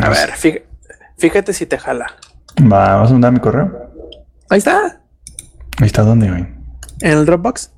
A 0.00 0.08
ver, 0.08 0.32
fíjate, 1.16 1.52
si 1.52 1.66
te 1.66 1.78
jala. 1.78 2.06
Va, 2.60 2.96
¿vas 2.96 3.10
a 3.10 3.12
mandar 3.12 3.32
mi 3.32 3.40
correo? 3.40 3.90
Ahí 4.48 4.58
está. 4.58 5.00
Ahí 5.78 5.86
está, 5.86 6.02
¿dónde, 6.02 6.30
güey? 6.30 6.46
En 7.00 7.18
el 7.18 7.26
Dropbox. 7.26 7.70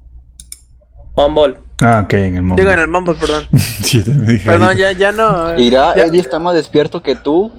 Mumble. 1.17 1.59
Ah, 1.81 2.03
ok, 2.05 2.13
en 2.15 2.37
el 2.37 2.43
Mumble. 2.43 2.63
Digo, 2.63 2.73
en 2.73 2.79
el 2.79 2.89
Mumble, 2.89 3.15
perdón. 3.15 3.49
sí, 3.83 4.03
te 4.03 4.13
me 4.13 4.33
dije 4.33 4.49
Perdón, 4.49 4.77
ya, 4.77 4.93
ya 4.93 5.11
no. 5.11 5.53
Mira, 5.55 5.95
Eddie 5.95 6.21
está 6.21 6.39
más 6.39 6.55
despierto 6.55 7.03
que 7.03 7.17
tú. 7.17 7.53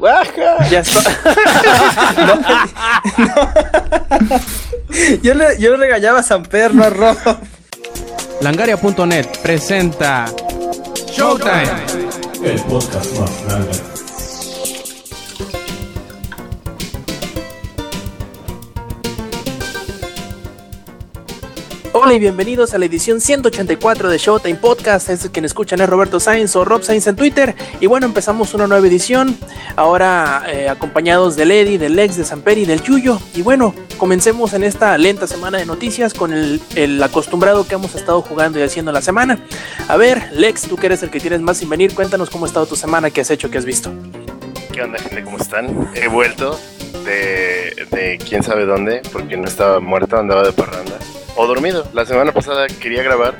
Ya 0.69 0.79
está. 0.79 1.01
yo, 5.21 5.33
le, 5.33 5.59
yo 5.59 5.71
le 5.71 5.77
regañaba 5.77 6.19
a 6.19 6.23
San 6.23 6.43
Pedro, 6.43 6.75
no 6.75 6.83
a 6.83 6.89
Rob. 6.89 7.17
Langaria.net 8.41 9.27
presenta 9.43 10.25
Showtime. 11.11 11.69
El 12.43 12.61
podcast 12.61 13.19
más 13.19 13.45
grande. 13.45 13.98
Hola 22.01 22.13
y 22.13 22.19
bienvenidos 22.19 22.73
a 22.73 22.77
la 22.77 22.85
edición 22.85 23.19
184 23.19 24.09
de 24.09 24.17
Showtime 24.17 24.55
Podcast. 24.55 25.09
Es 25.09 25.29
quien 25.31 25.43
escuchan 25.43 25.81
es 25.81 25.89
Roberto 25.89 26.21
Sainz 26.21 26.55
o 26.55 26.63
Rob 26.63 26.81
Sainz 26.81 27.07
en 27.07 27.17
Twitter. 27.17 27.53
Y 27.81 27.87
bueno, 27.87 28.05
empezamos 28.05 28.53
una 28.53 28.67
nueva 28.67 28.87
edición. 28.87 29.37
Ahora 29.75 30.45
eh, 30.47 30.69
acompañados 30.69 31.35
del 31.35 31.51
Eddie, 31.51 31.77
del 31.77 31.97
Lex, 31.97 32.15
de 32.15 32.23
Samperi 32.23 32.61
y 32.61 32.65
del 32.65 32.81
Yuyo. 32.81 33.19
Y 33.35 33.41
bueno, 33.41 33.75
comencemos 33.97 34.53
en 34.53 34.63
esta 34.63 34.97
lenta 34.97 35.27
semana 35.27 35.57
de 35.57 35.65
noticias 35.65 36.13
con 36.13 36.31
el, 36.31 36.61
el, 36.75 37.03
acostumbrado 37.03 37.67
que 37.67 37.75
hemos 37.75 37.93
estado 37.95 38.21
jugando 38.21 38.59
y 38.59 38.61
haciendo 38.61 38.93
la 38.93 39.01
semana. 39.01 39.45
A 39.89 39.97
ver, 39.97 40.29
Lex, 40.31 40.69
tú 40.69 40.77
que 40.77 40.85
eres 40.85 41.03
el 41.03 41.09
que 41.09 41.19
tienes 41.19 41.41
más 41.41 41.57
sin 41.57 41.67
venir, 41.67 41.93
cuéntanos 41.93 42.29
cómo 42.29 42.45
ha 42.45 42.47
estado 42.47 42.65
tu 42.65 42.77
semana, 42.77 43.11
qué 43.11 43.19
has 43.19 43.29
hecho, 43.29 43.51
qué 43.51 43.57
has 43.57 43.65
visto. 43.65 43.91
¿Qué 44.71 44.83
onda, 44.83 44.99
gente? 44.99 45.21
¿Cómo 45.25 45.37
están? 45.37 45.89
He 45.95 46.07
vuelto 46.07 46.57
de, 47.05 47.87
de 47.91 48.19
quién 48.27 48.43
sabe 48.43 48.65
dónde, 48.65 49.01
porque 49.11 49.37
no 49.37 49.47
estaba 49.47 49.79
muerto, 49.79 50.17
andaba 50.17 50.43
de 50.43 50.51
parranda 50.51 50.97
o 51.39 51.47
dormido. 51.47 51.87
La 51.93 52.05
semana 52.05 52.33
pasada 52.33 52.67
quería 52.67 53.01
grabar 53.01 53.37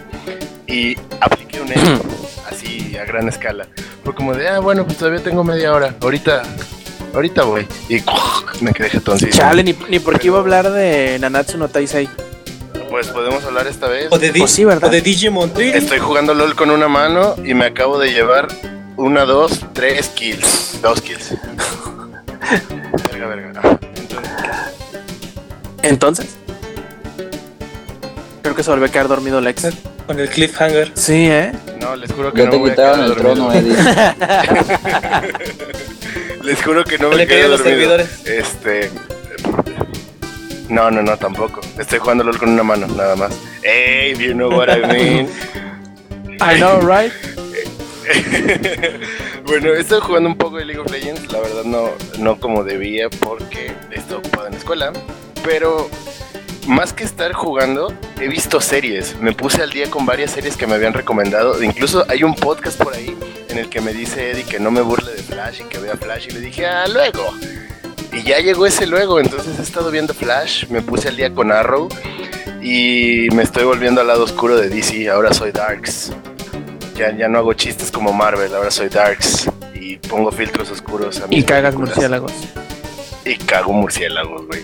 y 0.67 0.95
apliqué 1.19 1.59
un 1.59 1.71
hecho 1.71 2.01
así 2.49 2.95
a 2.97 3.03
gran 3.03 3.27
escala. 3.27 3.67
Fue 4.03 4.15
como 4.15 4.33
de, 4.33 4.47
ah, 4.47 4.59
bueno, 4.59 4.85
pues 4.85 4.97
todavía 4.97 5.21
tengo 5.21 5.43
media 5.43 5.73
hora. 5.73 5.93
Ahorita, 6.01 6.43
ahorita 7.13 7.43
voy. 7.43 7.67
Y 7.89 8.01
me 8.61 8.71
quedé 8.71 8.89
jetoncito. 8.89 9.35
Chale, 9.35 9.63
ni, 9.63 9.75
ni 9.89 9.99
por 9.99 10.17
qué 10.17 10.27
iba 10.27 10.37
a 10.37 10.41
hablar 10.41 10.71
de 10.71 11.17
Nanatsu 11.19 11.57
no 11.57 11.67
Taisei. 11.67 12.07
Pues 12.89 13.07
podemos 13.07 13.43
hablar 13.43 13.67
esta 13.67 13.87
vez. 13.87 14.07
O 14.11 14.17
de, 14.17 14.31
pues 14.31 14.51
sí, 14.51 14.63
¿verdad? 14.63 14.89
de 14.89 15.01
Digimon. 15.01 15.51
Estoy 15.57 15.99
jugando 15.99 16.33
LOL 16.33 16.55
con 16.55 16.71
una 16.71 16.87
mano 16.87 17.35
y 17.43 17.53
me 17.53 17.65
acabo 17.65 17.99
de 17.99 18.13
llevar 18.13 18.47
una, 18.95 19.25
dos, 19.25 19.59
tres 19.73 20.07
kills. 20.07 20.79
Dos 20.81 21.01
kills. 21.01 21.35
verga, 23.27 23.51
verga. 23.51 23.79
Entonces. 25.83 26.37
Creo 28.41 28.55
que 28.55 28.63
se 28.63 28.69
volvió 28.69 28.87
a 28.87 28.89
quedar 28.89 29.07
dormido 29.07 29.41
Lex. 29.41 29.67
Con 30.07 30.19
el 30.19 30.29
cliffhanger. 30.29 30.91
Sí, 30.95 31.27
¿eh? 31.29 31.51
No, 31.79 31.95
les 31.95 32.11
juro 32.11 32.33
que 32.33 32.45
no 32.45 32.51
te 32.51 32.63
quitaron 32.63 33.05
el 33.05 33.15
trono, 33.15 33.53
Eddie. 33.53 33.75
les 36.43 36.63
juro 36.63 36.83
que 36.83 36.97
no 36.97 37.09
me 37.09 37.27
quedé 37.27 37.47
los 37.47 37.61
servidores. 37.61 38.25
Este... 38.25 38.89
No, 40.69 40.91
no, 40.91 41.01
no, 41.01 41.17
tampoco. 41.17 41.61
Estoy 41.79 41.99
jugando 41.99 42.23
LOL 42.23 42.37
con 42.37 42.49
una 42.49 42.63
mano, 42.63 42.87
nada 42.87 43.15
más. 43.15 43.33
Hey, 43.63 44.15
you 44.17 44.33
know 44.33 44.49
what 44.49 44.69
I 44.69 44.81
mean. 44.81 45.29
I 46.41 46.57
know, 46.57 46.79
right? 46.79 47.11
bueno, 49.45 49.73
estoy 49.73 49.99
jugando 50.01 50.29
un 50.29 50.37
poco 50.37 50.57
de 50.57 50.65
League 50.65 50.81
of 50.81 50.91
Legends. 50.91 51.31
La 51.31 51.39
verdad 51.39 51.63
no, 51.63 51.89
no 52.17 52.39
como 52.39 52.63
debía 52.63 53.09
porque 53.09 53.71
estoy 53.91 54.17
ocupado 54.17 54.47
en 54.47 54.53
la 54.53 54.59
escuela. 54.59 54.93
Pero 55.43 55.89
más 56.67 56.93
que 56.93 57.03
estar 57.03 57.33
jugando, 57.33 57.93
he 58.19 58.27
visto 58.27 58.61
series. 58.61 59.17
Me 59.19 59.33
puse 59.33 59.61
al 59.61 59.71
día 59.71 59.89
con 59.89 60.05
varias 60.05 60.31
series 60.31 60.57
que 60.57 60.67
me 60.67 60.75
habían 60.75 60.93
recomendado. 60.93 61.61
Incluso 61.63 62.05
hay 62.07 62.23
un 62.23 62.35
podcast 62.35 62.81
por 62.81 62.93
ahí 62.93 63.15
en 63.49 63.57
el 63.57 63.69
que 63.69 63.81
me 63.81 63.93
dice 63.93 64.31
Eddie 64.31 64.43
que 64.43 64.59
no 64.59 64.71
me 64.71 64.81
burle 64.81 65.11
de 65.11 65.23
Flash 65.23 65.61
y 65.61 65.63
que 65.65 65.79
vea 65.79 65.95
Flash. 65.97 66.27
Y 66.29 66.31
le 66.31 66.39
dije, 66.41 66.65
ah, 66.65 66.87
luego. 66.87 67.33
Y 68.11 68.23
ya 68.23 68.39
llegó 68.39 68.65
ese 68.65 68.87
luego. 68.87 69.19
Entonces 69.19 69.57
he 69.59 69.61
estado 69.61 69.91
viendo 69.91 70.13
Flash. 70.13 70.67
Me 70.69 70.81
puse 70.81 71.09
al 71.09 71.15
día 71.15 71.33
con 71.33 71.51
Arrow. 71.51 71.89
Y 72.61 73.27
me 73.33 73.43
estoy 73.43 73.63
volviendo 73.63 74.01
al 74.01 74.07
lado 74.07 74.23
oscuro 74.23 74.57
de 74.57 74.69
DC. 74.69 75.09
Ahora 75.09 75.33
soy 75.33 75.51
Darks. 75.51 76.11
Ya, 76.99 77.15
ya 77.15 77.29
no 77.29 77.37
hago 77.37 77.53
chistes 77.53 77.91
como 77.91 78.11
Marvel. 78.11 78.53
Ahora 78.53 78.69
soy 78.69 78.89
Darks. 78.89 79.49
Y 79.73 79.95
pongo 79.95 80.33
filtros 80.33 80.69
oscuros 80.69 81.21
a 81.21 81.27
Y 81.29 81.43
cagas 81.43 81.73
murciélagos. 81.75 82.33
Y 83.23 83.37
cago 83.37 83.71
murciélagos, 83.71 84.45
güey. 84.47 84.63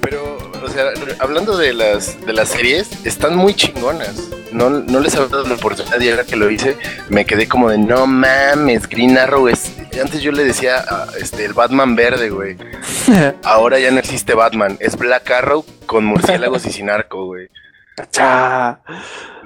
Pero 0.00 0.38
o 0.62 0.68
sea, 0.68 0.92
hablando 1.18 1.56
de 1.56 1.72
las, 1.72 2.24
de 2.24 2.32
las 2.32 2.50
series, 2.50 3.04
están 3.04 3.34
muy 3.34 3.54
chingonas. 3.54 4.28
No, 4.52 4.70
no 4.70 5.00
les 5.00 5.16
había 5.16 5.28
dado 5.28 5.48
la 5.48 5.54
oportunidad 5.54 6.00
y 6.00 6.08
ahora 6.08 6.24
que 6.24 6.36
lo 6.36 6.48
hice, 6.50 6.76
me 7.08 7.26
quedé 7.26 7.48
como 7.48 7.68
de 7.68 7.78
no 7.78 8.06
mames, 8.06 8.88
Green 8.88 9.18
Arrow 9.18 9.48
es. 9.48 9.72
Antes 10.00 10.22
yo 10.22 10.30
le 10.30 10.44
decía 10.44 10.84
este, 11.20 11.44
el 11.44 11.52
Batman 11.52 11.96
verde, 11.96 12.30
güey. 12.30 12.56
ahora 13.42 13.80
ya 13.80 13.90
no 13.90 13.98
existe 13.98 14.34
Batman, 14.34 14.76
es 14.78 14.96
Black 14.96 15.28
Arrow 15.32 15.64
con 15.86 16.04
murciélagos 16.04 16.64
y 16.66 16.70
sin 16.70 16.90
arco, 16.90 17.26
güey. 17.26 17.48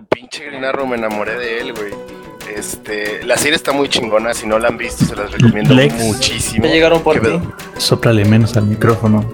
Pinche 0.09 0.47
Green 0.47 0.65
Arrow, 0.65 0.87
me 0.87 0.97
enamoré 0.97 1.39
de 1.39 1.61
él, 1.61 1.73
güey. 1.73 1.93
Este, 2.55 3.23
la 3.25 3.37
serie 3.37 3.57
está 3.57 3.73
muy 3.73 3.89
chingona, 3.89 4.35
si 4.35 4.47
no 4.47 4.59
la 4.59 4.69
han 4.69 4.77
visto 4.77 5.05
se 5.05 5.17
las 5.17 5.31
recomiendo 5.31 5.75
muchísimo. 5.75 6.65
Me 6.65 6.73
llegaron 6.73 7.03
por 7.03 7.21
ti. 7.21 7.41
Soplale 7.79 8.25
menos 8.25 8.57
al 8.57 8.67
micrófono. 8.67 9.25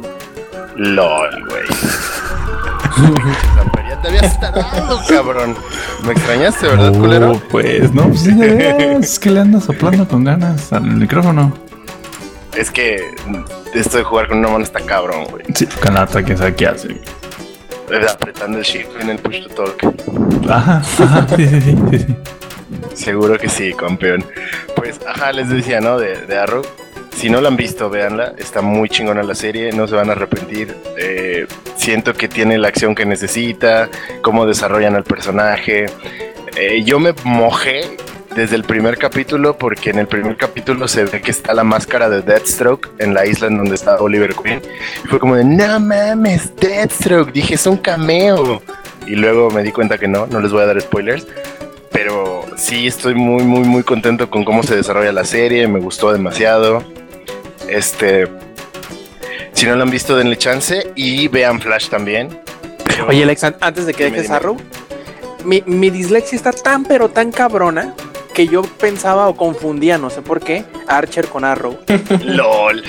LOL, 0.76 1.48
güey. 1.48 1.64
ya 3.88 4.00
te 4.00 4.08
habías 4.08 4.40
tardado, 4.40 5.00
cabrón. 5.08 5.56
Me 6.04 6.12
extrañaste, 6.12 6.68
¿verdad, 6.68 6.90
uh, 6.90 7.00
culero? 7.00 7.42
Pues 7.50 7.92
no, 7.92 8.08
pues 8.08 8.26
es 8.26 9.18
que 9.18 9.30
le 9.30 9.40
andas 9.40 9.64
soplando 9.64 10.06
con 10.06 10.24
ganas 10.24 10.72
al 10.72 10.82
micrófono. 10.82 11.52
Es 12.54 12.70
que 12.70 13.14
esto 13.74 13.98
de 13.98 14.04
jugar 14.04 14.28
con 14.28 14.38
una 14.38 14.48
mano 14.48 14.64
está 14.64 14.80
cabrón, 14.80 15.26
güey. 15.30 15.44
Sí, 15.54 15.66
canata, 15.66 16.22
quién 16.22 16.38
sabe 16.38 16.54
qué 16.54 16.66
hace. 16.66 17.00
Apretando 18.10 18.58
el 18.58 18.64
shift 18.64 19.00
en 19.00 19.10
el 19.10 19.18
push 19.18 19.46
to 19.46 19.48
talk. 19.50 19.94
Ajá, 20.48 20.82
ajá, 20.98 21.26
sí, 21.36 21.46
sí, 21.46 21.60
sí, 21.60 21.98
sí. 21.98 22.16
Seguro 22.94 23.38
que 23.38 23.48
sí, 23.48 23.72
campeón. 23.72 24.24
Pues, 24.76 25.00
ajá, 25.06 25.32
les 25.32 25.48
decía, 25.48 25.80
¿no? 25.80 25.98
De, 25.98 26.26
de 26.26 26.38
Arrow 26.38 26.62
si 27.18 27.28
no 27.30 27.40
la 27.40 27.48
han 27.48 27.56
visto, 27.56 27.90
véanla. 27.90 28.34
Está 28.38 28.62
muy 28.62 28.88
chingona 28.88 29.24
la 29.24 29.34
serie, 29.34 29.72
no 29.72 29.88
se 29.88 29.96
van 29.96 30.08
a 30.08 30.12
arrepentir. 30.12 30.76
Eh, 30.96 31.48
siento 31.74 32.14
que 32.14 32.28
tiene 32.28 32.58
la 32.58 32.68
acción 32.68 32.94
que 32.94 33.04
necesita, 33.04 33.88
cómo 34.22 34.46
desarrollan 34.46 34.94
al 34.94 35.02
personaje. 35.02 35.86
Eh, 36.56 36.84
yo 36.84 37.00
me 37.00 37.14
mojé 37.24 37.96
desde 38.38 38.54
el 38.54 38.62
primer 38.62 38.98
capítulo 38.98 39.58
porque 39.58 39.90
en 39.90 39.98
el 39.98 40.06
primer 40.06 40.36
capítulo 40.36 40.86
se 40.86 41.04
ve 41.04 41.20
que 41.20 41.32
está 41.32 41.52
la 41.54 41.64
máscara 41.64 42.08
de 42.08 42.22
Deathstroke 42.22 42.88
en 42.98 43.12
la 43.12 43.26
isla 43.26 43.48
en 43.48 43.58
donde 43.58 43.74
está 43.74 43.96
Oliver 43.96 44.32
Queen. 44.32 44.62
Y 45.04 45.08
fue 45.08 45.18
como 45.18 45.34
de, 45.34 45.44
no 45.44 45.80
mames, 45.80 46.54
Deathstroke. 46.54 47.32
Dije, 47.32 47.56
es 47.56 47.66
un 47.66 47.76
cameo. 47.76 48.62
Y 49.08 49.16
luego 49.16 49.50
me 49.50 49.64
di 49.64 49.72
cuenta 49.72 49.98
que 49.98 50.06
no, 50.06 50.28
no 50.28 50.40
les 50.40 50.52
voy 50.52 50.62
a 50.62 50.66
dar 50.66 50.80
spoilers 50.80 51.26
pero 51.90 52.44
sí 52.56 52.86
estoy 52.86 53.16
muy, 53.16 53.42
muy, 53.42 53.66
muy 53.66 53.82
contento 53.82 54.30
con 54.30 54.44
cómo 54.44 54.62
se 54.62 54.76
desarrolla 54.76 55.10
la 55.10 55.24
serie, 55.24 55.66
me 55.66 55.80
gustó 55.80 56.12
demasiado. 56.12 56.84
Este, 57.68 58.28
si 59.52 59.66
no 59.66 59.74
lo 59.74 59.82
han 59.82 59.90
visto, 59.90 60.16
denle 60.16 60.38
chance 60.38 60.92
y 60.94 61.26
vean 61.26 61.60
Flash 61.60 61.88
también. 61.88 62.40
Oye, 63.08 63.24
Alex, 63.24 63.42
antes 63.60 63.84
de 63.86 63.94
que 63.94 64.04
dejes 64.04 64.30
Arrow, 64.30 64.56
mi, 65.44 65.64
mi 65.66 65.90
dislexia 65.90 66.36
está 66.36 66.52
tan, 66.52 66.84
pero 66.84 67.08
tan 67.08 67.32
cabrona 67.32 67.94
que 68.38 68.46
yo 68.46 68.62
pensaba 68.62 69.26
o 69.26 69.34
confundía, 69.34 69.98
no 69.98 70.10
sé 70.10 70.22
por 70.22 70.38
qué, 70.38 70.64
Archer 70.86 71.26
con 71.26 71.44
Arrow. 71.44 71.76
LOL. 72.22 72.84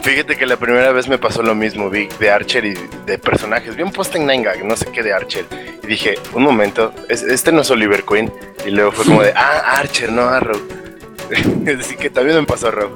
Fíjate 0.00 0.34
que 0.34 0.46
la 0.46 0.56
primera 0.56 0.92
vez 0.92 1.08
me 1.08 1.18
pasó 1.18 1.42
lo 1.42 1.54
mismo, 1.54 1.90
vi 1.90 2.08
de 2.18 2.30
Archer 2.30 2.64
y 2.64 2.74
de 3.04 3.18
personajes. 3.18 3.76
Vi 3.76 3.82
un 3.82 3.92
post 3.92 4.16
en 4.16 4.26
Nine 4.26 4.48
no 4.64 4.74
sé 4.76 4.86
qué 4.92 5.02
de 5.02 5.12
Archer. 5.12 5.44
Y 5.82 5.86
dije, 5.88 6.14
un 6.32 6.42
momento, 6.42 6.94
este 7.10 7.52
no 7.52 7.60
es 7.60 7.70
Oliver 7.70 8.02
Queen. 8.04 8.32
Y 8.64 8.70
luego 8.70 8.92
fue 8.92 9.04
como 9.04 9.22
de, 9.22 9.32
ah, 9.36 9.76
Archer, 9.78 10.10
no 10.10 10.22
Arrow. 10.22 10.58
Así 11.78 11.96
que 11.96 12.08
también 12.08 12.38
me 12.38 12.46
pasó 12.46 12.68
Arrow. 12.68 12.94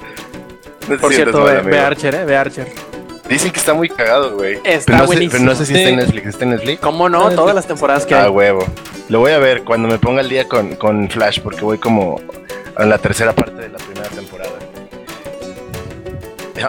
Por 0.99 1.13
cierto, 1.13 1.45
ve, 1.45 1.79
Archer, 1.79 2.15
eh, 2.15 2.25
ve 2.25 2.37
Archer. 2.39 2.88
Dicen 3.29 3.51
que 3.51 3.59
está 3.59 3.75
muy 3.75 3.89
cagado, 3.89 4.37
güey. 4.37 4.59
Está 4.65 4.87
pero 4.87 4.99
no 4.99 5.07
buenísimo. 5.07 5.31
Sé, 5.31 5.39
pero 5.39 5.51
no 5.51 5.55
sé 5.55 5.67
si 5.67 5.75
está 5.75 5.89
en 5.91 5.97
Netflix. 5.97 6.27
¿Está 6.27 6.45
en 6.45 6.51
Netflix? 6.51 6.81
¿Cómo 6.81 7.09
no? 7.09 7.31
Todas 7.31 7.55
las 7.55 7.67
temporadas 7.67 8.07
que 8.07 8.15
ah, 8.15 8.23
hay. 8.23 8.27
Ah, 8.27 8.31
huevo. 8.31 8.65
Lo 9.09 9.21
voy 9.21 9.33
a 9.33 9.39
ver 9.39 9.65
cuando 9.65 9.89
me 9.89 9.99
ponga 9.99 10.23
el 10.23 10.29
día 10.29 10.49
con, 10.49 10.77
con 10.77 11.09
Flash, 11.09 11.41
porque 11.41 11.61
voy 11.61 11.79
como 11.79 12.21
en 12.79 12.89
la 12.89 12.99
tercera 12.99 13.35
parte 13.35 13.63
de 13.63 13.69
la 13.69 13.79
primera 13.79 14.09
temporada. 14.09 14.53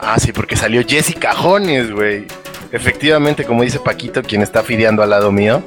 Ah, 0.01 0.17
sí, 0.19 0.31
porque 0.31 0.55
salió 0.55 0.83
Jessica 0.85 1.33
Jones, 1.33 1.91
güey. 1.91 2.25
Efectivamente, 2.71 3.45
como 3.45 3.63
dice 3.63 3.79
Paquito, 3.79 4.21
quien 4.21 4.41
está 4.41 4.63
fideando 4.63 5.01
al 5.01 5.09
lado 5.09 5.31
mío. 5.31 5.63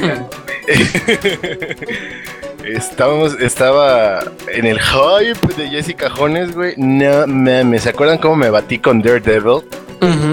Estábamos, 2.64 3.40
estaba 3.40 4.20
en 4.48 4.66
el 4.66 4.80
hype 4.80 5.54
de 5.56 5.70
Jessica 5.70 6.10
Jones, 6.10 6.54
güey. 6.54 6.74
No 6.76 7.26
mames, 7.26 7.84
¿se 7.84 7.90
acuerdan 7.90 8.18
cómo 8.18 8.36
me 8.36 8.50
batí 8.50 8.78
con 8.78 9.00
Daredevil? 9.00 9.62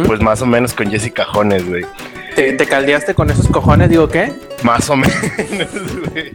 Pues 0.06 0.22
más 0.22 0.42
o 0.42 0.46
menos 0.46 0.74
con 0.74 0.90
Jessica 0.90 1.26
Jones, 1.26 1.68
güey. 1.68 1.86
¿Te, 2.36 2.54
te 2.54 2.66
caldeaste 2.66 3.14
con 3.16 3.30
esos 3.30 3.48
cojones? 3.48 3.90
Digo, 3.90 4.08
¿qué? 4.08 4.32
Más 4.64 4.90
o 4.90 4.96
menos, 4.96 5.16
güey. 6.14 6.32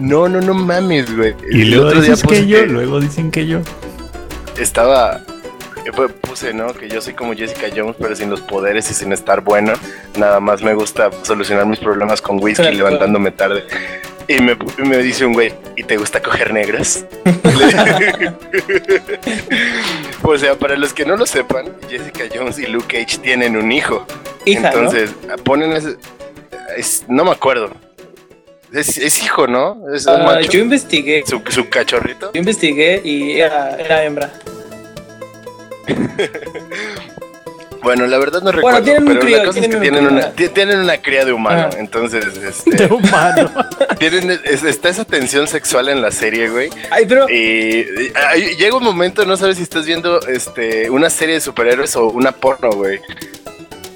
No, 0.00 0.28
no, 0.28 0.40
no 0.40 0.54
mames, 0.54 1.14
güey. 1.16 1.34
Y 1.50 1.62
El 1.62 1.70
luego 1.70 1.86
otro 1.88 2.00
día 2.00 2.10
dicen 2.12 2.28
puse 2.28 2.40
que 2.42 2.46
yo, 2.48 2.58
que 2.60 2.66
luego 2.66 3.00
dicen 3.00 3.30
que 3.30 3.46
yo. 3.46 3.60
estaba. 4.58 5.20
eh, 5.84 5.92
pu- 5.92 6.12
Puse, 6.12 6.52
¿no? 6.52 6.72
Que 6.74 6.88
yo 6.88 7.00
soy 7.00 7.14
como 7.14 7.34
Jessica 7.34 7.66
Jones, 7.74 7.96
pero 7.98 8.14
sin 8.16 8.28
los 8.30 8.40
poderes 8.42 8.90
y 8.90 8.94
sin 8.94 9.12
estar 9.12 9.40
bueno. 9.42 9.72
Nada 10.18 10.40
más 10.40 10.62
me 10.62 10.74
gusta 10.74 11.10
solucionar 11.22 11.66
mis 11.66 11.78
problemas 11.78 12.20
con 12.20 12.42
whisky 12.42 12.70
levantándome 12.72 13.30
tarde. 13.30 13.64
Y 14.28 14.40
me, 14.40 14.56
me 14.78 14.98
dice 14.98 15.24
un 15.24 15.34
güey, 15.34 15.54
¿y 15.76 15.84
te 15.84 15.96
gusta 15.96 16.20
coger 16.20 16.52
negras? 16.52 17.04
o 20.22 20.36
sea, 20.38 20.56
para 20.56 20.76
los 20.76 20.92
que 20.92 21.04
no 21.04 21.16
lo 21.16 21.26
sepan, 21.26 21.66
Jessica 21.88 22.24
Jones 22.34 22.58
y 22.58 22.66
Luke 22.66 22.86
Cage 23.04 23.18
tienen 23.18 23.56
un 23.56 23.70
hijo. 23.70 24.04
Hija, 24.44 24.70
Entonces, 24.72 25.10
ponen 25.44 25.72
ese. 25.72 25.96
es- 26.76 27.04
no 27.08 27.24
me 27.24 27.30
acuerdo. 27.30 27.70
Es, 28.72 28.98
es 28.98 29.22
hijo, 29.22 29.46
¿no? 29.46 29.80
Ah, 30.08 30.22
macho. 30.24 30.50
yo 30.50 30.58
investigué. 30.60 31.22
Su, 31.24 31.40
su 31.48 31.68
cachorrito. 31.68 32.32
Yo 32.32 32.38
investigué 32.40 33.00
y 33.04 33.40
era, 33.40 33.76
era 33.76 34.02
hembra. 34.04 34.32
Bueno, 37.86 38.06
la 38.08 38.18
verdad 38.18 38.42
no 38.42 38.50
recuerdo. 38.50 38.82
tienen 38.82 39.02
un 39.04 39.08
pero 39.10 39.20
crío, 39.20 39.36
la 39.38 39.44
cosa 39.44 39.60
es 39.60 39.68
que 39.68 39.76
tienen 39.76 40.06
un 40.08 40.12
una, 40.14 40.30
ti- 40.32 40.48
tienen 40.48 40.80
una 40.80 40.98
cría 41.00 41.24
de 41.24 41.32
humano. 41.32 41.70
Ah. 41.72 41.76
Entonces, 41.78 42.40
De 42.40 42.48
este, 42.48 42.92
humano. 42.92 43.50
tienen, 44.00 44.40
es- 44.44 44.64
está 44.64 44.88
esa 44.88 45.04
tensión 45.04 45.46
sexual 45.46 45.88
en 45.88 46.02
la 46.02 46.10
serie, 46.10 46.48
güey. 46.48 46.68
Ay, 46.90 47.04
pero. 47.06 47.28
Y, 47.30 47.34
y- 47.34 48.12
ay, 48.28 48.56
llega 48.56 48.76
un 48.76 48.82
momento, 48.82 49.24
no 49.24 49.36
sabes 49.36 49.56
si 49.58 49.62
estás 49.62 49.86
viendo 49.86 50.20
este, 50.26 50.90
una 50.90 51.08
serie 51.10 51.36
de 51.36 51.40
superhéroes 51.40 51.94
o 51.94 52.08
una 52.08 52.32
porno, 52.32 52.70
güey. 52.72 53.00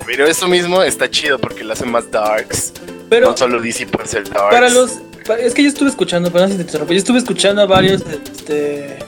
Pero 0.07 0.27
eso 0.27 0.47
mismo 0.49 0.83
está 0.83 1.11
chido 1.11 1.39
porque 1.39 1.65
lo 1.65 1.73
hacen 1.73 1.91
más 1.91 2.11
darks. 2.11 2.73
pero 3.09 3.31
no 3.31 3.37
solo 3.37 3.61
DC 3.61 3.87
puede 3.89 4.07
ser 4.09 4.25
darks. 4.29 4.55
para 4.55 4.69
los. 4.69 4.99
Es 5.41 5.53
que 5.55 5.63
yo 5.63 5.69
estuve 5.69 5.89
escuchando, 5.91 6.31
perdón 6.33 6.51
si 6.51 6.57
te 6.57 6.63
interrumpo. 6.63 6.93
Yo 6.93 6.99
estuve 6.99 7.19
escuchando 7.19 7.63
a 7.63 7.67
varios 7.67 8.03
este, 8.03 8.99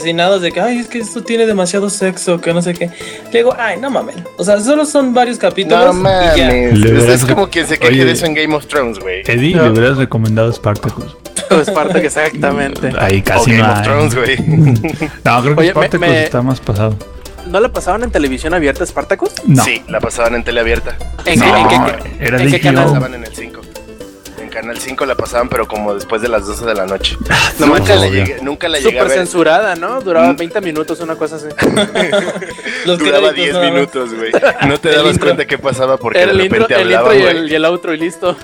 asesinados 0.00 0.42
de 0.42 0.50
que, 0.52 0.60
ay, 0.60 0.78
es 0.78 0.88
que 0.88 0.98
esto 0.98 1.22
tiene 1.22 1.46
demasiado 1.46 1.90
sexo, 1.90 2.40
que 2.40 2.52
no 2.54 2.62
sé 2.62 2.74
qué. 2.74 2.90
Le 3.32 3.38
digo, 3.40 3.54
ay, 3.58 3.78
no 3.78 3.90
mames. 3.90 4.16
O 4.38 4.44
sea, 4.44 4.58
solo 4.60 4.84
son 4.86 5.12
varios 5.14 5.38
capítulos. 5.38 5.94
No 5.94 6.10
y 6.10 6.36
ya. 6.38 6.46
mames. 6.46 6.78
Le 6.78 7.14
Es, 7.14 7.24
como 7.24 7.48
quien 7.48 7.66
se 7.66 7.78
queje 7.78 7.92
Oye. 7.92 8.04
de 8.04 8.12
eso 8.12 8.26
en 8.26 8.34
Game 8.34 8.54
of 8.54 8.66
Thrones, 8.66 8.98
güey. 8.98 9.22
Eddie, 9.26 9.54
No. 9.54 9.64
le 9.64 9.70
hubieras 9.70 9.98
recomendado 9.98 10.52
Spartacus. 10.52 11.16
Espartaco, 11.50 11.98
exactamente. 11.98 12.92
Ahí 12.98 13.20
O 13.20 13.24
casi 13.24 13.50
Game 13.52 13.62
no 13.62 13.72
of. 13.72 13.82
Thrones, 13.82 14.14
güey. 14.14 14.36
No, 15.24 15.42
creo 15.42 15.54
que 15.54 15.60
Oye, 15.60 15.68
me- 15.68 15.70
Spartacus 15.72 16.00
me- 16.08 16.24
está 16.24 16.42
más 16.42 16.60
pasado. 16.60 16.96
¿No 17.46 17.58
la 17.58 17.68
pasaban 17.70 18.02
en 18.04 18.10
televisión 18.10 18.52
abierta, 18.54 18.84
Spartacus? 18.86 19.30
No. 19.46 19.64
Sí, 19.64 19.82
la 19.88 19.98
pasaban 20.00 20.34
en 20.34 20.44
tele 20.44 20.60
abierta. 20.60 20.96
¿En, 21.24 21.38
No, 21.40 21.46
qué, 21.68 21.74
en 21.74 21.84
qué- 21.84 22.24
era 22.26 22.38
en 22.40 22.44
de 22.44 22.50
qué 22.50 22.60
canal? 22.60 22.84
Pasaban 22.86 23.14
en 23.14 23.24
el 23.24 23.34
5. 23.34 23.60
Canal 24.50 24.78
5 24.78 25.06
la 25.06 25.14
pasaban, 25.14 25.48
pero 25.48 25.66
como 25.66 25.94
después 25.94 26.20
de 26.22 26.28
las 26.28 26.46
12 26.46 26.66
de 26.66 26.74
la 26.74 26.86
noche. 26.86 27.16
No 27.58 27.66
nunca, 27.66 27.78
manches. 27.78 28.00
la 28.00 28.08
llegué, 28.08 28.38
nunca 28.42 28.68
la 28.68 28.78
llegué 28.78 28.88
a 28.98 29.02
Súper 29.02 29.08
ver. 29.08 29.18
censurada, 29.18 29.76
¿no? 29.76 30.00
Duraba 30.00 30.32
Mm. 30.32 30.36
20 30.36 30.60
minutos, 30.60 31.00
una 31.00 31.16
cosa 31.16 31.36
así. 31.36 31.46
Los 32.84 32.98
Duraba 32.98 33.32
créditos 33.32 33.34
10 33.36 33.52
nada 33.54 33.64
más. 33.64 33.74
minutos, 33.74 34.14
güey. 34.14 34.32
No 34.68 34.78
te 34.78 34.90
dabas 34.90 35.12
intro. 35.12 35.26
cuenta 35.28 35.46
qué 35.46 35.58
pasaba 35.58 35.96
porque 35.96 36.18
de 36.18 36.24
intro, 36.32 36.42
repente 36.44 36.74
el 36.74 36.80
intro 36.90 36.98
hablaban, 37.06 37.18
y 37.18 37.22
el, 37.38 37.52
y 37.52 37.54
el 37.54 37.64
outro 37.64 37.94
y 37.94 37.98
listo. 37.98 38.36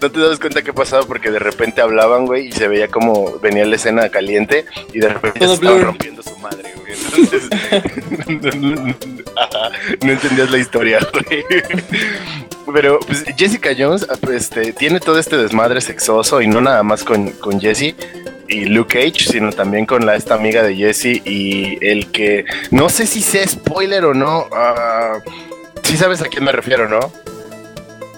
No 0.00 0.10
te 0.10 0.20
dabas 0.20 0.38
cuenta 0.38 0.62
qué 0.62 0.72
pasaba 0.72 1.02
porque 1.04 1.30
de 1.30 1.38
repente 1.38 1.80
hablaban, 1.80 2.26
güey, 2.26 2.48
y 2.48 2.52
se 2.52 2.68
veía 2.68 2.88
como 2.88 3.38
venía 3.40 3.64
la 3.66 3.76
escena 3.76 4.08
caliente 4.08 4.64
y 4.92 5.00
de 5.00 5.08
repente 5.08 5.40
Todo 5.40 5.48
se 5.50 5.54
estaban 5.54 5.82
rompiendo 5.82 6.22
su 6.22 6.36
madre, 6.38 6.72
güey. 6.76 6.92
Entonces, 6.96 7.48
no, 8.28 8.50
no- 8.60 8.76
no- 8.86 8.94
no 10.02 10.12
entendías 10.12 10.50
la 10.50 10.58
historia, 10.58 10.98
güey. 11.12 11.44
Pero 12.72 12.98
pues, 13.00 13.24
Jessica 13.36 13.70
Jones 13.78 14.06
este, 14.32 14.72
tiene 14.72 15.00
todo 15.00 15.18
este 15.18 15.36
desmadre 15.36 15.80
sexoso 15.80 16.42
y 16.42 16.48
no 16.48 16.60
nada 16.60 16.82
más 16.82 17.04
con, 17.04 17.30
con 17.32 17.60
Jesse 17.60 17.94
y 18.48 18.64
Luke 18.66 18.98
Cage, 18.98 19.24
sino 19.30 19.52
también 19.52 19.86
con 19.86 20.04
la, 20.04 20.16
esta 20.16 20.34
amiga 20.34 20.62
de 20.62 20.74
Jesse 20.76 21.20
y 21.24 21.78
el 21.84 22.10
que 22.10 22.44
no 22.70 22.88
sé 22.88 23.06
si 23.06 23.20
sea 23.22 23.46
spoiler 23.46 24.04
o 24.04 24.14
no. 24.14 24.46
ah, 24.52 25.18
sí 25.82 25.96
sabes 25.96 26.22
a 26.22 26.26
quién 26.26 26.44
me 26.44 26.52
refiero, 26.52 26.88
¿no? 26.88 26.98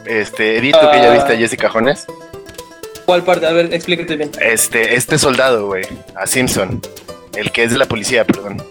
Este, 0.06 0.56
Edith, 0.58 0.74
tú 0.80 0.86
que 0.90 0.98
ya 0.98 1.10
Ah. 1.12 1.14
viste 1.14 1.32
a 1.34 1.36
Jessica 1.36 1.68
Jones. 1.68 2.06
¿Cuál 3.04 3.22
parte? 3.24 3.46
A 3.46 3.52
ver, 3.52 3.72
explícate 3.72 4.16
bien. 4.16 4.30
Este, 4.40 4.94
este 4.96 5.18
soldado, 5.18 5.66
güey, 5.66 5.84
a 6.14 6.26
Simpson. 6.26 6.80
El 7.36 7.52
que 7.52 7.64
es 7.64 7.72
de 7.72 7.78
la 7.78 7.86
policía, 7.86 8.24
perdón. 8.26 8.62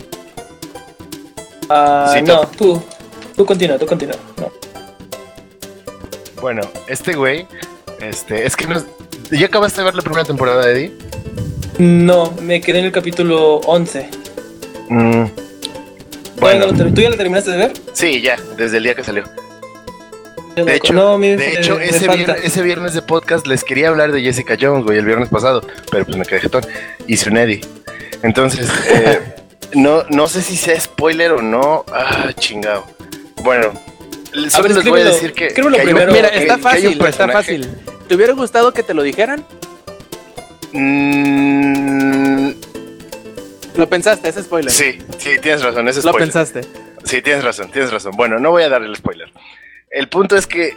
Ah, 1.69 2.12
Sí, 2.13 2.21
no, 2.21 2.41
tú. 2.47 2.81
Tú 3.35 3.45
continúa, 3.45 3.77
tú 3.77 3.85
continúa. 3.85 4.15
No. 4.38 4.51
Bueno, 6.42 6.62
este 6.88 7.13
güey, 7.13 7.48
este, 8.00 8.45
es 8.45 8.56
que 8.56 8.68
no. 8.68 8.81
¿Ya 9.31 9.48
acabaste 9.48 9.81
de 9.81 9.86
ver 9.86 9.95
la 9.95 10.01
primera 10.01 10.24
temporada, 10.24 10.69
Eddie? 10.69 10.92
No, 11.80 12.31
me 12.42 12.62
quedé 12.62 12.80
en 12.80 12.86
el 12.86 12.92
capítulo 12.92 13.57
11. 13.66 14.10
Mm, 14.89 15.25
Bueno, 16.39 16.72
no 16.72 16.94
¿Tú 16.94 17.01
ya 17.01 17.10
lo 17.10 17.18
terminaste 17.18 17.51
de 17.51 17.57
ver? 17.57 17.74
sí, 17.94 18.22
ya, 18.22 18.38
desde 18.57 18.78
el 18.78 18.84
día 18.84 18.95
que 18.95 19.04
salió. 19.04 19.24
De 20.56 20.75
hecho, 20.75 20.94
no, 20.94 21.19
de 21.19 21.54
hecho 21.54 21.75
me 21.75 21.86
ese, 21.86 22.07
viernes, 22.07 22.38
ese 22.44 22.63
viernes 22.63 22.94
de 22.95 23.04
podcast 23.04 23.45
les 23.45 23.63
quería 23.63 23.89
hablar 23.89 24.12
de 24.12 24.22
Jessica 24.24 24.57
Jones, 24.60 24.86
güey, 24.86 24.98
el 24.98 25.06
viernes 25.06 25.30
pasado, 25.30 25.62
pero 25.92 26.04
pues 26.06 26.18
me 26.18 26.25
quedé 26.25 26.39
jetón. 26.39 26.66
Hice 27.06 27.30
un 27.30 27.38
Eddie. 27.38 27.62
Entonces, 28.24 28.68
eh, 28.89 29.36
no, 29.75 30.04
no 30.10 30.28
sé 30.28 30.42
si 30.42 30.57
sea 30.57 30.80
spoiler 30.80 31.34
o 31.34 31.42
no. 31.44 31.86
Ah, 31.94 32.31
chingado. 32.39 32.86
Bueno, 33.44 33.72
solo 34.50 34.63
ver, 34.68 34.75
les 34.75 34.85
voy 34.85 35.01
a 35.01 35.06
decir 35.06 35.33
que. 35.33 35.47
que 35.50 35.62
primero. 35.63 36.12
Mira, 36.12 36.29
que- 36.31 36.39
está 36.39 36.56
que 36.57 36.62
fácil, 36.62 37.01
está 37.06 37.27
fácil. 37.29 37.68
¿Te 38.07 38.15
hubiera 38.15 38.33
gustado 38.33 38.74
que 38.74 38.83
te 38.83 38.94
lo 38.94 39.03
dijeran? 39.03 39.44
Mm, 40.74 42.51
Lo 43.77 43.88
pensaste, 43.89 44.29
es 44.29 44.35
spoiler. 44.35 44.71
sí, 44.71 44.97
sí, 45.18 45.31
tienes 45.41 45.63
razón, 45.63 45.88
ese 45.88 46.00
es 46.00 46.06
Lo 46.06 46.12
spoiler. 46.12 46.27
pensaste. 46.31 46.62
Sí, 47.03 47.21
tienes 47.21 47.44
razón, 47.44 47.71
tienes 47.71 47.91
razón. 47.91 48.13
Bueno, 48.18 48.39
no 48.39 48.51
voy 48.51 48.63
a 48.63 48.69
dar 48.69 48.83
el 48.83 48.95
spoiler. 48.95 49.31
El 49.91 50.09
punto 50.09 50.35
es 50.35 50.45
que, 50.47 50.75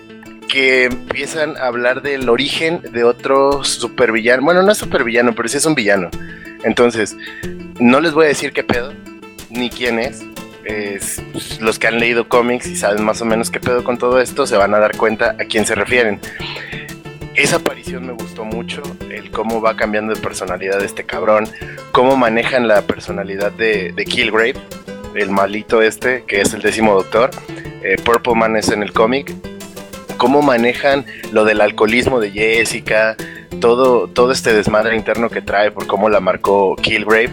que 0.49 0.85
empiezan 0.85 1.56
a 1.56 1.67
hablar 1.67 2.02
del 2.02 2.29
origen 2.29 2.82
de 2.93 3.05
otro 3.05 3.64
supervillano. 3.64 4.43
Bueno, 4.44 4.62
no 4.62 4.70
es 4.73 4.79
supervillano, 4.79 5.35
pero 5.35 5.49
sí 5.49 5.56
es 5.56 5.67
un 5.67 5.75
villano. 5.75 6.08
Entonces, 6.62 7.17
no 7.81 8.00
les 8.00 8.12
voy 8.12 8.26
a 8.26 8.29
decir 8.29 8.52
qué 8.52 8.62
pedo, 8.62 8.93
ni 9.49 9.71
quién 9.71 9.99
es. 9.99 10.23
Es- 10.71 11.21
los 11.61 11.79
que 11.79 11.89
han 11.89 11.99
leído 11.99 12.29
cómics 12.29 12.67
y 12.67 12.77
saben 12.77 13.05
más 13.05 13.21
o 13.21 13.25
menos 13.25 13.50
qué 13.50 13.59
pedo 13.61 13.83
con 13.83 13.99
todo 13.99 14.21
esto, 14.21 14.47
se 14.47 14.57
van 14.57 14.73
a 14.75 14.79
dar 14.79 14.97
cuenta 14.97 15.31
a 15.39 15.45
quién 15.45 15.67
se 15.67 15.75
refieren. 15.75 16.21
Esa 17.35 17.57
aparición 17.57 18.07
me 18.07 18.12
gustó 18.12 18.45
mucho, 18.45 18.83
el 19.11 19.31
cómo 19.31 19.61
va 19.61 19.77
cambiando 19.77 20.15
de 20.15 20.21
personalidad 20.21 20.83
este 20.83 21.05
cabrón, 21.05 21.49
cómo 21.93 22.17
manejan 22.17 22.69
la 22.69 22.83
personalidad 22.83 23.50
de, 23.53 23.93
de 23.93 24.05
Killgrave, 24.05 24.55
el 25.15 25.31
malito 25.31 25.83
este, 25.83 26.25
que 26.27 26.41
es 26.41 26.55
el 26.55 26.62
décimo 26.62 26.95
doctor. 26.95 27.31
Eh, 27.83 27.97
Purple 28.05 28.35
Man 28.35 28.57
es 28.57 28.69
en 28.69 28.83
el 28.83 28.93
cómic. 28.93 29.33
Cómo 30.19 30.43
manejan 30.43 31.07
lo 31.33 31.45
del 31.45 31.62
alcoholismo 31.62 32.21
de 32.21 32.31
Jessica, 32.31 33.17
todo, 33.61 34.07
todo 34.07 34.33
este 34.33 34.53
desmadre 34.53 34.95
interno 34.95 35.31
que 35.31 35.41
trae 35.41 35.71
por 35.71 35.87
cómo 35.87 36.11
la 36.11 36.21
marcó 36.21 36.77
Killgrave. 36.77 37.31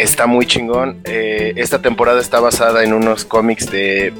Está 0.00 0.26
muy 0.26 0.46
chingón. 0.46 1.02
Eh, 1.04 1.52
esta 1.56 1.82
temporada 1.82 2.22
está 2.22 2.40
basada 2.40 2.84
en 2.84 2.94
unos 2.94 3.26
cómics 3.26 3.70
de 3.70 4.14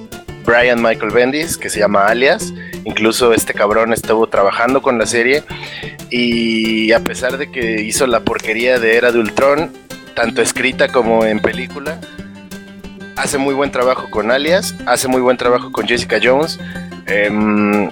Brian 0.44 0.82
Michael 0.82 1.10
Bendis 1.10 1.56
que 1.56 1.70
se 1.70 1.80
llama 1.80 2.06
Alias. 2.06 2.52
Incluso 2.84 3.32
este 3.32 3.54
cabrón 3.54 3.94
estuvo 3.94 4.26
trabajando 4.26 4.82
con 4.82 4.99
la 4.99 5.06
serie. 5.06 5.42
Y 6.10 6.92
a 6.92 7.00
pesar 7.00 7.38
de 7.38 7.50
que 7.50 7.80
hizo 7.80 8.06
la 8.06 8.20
porquería 8.20 8.78
de 8.78 8.94
Era 8.99 9.10
de 9.10 9.20
Ultron, 9.20 9.72
tanto 10.14 10.42
escrita 10.42 10.88
como 10.88 11.25
en 11.25 11.40
película, 11.40 11.99
hace 13.16 13.38
muy 13.38 13.54
buen 13.54 13.70
trabajo 13.70 14.10
con 14.10 14.30
Alias, 14.30 14.75
hace 14.84 15.08
muy 15.08 15.22
buen 15.22 15.38
trabajo 15.38 15.72
con 15.72 15.88
Jessica 15.88 16.18
Jones. 16.22 16.60
Em, 17.06 17.88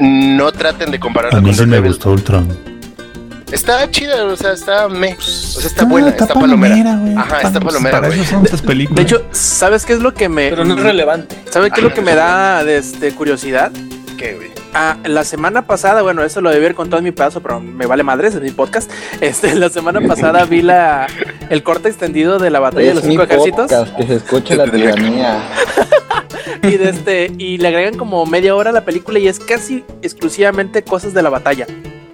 no 0.00 0.50
traten 0.50 0.90
de 0.90 0.98
compararla 0.98 1.38
A 1.38 1.42
mí 1.42 1.50
con 1.50 1.58
sí 1.58 1.66
me 1.66 1.78
gustó 1.78 2.10
Ultron. 2.10 2.77
Está 3.52 3.90
chida, 3.90 4.24
o 4.26 4.36
sea, 4.36 4.52
está 4.52 4.88
me, 4.88 5.14
o 5.14 5.20
sea, 5.20 5.66
está 5.66 5.84
buena, 5.84 6.08
está, 6.10 6.26
palomera, 6.26 6.74
palomera. 6.74 6.96
güey. 7.00 7.16
Ajá, 7.16 7.36
está 7.38 7.52
Para- 7.54 7.64
palomera, 7.66 7.96
Para 7.96 8.08
güey. 8.08 8.20
eso 8.20 8.30
son 8.32 8.44
estas 8.44 8.60
películas. 8.62 8.96
De 8.96 9.02
hecho, 9.02 9.24
¿sabes 9.32 9.86
qué 9.86 9.94
es 9.94 10.00
lo 10.00 10.12
que 10.14 10.28
me. 10.28 10.50
Pero 10.50 10.64
no 10.64 10.74
es 10.74 10.80
relevante. 10.82 11.36
¿Sabes 11.50 11.72
qué 11.72 11.80
es 11.80 11.84
lo 11.84 11.94
que 11.94 12.02
me 12.02 12.14
da 12.14 12.60
este, 12.70 13.12
curiosidad? 13.12 13.72
¿Qué, 14.18 14.34
güey? 14.34 14.50
Ah, 14.74 14.98
la 15.06 15.24
semana 15.24 15.62
pasada, 15.66 16.02
bueno, 16.02 16.22
eso 16.24 16.40
lo 16.42 16.50
debí 16.50 16.60
ver 16.62 16.74
con 16.74 16.90
todo 16.90 17.00
mi 17.00 17.10
pedazo, 17.10 17.40
pero 17.40 17.58
me 17.58 17.86
vale 17.86 18.02
madres, 18.02 18.34
es 18.34 18.42
mi 18.42 18.50
podcast. 18.50 18.90
Este, 19.20 19.54
la 19.54 19.70
semana 19.70 20.00
pasada 20.06 20.44
vi 20.44 20.60
la, 20.60 21.06
el 21.48 21.62
corte 21.62 21.88
extendido 21.88 22.38
de 22.38 22.50
la 22.50 22.60
batalla 22.60 22.88
de 22.88 22.94
los 22.94 23.04
cinco 23.04 23.22
ejércitos. 23.22 23.70
podcast, 23.72 23.96
que 23.96 24.06
se 24.06 24.14
escuche 24.16 24.56
la 24.56 24.64
tiranía. 24.70 25.38
Y, 26.62 26.76
de 26.76 26.90
este, 26.90 27.32
y 27.38 27.56
le 27.58 27.68
agregan 27.68 27.96
como 27.96 28.26
media 28.26 28.54
hora 28.54 28.70
a 28.70 28.72
la 28.74 28.84
película 28.84 29.18
y 29.18 29.26
es 29.28 29.40
casi 29.40 29.84
exclusivamente 30.02 30.82
cosas 30.82 31.14
de 31.14 31.22
la 31.22 31.30
batalla. 31.30 31.66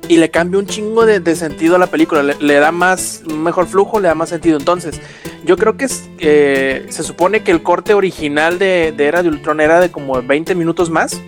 Y 0.09 0.17
le 0.19 0.31
cambia 0.31 0.59
un 0.59 0.67
chingo 0.67 1.07
de, 1.07 1.37
sentido 1.37 1.77
a 1.77 1.79
la 1.79 1.87
película, 1.87 2.23
le, 2.23 2.55
da 2.55 2.73
más, 2.73 3.23
mejor 3.27 3.67
flujo, 3.67 4.01
le 4.01 4.09
da 4.09 4.15
más 4.15 4.29
sentido. 4.29 4.59
Entonces, 4.59 5.01
yo 5.45 5.57
creo 5.57 5.77
que 5.77 5.87
eh, 6.19 6.87
se 6.91 7.03
supone 7.03 7.43
que 7.43 7.51
el 7.51 7.63
corte 7.63 7.95
original 7.95 8.59
de, 8.59 8.93
de 8.97 9.07
Era 9.07 9.23
de 9.23 9.29
Ultron 9.29 9.61
era 9.61 9.81
de 9.81 9.91
como 9.91 10.21
20 10.23 10.55
minutos 10.55 10.91
más. 10.91 11.21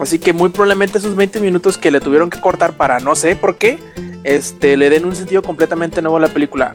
Así 0.00 0.18
que 0.18 0.32
muy 0.32 0.48
probablemente 0.48 0.98
esos 0.98 1.14
20 1.14 1.40
minutos 1.40 1.76
que 1.76 1.90
le 1.90 2.00
tuvieron 2.00 2.30
que 2.30 2.40
cortar 2.40 2.72
para 2.72 3.00
no 3.00 3.14
sé 3.14 3.36
por 3.36 3.56
qué, 3.56 3.78
este, 4.24 4.78
le 4.78 4.88
den 4.88 5.04
un 5.04 5.14
sentido 5.14 5.42
completamente 5.42 6.00
nuevo 6.00 6.16
a 6.16 6.20
la 6.20 6.28
película. 6.28 6.72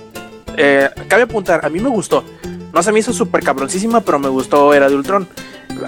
Eh, 0.57 0.89
cabe 1.07 1.23
apuntar, 1.23 1.65
a 1.65 1.69
mí 1.69 1.79
me 1.79 1.89
gustó. 1.89 2.23
No 2.71 2.83
se 2.83 2.91
me 2.91 2.99
hizo 2.99 3.13
súper 3.13 3.41
cabroncísima, 3.43 4.01
pero 4.01 4.19
me 4.19 4.29
gustó 4.29 4.73
Era 4.73 4.89
de 4.89 4.95
Ultron. 4.95 5.27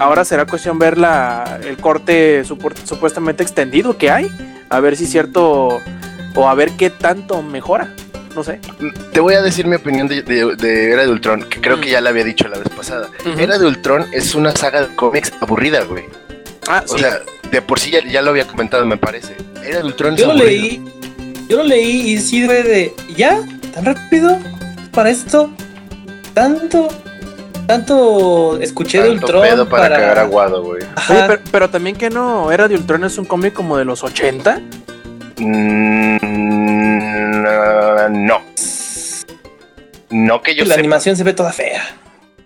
Ahora 0.00 0.24
será 0.24 0.46
cuestión 0.46 0.78
ver 0.78 0.98
la, 0.98 1.60
el 1.64 1.76
corte 1.76 2.42
supu- 2.44 2.74
supuestamente 2.84 3.42
extendido 3.42 3.96
que 3.96 4.10
hay. 4.10 4.28
A 4.70 4.80
ver 4.80 4.96
si 4.96 5.04
es 5.04 5.10
cierto 5.10 5.80
o 6.34 6.48
a 6.48 6.54
ver 6.54 6.72
qué 6.72 6.90
tanto 6.90 7.42
mejora. 7.42 7.94
No 8.34 8.44
sé. 8.44 8.60
Te 9.12 9.20
voy 9.20 9.34
a 9.34 9.42
decir 9.42 9.66
mi 9.66 9.76
opinión 9.76 10.06
de, 10.06 10.22
de- 10.22 10.54
de 10.56 10.92
Era 10.92 11.02
de 11.02 11.08
Ultron, 11.10 11.42
que 11.48 11.60
creo 11.60 11.80
que 11.80 11.90
ya 11.90 12.00
la 12.00 12.10
había 12.10 12.22
dicho 12.24 12.46
la 12.48 12.58
vez 12.58 12.68
pasada. 12.68 13.08
Era 13.38 13.58
de 13.58 13.66
Ultron 13.66 14.06
es 14.12 14.34
una 14.34 14.52
saga 14.54 14.82
de 14.86 14.94
cómics 14.94 15.32
aburrida, 15.40 15.82
güey. 15.84 16.04
Ah, 16.68 16.84
O 16.86 16.92
sí. 16.96 17.00
sea, 17.02 17.20
de 17.50 17.62
por 17.62 17.80
sí 17.80 17.90
ya, 17.90 18.04
ya 18.06 18.22
lo 18.22 18.30
había 18.30 18.46
comentado, 18.46 18.84
me 18.86 18.96
parece. 18.98 19.34
Era 19.64 19.78
de 19.78 19.84
Ultron 19.84 20.14
es 20.14 20.20
Yo 20.20 20.26
lo 20.26 20.32
aburrido. 20.34 20.62
leí, 20.62 20.84
yo 21.48 21.56
lo 21.56 21.64
leí 21.64 22.12
y 22.12 22.18
sí 22.20 22.44
fue 22.44 22.62
de, 22.62 22.94
¿ya? 23.16 23.40
¿Tan 23.74 23.86
rápido? 23.86 24.38
¿Para 24.92 25.10
esto? 25.10 25.50
¿Tanto? 26.34 26.88
¿Tanto 27.68 28.58
escuché 28.60 28.98
de 29.02 29.10
Tanto 29.10 29.26
Ultron 29.26 29.42
pedo 29.42 29.68
para, 29.68 29.94
cagar 29.96 30.18
aguado, 30.20 30.62
güey. 30.64 30.82
Ajá. 30.96 31.12
Oye, 31.14 31.24
pero, 31.28 31.42
pero 31.52 31.70
también 31.70 31.94
que 31.96 32.08
no, 32.10 32.50
Era 32.50 32.66
de 32.66 32.74
Ultron 32.76 33.04
es 33.04 33.18
un 33.18 33.26
cómic 33.26 33.52
como 33.52 33.76
de 33.76 33.84
los 33.84 34.02
80. 34.02 34.60
Mm, 35.38 37.42
no, 37.42 38.08
no. 38.08 38.40
No 40.10 40.42
que 40.42 40.54
yo 40.54 40.64
la 40.64 40.70
sepa. 40.70 40.78
animación 40.80 41.16
se 41.16 41.24
ve 41.24 41.34
toda 41.34 41.52
fea. 41.52 41.82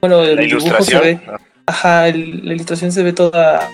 Bueno, 0.00 0.22
el 0.22 0.36
La 0.36 0.42
dibujo 0.42 0.60
se 0.60 0.66
ilustración. 0.66 1.02
ve, 1.02 1.20
ajá, 1.66 2.08
el- 2.08 2.40
la 2.44 2.54
ilustración 2.54 2.90
se 2.90 3.02
ve 3.04 3.12
toda 3.12 3.68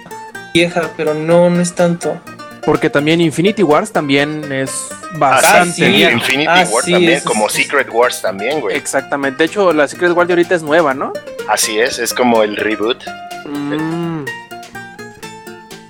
vieja, 0.53 0.91
pero 0.97 1.15
no, 1.15 1.49
no 1.49 1.61
es 1.63 1.75
tanto. 1.75 2.21
Porque 2.69 2.91
también 2.91 3.23
Infinity 3.23 3.63
Wars 3.63 3.91
también 3.93 4.53
es 4.53 4.71
Ah, 4.91 5.17
bastante 5.19 5.73
sí, 5.73 5.85
bien. 5.91 6.13
Infinity 6.13 6.47
Ah, 6.51 6.67
War 6.71 6.85
sí, 6.85 6.93
también, 6.93 7.21
como. 7.25 7.49
Secret 7.49 7.89
Wars 7.91 8.21
también, 8.21 8.61
güey. 8.61 8.77
Exactamente. 8.77 9.39
De 9.39 9.45
hecho, 9.47 9.73
la 9.73 9.89
Secret 9.89 10.13
War 10.13 10.27
de 10.27 10.35
ahorita 10.35 10.55
es 10.55 10.63
nueva, 10.63 10.93
¿no? 10.93 11.15
Así 11.49 11.81
es, 11.81 11.99
es 11.99 12.13
como 12.13 12.43
el 12.43 12.57
reboot. 12.57 13.03
Mm. 13.47 14.25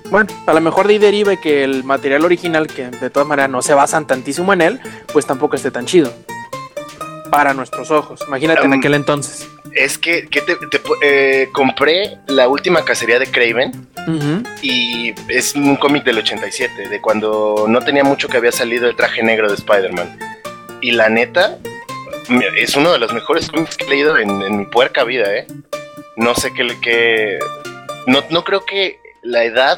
Bueno, 0.08 0.28
a 0.46 0.52
lo 0.54 0.60
mejor 0.60 0.86
de 0.86 0.92
ahí 0.92 0.98
deriva 1.00 1.34
que 1.34 1.64
el 1.64 1.82
material 1.82 2.24
original, 2.24 2.68
que 2.68 2.86
de 2.90 3.10
todas 3.10 3.28
maneras 3.28 3.50
no 3.50 3.60
se 3.60 3.74
basan 3.74 4.06
tantísimo 4.06 4.52
en 4.52 4.60
él, 4.62 4.80
pues 5.12 5.26
tampoco 5.26 5.56
esté 5.56 5.72
tan 5.72 5.84
chido. 5.84 6.12
Para 7.32 7.54
nuestros 7.54 7.90
ojos. 7.90 8.20
Imagínate 8.28 8.60
en 8.64 8.72
Um, 8.72 8.78
aquel 8.78 8.94
entonces. 8.94 9.48
Es 9.74 9.98
que, 9.98 10.28
que 10.28 10.40
te, 10.42 10.54
te- 10.54 10.80
eh, 11.02 11.48
compré 11.52 12.18
la 12.28 12.46
última 12.46 12.84
cacería 12.84 13.18
de 13.18 13.26
Craven 13.26 13.72
Y 14.62 15.14
es 15.28 15.54
un 15.54 15.76
cómic 15.76 16.04
del 16.04 16.18
87, 16.18 16.88
de 16.88 17.00
cuando 17.00 17.66
no 17.68 17.80
tenía 17.80 18.04
mucho 18.04 18.28
que 18.28 18.36
había 18.36 18.52
salido 18.52 18.88
el 18.88 18.96
traje 18.96 19.22
negro 19.22 19.48
de 19.48 19.54
Spider-Man. 19.54 20.18
Y 20.80 20.92
la 20.92 21.08
neta, 21.08 21.58
es 22.56 22.76
uno 22.76 22.92
de 22.92 22.98
los 22.98 23.12
mejores 23.12 23.50
cómics 23.50 23.76
que 23.76 23.84
he 23.84 23.90
leído 23.90 24.16
en, 24.18 24.56
mi 24.56 24.64
puerca 24.66 25.04
vida, 25.04 25.34
¿eh? 25.34 25.46
No 26.16 26.34
sé 26.34 26.52
qué... 26.52 26.66
qué 26.80 27.38
no, 28.06 28.24
no 28.30 28.44
creo 28.44 28.64
que 28.64 28.98
la 29.22 29.44
edad 29.44 29.76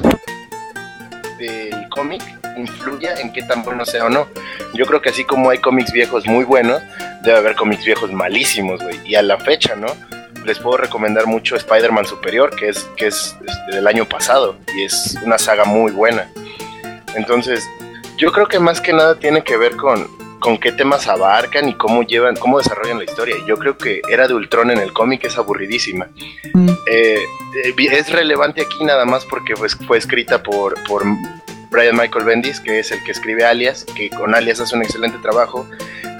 del 1.37 1.89
cómic 1.89 2.21
influya 2.57 3.15
en 3.15 3.33
qué 3.33 3.43
tan 3.43 3.63
bueno 3.63 3.85
sea 3.85 4.05
o 4.05 4.09
no. 4.09 4.27
Yo 4.73 4.85
creo 4.85 5.01
que 5.01 5.09
así 5.09 5.23
como 5.23 5.49
hay 5.49 5.57
cómics 5.57 5.91
viejos 5.91 6.25
muy 6.27 6.45
buenos, 6.45 6.81
debe 7.23 7.37
haber 7.37 7.55
cómics 7.55 7.83
viejos 7.83 8.11
malísimos, 8.11 8.81
güey. 8.81 8.99
Y 9.05 9.15
a 9.15 9.21
la 9.21 9.37
fecha, 9.37 9.75
¿no? 9.75 9.87
Les 10.45 10.59
puedo 10.59 10.77
recomendar 10.77 11.27
mucho 11.27 11.55
Spider-Man 11.55 12.05
Superior, 12.05 12.55
que 12.55 12.69
es, 12.69 12.83
que 12.97 13.07
es 13.07 13.35
este, 13.45 13.75
del 13.75 13.87
año 13.87 14.05
pasado, 14.05 14.55
y 14.75 14.83
es 14.83 15.17
una 15.23 15.37
saga 15.37 15.65
muy 15.65 15.91
buena. 15.91 16.29
Entonces, 17.15 17.63
yo 18.17 18.31
creo 18.31 18.47
que 18.47 18.59
más 18.59 18.81
que 18.81 18.93
nada 18.93 19.15
tiene 19.15 19.43
que 19.43 19.57
ver 19.57 19.75
con, 19.75 20.07
con 20.39 20.57
qué 20.57 20.71
temas 20.71 21.07
abarcan 21.07 21.67
y 21.69 21.75
cómo 21.75 22.03
llevan, 22.03 22.35
cómo 22.35 22.57
desarrollan 22.57 22.97
la 22.97 23.03
historia. 23.03 23.35
Yo 23.47 23.57
creo 23.57 23.77
que 23.77 24.01
Era 24.09 24.27
de 24.27 24.33
Ultron 24.33 24.71
en 24.71 24.79
el 24.79 24.93
cómic 24.93 25.23
es 25.25 25.37
aburridísima. 25.37 26.07
Eh, 26.87 27.19
eh, 27.63 27.71
vi- 27.75 27.87
es 27.87 28.11
relevante 28.11 28.61
aquí 28.61 28.83
nada 28.83 29.05
más 29.05 29.25
porque 29.25 29.53
pues, 29.55 29.75
fue 29.75 29.97
escrita 29.97 30.41
por, 30.41 30.75
por 30.85 31.03
Brian 31.71 31.95
Michael 31.95 32.25
Bendis, 32.25 32.59
que 32.59 32.79
es 32.79 32.91
el 32.91 33.01
que 33.03 33.11
escribe 33.11 33.45
Alias, 33.45 33.85
que 33.95 34.09
con 34.09 34.35
Alias 34.35 34.59
hace 34.59 34.75
un 34.75 34.83
excelente 34.83 35.17
trabajo. 35.19 35.67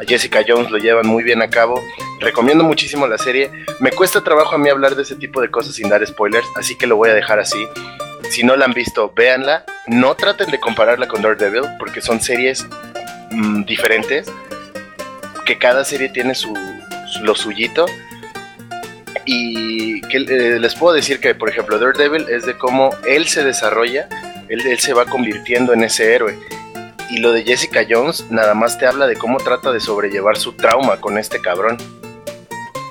Jessica 0.08 0.40
Jones 0.48 0.72
lo 0.72 0.78
llevan 0.78 1.06
muy 1.06 1.24
bien 1.24 1.42
a 1.42 1.50
cabo. 1.50 1.80
Recomiendo 2.20 2.64
muchísimo 2.64 3.06
la 3.06 3.18
serie. 3.18 3.52
Me 3.80 3.92
cuesta 3.92 4.22
trabajo 4.24 4.56
a 4.56 4.58
mí 4.58 4.70
hablar 4.70 4.96
de 4.96 5.04
ese 5.04 5.16
tipo 5.16 5.42
de 5.42 5.52
cosas 5.52 5.76
sin 5.76 5.90
dar 5.90 6.06
spoilers, 6.08 6.48
así 6.56 6.76
que 6.76 6.88
lo 6.88 6.96
voy 6.96 7.10
a 7.10 7.14
dejar 7.14 7.40
así. 7.40 7.68
Si 8.30 8.44
no 8.44 8.56
la 8.56 8.66
han 8.66 8.74
visto, 8.74 9.12
véanla. 9.16 9.66
No 9.88 10.16
traten 10.16 10.50
de 10.52 10.60
compararla 10.60 11.08
con 11.08 11.22
Daredevil, 11.22 11.64
porque 11.78 12.02
son 12.02 12.22
series 12.22 12.66
mm, 13.32 13.64
diferentes. 13.66 14.32
Que 15.46 15.58
cada 15.58 15.84
serie 15.84 16.08
tiene 16.10 16.34
su, 16.34 16.54
su- 17.12 17.24
lo 17.26 17.36
suyito. 17.36 17.86
Y 19.26 20.02
que 20.04 20.18
eh, 20.18 20.60
les 20.60 20.76
puedo 20.76 20.96
decir 20.96 21.20
que, 21.20 21.36
por 21.36 21.50
ejemplo, 21.50 21.78
Daredevil 21.78 22.28
es 22.30 22.46
de 22.46 22.58
cómo 22.58 22.96
él 23.06 23.28
se 23.28 23.44
desarrolla, 23.44 24.08
él, 24.52 24.66
él 24.68 24.80
se 24.80 24.94
va 24.94 25.06
convirtiendo 25.06 25.74
en 25.74 25.84
ese 25.84 26.14
héroe. 26.14 26.38
Y 27.10 27.18
lo 27.20 27.32
de 27.34 27.44
Jessica 27.44 27.82
Jones 27.90 28.26
nada 28.30 28.54
más 28.54 28.78
te 28.78 28.86
habla 28.86 29.06
de 29.08 29.16
cómo 29.18 29.38
trata 29.38 29.72
de 29.72 29.80
sobrellevar 29.82 30.38
su 30.38 30.54
trauma 30.54 30.98
con 30.98 31.18
este 31.18 31.42
cabrón. 31.42 31.78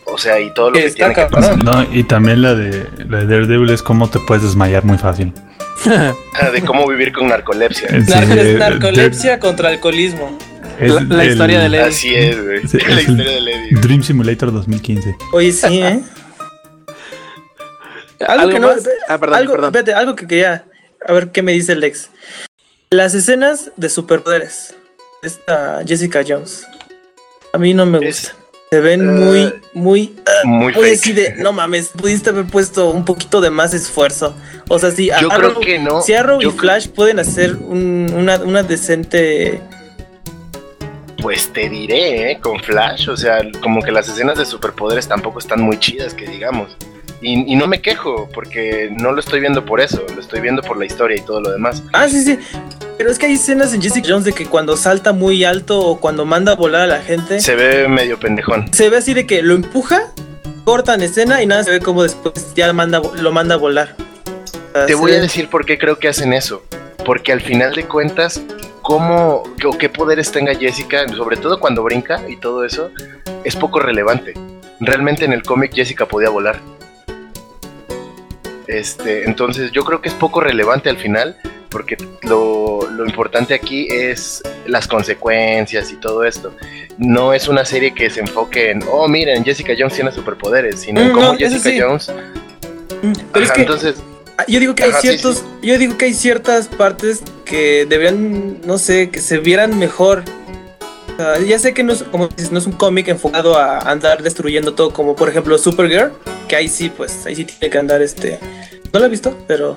O 0.05 0.19
sea, 0.19 0.41
y 0.41 0.53
todo 0.55 0.71
lo 0.71 0.75
que 0.77 0.87
Está 0.87 0.97
tiene 1.09 1.15
que 1.15 1.27
pasar. 1.35 1.63
No, 1.63 1.87
y 1.93 2.03
también 2.05 2.43
la 2.43 2.55
de, 2.55 2.87
la 3.09 3.19
de 3.19 3.27
Daredevil 3.27 3.71
es 3.71 3.83
cómo 3.83 4.11
te 4.11 4.19
puedes 4.19 4.43
desmayar 4.43 4.85
muy 4.85 4.99
fácil. 4.99 5.33
Ah, 5.87 6.13
De 6.53 6.61
cómo 6.63 6.87
vivir 6.87 7.13
con 7.13 7.29
narcolepsia. 7.29 7.89
Sí, 7.89 8.13
eh, 8.13 8.57
narcolepsia 8.59 9.39
contra 9.39 9.69
alcoholismo. 9.71 10.37
Es 10.79 10.93
La- 10.93 11.01
la 11.03 11.25
historia 11.25 11.61
de 11.61 11.69
Lady. 11.71 11.89
Así 11.89 12.15
es, 12.15 12.43
güey. 12.45 12.67
Sí, 12.67 12.79
la 12.87 13.01
es 13.01 13.09
historia 13.09 13.33
de 13.33 13.41
Lady. 13.41 13.71
Dream 13.81 14.03
Simulator 14.03 14.53
2015. 14.53 15.17
Oye, 15.33 15.53
sí, 15.53 15.81
¿eh? 15.81 16.01
Algo, 18.21 18.33
¿Algo 18.43 18.53
que 18.53 18.61
no. 18.61 18.67
más? 18.69 18.89
Ah, 19.09 19.17
perdón, 19.19 19.37
algo, 19.39 19.53
perdón. 19.55 19.69
espérate, 19.69 19.95
algo 19.95 20.15
que 20.15 20.27
quería. 20.27 20.65
A 21.07 21.13
ver 21.13 21.31
qué 21.33 21.43
me 21.43 21.53
dice 21.53 21.73
el 21.73 21.83
ex. 21.85 22.11
Las 22.91 23.15
escenas 23.15 23.71
de 23.77 23.89
superpoderes. 23.89 24.75
de 25.23 25.29
Esta 25.29 25.83
Jessica 25.87 26.23
Jones. 26.27 26.67
A 27.53 27.59
mí 27.59 27.75
no 27.75 27.87
me 27.87 27.99
Es- 28.07 28.23
gustan. 28.23 28.41
Se 28.71 28.79
ven 28.79 29.01
eh, 29.01 29.05
muy, 29.13 29.55
muy. 29.75 30.17
Muy 30.45 30.73
Oye, 30.77 30.91
fake. 30.91 30.99
sí, 31.03 31.13
de. 31.13 31.35
No 31.35 31.53
mames, 31.53 31.89
pudiste 31.89 32.31
haber 32.31 32.45
puesto 32.47 32.91
un 32.91 33.05
poquito 33.05 33.41
de 33.41 33.51
más 33.51 33.75
esfuerzo. 33.75 34.37
O 34.69 34.79
sea, 34.79 34.93
si 34.93 35.07
Yo 35.07 35.15
Arrow, 35.33 35.55
creo 35.55 35.61
que 35.61 35.79
no. 35.81 36.03
si 36.03 36.15
Arrow 36.15 36.41
Yo 36.41 36.51
y 36.51 36.53
Flash 36.53 36.87
pueden 36.89 37.19
hacer 37.19 37.57
un- 37.57 38.13
una, 38.15 38.37
una 38.37 38.63
decente. 38.63 39.61
Pues 41.21 41.53
te 41.53 41.69
diré, 41.69 42.31
¿eh? 42.31 42.39
Con 42.41 42.61
Flash, 42.63 43.09
o 43.09 43.17
sea, 43.17 43.41
como 43.61 43.83
que 43.83 43.91
las 43.91 44.09
escenas 44.09 44.39
de 44.39 44.47
superpoderes 44.47 45.09
tampoco 45.09 45.41
están 45.41 45.61
muy 45.61 45.77
chidas, 45.81 46.15
que 46.15 46.27
digamos. 46.27 46.77
Y, 47.23 47.53
y 47.53 47.57
no 47.57 47.67
me 47.67 47.81
quejo, 47.83 48.29
porque 48.33 48.91
no 48.99 49.13
lo 49.13 49.21
estoy 49.21 49.41
viendo 49.41 49.65
por 49.65 49.81
eso, 49.81 50.05
lo 50.15 50.21
estoy 50.21 50.41
viendo 50.41 50.63
por 50.63 50.79
la 50.79 50.87
historia 50.87 51.19
y 51.19 51.21
todo 51.21 51.41
lo 51.41 51.51
demás. 51.51 51.83
Ah, 51.93 52.09
sí, 52.09 52.23
sí. 52.23 52.39
Pero 52.97 53.11
es 53.11 53.19
que 53.19 53.27
hay 53.27 53.33
escenas 53.35 53.73
en 53.75 53.83
Jessica 53.83 54.09
Jones 54.11 54.25
de 54.25 54.33
que 54.33 54.47
cuando 54.47 54.77
salta 54.77 55.13
muy 55.13 55.45
alto 55.45 55.81
o 55.81 56.01
cuando 56.01 56.25
manda 56.27 56.53
a 56.53 56.55
volar 56.55 56.83
a 56.83 56.87
la 56.87 57.01
gente. 57.01 57.41
Se 57.41 57.55
ve 57.55 57.89
medio 57.89 58.19
pendejón. 58.19 58.73
se 58.73 58.89
ve 58.91 58.99
así 58.99 59.15
de 59.15 59.27
que 59.27 59.43
lo 59.43 59.55
empuja, 59.55 60.13
cortan 60.65 61.03
escena 61.03 61.43
y 61.43 61.47
nada 61.47 61.65
se 61.65 61.71
ve 61.71 61.81
como 61.81 62.03
después 62.03 62.55
ya 62.55 62.73
manda, 62.73 63.01
lo 63.15 63.33
manda 63.33 63.55
a 63.55 63.59
volar. 63.59 63.97
O 63.99 64.73
sea, 64.73 64.87
Te 64.87 64.95
voy 64.95 65.13
a 65.13 65.21
decir 65.21 65.49
por 65.49 65.65
qué 65.67 65.79
creo 65.79 65.99
que 65.99 66.09
hacen 66.09 66.33
eso. 66.33 66.63
Porque 67.05 67.33
al 67.33 67.41
final 67.41 67.75
de 67.75 67.85
cuentas, 67.85 68.43
cómo 68.83 69.43
o 69.65 69.79
qué 69.79 69.89
poderes 69.89 70.31
tenga 70.31 70.55
Jessica, 70.55 71.09
sobre 71.09 71.37
todo 71.37 71.59
cuando 71.59 71.83
brinca 71.83 72.23
y 72.29 72.37
todo 72.37 72.65
eso, 72.65 72.91
es 73.45 73.57
poco 73.57 73.81
relevante. 73.81 74.35
Realmente 74.81 75.25
en 75.25 75.33
el 75.33 75.43
cómic 75.43 75.73
Jessica 75.75 76.07
podía 76.07 76.29
volar. 76.29 76.61
Este, 78.71 79.25
entonces 79.25 79.73
yo 79.73 79.85
creo 79.85 80.01
que 80.01 80.09
es 80.09 80.15
poco 80.15 80.41
relevante 80.41 80.89
al 80.89 80.97
final, 80.97 81.37
porque 81.71 81.97
lo, 82.23 82.89
lo 82.91 83.05
importante 83.05 83.53
aquí 83.53 83.89
es 83.91 84.43
las 84.67 84.87
consecuencias 84.87 85.91
y 85.91 85.97
todo 85.97 86.25
esto. 86.25 86.55
No 86.97 87.33
es 87.33 87.49
una 87.49 87.65
serie 87.65 87.93
que 87.93 88.11
se 88.11 88.21
enfoque 88.21 88.71
en, 88.71 88.83
oh 88.91 89.09
miren, 89.09 89.45
Jessica 89.45 89.73
Jones 89.77 89.95
tiene 89.95 90.13
superpoderes, 90.13 90.81
sino 90.81 91.01
en 91.01 91.09
Mm, 91.09 91.13
cómo 91.13 91.27
no, 91.27 91.33
eso 91.35 91.49
Jessica 91.57 91.71
sí. 91.71 91.81
Jones... 91.81 92.13
Mm, 93.03 93.13
Pero 93.33 93.45
es 93.45 93.53
que 93.53 93.61
entonces, 93.63 93.97
ah, 94.37 94.45
yo 94.47 94.61
digo 94.61 94.75
que 94.75 94.85
hay 94.85 94.93
sí, 94.93 95.09
ciertos, 95.09 95.45
yo 95.63 95.79
digo 95.79 95.97
que 95.99 96.05
hay 96.05 96.15
ciertas 96.15 96.69
partes 96.69 97.23
que 97.45 97.87
deberían, 97.89 98.61
no 98.67 98.79
sé, 98.79 99.11
que 99.11 99.21
se 99.21 99.39
vieran 99.39 99.79
mejor. 99.79 100.23
Ya 101.47 101.59
sé 101.59 101.75
que 101.75 101.83
no 101.83 101.93
es, 101.93 102.03
como 102.05 102.29
dices, 102.29 102.53
no 102.53 102.59
es 102.59 102.67
un 102.67 102.73
cómic 102.73 103.09
enfocado 103.09 103.59
a 103.59 103.79
andar 103.81 104.23
destruyendo 104.23 104.75
todo, 104.75 104.93
como 104.93 105.15
por 105.17 105.29
ejemplo 105.29 105.57
Supergirl, 105.59 106.13
que 106.49 106.57
ahí 106.57 106.69
sí, 106.69 106.91
pues, 106.91 107.27
ahí 107.27 107.35
sí 107.37 107.45
tiene 107.45 107.71
que 107.71 107.79
andar 107.79 108.03
este. 108.03 108.39
No 108.93 109.01
lo 109.01 109.07
he 109.07 109.09
visto, 109.09 109.37
pero. 109.47 109.77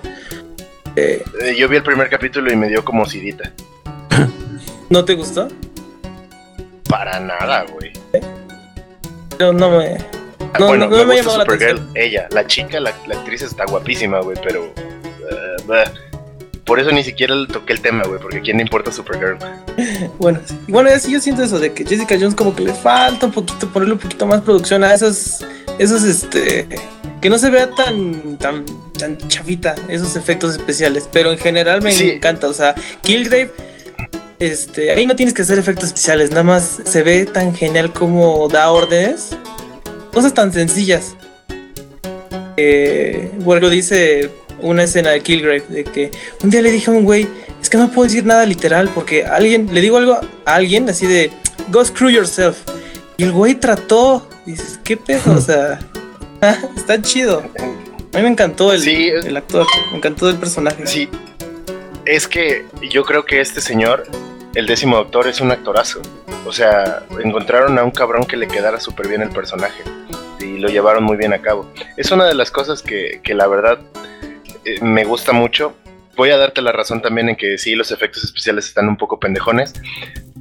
eh, 0.96 1.24
eh, 1.42 1.56
yo 1.58 1.68
vi 1.70 1.78
el 1.78 1.84
primer 1.84 2.10
capítulo 2.10 2.52
y 2.52 2.56
me 2.56 2.68
dio 2.68 2.84
como 2.84 3.06
sidita. 3.06 3.52
¿No 4.90 5.04
te 5.06 5.16
gustó? 5.16 5.48
Para 6.90 7.20
nada, 7.20 7.66
güey. 7.72 7.92
No, 9.40 9.52
no 9.54 9.72
me. 9.78 9.98
Ah, 10.54 10.60
No, 10.60 10.68
bueno, 10.68 10.88
no, 10.88 10.98
no 10.98 11.06
me, 11.06 11.16
me 11.16 11.22
gusta 11.24 11.38
la 11.40 11.44
Supergirl, 11.46 11.82
ella, 11.96 12.28
la 12.32 12.46
chica, 12.46 12.80
la, 12.80 12.94
la 13.08 13.16
actriz 13.16 13.42
está 13.42 13.66
guapísima, 13.66 14.20
güey, 14.20 14.38
pero... 14.44 14.66
eh. 14.66 15.84
Por 16.66 16.80
eso 16.80 16.92
ni 16.92 17.04
siquiera 17.04 17.36
toqué 17.52 17.74
el 17.74 17.82
tema, 17.82 18.04
güey, 18.04 18.20
porque 18.22 18.38
¿a 18.38 18.42
quién 18.42 18.58
le 18.58 18.64
importa 18.64 18.92
Supergirl? 18.92 19.38
Bueno. 20.20 20.40
Y 20.68 20.72
bueno, 20.72 20.90
sí, 21.00 21.12
yo 21.12 21.20
siento 21.20 21.44
eso 21.44 21.60
de 21.60 21.74
que 21.74 21.86
Jessica 21.86 22.16
Jones 22.16 22.36
como 22.36 22.56
que 22.56 22.64
le 22.64 22.74
falta 22.74 23.26
un 23.26 23.32
poquito, 23.32 23.68
ponerle 23.70 23.94
un 23.96 24.00
poquito 24.00 24.26
más 24.26 24.42
producción 24.42 24.84
a 24.84 24.94
esos, 24.94 25.46
esos, 25.80 26.04
este, 26.04 26.68
que 27.22 27.30
no 27.30 27.38
se 27.38 27.50
vea 27.50 27.70
tan, 27.72 28.38
tan, 28.38 28.66
tan 28.98 29.18
chavita 29.28 29.76
esos 29.90 30.16
efectos 30.16 30.52
especiales. 30.56 31.10
Pero 31.12 31.32
en 31.32 31.38
general 31.38 31.82
me 31.82 31.92
Sí. 31.92 32.12
encanta, 32.12 32.48
o 32.48 32.54
sea, 32.54 32.76
Killgrave, 33.02 33.52
este, 34.40 34.92
ahí 34.92 35.06
no 35.06 35.16
tienes 35.16 35.34
que 35.34 35.42
hacer 35.42 35.58
efectos 35.60 35.86
especiales, 35.88 36.30
nada 36.32 36.44
más 36.44 36.80
se 36.86 37.02
ve 37.04 37.26
tan 37.26 37.54
genial 37.56 37.92
como 37.94 38.48
da 38.50 38.70
órdenes, 38.72 39.30
cosas 40.14 40.34
tan 40.34 40.54
sencillas. 40.54 41.16
Eh, 42.58 43.32
bueno, 43.40 43.70
dice 43.70 44.30
una 44.64 44.84
escena 44.84 45.12
de 45.12 45.22
Killgrave 45.22 45.64
de 45.70 45.84
que 45.84 46.12
un 46.44 46.50
día 46.50 46.62
le 46.62 46.72
dije 46.72 46.90
a 46.90 46.94
un 46.94 47.04
güey, 47.04 47.28
es 47.62 47.70
que 47.70 47.78
no 47.78 47.92
puedo 47.92 48.08
decir 48.08 48.26
nada 48.26 48.46
literal 48.46 48.90
porque 48.94 49.26
alguien, 49.26 49.70
le 49.74 49.82
digo 49.82 49.98
algo 49.98 50.20
a 50.46 50.56
alguien 50.56 50.90
así 50.90 51.06
de, 51.06 51.32
go 51.70 51.84
screw 51.84 52.10
yourself. 52.10 52.58
Y 53.18 53.24
el 53.24 53.32
güey 53.32 53.56
trató, 53.56 54.28
dices, 54.46 54.80
¿qué 54.84 54.98
pedo? 54.98 55.34
O 55.34 55.42
sea, 55.42 55.80
está 56.76 57.02
chido. 57.02 57.44
A 58.14 58.18
mí 58.18 58.24
me 58.24 58.30
encantó 58.30 58.74
el, 58.74 58.82
Sí, 58.82 59.08
el 59.08 59.36
actor, 59.38 59.66
me 59.92 59.98
encantó 59.98 60.30
el 60.30 60.38
personaje. 60.38 60.86
Sí, 60.88 61.10
es 62.06 62.28
que 62.28 62.66
yo 62.90 63.04
creo 63.04 63.26
que 63.26 63.42
este 63.42 63.62
señor, 63.62 64.04
el 64.56 64.66
décimo 64.66 64.98
doctor, 64.98 65.28
es 65.28 65.42
un 65.42 65.52
actorazo. 65.52 66.02
O 66.46 66.52
sea, 66.52 67.04
encontraron 67.24 67.78
a 67.80 67.84
un 67.84 67.92
cabrón 67.92 68.26
que 68.26 68.38
le 68.38 68.48
quedara 68.48 68.80
súper 68.80 69.08
bien 69.08 69.22
el 69.22 69.30
personaje 69.30 69.84
y 70.40 70.58
lo 70.60 70.68
llevaron 70.70 71.04
muy 71.04 71.18
bien 71.18 71.34
a 71.34 71.42
cabo. 71.42 71.72
Es 71.98 72.12
una 72.12 72.26
de 72.26 72.36
las 72.36 72.52
cosas 72.52 72.82
que, 72.82 73.22
que 73.24 73.34
la 73.34 73.48
verdad 73.48 73.80
eh, 74.66 74.82
me 74.82 75.04
gusta 75.04 75.32
mucho. 75.32 75.76
Voy 76.16 76.30
a 76.30 76.38
darte 76.38 76.62
la 76.62 76.72
razón 76.72 77.02
también 77.02 77.30
en 77.30 77.36
que 77.36 77.58
sí, 77.58 77.74
los 77.76 77.92
efectos 77.92 78.24
especiales 78.24 78.68
están 78.68 78.88
un 78.88 78.98
poco 78.98 79.20
pendejones, 79.20 79.74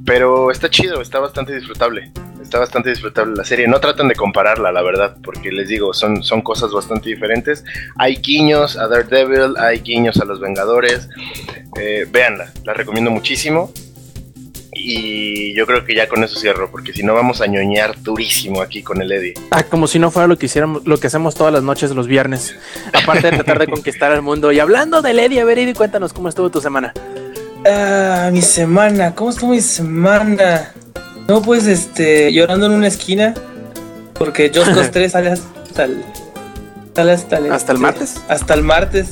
pero 0.05 0.51
está 0.51 0.69
chido, 0.69 1.01
está 1.01 1.19
bastante 1.19 1.55
disfrutable. 1.55 2.11
Está 2.41 2.59
bastante 2.59 2.89
disfrutable 2.89 3.35
la 3.35 3.45
serie. 3.45 3.67
No 3.67 3.79
tratan 3.79 4.07
de 4.07 4.15
compararla, 4.15 4.71
la 4.71 4.83
verdad, 4.83 5.17
porque 5.23 5.51
les 5.51 5.69
digo, 5.69 5.93
son, 5.93 6.23
son 6.23 6.41
cosas 6.41 6.71
bastante 6.71 7.09
diferentes. 7.09 7.63
Hay 7.97 8.17
guiños 8.17 8.77
a 8.77 8.87
Daredevil, 8.87 9.55
hay 9.57 9.79
guiños 9.79 10.19
a 10.19 10.25
los 10.25 10.39
Vengadores. 10.39 11.09
Eh, 11.79 12.05
véanla, 12.11 12.51
la 12.65 12.73
recomiendo 12.73 13.09
muchísimo. 13.09 13.71
Y 14.75 15.53
yo 15.55 15.65
creo 15.65 15.85
que 15.85 15.95
ya 15.95 16.07
con 16.07 16.23
eso 16.23 16.39
cierro, 16.39 16.69
porque 16.71 16.93
si 16.93 17.03
no 17.03 17.13
vamos 17.13 17.41
a 17.41 17.47
ñoñar 17.47 18.01
durísimo 18.01 18.61
aquí 18.61 18.81
con 18.81 19.01
el 19.01 19.11
Eddie. 19.11 19.33
Ah, 19.51 19.63
como 19.63 19.87
si 19.87 19.99
no 19.99 20.11
fuera 20.11 20.27
lo 20.27 20.37
que 20.37 20.47
hiciéramos, 20.47 20.85
lo 20.85 20.99
que 20.99 21.07
hacemos 21.07 21.35
todas 21.35 21.53
las 21.53 21.63
noches 21.63 21.91
los 21.91 22.07
viernes. 22.07 22.55
Aparte 22.93 23.29
de 23.29 23.37
tratar 23.37 23.59
de 23.59 23.67
conquistar 23.67 24.11
al 24.11 24.21
mundo. 24.21 24.51
Y 24.51 24.59
hablando 24.59 25.01
de 25.01 25.13
Lady, 25.13 25.39
a 25.39 25.45
ver, 25.45 25.59
Eddie, 25.59 25.73
cuéntanos 25.73 26.13
cómo 26.13 26.29
estuvo 26.29 26.49
tu 26.49 26.61
semana. 26.61 26.93
Ah, 27.65 28.29
mi 28.31 28.41
semana, 28.41 29.15
¿cómo 29.15 29.29
estuvo 29.29 29.51
mi 29.51 29.61
semana? 29.61 30.73
No, 31.27 31.41
pues 31.41 31.65
este, 31.67 32.33
llorando 32.33 32.65
en 32.65 32.73
una 32.73 32.87
esquina, 32.87 33.33
porque 34.15 34.51
Just 34.53 34.73
Cause 34.73 34.89
3 34.89 35.11
sale 35.11 35.29
hasta 35.31 35.85
el. 35.85 36.03
Sale 36.95 37.11
hasta 37.13 37.37
el. 37.37 37.51
¿Hasta 37.51 37.71
el 37.71 37.77
este, 37.77 37.81
martes? 37.81 38.21
Hasta 38.27 38.53
el 38.53 38.63
martes. 38.63 39.07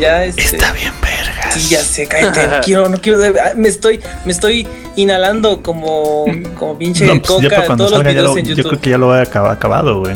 Ya 0.00 0.24
este. 0.24 0.56
bien, 0.56 0.92
vergas. 1.02 1.21
Sí, 1.54 1.68
ya 1.74 1.80
sé, 1.82 2.06
cállate. 2.06 2.46
no 2.46 2.60
quiero, 2.64 2.88
no 2.88 2.98
quiero. 2.98 3.18
ah, 3.22 3.52
Me 3.56 3.68
estoy, 3.68 4.00
me 4.24 4.32
estoy 4.32 4.66
inhalando 4.96 5.62
como, 5.62 6.24
como 6.58 6.78
pinche 6.78 7.06
No, 7.06 7.20
pues 7.20 7.28
ya 7.42 7.48
coca 7.48 7.48
para 7.56 7.66
cuando 7.66 7.86
todos 7.86 8.04
los 8.04 8.14
ya 8.14 8.22
lo, 8.22 8.36
en 8.38 8.44
yo 8.46 8.54
YouTube. 8.56 8.68
creo 8.70 8.80
que 8.80 8.90
ya 8.90 8.98
lo 8.98 9.16
he 9.16 9.22
acab- 9.22 9.50
acabado, 9.50 10.00
güey. 10.00 10.14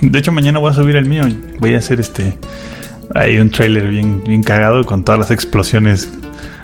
De 0.00 0.18
hecho, 0.18 0.32
mañana 0.32 0.58
voy 0.58 0.70
a 0.70 0.74
subir 0.74 0.96
el 0.96 1.04
mío. 1.06 1.24
Voy 1.58 1.74
a 1.74 1.78
hacer 1.78 2.00
este. 2.00 2.36
Hay 3.14 3.38
un 3.38 3.50
trailer 3.50 3.88
bien, 3.88 4.22
bien 4.24 4.42
cagado 4.42 4.84
con 4.86 5.04
todas 5.04 5.18
las 5.18 5.30
explosiones. 5.30 6.08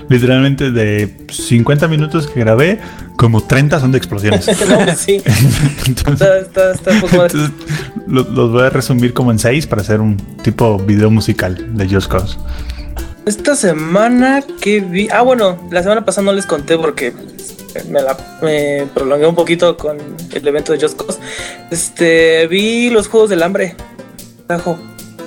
Literalmente 0.08 0.70
de 0.70 1.12
50 1.32 1.88
minutos 1.88 2.28
que 2.28 2.38
grabé, 2.38 2.78
como 3.16 3.42
30 3.42 3.80
son 3.80 3.90
de 3.90 3.98
explosiones. 3.98 4.46
no, 4.68 4.78
pues 4.84 4.98
sí, 4.98 5.20
Entonces, 5.86 6.28
está, 6.44 6.70
está, 6.70 6.70
está 6.72 6.90
un 6.92 7.00
poco 7.00 7.16
más. 7.16 7.34
entonces, 7.34 7.50
lo- 8.06 8.22
los 8.22 8.52
voy 8.52 8.62
a 8.62 8.70
resumir 8.70 9.12
como 9.12 9.32
en 9.32 9.40
6 9.40 9.66
para 9.66 9.82
hacer 9.82 10.00
un 10.00 10.16
tipo 10.42 10.78
video 10.78 11.10
musical 11.10 11.76
de 11.76 11.88
Just 11.88 12.08
Cause. 12.10 12.38
Esta 13.26 13.56
semana 13.56 14.42
que 14.60 14.80
vi. 14.80 15.08
Ah, 15.10 15.22
bueno, 15.22 15.58
la 15.72 15.82
semana 15.82 16.04
pasada 16.04 16.26
no 16.26 16.32
les 16.32 16.46
conté 16.46 16.78
porque 16.78 17.12
me 17.88 18.00
la 18.00 18.16
me 18.40 18.86
prolongué 18.94 19.26
un 19.26 19.34
poquito 19.34 19.76
con 19.76 19.98
el 20.32 20.46
evento 20.48 20.72
de 20.72 20.80
Just 20.80 20.96
Cause. 20.96 21.18
Este, 21.72 22.46
vi 22.46 22.88
los 22.88 23.08
Juegos 23.08 23.28
del 23.28 23.42
Hambre. 23.42 23.74
Tajo, 24.46 24.78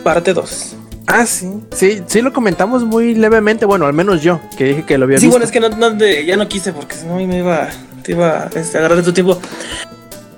parte 0.02 0.34
2. 0.34 0.76
Ah, 1.08 1.26
sí. 1.26 1.50
Sí, 1.74 2.02
sí 2.08 2.22
lo 2.22 2.32
comentamos 2.32 2.86
muy 2.86 3.16
levemente. 3.16 3.66
Bueno, 3.66 3.86
al 3.86 3.94
menos 3.94 4.22
yo, 4.22 4.40
que 4.58 4.64
dije 4.64 4.86
que 4.86 4.98
lo 4.98 5.04
había 5.04 5.18
Sí, 5.18 5.26
visto. 5.26 5.34
bueno, 5.34 5.46
es 5.46 5.52
que 5.52 5.60
no, 5.60 5.98
ya 6.26 6.38
no 6.38 6.48
quise 6.48 6.72
porque 6.72 6.96
si 6.96 7.06
no 7.06 7.16
me 7.16 7.40
iba, 7.40 7.68
te 8.04 8.14
iba 8.14 8.48
este, 8.56 8.78
a 8.78 8.80
agarrar 8.80 9.00
de 9.00 9.04
tu 9.04 9.12
tiempo. 9.12 9.38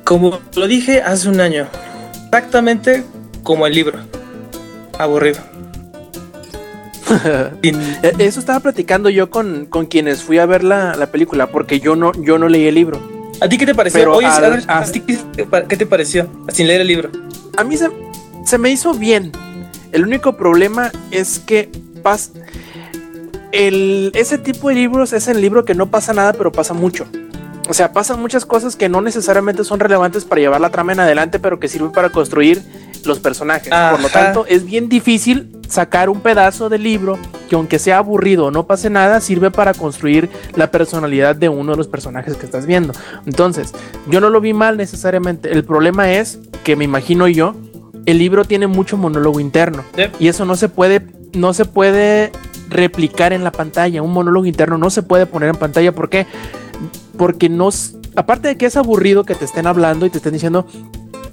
Como 0.03 0.39
lo 0.55 0.67
dije 0.67 1.03
hace 1.03 1.29
un 1.29 1.39
año, 1.39 1.67
exactamente 2.25 3.03
como 3.43 3.67
el 3.67 3.75
libro. 3.75 3.99
Aburrido. 4.97 5.50
Eh, 7.63 8.13
Eso 8.19 8.39
estaba 8.39 8.59
platicando 8.59 9.09
yo 9.09 9.29
con, 9.29 9.65
con 9.65 9.85
quienes 9.85 10.23
fui 10.23 10.37
a 10.39 10.45
ver 10.45 10.63
la, 10.63 10.95
la 10.95 11.07
película, 11.07 11.47
porque 11.47 11.79
yo 11.79 11.95
no, 11.95 12.11
yo 12.13 12.37
no 12.37 12.47
leí 12.47 12.67
el 12.67 12.75
libro. 12.75 12.99
¿A 13.41 13.47
ti 13.49 13.57
qué 13.57 13.65
te 13.65 13.73
pareció? 13.75 13.99
Pero 13.99 14.15
Oye, 14.15 14.27
a 14.27 14.35
al- 14.35 14.51
ver, 14.51 14.63
¿a 14.67 14.83
ti 14.83 14.99
qué 15.01 15.17
qué 15.67 15.77
te 15.77 15.85
pareció? 15.85 16.27
Sin 16.49 16.67
leer 16.67 16.81
el 16.81 16.87
libro. 16.87 17.09
A 17.57 17.63
mí 17.63 17.75
se, 17.77 17.89
se 18.45 18.57
me 18.57 18.69
hizo 18.71 18.93
bien. 18.93 19.31
El 19.91 20.03
único 20.03 20.37
problema 20.37 20.91
es 21.11 21.39
que 21.39 21.69
pas, 22.03 22.31
el, 23.51 24.11
ese 24.15 24.37
tipo 24.37 24.69
de 24.69 24.75
libros 24.75 25.13
es 25.13 25.27
el 25.27 25.41
libro 25.41 25.65
que 25.65 25.75
no 25.75 25.89
pasa 25.89 26.13
nada, 26.13 26.33
pero 26.33 26.51
pasa 26.51 26.73
mucho. 26.73 27.05
O 27.69 27.73
sea, 27.73 27.93
pasan 27.93 28.19
muchas 28.19 28.45
cosas 28.45 28.75
que 28.75 28.89
no 28.89 29.01
necesariamente 29.01 29.63
son 29.63 29.79
relevantes 29.79 30.25
para 30.25 30.41
llevar 30.41 30.61
la 30.61 30.69
trama 30.71 30.93
en 30.93 30.99
adelante, 31.01 31.39
pero 31.39 31.59
que 31.59 31.67
sirven 31.67 31.91
para 31.91 32.09
construir 32.09 32.61
los 33.05 33.19
personajes. 33.19 33.73
Por 33.91 34.01
lo 34.01 34.09
tanto, 34.09 34.45
es 34.47 34.65
bien 34.65 34.89
difícil 34.89 35.49
sacar 35.67 36.09
un 36.09 36.21
pedazo 36.21 36.69
del 36.69 36.83
libro 36.83 37.17
que 37.49 37.55
aunque 37.55 37.79
sea 37.79 37.97
aburrido 37.97 38.45
o 38.45 38.51
no 38.51 38.67
pase 38.67 38.89
nada, 38.89 39.21
sirve 39.21 39.51
para 39.51 39.73
construir 39.73 40.29
la 40.55 40.71
personalidad 40.71 41.35
de 41.35 41.49
uno 41.49 41.71
de 41.71 41.77
los 41.77 41.87
personajes 41.87 42.35
que 42.37 42.45
estás 42.45 42.65
viendo. 42.65 42.93
Entonces, 43.25 43.73
yo 44.07 44.21
no 44.21 44.29
lo 44.29 44.41
vi 44.41 44.53
mal 44.53 44.77
necesariamente. 44.77 45.51
El 45.51 45.63
problema 45.63 46.11
es 46.11 46.39
que 46.63 46.75
me 46.75 46.83
imagino 46.83 47.27
yo, 47.27 47.55
el 48.05 48.17
libro 48.17 48.45
tiene 48.45 48.67
mucho 48.67 48.97
monólogo 48.97 49.39
interno 49.39 49.83
y 50.19 50.27
eso 50.27 50.45
no 50.45 50.55
se 50.55 50.69
puede, 50.69 51.01
no 51.33 51.53
se 51.53 51.65
puede 51.65 52.31
replicar 52.69 53.33
en 53.33 53.43
la 53.43 53.51
pantalla. 53.51 54.01
Un 54.01 54.13
monólogo 54.13 54.45
interno 54.45 54.77
no 54.77 54.89
se 54.89 55.03
puede 55.03 55.25
poner 55.25 55.49
en 55.49 55.55
pantalla. 55.55 55.91
¿Por 55.91 56.09
qué? 56.09 56.25
Porque 57.17 57.49
no, 57.49 57.69
aparte 58.15 58.49
de 58.49 58.57
que 58.57 58.65
es 58.65 58.77
aburrido 58.77 59.23
que 59.23 59.35
te 59.35 59.45
estén 59.45 59.67
hablando 59.67 60.05
y 60.05 60.09
te 60.09 60.17
estén 60.17 60.33
diciendo, 60.33 60.65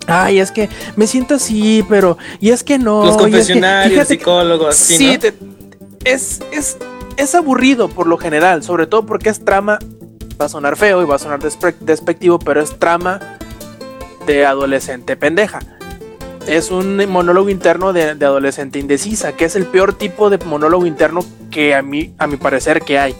ay, 0.08 0.40
es 0.40 0.50
que 0.50 0.68
me 0.96 1.06
siento 1.06 1.34
así, 1.36 1.84
pero, 1.88 2.18
y 2.40 2.50
es 2.50 2.64
que 2.64 2.78
no. 2.78 3.00
Los 3.04 3.10
es 3.10 3.16
que- 3.16 3.22
confesionarios, 3.22 4.00
que- 4.00 4.14
psicólogos, 4.16 4.74
así, 4.74 4.96
sí, 4.96 5.12
¿no? 5.12 5.18
te- 5.20 5.34
es, 6.04 6.40
es, 6.52 6.76
es 7.16 7.34
aburrido 7.34 7.88
por 7.88 8.06
lo 8.06 8.16
general, 8.18 8.62
sobre 8.64 8.86
todo 8.86 9.06
porque 9.06 9.28
es 9.28 9.44
trama, 9.44 9.78
va 10.40 10.46
a 10.46 10.48
sonar 10.48 10.76
feo 10.76 11.02
y 11.02 11.04
va 11.06 11.16
a 11.16 11.18
sonar 11.18 11.40
despe- 11.40 11.76
despectivo, 11.80 12.38
pero 12.38 12.60
es 12.60 12.78
trama 12.78 13.20
de 14.26 14.44
adolescente 14.46 15.16
pendeja. 15.16 15.60
Es 16.46 16.70
un 16.70 16.96
monólogo 17.10 17.50
interno 17.50 17.92
de, 17.92 18.14
de 18.14 18.24
adolescente 18.24 18.78
indecisa, 18.78 19.32
que 19.32 19.44
es 19.44 19.54
el 19.56 19.66
peor 19.66 19.92
tipo 19.92 20.30
de 20.30 20.38
monólogo 20.38 20.86
interno 20.86 21.20
que 21.50 21.74
a 21.74 21.82
mí, 21.82 22.14
a 22.18 22.26
mi 22.26 22.36
parecer, 22.38 22.80
que 22.82 22.98
hay. 22.98 23.14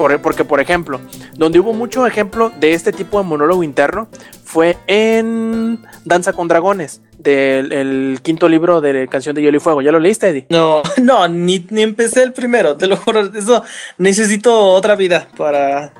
Por- 0.00 0.18
porque, 0.22 0.46
por 0.46 0.60
ejemplo, 0.60 0.98
donde 1.34 1.60
hubo 1.60 1.74
mucho 1.74 2.06
ejemplo 2.06 2.50
de 2.58 2.72
este 2.72 2.90
tipo 2.90 3.18
de 3.18 3.24
monólogo 3.24 3.62
interno 3.62 4.08
fue 4.42 4.78
en 4.86 5.78
Danza 6.06 6.32
con 6.32 6.48
Dragones, 6.48 7.02
del 7.18 7.70
el 7.70 8.20
quinto 8.22 8.48
libro 8.48 8.80
de 8.80 9.06
Canción 9.08 9.34
de 9.34 9.42
Hielo 9.42 9.58
y 9.58 9.60
Fuego. 9.60 9.82
¿Ya 9.82 9.92
lo 9.92 10.00
leíste, 10.00 10.28
Eddie? 10.30 10.46
No, 10.48 10.80
no, 11.02 11.28
ni, 11.28 11.66
ni 11.68 11.82
empecé 11.82 12.22
el 12.22 12.32
primero, 12.32 12.78
te 12.78 12.86
lo 12.86 12.96
juro. 12.96 13.20
Eso 13.20 13.62
necesito 13.98 14.58
otra 14.72 14.96
vida 14.96 15.28
para 15.36 15.92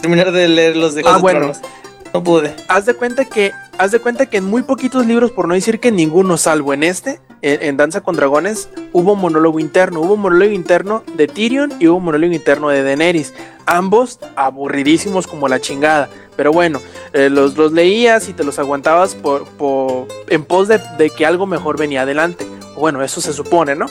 terminar 0.00 0.30
de 0.30 0.46
leer 0.46 0.76
los 0.76 0.94
de 0.94 1.02
Ah, 1.04 1.16
de 1.16 1.20
bueno. 1.20 1.38
Tronos. 1.40 1.58
No 2.14 2.22
pude. 2.22 2.54
haz 2.68 2.86
de 2.86 2.94
cuenta 2.94 3.24
que 3.24 3.50
haz 3.76 3.90
de 3.90 3.98
cuenta 3.98 4.26
que 4.26 4.36
en 4.36 4.44
muy 4.44 4.62
poquitos 4.62 5.04
libros, 5.04 5.32
por 5.32 5.48
no 5.48 5.54
decir 5.54 5.80
que 5.80 5.90
ninguno, 5.90 6.36
salvo 6.36 6.72
en 6.74 6.84
este, 6.84 7.18
en, 7.42 7.76
Danza 7.76 8.00
con 8.00 8.16
Dragones, 8.16 8.68
hubo 8.92 9.14
monólogo 9.16 9.60
interno. 9.60 10.00
Hubo 10.00 10.16
monólogo 10.16 10.52
interno 10.52 11.02
de 11.16 11.26
Tyrion 11.28 11.72
y 11.78 11.88
hubo 11.88 12.00
monólogo 12.00 12.32
interno 12.32 12.68
de 12.68 12.82
Daenerys. 12.82 13.34
Ambos 13.66 14.18
aburridísimos 14.36 15.26
como 15.26 15.48
la 15.48 15.60
chingada. 15.60 16.08
Pero 16.36 16.52
bueno, 16.52 16.80
eh, 17.12 17.28
los, 17.30 17.56
los 17.56 17.72
leías 17.72 18.28
y 18.28 18.32
te 18.32 18.44
los 18.44 18.58
aguantabas 18.58 19.14
por, 19.14 19.44
por- 19.44 20.06
en 20.28 20.44
pos 20.44 20.68
de, 20.68 20.80
de 20.96 21.10
que 21.10 21.26
algo 21.26 21.46
mejor 21.46 21.76
venía 21.78 22.02
adelante. 22.02 22.46
Bueno, 22.76 23.02
eso 23.02 23.20
se 23.20 23.32
supone, 23.32 23.74
¿no? 23.74 23.86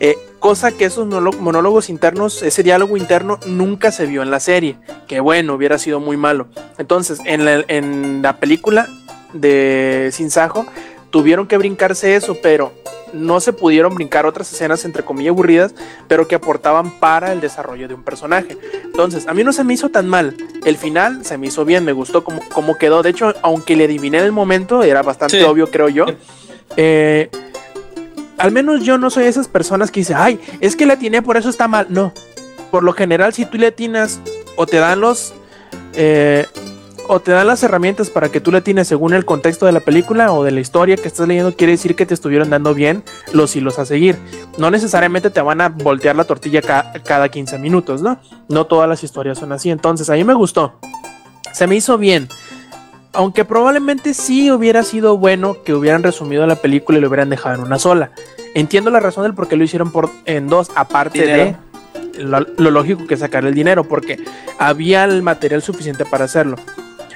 Eh, 0.00 0.16
cosa 0.40 0.72
que 0.72 0.86
esos 0.86 1.06
monólogos 1.06 1.88
internos, 1.88 2.42
ese 2.42 2.64
diálogo 2.64 2.96
interno 2.96 3.38
nunca 3.46 3.92
se 3.92 4.06
vio 4.06 4.22
en 4.22 4.30
la 4.30 4.40
serie, 4.40 4.76
que 5.06 5.20
bueno, 5.20 5.54
hubiera 5.54 5.78
sido 5.78 6.00
muy 6.00 6.16
malo. 6.16 6.48
Entonces, 6.78 7.20
en 7.24 7.44
la, 7.44 7.64
en 7.68 8.20
la 8.20 8.36
película 8.38 8.88
de 9.32 10.10
Sin 10.12 10.30
Sajo, 10.30 10.66
tuvieron 11.14 11.46
que 11.46 11.56
brincarse 11.56 12.16
eso, 12.16 12.38
pero 12.42 12.72
no 13.12 13.38
se 13.38 13.52
pudieron 13.52 13.94
brincar 13.94 14.26
otras 14.26 14.52
escenas 14.52 14.84
entre 14.84 15.04
comillas 15.04 15.30
aburridas, 15.30 15.72
pero 16.08 16.26
que 16.26 16.34
aportaban 16.34 16.90
para 16.98 17.32
el 17.32 17.40
desarrollo 17.40 17.86
de 17.86 17.94
un 17.94 18.02
personaje. 18.02 18.58
Entonces, 18.82 19.28
a 19.28 19.32
mí 19.32 19.44
no 19.44 19.52
se 19.52 19.62
me 19.62 19.74
hizo 19.74 19.90
tan 19.90 20.08
mal. 20.08 20.36
El 20.64 20.76
final 20.76 21.24
se 21.24 21.38
me 21.38 21.46
hizo 21.46 21.64
bien, 21.64 21.84
me 21.84 21.92
gustó 21.92 22.24
como, 22.24 22.78
quedó. 22.78 23.04
De 23.04 23.10
hecho, 23.10 23.32
aunque 23.42 23.76
le 23.76 23.84
adiviné 23.84 24.18
en 24.18 24.24
el 24.24 24.32
momento, 24.32 24.82
era 24.82 25.02
bastante 25.02 25.44
obvio, 25.44 25.70
creo 25.70 25.88
yo. 25.88 26.06
Eh, 26.76 27.30
al 28.36 28.50
menos 28.50 28.82
yo 28.82 28.98
no 28.98 29.08
soy 29.08 29.22
de 29.22 29.28
esas 29.28 29.46
personas 29.46 29.92
que 29.92 30.00
dicen, 30.00 30.16
ay, 30.18 30.40
es 30.58 30.74
que 30.74 30.84
le 30.84 30.94
atiné, 30.94 31.22
por 31.22 31.36
eso 31.36 31.48
está 31.48 31.68
mal. 31.68 31.86
No. 31.90 32.12
Por 32.72 32.82
lo 32.82 32.92
general, 32.92 33.32
si 33.32 33.46
tú 33.46 33.56
le 33.56 33.68
atinas 33.68 34.18
o 34.56 34.66
te 34.66 34.78
dan 34.78 34.98
los. 34.98 35.32
Eh, 35.94 36.44
o 37.08 37.20
te 37.20 37.32
dan 37.32 37.46
las 37.46 37.62
herramientas 37.62 38.10
para 38.10 38.30
que 38.30 38.40
tú 38.40 38.50
le 38.50 38.60
tienes 38.60 38.88
según 38.88 39.14
el 39.14 39.24
contexto 39.24 39.66
de 39.66 39.72
la 39.72 39.80
película 39.80 40.32
o 40.32 40.44
de 40.44 40.50
la 40.50 40.60
historia 40.60 40.96
que 40.96 41.08
estás 41.08 41.28
leyendo, 41.28 41.54
quiere 41.54 41.72
decir 41.72 41.94
que 41.96 42.06
te 42.06 42.14
estuvieron 42.14 42.50
dando 42.50 42.74
bien 42.74 43.02
los 43.32 43.54
hilos 43.56 43.78
a 43.78 43.86
seguir. 43.86 44.16
No 44.58 44.70
necesariamente 44.70 45.30
te 45.30 45.40
van 45.40 45.60
a 45.60 45.68
voltear 45.68 46.16
la 46.16 46.24
tortilla 46.24 46.60
cada 46.62 47.28
15 47.28 47.58
minutos, 47.58 48.02
¿no? 48.02 48.18
No 48.48 48.66
todas 48.66 48.88
las 48.88 49.04
historias 49.04 49.38
son 49.38 49.52
así. 49.52 49.70
Entonces, 49.70 50.08
a 50.10 50.14
mí 50.14 50.24
me 50.24 50.34
gustó. 50.34 50.78
Se 51.52 51.66
me 51.66 51.76
hizo 51.76 51.98
bien. 51.98 52.28
Aunque 53.12 53.44
probablemente 53.44 54.12
sí 54.12 54.50
hubiera 54.50 54.82
sido 54.82 55.16
bueno 55.16 55.62
que 55.62 55.72
hubieran 55.72 56.02
resumido 56.02 56.46
la 56.46 56.56
película 56.56 56.98
y 56.98 57.00
lo 57.00 57.08
hubieran 57.08 57.30
dejado 57.30 57.54
en 57.54 57.60
una 57.62 57.78
sola. 57.78 58.10
Entiendo 58.54 58.90
la 58.90 59.00
razón 59.00 59.22
del 59.22 59.34
por 59.34 59.46
qué 59.46 59.56
lo 59.56 59.64
hicieron 59.64 59.92
por, 59.92 60.10
en 60.24 60.48
dos, 60.48 60.70
aparte 60.74 61.24
de 61.24 61.56
lo, 62.18 62.40
lo, 62.40 62.70
lógico 62.70 63.06
que 63.06 63.16
sacar 63.16 63.44
el 63.44 63.54
dinero, 63.54 63.84
porque 63.84 64.18
había 64.58 65.04
el 65.04 65.22
material 65.22 65.62
suficiente 65.62 66.04
para 66.04 66.24
hacerlo. 66.24 66.56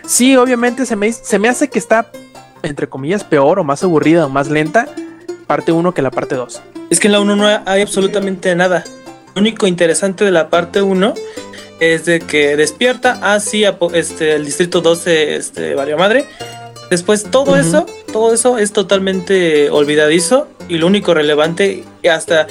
Sí, 0.08 0.36
obviamente 0.36 0.86
se 0.86 0.96
me, 0.96 1.12
se 1.12 1.38
me 1.38 1.50
hace 1.50 1.68
que 1.68 1.78
está, 1.78 2.10
entre 2.62 2.88
comillas, 2.88 3.24
peor 3.24 3.58
o 3.58 3.64
más 3.64 3.84
aburrida 3.84 4.24
o 4.24 4.30
más 4.30 4.48
lenta 4.48 4.88
parte 5.46 5.70
1 5.70 5.92
que 5.92 6.00
la 6.00 6.10
parte 6.10 6.34
2. 6.34 6.62
Es 6.88 6.98
que 6.98 7.08
en 7.08 7.12
la 7.12 7.20
1 7.20 7.36
no 7.36 7.46
hay 7.46 7.82
absolutamente 7.82 8.54
nada. 8.56 8.84
Lo 9.34 9.42
único 9.42 9.66
interesante 9.66 10.24
de 10.24 10.30
la 10.30 10.48
parte 10.48 10.80
1 10.80 11.12
es 11.80 12.06
de 12.06 12.20
que 12.20 12.56
despierta, 12.56 13.18
ah, 13.20 13.38
sí, 13.38 13.64
este, 13.92 14.34
el 14.36 14.46
distrito 14.46 14.80
12 14.80 15.36
este, 15.36 15.74
valió 15.74 15.98
madre. 15.98 16.24
Después 16.88 17.24
todo 17.24 17.56
eso, 17.56 17.84
todo 18.10 18.32
eso 18.32 18.56
es 18.56 18.72
totalmente 18.72 19.68
olvidadizo 19.68 20.48
y 20.70 20.78
lo 20.78 20.86
único 20.86 21.12
relevante, 21.12 21.84
hasta 22.10 22.46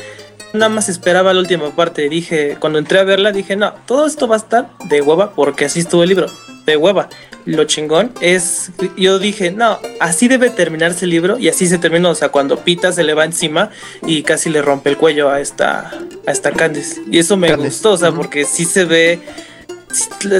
nada 0.53 0.69
más 0.69 0.89
esperaba 0.89 1.33
la 1.33 1.39
última 1.39 1.71
parte. 1.71 2.07
Dije, 2.07 2.57
cuando 2.59 2.77
entré 2.77 2.99
a 2.99 3.03
verla, 3.03 3.31
dije, 3.31 3.55
no, 3.55 3.73
todo 3.87 4.05
esto 4.05 4.27
va 4.27 4.35
a 4.35 4.37
estar 4.37 4.69
de 4.89 5.01
hueva 5.01 5.31
porque 5.31 5.65
así 5.65 5.79
estuvo 5.79 6.03
el 6.03 6.09
libro, 6.09 6.27
de 6.71 6.77
hueva 6.77 7.09
lo 7.47 7.63
chingón 7.63 8.11
es, 8.19 8.71
yo 8.97 9.19
dije, 9.19 9.51
no, 9.51 9.79
así 10.01 10.27
debe 10.27 10.49
terminarse 10.49 11.05
el 11.05 11.11
libro 11.11 11.39
y 11.39 11.47
así 11.47 11.65
se 11.65 11.77
terminó, 11.77 12.09
o 12.09 12.15
sea, 12.15 12.29
cuando 12.29 12.59
Pita 12.59 12.91
se 12.91 13.05
le 13.05 13.13
va 13.13 13.23
encima 13.23 13.71
y 14.05 14.23
casi 14.23 14.49
le 14.49 14.61
rompe 14.61 14.89
el 14.89 14.97
cuello 14.97 15.29
a 15.29 15.39
esta, 15.39 15.93
a 16.25 16.31
esta 16.31 16.51
Candice. 16.51 17.01
Y 17.09 17.19
eso 17.19 17.37
me 17.37 17.55
gustó, 17.55 17.93
o 17.93 17.97
sea, 17.97 18.11
porque 18.11 18.43
sí 18.43 18.65
se 18.65 18.83
ve, 18.83 19.19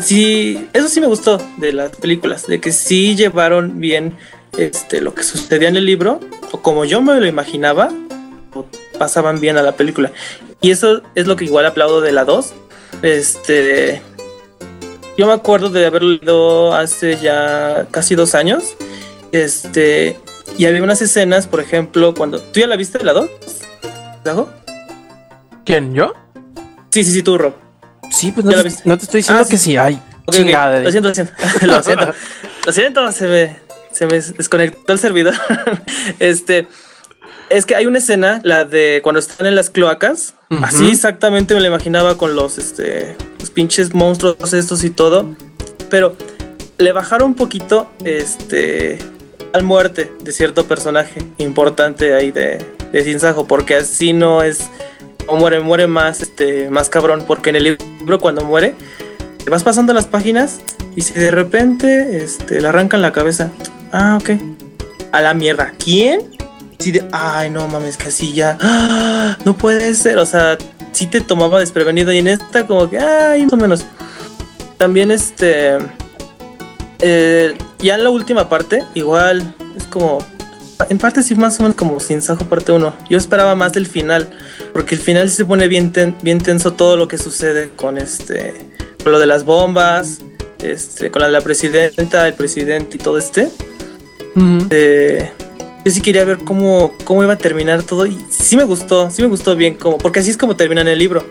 sí, 0.03 0.67
eso 0.73 0.89
sí 0.89 0.99
me 0.99 1.07
gustó 1.07 1.41
de 1.57 1.71
las 1.71 1.95
películas, 1.95 2.45
de 2.45 2.59
que 2.59 2.73
sí 2.73 3.15
llevaron 3.15 3.79
bien 3.79 4.17
este, 4.57 4.99
lo 4.99 5.13
que 5.13 5.23
sucedía 5.23 5.69
en 5.69 5.77
el 5.77 5.85
libro, 5.85 6.19
o 6.51 6.61
como 6.61 6.83
yo 6.83 7.01
me 7.01 7.17
lo 7.21 7.25
imaginaba, 7.25 7.89
pasaban 8.99 9.39
bien 9.39 9.57
a 9.57 9.63
la 9.63 9.77
película. 9.77 10.11
Y 10.59 10.71
eso 10.71 11.03
es 11.15 11.25
lo 11.25 11.37
que 11.37 11.45
igual 11.45 11.65
aplaudo 11.65 12.01
de 12.01 12.11
la 12.11 12.25
2. 12.25 12.53
Este, 13.03 14.01
yo 15.17 15.27
me 15.27 15.33
acuerdo 15.33 15.69
de 15.69 15.85
haberlo 15.85 16.09
leído 16.09 16.75
hace 16.75 17.17
ya 17.17 17.87
casi 17.91 18.15
dos 18.15 18.35
años. 18.35 18.75
Este, 19.31 20.17
y 20.57 20.65
había 20.65 20.81
unas 20.83 21.01
escenas, 21.01 21.47
por 21.47 21.59
ejemplo, 21.59 22.13
cuando. 22.13 22.39
¿Tú 22.39 22.59
ya 22.59 22.67
la 22.67 22.75
viste 22.75 23.03
la 23.03 23.13
2? 23.13 23.29
¿Quién? 25.65 25.93
¿Yo? 25.93 26.13
Sí, 26.89 27.03
sí, 27.03 27.11
sí, 27.11 27.23
tú, 27.23 27.37
Rob. 27.37 27.53
Sí, 28.09 28.31
pues 28.31 28.45
no, 28.45 28.51
te, 28.51 28.69
no 28.85 28.97
te 28.97 29.03
estoy 29.03 29.19
diciendo 29.19 29.43
ah, 29.45 29.49
que 29.49 29.57
sí, 29.57 29.75
hay. 29.75 29.99
Lo 30.27 30.33
siento, 30.33 31.09
lo 31.09 31.13
siento. 31.13 31.33
lo 31.61 31.83
siento. 31.83 32.13
Lo 32.65 32.73
siento, 32.73 33.11
se 33.13 33.27
me, 33.27 33.59
se 33.93 34.05
me 34.07 34.19
desconectó 34.19 34.91
el 34.91 34.99
servidor. 34.99 35.33
este. 36.19 36.67
Es 37.49 37.65
que 37.65 37.75
hay 37.75 37.85
una 37.85 37.99
escena, 37.99 38.41
la 38.43 38.65
de 38.65 39.01
cuando 39.03 39.19
están 39.19 39.47
en 39.47 39.55
las 39.55 39.69
cloacas. 39.69 40.33
Así 40.61 40.89
exactamente 40.89 41.53
me 41.53 41.59
la 41.59 41.67
imaginaba 41.67 42.17
con 42.17 42.35
los, 42.35 42.57
este, 42.57 43.15
los 43.39 43.49
pinches 43.49 43.93
monstruos 43.93 44.53
estos 44.53 44.83
y 44.83 44.89
todo. 44.89 45.35
Pero 45.89 46.15
le 46.77 46.91
bajaron 46.91 47.29
un 47.29 47.35
poquito, 47.35 47.89
este, 48.03 48.99
al 49.53 49.63
muerte 49.63 50.11
de 50.23 50.31
cierto 50.31 50.65
personaje 50.65 51.21
importante 51.37 52.13
ahí 52.13 52.31
de, 52.31 52.63
de 52.91 53.03
Sinsajo, 53.03 53.47
porque 53.47 53.75
así 53.75 54.13
no 54.13 54.43
es, 54.43 54.69
o 55.27 55.35
muere, 55.35 55.59
muere 55.59 55.87
más, 55.87 56.21
este, 56.21 56.69
más 56.69 56.89
cabrón, 56.89 57.23
porque 57.25 57.49
en 57.49 57.55
el 57.57 57.63
libro 57.63 58.19
cuando 58.19 58.43
muere, 58.43 58.75
te 59.43 59.49
vas 59.49 59.63
pasando 59.63 59.93
las 59.93 60.05
páginas 60.05 60.59
y 60.95 61.01
si 61.01 61.13
de 61.13 61.31
repente, 61.31 62.23
este, 62.23 62.59
le 62.59 62.67
arrancan 62.67 63.01
la 63.01 63.11
cabeza. 63.11 63.51
Ah, 63.91 64.17
ok. 64.19 64.31
A 65.11 65.21
la 65.21 65.33
mierda. 65.33 65.73
¿Quién? 65.77 66.36
Sí 66.79 66.91
de, 66.91 67.07
ay, 67.11 67.49
no 67.49 67.67
mames, 67.67 67.97
casi 67.97 68.33
ya, 68.33 68.57
¡ah! 68.61 69.37
no 69.45 69.57
puede 69.57 69.93
ser, 69.95 70.17
o 70.17 70.25
sea, 70.25 70.57
sí 70.91 71.07
te 71.07 71.21
tomaba 71.21 71.59
desprevenido 71.59 72.11
y 72.11 72.19
en 72.19 72.27
esta 72.27 72.65
como 72.67 72.89
que, 72.89 72.99
ay, 72.99 73.43
más 73.43 73.53
o 73.53 73.57
menos. 73.57 73.85
También 74.77 75.09
este, 75.09 75.77
eh, 76.99 77.57
ya 77.79 77.95
en 77.95 78.03
la 78.03 78.09
última 78.09 78.47
parte, 78.47 78.83
igual, 78.93 79.55
es 79.75 79.85
como, 79.85 80.19
en 80.89 80.97
parte 80.99 81.23
sí 81.23 81.33
más 81.35 81.59
o 81.59 81.63
menos 81.63 81.75
como 81.75 81.99
Sin 81.99 82.21
Sajo 82.21 82.45
parte 82.45 82.71
1. 82.71 82.93
Yo 83.09 83.17
esperaba 83.17 83.55
más 83.55 83.73
del 83.73 83.87
final, 83.87 84.29
porque 84.73 84.95
el 84.95 85.01
final 85.01 85.29
sí 85.29 85.37
se 85.37 85.45
pone 85.45 85.67
bien, 85.67 85.91
bien 86.21 86.39
tenso 86.39 86.73
todo 86.73 86.95
lo 86.95 87.07
que 87.07 87.17
sucede 87.17 87.71
con 87.75 87.97
este, 87.97 88.53
con 89.03 89.13
lo 89.13 89.19
de 89.19 89.25
las 89.25 89.43
bombas, 89.45 90.19
este, 90.59 91.09
con 91.09 91.23
la, 91.23 91.29
la 91.29 91.41
presidenta, 91.41 92.27
el 92.27 92.35
presidente 92.35 92.97
y 92.97 92.99
todo 92.99 93.17
este 93.17 93.49
yo 95.87 95.91
sí 95.93 96.01
quería 96.01 96.25
ver 96.25 96.39
cómo, 96.39 96.91
cómo 97.05 97.23
iba 97.23 97.31
a 97.31 97.37
terminar 97.37 97.81
todo 97.81 98.05
y 98.05 98.19
sí 98.29 98.57
me 98.57 98.65
gustó, 98.65 99.09
sí 99.09 99.21
me 99.21 99.29
gustó 99.29 99.55
bien, 99.55 99.75
como, 99.75 99.97
porque 99.97 100.19
así 100.19 100.29
es 100.29 100.35
como 100.35 100.57
termina 100.57 100.81
en 100.81 100.89
el 100.89 100.99
libro. 100.99 101.23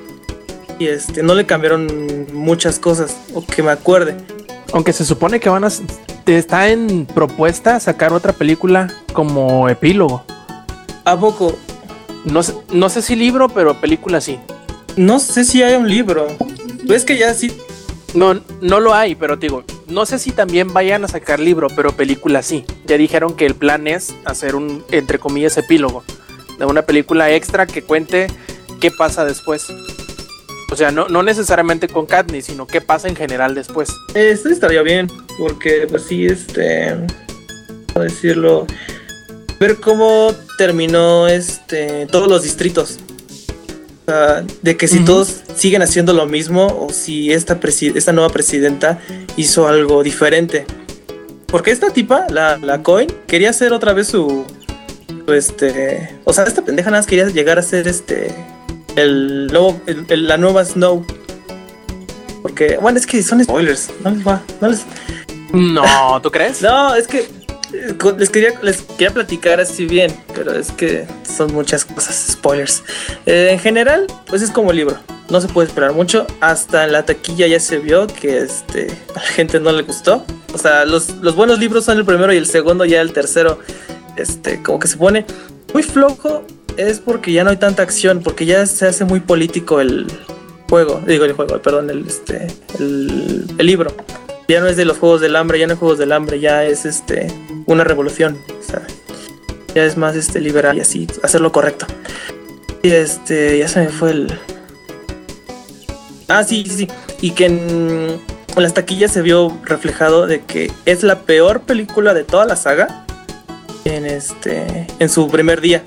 Y 0.78 0.86
este, 0.86 1.22
no 1.22 1.34
le 1.34 1.44
cambiaron 1.44 2.26
muchas 2.32 2.78
cosas, 2.78 3.18
o 3.34 3.44
que 3.44 3.62
me 3.62 3.70
acuerde. 3.70 4.16
Aunque 4.72 4.94
se 4.94 5.04
supone 5.04 5.40
que 5.40 5.50
van 5.50 5.64
a. 5.64 5.68
Está 6.24 6.68
en 6.68 7.04
propuesta 7.04 7.78
sacar 7.80 8.14
otra 8.14 8.32
película 8.32 8.90
como 9.12 9.68
epílogo. 9.68 10.24
¿A 11.04 11.20
poco? 11.20 11.58
No 12.24 12.42
sé, 12.42 12.54
no 12.72 12.88
sé 12.88 13.02
si 13.02 13.14
libro, 13.14 13.50
pero 13.50 13.78
película 13.78 14.22
sí. 14.22 14.38
No 14.96 15.18
sé 15.18 15.44
si 15.44 15.62
hay 15.62 15.74
un 15.76 15.88
libro. 15.88 16.28
Pues 16.86 17.04
que 17.04 17.18
ya 17.18 17.34
sí 17.34 17.52
no, 18.14 18.40
no 18.60 18.80
lo 18.80 18.94
hay, 18.94 19.14
pero 19.14 19.36
digo, 19.36 19.64
no 19.88 20.06
sé 20.06 20.18
si 20.18 20.32
también 20.32 20.72
vayan 20.72 21.04
a 21.04 21.08
sacar 21.08 21.40
libro, 21.40 21.68
pero 21.74 21.92
película 21.92 22.42
sí. 22.42 22.64
Ya 22.86 22.96
dijeron 22.96 23.36
que 23.36 23.46
el 23.46 23.54
plan 23.54 23.86
es 23.86 24.14
hacer 24.24 24.54
un, 24.54 24.84
entre 24.90 25.18
comillas, 25.18 25.56
epílogo 25.56 26.04
de 26.58 26.64
una 26.64 26.82
película 26.82 27.30
extra 27.30 27.66
que 27.66 27.82
cuente 27.82 28.28
qué 28.80 28.90
pasa 28.90 29.24
después. 29.24 29.66
O 30.70 30.76
sea, 30.76 30.90
no, 30.90 31.08
no 31.08 31.22
necesariamente 31.22 31.88
con 31.88 32.06
Katniss, 32.06 32.46
sino 32.46 32.66
qué 32.66 32.80
pasa 32.80 33.08
en 33.08 33.16
general 33.16 33.54
después. 33.54 33.90
Esto 34.14 34.48
estaría 34.48 34.82
bien, 34.82 35.08
porque 35.38 35.86
pues 35.88 36.04
sí, 36.04 36.26
este, 36.26 36.96
¿cómo 37.92 38.04
decirlo? 38.04 38.66
Ver 39.60 39.76
cómo 39.76 40.34
terminó 40.58 41.28
este 41.28 42.06
todos 42.06 42.28
los 42.28 42.42
distritos 42.42 42.98
de 44.62 44.76
que 44.76 44.86
si 44.86 45.00
todos 45.00 45.42
siguen 45.54 45.82
haciendo 45.82 46.12
lo 46.12 46.26
mismo 46.26 46.66
o 46.66 46.92
si 46.92 47.32
esta, 47.32 47.58
esta 47.62 48.12
nueva 48.12 48.30
presidenta 48.30 49.00
hizo 49.36 49.66
algo 49.66 50.02
diferente. 50.02 50.64
Porque 51.46 51.70
esta 51.70 51.90
tipa, 51.90 52.26
la, 52.30 52.56
la 52.58 52.82
Coin, 52.82 53.12
quería 53.26 53.50
hacer 53.50 53.72
otra 53.72 53.92
vez 53.92 54.08
su, 54.08 54.44
este, 55.28 56.16
o 56.24 56.32
sea, 56.32 56.44
esta 56.44 56.62
pendeja 56.62 56.90
nada 56.90 57.00
más 57.00 57.06
quería 57.06 57.26
llegar 57.28 57.58
a 57.58 57.62
ser 57.62 57.88
este, 57.88 58.34
el 58.96 59.48
nuevo, 59.48 59.80
la 60.08 60.36
nueva 60.36 60.64
Snow. 60.64 61.04
Porque, 62.42 62.78
bueno, 62.80 62.98
es 62.98 63.06
que 63.06 63.22
son 63.22 63.42
spoilers, 63.42 63.90
no 64.04 64.10
les 64.10 64.26
va, 64.26 64.42
no 64.60 64.68
les... 64.68 64.84
No, 65.52 66.20
¿tú 66.22 66.30
crees? 66.30 66.62
no, 66.62 66.94
es 66.94 67.08
que 67.08 67.28
les 67.72 68.30
quería, 68.30 68.50
les 68.62 68.82
quería 68.82 69.10
platicar 69.10 69.60
así 69.60 69.86
bien, 69.86 70.14
pero 70.34 70.52
es 70.54 70.70
que 70.70 71.06
son 71.24 71.52
muchas 71.52 71.84
cosas, 71.84 72.28
spoilers. 72.32 72.82
Eh, 73.26 73.48
en 73.50 73.58
general, 73.58 74.06
pues 74.26 74.42
es 74.42 74.50
como 74.50 74.72
libro, 74.72 74.96
no 75.28 75.40
se 75.40 75.48
puede 75.48 75.68
esperar 75.68 75.92
mucho. 75.92 76.26
Hasta 76.40 76.84
en 76.84 76.92
la 76.92 77.04
taquilla 77.04 77.46
ya 77.46 77.60
se 77.60 77.78
vio 77.78 78.06
que 78.06 78.38
este, 78.38 78.88
a 79.14 79.20
la 79.20 79.26
gente 79.26 79.60
no 79.60 79.72
le 79.72 79.82
gustó. 79.82 80.24
O 80.54 80.58
sea, 80.58 80.84
los, 80.84 81.10
los 81.16 81.34
buenos 81.34 81.58
libros 81.58 81.84
son 81.84 81.98
el 81.98 82.04
primero 82.04 82.32
y 82.32 82.36
el 82.36 82.46
segundo, 82.46 82.84
ya 82.84 83.00
el 83.00 83.12
tercero, 83.12 83.58
este, 84.16 84.62
como 84.62 84.78
que 84.78 84.88
se 84.88 84.96
pone 84.96 85.26
muy 85.72 85.82
flojo. 85.82 86.44
es 86.76 87.00
porque 87.00 87.32
ya 87.32 87.44
no 87.44 87.50
hay 87.50 87.56
tanta 87.56 87.82
acción, 87.82 88.22
porque 88.22 88.46
ya 88.46 88.66
se 88.66 88.86
hace 88.86 89.04
muy 89.04 89.20
político 89.20 89.80
el 89.80 90.06
juego, 90.68 91.00
digo 91.06 91.24
el 91.24 91.32
juego, 91.32 91.60
perdón, 91.60 91.90
el, 91.90 92.06
este, 92.06 92.46
el, 92.78 93.44
el 93.58 93.66
libro. 93.66 93.94
Ya 94.48 94.60
no 94.60 94.68
es 94.68 94.76
de 94.76 94.84
los 94.84 94.98
juegos 94.98 95.20
del 95.20 95.34
hambre, 95.34 95.58
ya 95.58 95.66
no 95.66 95.72
hay 95.72 95.78
juegos 95.78 95.98
del 95.98 96.12
hambre, 96.12 96.38
ya 96.38 96.64
es 96.64 96.84
este 96.84 97.26
una 97.66 97.84
revolución. 97.84 98.38
Sea, 98.60 98.82
ya 99.74 99.84
es 99.84 99.96
más 99.96 100.16
este 100.16 100.40
liberal 100.40 100.78
y 100.78 100.80
así, 100.80 101.06
hacer 101.22 101.40
lo 101.40 101.52
correcto. 101.52 101.86
Y 102.82 102.90
este, 102.90 103.58
ya 103.58 103.68
se 103.68 103.80
me 103.80 103.88
fue 103.88 104.10
el. 104.10 104.38
Ah, 106.28 106.44
sí, 106.44 106.64
sí, 106.66 106.76
sí. 106.76 106.88
Y 107.20 107.32
que 107.32 107.46
en 107.46 108.20
las 108.56 108.74
taquillas 108.74 109.12
se 109.12 109.22
vio 109.22 109.56
reflejado 109.64 110.26
de 110.26 110.42
que 110.42 110.70
es 110.86 111.02
la 111.02 111.20
peor 111.20 111.62
película 111.62 112.14
de 112.14 112.24
toda 112.24 112.46
la 112.46 112.56
saga 112.56 113.04
en 113.84 114.06
este 114.06 114.86
en 114.98 115.08
su 115.08 115.28
primer 115.28 115.60
día. 115.60 115.84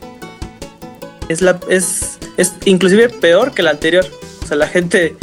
Es 1.27 1.41
la 1.41 1.59
es 1.69 2.19
es 2.37 2.53
inclusive 2.65 3.09
peor 3.09 3.53
que 3.53 3.63
la 3.63 3.71
anterior. 3.71 4.05
O 4.43 4.47
sea, 4.47 4.57
la 4.57 4.67
gente 4.67 5.15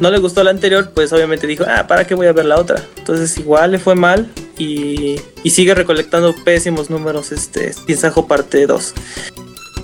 no 0.00 0.10
le 0.10 0.18
gustó 0.18 0.42
la 0.42 0.50
anterior, 0.50 0.90
pues 0.94 1.12
obviamente 1.12 1.46
dijo, 1.46 1.64
"Ah, 1.66 1.86
¿para 1.86 2.06
qué 2.06 2.14
voy 2.14 2.26
a 2.26 2.32
ver 2.32 2.46
la 2.46 2.58
otra?" 2.58 2.82
Entonces, 2.96 3.36
igual 3.38 3.72
le 3.72 3.78
fue 3.78 3.94
mal 3.94 4.30
y, 4.58 5.20
y 5.42 5.50
sigue 5.50 5.74
recolectando 5.74 6.34
pésimos 6.44 6.90
números 6.90 7.32
este 7.32 7.72
Pinzajo 7.86 8.26
parte 8.26 8.66
2. 8.66 8.94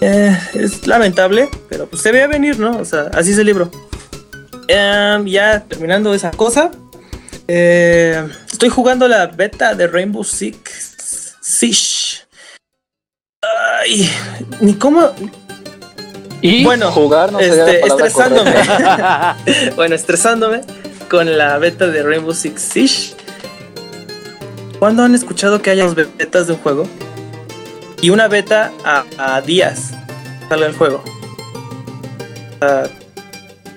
Eh, 0.01 0.39
es 0.55 0.87
lamentable, 0.87 1.49
pero 1.69 1.87
pues 1.87 2.03
se 2.03 2.13
ve 2.13 2.23
a 2.23 2.27
venir, 2.27 2.59
¿no? 2.59 2.79
O 2.79 2.85
sea, 2.85 3.11
así 3.13 3.33
es 3.33 3.39
el 3.39 3.47
libro. 3.47 3.71
Em, 4.69 5.27
ya 5.27 5.65
terminando 5.65 6.15
esa 6.15 6.31
cosa, 6.31 6.71
eh, 7.49 8.27
estoy 8.51 8.69
jugando 8.69 9.09
la 9.09 9.27
beta 9.27 9.75
de 9.75 9.87
Rainbow 9.87 10.25
Six 10.25 11.37
Siege. 11.41 12.25
Ay, 13.43 14.11
ni 14.61 14.75
cómo. 14.75 15.13
Y 16.43 16.65
Bueno, 16.65 16.91
jugar 16.91 17.33
no 17.33 17.39
este, 17.39 17.87
estresándome. 17.87 18.55
bueno, 19.77 19.95
estresándome 19.95 20.63
con 21.09 21.37
la 21.37 21.59
beta 21.59 21.87
de 21.87 22.03
Rainbow 22.03 22.33
Six 22.33 22.63
Siege. 22.63 23.15
¿Cuándo 24.79 25.03
han 25.03 25.15
escuchado 25.15 25.61
que 25.61 25.71
haya 25.71 25.85
dos 25.85 25.95
betas 25.95 26.47
de 26.47 26.55
un 26.55 26.59
juego? 26.61 26.87
Y 28.01 28.11
una 28.11 28.29
beta 28.29 28.73
a, 28.85 29.05
a 29.19 29.41
días 29.43 29.91
sale 30.49 30.67
el 30.67 30.75
juego. 30.75 31.03
Ah, 32.61 32.85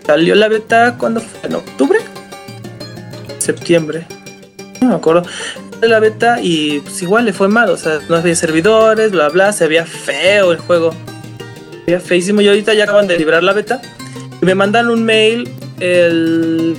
salió 0.06 0.36
la 0.36 0.48
beta 0.48 0.96
cuando 0.98 1.22
fue 1.22 1.50
en 1.50 1.56
octubre, 1.56 2.00
septiembre, 3.38 4.06
no 4.82 4.90
me 4.90 4.96
acuerdo. 4.96 5.24
La 5.82 6.00
beta 6.00 6.40
y 6.42 6.80
pues 6.80 7.02
igual 7.02 7.26
le 7.26 7.34
fue 7.34 7.48
mal, 7.48 7.70
o 7.70 7.78
sea, 7.78 8.00
no 8.10 8.16
había 8.16 8.36
servidores, 8.36 9.12
bla 9.12 9.30
bla, 9.30 9.52
se 9.52 9.68
veía 9.68 9.86
feo 9.86 10.52
el 10.52 10.58
juego. 10.58 10.94
Se 11.86 11.92
veía 11.92 12.00
feísimo 12.00 12.42
y 12.42 12.48
ahorita 12.48 12.74
ya 12.74 12.86
acaban 12.86 13.08
de 13.08 13.18
librar 13.18 13.44
la 13.44 13.54
beta. 13.54 13.82
Y 14.42 14.46
me 14.46 14.56
mandan 14.56 14.90
un 14.90 15.04
mail 15.04 15.50
el 15.80 16.78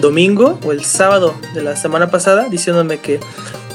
domingo 0.00 0.58
o 0.64 0.72
el 0.72 0.84
sábado 0.84 1.34
de 1.54 1.62
la 1.62 1.76
semana 1.76 2.10
pasada 2.10 2.48
diciéndome 2.48 2.98
que 2.98 3.20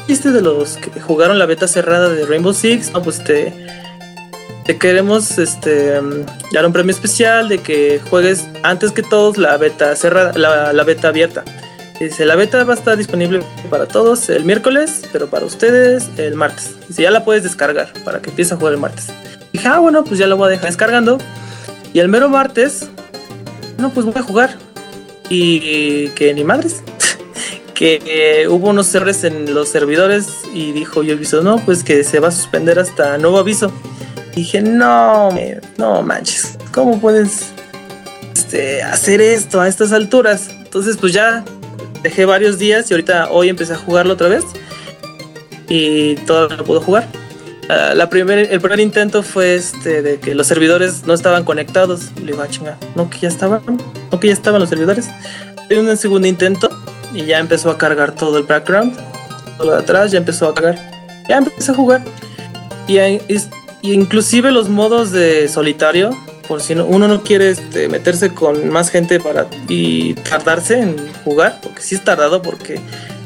viste 0.08 0.32
de 0.32 0.42
los 0.42 0.78
que 0.78 1.00
jugaron 1.00 1.40
la 1.40 1.46
beta 1.46 1.68
cerrada 1.68 2.10
de 2.10 2.26
Rainbow 2.26 2.54
Six, 2.54 2.92
no, 2.94 3.02
pues 3.02 3.24
te, 3.24 3.54
te 4.66 4.78
queremos 4.78 5.38
este 5.38 6.00
dar 6.52 6.66
un 6.66 6.74
premio 6.74 6.92
especial 6.92 7.48
de 7.48 7.60
que 7.60 8.02
juegues 8.10 8.48
antes 8.64 8.92
que 8.92 9.04
todos 9.04 9.38
la 9.38 9.56
beta 9.58 9.96
cerrada, 9.96 10.34
la, 10.36 10.74
la 10.74 10.84
beta 10.84 11.10
abierta. 11.10 11.44
Dice, 12.00 12.26
la 12.26 12.36
beta 12.36 12.64
va 12.64 12.74
a 12.74 12.78
estar 12.78 12.96
disponible 12.96 13.42
para 13.70 13.86
todos 13.86 14.30
el 14.30 14.46
miércoles, 14.46 15.02
pero 15.12 15.30
para 15.30 15.46
ustedes 15.46 16.10
el 16.18 16.34
martes. 16.34 16.76
Dice, 16.88 17.04
ya 17.04 17.12
la 17.12 17.26
puedes 17.26 17.44
descargar 17.44 17.92
para 18.06 18.22
que 18.22 18.30
empieces 18.30 18.54
a 18.54 18.56
jugar 18.56 18.74
el 18.74 18.80
martes. 18.80 19.08
Dije, 19.60 19.68
ah, 19.68 19.80
bueno, 19.80 20.06
pues 20.06 20.18
ya 20.18 20.26
la 20.26 20.36
voy 20.36 20.48
a 20.48 20.52
dejar 20.52 20.68
descargando. 20.68 21.18
Y 21.92 22.00
el 22.00 22.08
mero 22.08 22.30
martes, 22.30 22.88
no, 23.78 23.90
pues 23.90 24.06
voy 24.06 24.16
a 24.16 24.22
jugar. 24.22 24.56
Y 25.28 26.08
que 26.12 26.34
ni 26.34 26.46
madres. 26.46 26.82
que 27.74 28.02
eh, 28.06 28.48
hubo 28.48 28.70
unos 28.70 28.96
errores 28.96 29.26
en 29.26 29.54
los 29.54 29.68
servidores 29.68 30.30
y 30.54 30.72
dijo 30.72 31.04
yo 31.04 31.14
aviso, 31.16 31.42
no, 31.42 31.58
pues 31.58 31.84
que 31.84 32.06
se 32.06 32.22
va 32.22 32.30
a 32.30 32.32
suspender 32.32 32.80
hasta 32.80 33.18
nuevo 33.18 33.38
aviso. 33.38 33.70
Dije, 34.34 34.62
no, 34.62 35.28
no 35.78 36.04
manches, 36.04 36.58
¿cómo 36.72 37.02
puedes 37.02 37.48
este, 38.34 38.82
hacer 38.82 39.20
esto 39.20 39.60
a 39.60 39.68
estas 39.68 39.92
alturas? 39.92 40.52
Entonces, 40.52 40.96
pues 40.96 41.12
ya 41.12 41.44
dejé 42.02 42.24
varios 42.24 42.60
días 42.60 42.90
y 42.90 42.94
ahorita 42.94 43.28
hoy 43.30 43.50
empecé 43.50 43.74
a 43.74 43.78
jugarlo 43.78 44.14
otra 44.14 44.30
vez 44.30 44.46
y 45.68 46.16
todavía 46.16 46.56
no 46.56 46.64
puedo 46.64 46.80
jugar. 46.80 47.10
Ah, 47.70 47.94
la 47.96 48.10
primer, 48.10 48.52
el 48.52 48.60
primer 48.60 48.80
intento 48.80 49.22
fue 49.22 49.54
este 49.56 50.02
de 50.02 50.20
que 50.20 50.34
los 50.34 50.48
servidores 50.48 51.06
no 51.06 51.14
estaban 51.14 51.44
conectados. 51.44 52.10
Le 52.20 52.32
digo, 52.32 52.42
ah, 52.42 52.48
chinga, 52.50 52.78
no 52.96 53.10
que 53.10 53.20
ya 53.20 53.28
estaban, 53.28 53.62
no 54.12 54.20
que 54.20 54.28
ya 54.28 54.34
estaban 54.34 54.60
los 54.60 54.70
servidores. 54.70 55.08
Hay 55.70 55.78
un 55.78 55.96
segundo 55.98 56.28
intento 56.28 56.70
y 57.14 57.26
ya 57.26 57.38
empezó 57.38 57.70
a 57.70 57.78
cargar 57.78 58.16
todo 58.16 58.38
el 58.40 58.44
background, 58.46 58.98
todo 59.58 59.68
lo 59.68 59.74
de 59.74 59.80
atrás 59.84 60.12
ya 60.12 60.18
empezó 60.18 60.48
a 60.50 60.56
cargar. 60.56 60.78
Ya 61.30 61.38
empecé 61.38 61.72
a 61.72 61.76
jugar. 61.76 62.04
Y, 62.88 62.98
es- 62.98 63.50
y 63.84 63.94
inclusive 63.94 64.52
los 64.52 64.68
modos 64.68 65.12
de 65.12 65.48
solitario, 65.48 66.10
por 66.48 66.62
si 66.62 66.74
no- 66.74 66.86
uno 66.88 67.08
no 67.08 67.22
quiere 67.22 67.52
este, 67.52 67.88
meterse 67.88 68.34
con 68.34 68.68
más 68.70 68.90
gente 68.90 69.20
para 69.20 69.46
y 69.68 70.16
tardarse 70.16 70.80
en 70.82 70.96
jugar, 71.24 71.60
porque 71.62 71.84
sí 71.84 71.94
es 71.94 72.04
tardado 72.04 72.42
porque 72.42 72.80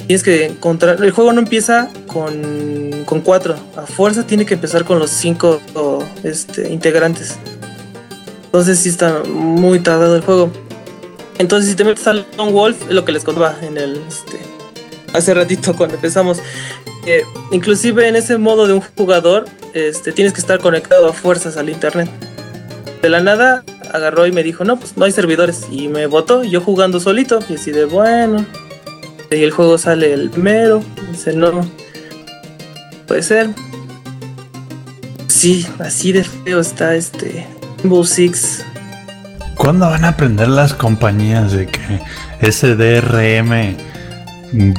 tienes 0.08 0.24
que 0.24 0.46
encontrar, 0.46 1.04
el 1.04 1.12
juego 1.12 1.34
no 1.34 1.40
empieza 1.40 1.90
con, 2.08 3.04
con 3.06 3.22
cuatro, 3.22 3.56
a 3.76 3.86
fuerza 3.86 4.26
tiene 4.26 4.46
que 4.46 4.56
empezar 4.56 4.84
con 4.86 5.00
los 5.00 5.10
cinco 5.10 5.62
este, 6.24 6.72
integrantes. 6.72 7.38
Entonces 8.46 8.80
sí 8.80 8.90
está 8.90 9.24
muy 9.24 9.80
tardado 9.80 10.16
el 10.16 10.22
juego. 10.22 10.52
Entonces 11.40 11.70
si 11.70 11.76
te 11.76 11.84
metes 11.84 12.06
al 12.08 12.26
Lone 12.38 12.52
Wolf, 12.52 12.78
es 12.88 12.94
lo 12.94 13.04
que 13.06 13.12
les 13.12 13.24
contaba 13.24 13.56
en 13.62 13.78
el 13.78 14.02
este, 14.08 14.40
hace 15.14 15.34
ratito 15.34 15.74
cuando 15.78 15.96
empezamos. 15.96 16.40
Eh, 17.06 17.24
inclusive 17.52 18.08
en 18.08 18.16
ese 18.16 18.38
modo 18.38 18.68
de 18.68 18.74
un 18.74 18.82
jugador, 18.82 19.46
este, 19.74 20.12
tienes 20.12 20.34
que 20.34 20.42
estar 20.42 20.60
conectado 20.60 21.10
a 21.10 21.14
fuerzas 21.14 21.58
al 21.58 21.70
internet. 21.70 22.10
De 23.02 23.10
la 23.10 23.22
nada 23.22 23.64
agarró 23.92 24.26
y 24.26 24.32
me 24.32 24.44
dijo, 24.44 24.64
no, 24.64 24.78
pues 24.78 24.98
no 24.98 25.06
hay 25.06 25.12
servidores. 25.12 25.68
Y 25.70 25.88
me 25.88 26.08
votó, 26.08 26.44
yo 26.44 26.62
jugando 26.62 27.00
solito. 27.00 27.40
Y 27.50 27.56
así 27.56 27.72
de 27.72 27.86
bueno. 27.86 28.46
Y 29.36 29.44
el 29.44 29.52
juego 29.52 29.78
sale 29.78 30.14
el 30.14 30.30
primero. 30.30 30.82
Dice, 31.12 31.34
no. 31.34 31.66
Puede 33.08 33.24
ser. 33.24 33.50
Sí, 35.28 35.68
así 35.80 36.12
de 36.12 36.24
feo 36.24 36.60
está 36.60 36.96
este 36.96 37.46
Rainbow 37.80 38.04
Six. 38.06 38.64
¿Cuándo 39.56 39.90
van 39.90 40.06
a 40.06 40.10
aprender 40.10 40.48
las 40.48 40.74
compañías 40.74 41.52
de 41.52 41.68
que 41.68 42.00
ese 42.42 42.76
DRM 42.76 43.76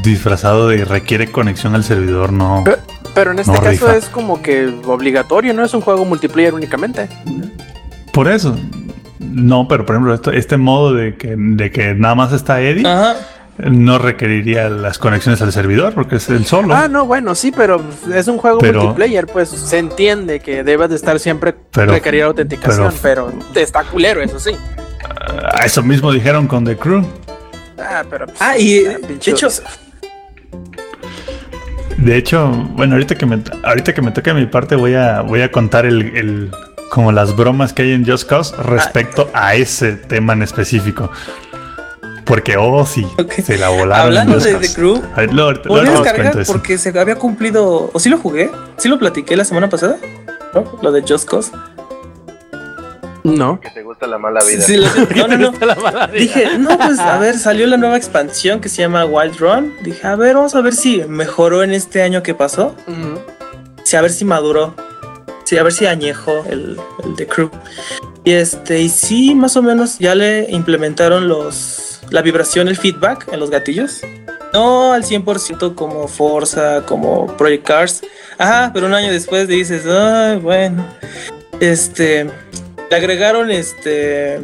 disfrazado 0.02 0.68
de 0.68 0.84
requiere 0.84 1.30
conexión 1.30 1.74
al 1.74 1.84
servidor 1.84 2.32
no? 2.32 2.64
Pero 3.14 3.32
en 3.32 3.38
este 3.38 3.52
No, 3.52 3.58
caso 3.58 3.70
rifa. 3.70 3.96
es 3.96 4.06
como 4.08 4.42
que 4.42 4.66
obligatorio, 4.86 5.54
no 5.54 5.64
es 5.64 5.72
un 5.74 5.80
juego 5.80 6.04
multiplayer 6.04 6.54
únicamente. 6.54 7.08
Por 8.12 8.28
eso. 8.28 8.56
No, 9.20 9.66
pero 9.68 9.84
por 9.86 9.94
ejemplo, 9.96 10.14
esto- 10.14 10.32
este 10.32 10.56
modo 10.56 10.92
de 10.94 11.16
que, 11.16 11.34
de 11.36 11.70
que 11.70 11.94
nada 11.94 12.14
más 12.14 12.32
está 12.32 12.60
Eddie 12.60 12.86
Ajá. 12.86 13.16
No 13.58 13.98
requeriría 13.98 14.68
las 14.68 14.98
conexiones 14.98 15.40
al 15.42 15.52
servidor 15.52 15.94
porque 15.94 16.16
es 16.16 16.28
el 16.28 16.44
solo. 16.44 16.74
Ah, 16.74 16.88
no, 16.88 17.06
bueno, 17.06 17.34
sí, 17.34 17.52
pero 17.54 17.80
es 18.12 18.26
un 18.28 18.38
juego 18.38 18.58
Pero- 18.58 18.82
multiplayer, 18.82 19.26
pues 19.26 19.48
se 19.48 19.78
entiende 19.78 20.40
que 20.40 20.64
debes 20.64 20.90
de 20.90 20.96
estar 20.96 21.18
siempre 21.20 21.54
Pero- 21.72 21.92
requerir 21.92 22.22
autenticación, 22.24 22.92
pero, 23.02 23.32
está 23.54 23.84
culero, 23.84 24.20
eso 24.22 24.38
sí. 24.40 24.50
Ah, 25.08 25.62
Eso 25.64 25.82
mismo 25.82 26.10
dijeron 26.12 26.46
con 26.46 26.64
The 26.64 26.76
Crew. 26.76 27.04
Ah, 27.78 28.02
pero 28.08 28.26
pues, 28.26 28.38
Ah, 28.40 28.56
y 28.58 28.84
ah, 28.86 28.98
de 28.98 29.14
hecho, 29.14 29.48
De 31.96 32.16
hecho, 32.16 32.48
bueno, 32.76 32.94
ahorita 32.94 33.14
que 33.14 33.24
me, 33.26 33.40
ahorita 33.62 33.94
que 33.94 34.02
me 34.02 34.10
toque 34.10 34.34
mi 34.34 34.46
parte 34.46 34.74
voy 34.74 34.94
a, 34.94 35.20
voy 35.20 35.42
a 35.42 35.50
contar 35.52 35.86
el, 35.86 36.16
el- 36.16 36.50
como 36.90 37.12
las 37.12 37.34
bromas 37.36 37.72
que 37.72 37.82
hay 37.82 37.92
en 37.92 38.04
Just 38.06 38.28
Cause 38.28 38.54
respecto 38.56 39.28
a 39.32 39.54
ese 39.54 39.92
tema 39.94 40.32
en 40.32 40.42
específico. 40.42 41.10
Porque, 42.24 42.56
oh, 42.56 42.86
sí, 42.86 43.06
se 43.44 43.58
la 43.58 43.68
volaron. 43.68 44.06
hablando 44.06 44.38
de. 44.38 44.54
The 44.54 44.72
Crew, 44.72 45.02
a 45.14 45.22
les 45.22 45.92
descargar 45.92 46.46
porque 46.46 46.78
se 46.78 46.98
había 46.98 47.16
cumplido. 47.16 47.90
¿O 47.92 47.98
sí 47.98 48.08
lo 48.08 48.18
jugué? 48.18 48.50
¿Sí 48.78 48.88
lo 48.88 48.98
platiqué 48.98 49.36
la 49.36 49.44
semana 49.44 49.68
pasada? 49.68 49.98
¿No? 50.54 50.78
Lo 50.82 50.92
de 50.92 51.02
Just 51.02 51.28
Cause. 51.28 51.50
No. 53.24 53.58
Que 53.58 53.70
te 53.70 53.82
gusta 53.82 54.06
la 54.06 54.18
mala 54.18 54.40
vida. 54.44 54.60
Sí, 54.60 54.76
no, 55.16 55.26
no, 55.26 55.38
no. 55.38 55.52
Dije, 56.12 56.58
no, 56.58 56.76
pues 56.76 56.98
a 56.98 57.18
ver, 57.18 57.38
salió 57.38 57.66
la 57.66 57.78
nueva 57.78 57.96
expansión 57.96 58.60
que 58.60 58.68
se 58.68 58.82
llama 58.82 59.06
Wild 59.06 59.38
Run. 59.38 59.72
Dije, 59.82 60.06
a 60.06 60.14
ver, 60.14 60.34
vamos 60.34 60.54
a 60.54 60.60
ver 60.60 60.74
si 60.74 61.02
mejoró 61.08 61.62
en 61.62 61.72
este 61.72 62.02
año 62.02 62.22
que 62.22 62.34
pasó. 62.34 62.74
Ujú. 62.86 63.20
Sí, 63.82 63.96
a 63.96 64.02
ver 64.02 64.12
si 64.12 64.26
maduró. 64.26 64.74
Sí, 65.44 65.56
a 65.56 65.62
ver 65.62 65.72
si 65.72 65.86
añejó 65.86 66.44
el, 66.48 66.78
el 67.02 67.16
The 67.16 67.26
Crew. 67.26 67.50
Y 68.24 68.32
este, 68.32 68.80
y 68.80 68.88
sí, 68.88 69.34
más 69.34 69.56
o 69.56 69.62
menos 69.62 69.98
ya 69.98 70.14
le 70.14 70.50
implementaron 70.50 71.28
los 71.28 71.93
la 72.10 72.22
vibración, 72.22 72.68
el 72.68 72.76
feedback 72.76 73.32
en 73.32 73.40
los 73.40 73.50
gatillos. 73.50 74.00
No 74.52 74.92
al 74.92 75.02
100% 75.02 75.74
como 75.74 76.06
Forza, 76.06 76.84
como 76.86 77.26
Project 77.36 77.66
Cars. 77.66 78.02
Ajá, 78.38 78.70
pero 78.72 78.86
un 78.86 78.94
año 78.94 79.10
después 79.10 79.48
dices, 79.48 79.84
ay, 79.86 80.38
bueno. 80.38 80.86
Este, 81.60 82.26
le 82.90 82.96
agregaron 82.96 83.50
este 83.50 84.40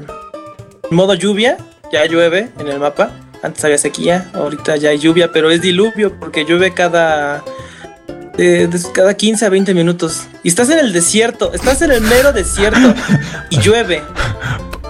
modo 0.91 1.15
lluvia, 1.15 1.57
ya 1.93 2.05
llueve 2.07 2.51
en 2.59 2.69
el 2.69 2.79
mapa. 2.79 3.13
Antes 3.43 3.65
había 3.65 3.79
sequía, 3.79 4.31
ahorita 4.35 4.77
ya 4.77 4.91
hay 4.91 4.99
lluvia, 4.99 5.31
pero 5.33 5.51
es 5.51 5.63
diluvio 5.63 6.19
porque 6.19 6.45
llueve 6.45 6.75
cada 6.75 7.43
eh, 8.39 8.69
cada 8.93 9.15
15 9.15 9.47
a 9.47 9.49
20 9.49 9.75
minutos. 9.75 10.27
Y 10.43 10.49
estás 10.49 10.71
en 10.71 10.79
el 10.79 10.93
desierto, 10.93 11.53
estás 11.53 11.83
en 11.83 11.93
el 11.93 12.01
mero 12.01 12.33
desierto 12.33 12.95
y 13.51 13.61
llueve. 13.61 14.03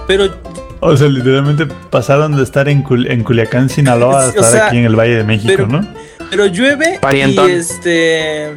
Pero 0.07 0.33
O 0.81 0.97
sea, 0.97 1.07
literalmente 1.07 1.67
pasaron 1.89 2.35
de 2.35 2.43
estar 2.43 2.67
en, 2.67 2.83
Cul- 2.83 3.09
en 3.09 3.23
Culiacán, 3.23 3.69
Sinaloa, 3.69 4.23
a 4.23 4.27
o 4.27 4.29
estar 4.29 4.43
sea, 4.51 4.67
aquí 4.67 4.77
en 4.77 4.85
el 4.85 4.95
Valle 4.95 5.15
de 5.15 5.23
México, 5.23 5.53
pero- 5.55 5.67
¿no? 5.67 5.87
Pero 6.29 6.45
llueve 6.47 6.97
Parientón. 7.01 7.49
y 7.49 7.53
este 7.53 8.55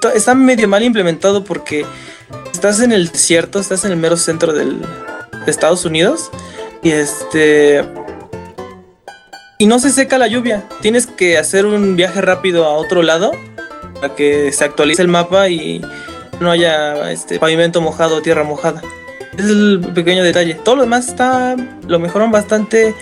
to- 0.00 0.10
está 0.12 0.34
medio 0.34 0.68
mal 0.68 0.82
implementado 0.82 1.44
porque 1.44 1.84
estás 2.52 2.80
en 2.80 2.92
el 2.92 3.08
desierto, 3.08 3.58
estás 3.58 3.84
en 3.84 3.90
el 3.92 3.96
mero 3.98 4.16
centro 4.16 4.52
del, 4.52 4.80
de 5.44 5.50
Estados 5.50 5.84
Unidos 5.84 6.30
y 6.82 6.90
este 6.92 7.84
y 9.58 9.66
no 9.66 9.78
se 9.78 9.90
seca 9.90 10.18
la 10.18 10.26
lluvia. 10.28 10.64
Tienes 10.80 11.06
que 11.06 11.36
hacer 11.38 11.66
un 11.66 11.96
viaje 11.96 12.20
rápido 12.20 12.64
a 12.64 12.70
otro 12.74 13.02
lado 13.02 13.32
para 13.94 14.14
que 14.14 14.52
se 14.52 14.64
actualice 14.64 15.02
el 15.02 15.08
mapa 15.08 15.48
y 15.48 15.80
no 16.40 16.50
haya 16.50 17.10
este 17.10 17.38
pavimento 17.38 17.80
mojado 17.80 18.16
o 18.16 18.22
tierra 18.22 18.44
mojada. 18.44 18.82
Ese 19.36 19.42
es 19.42 19.50
el 19.50 19.80
pequeño 19.94 20.22
detalle. 20.22 20.54
Todo 20.54 20.76
lo 20.76 20.82
demás 20.82 21.08
está 21.08 21.56
lo 21.86 21.98
mejoran 21.98 22.30
bastante 22.30 22.94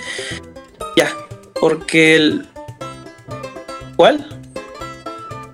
ya, 0.96 1.08
porque 1.60 2.16
el 2.16 2.46
¿Cuál? 3.96 4.26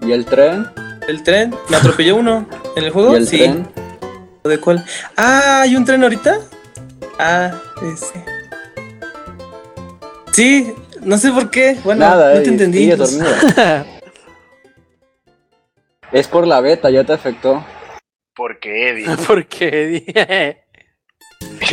¿Y 0.03 0.13
el 0.13 0.25
tren? 0.25 0.67
El 1.09 1.23
tren. 1.23 1.55
Me 1.69 1.77
atropelló 1.77 2.17
uno 2.17 2.47
en 2.77 2.83
el 2.85 2.89
¿Y 2.91 2.93
juego. 2.93 3.17
el 3.17 3.27
sí. 3.27 3.39
tren? 3.39 3.69
¿De 4.45 4.59
cuál? 4.59 4.85
Ah, 5.17 5.63
hay 5.63 5.77
un 5.77 5.85
tren 5.85 6.03
ahorita. 6.03 6.39
Ah, 7.19 7.51
ese. 7.83 8.25
Sí, 10.33 10.73
no 11.03 11.19
sé 11.19 11.33
por 11.33 11.51
qué. 11.51 11.77
Bueno, 11.85 12.07
Nada, 12.07 12.29
no 12.29 12.35
te 12.35 12.39
Eddie, 12.41 12.51
entendí. 12.53 12.97
pues. 12.97 13.19
dormido. 13.19 13.85
Es 16.13 16.27
por 16.27 16.47
la 16.47 16.61
beta, 16.63 16.89
ya 16.89 17.05
te 17.05 17.13
afectó. 17.13 17.63
Porque 18.35 18.91
Eddie. 18.91 19.07
Porque 19.27 20.65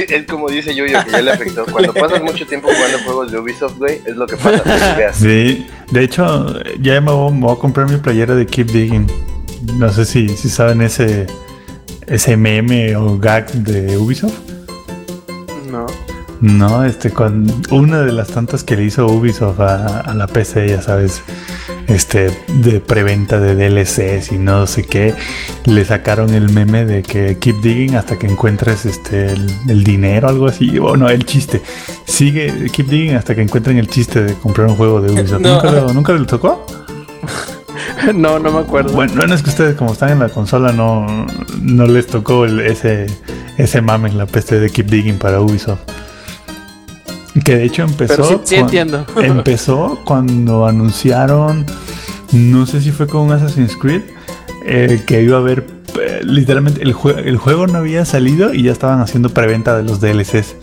Es 0.04 0.26
como 0.26 0.50
dice 0.50 0.74
Yuyo 0.76 1.04
que 1.04 1.12
ya 1.12 1.22
le 1.22 1.32
afectó. 1.32 1.66
Cuando 1.66 1.94
pasas 1.94 2.22
mucho 2.22 2.46
tiempo 2.46 2.68
jugando 2.68 3.00
juegos 3.00 3.32
de 3.32 3.40
Ubisoft, 3.40 3.78
güey, 3.78 4.02
es 4.06 4.16
lo 4.16 4.28
que 4.28 4.38
pasa. 4.38 5.14
Sí, 5.14 5.66
de 5.92 6.04
hecho, 6.04 6.60
ya 6.80 7.00
me 7.02 7.12
voy, 7.12 7.34
me 7.34 7.42
voy 7.42 7.56
a 7.56 7.60
comprar 7.60 7.90
mi 7.90 7.98
playera 7.98 8.36
de 8.36 8.46
Keep 8.46 8.68
Digging. 8.68 9.08
No 9.78 9.92
sé 9.92 10.06
si, 10.06 10.30
si 10.30 10.50
saben 10.50 10.82
ese, 10.82 11.26
ese 12.08 12.38
meme 12.38 12.96
o 12.96 13.18
gag 13.18 13.52
de 13.52 13.98
Ubisoft. 13.98 14.45
No. 16.42 16.84
Este, 16.86 17.12
con 17.12 17.46
una 17.72 18.02
de 18.02 18.12
las 18.12 18.30
tantas 18.30 18.64
que 18.64 18.76
le 18.76 18.84
hizo 18.86 19.08
Ubisoft 19.08 19.60
a, 19.60 20.00
a 20.02 20.14
la 20.14 20.28
PC, 20.28 20.68
ya 20.70 20.82
sabes, 20.82 21.22
este, 21.88 22.32
de 22.48 22.80
preventa 22.80 23.40
de 23.40 23.56
DLCs 23.56 24.32
y 24.32 24.38
no 24.38 24.68
sé 24.68 24.84
qué, 24.84 25.14
le 25.66 25.86
sacaron 25.86 26.34
el 26.34 26.50
meme 26.52 26.86
de 26.86 27.04
que 27.04 27.38
keep 27.40 27.62
digging 27.62 27.96
hasta 27.96 28.18
que 28.18 28.28
encuentres 28.28 28.86
este, 28.86 29.28
el, 29.34 29.50
el 29.70 29.84
dinero, 29.84 30.28
algo 30.30 30.48
así, 30.48 30.78
o 30.80 30.96
no, 30.98 31.10
el 31.10 31.26
chiste. 31.26 31.62
Sigue, 32.06 32.70
keep 32.72 32.88
digging 32.88 33.16
hasta 33.16 33.36
que 33.36 33.42
encuentren 33.42 33.78
el 33.78 33.88
chiste 33.88 34.24
de 34.24 34.34
comprar 34.36 34.68
un 34.68 34.76
juego 34.76 35.02
de 35.02 35.12
Ubisoft. 35.12 35.42
No. 35.42 35.56
¿Nunca, 35.56 35.72
lo, 35.72 35.94
¿Nunca 35.94 36.14
le 36.14 36.26
tocó? 36.26 36.66
No, 38.14 38.40
no 38.40 38.52
me 38.52 38.60
acuerdo. 38.60 38.94
Bueno, 38.94 39.14
bueno, 39.16 39.34
es 39.34 39.42
que 39.42 39.50
ustedes 39.50 39.76
como 39.76 39.94
están 39.94 40.12
en 40.12 40.20
la 40.20 40.30
consola 40.30 40.72
no, 40.72 41.26
no 41.62 41.88
les 41.88 42.06
tocó 42.08 42.46
el- 42.46 42.60
ese, 42.60 43.08
ese 43.58 43.82
mame 43.82 44.10
en 44.10 44.18
la 44.18 44.26
PC 44.28 44.60
de 44.60 44.70
Keep 44.70 44.88
Digging 44.88 45.18
para 45.18 45.42
Ubisoft. 45.42 45.80
Que 47.44 47.58
de 47.58 47.66
hecho 47.66 47.84
empezó, 47.84 48.16
Pero 48.16 48.42
sí, 48.46 48.56
entiendo. 48.56 49.06
empezó 49.22 50.00
cuando 50.06 50.66
anunciaron, 50.66 51.66
no 52.32 52.66
sé 52.66 52.82
si 52.82 52.92
fue 52.92 53.08
con 53.08 53.32
Assassin's 53.32 53.76
Creed, 53.76 54.02
eh, 54.66 55.02
que 55.06 55.22
iba 55.22 55.38
a 55.38 55.40
haber, 55.42 55.66
eh, 56.02 56.22
literalmente 56.24 56.82
el, 56.82 56.94
jue- 56.96 57.22
el 57.26 57.38
juego 57.38 57.68
no 57.68 57.78
había 57.80 58.06
salido 58.06 58.54
y 58.54 58.64
ya 58.64 58.72
estaban 58.72 59.02
haciendo 59.02 59.30
preventa 59.30 59.76
de 59.78 59.84
los 59.84 60.00
DLCs. 60.00 60.56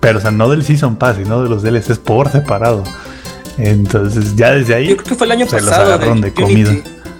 Pero 0.00 0.18
o 0.18 0.20
sea, 0.20 0.30
no 0.32 0.48
del 0.50 0.64
Season 0.64 0.96
Pass, 0.96 1.16
sino 1.16 1.42
de 1.42 1.48
los 1.48 1.62
DLCs 1.62 1.98
por 1.98 2.30
separado. 2.30 2.84
Entonces 3.58 4.34
ya 4.36 4.50
desde 4.52 4.74
ahí 4.74 4.88
Yo 4.88 4.96
creo 4.96 5.08
que 5.10 5.14
fue 5.14 5.26
el 5.26 5.32
año 5.32 5.46
se 5.48 5.56
los 5.60 5.66
pasado. 5.70 5.86
agarraron 5.94 6.20
de 6.20 6.28
Unity, 6.28 6.42
comida. 6.42 6.74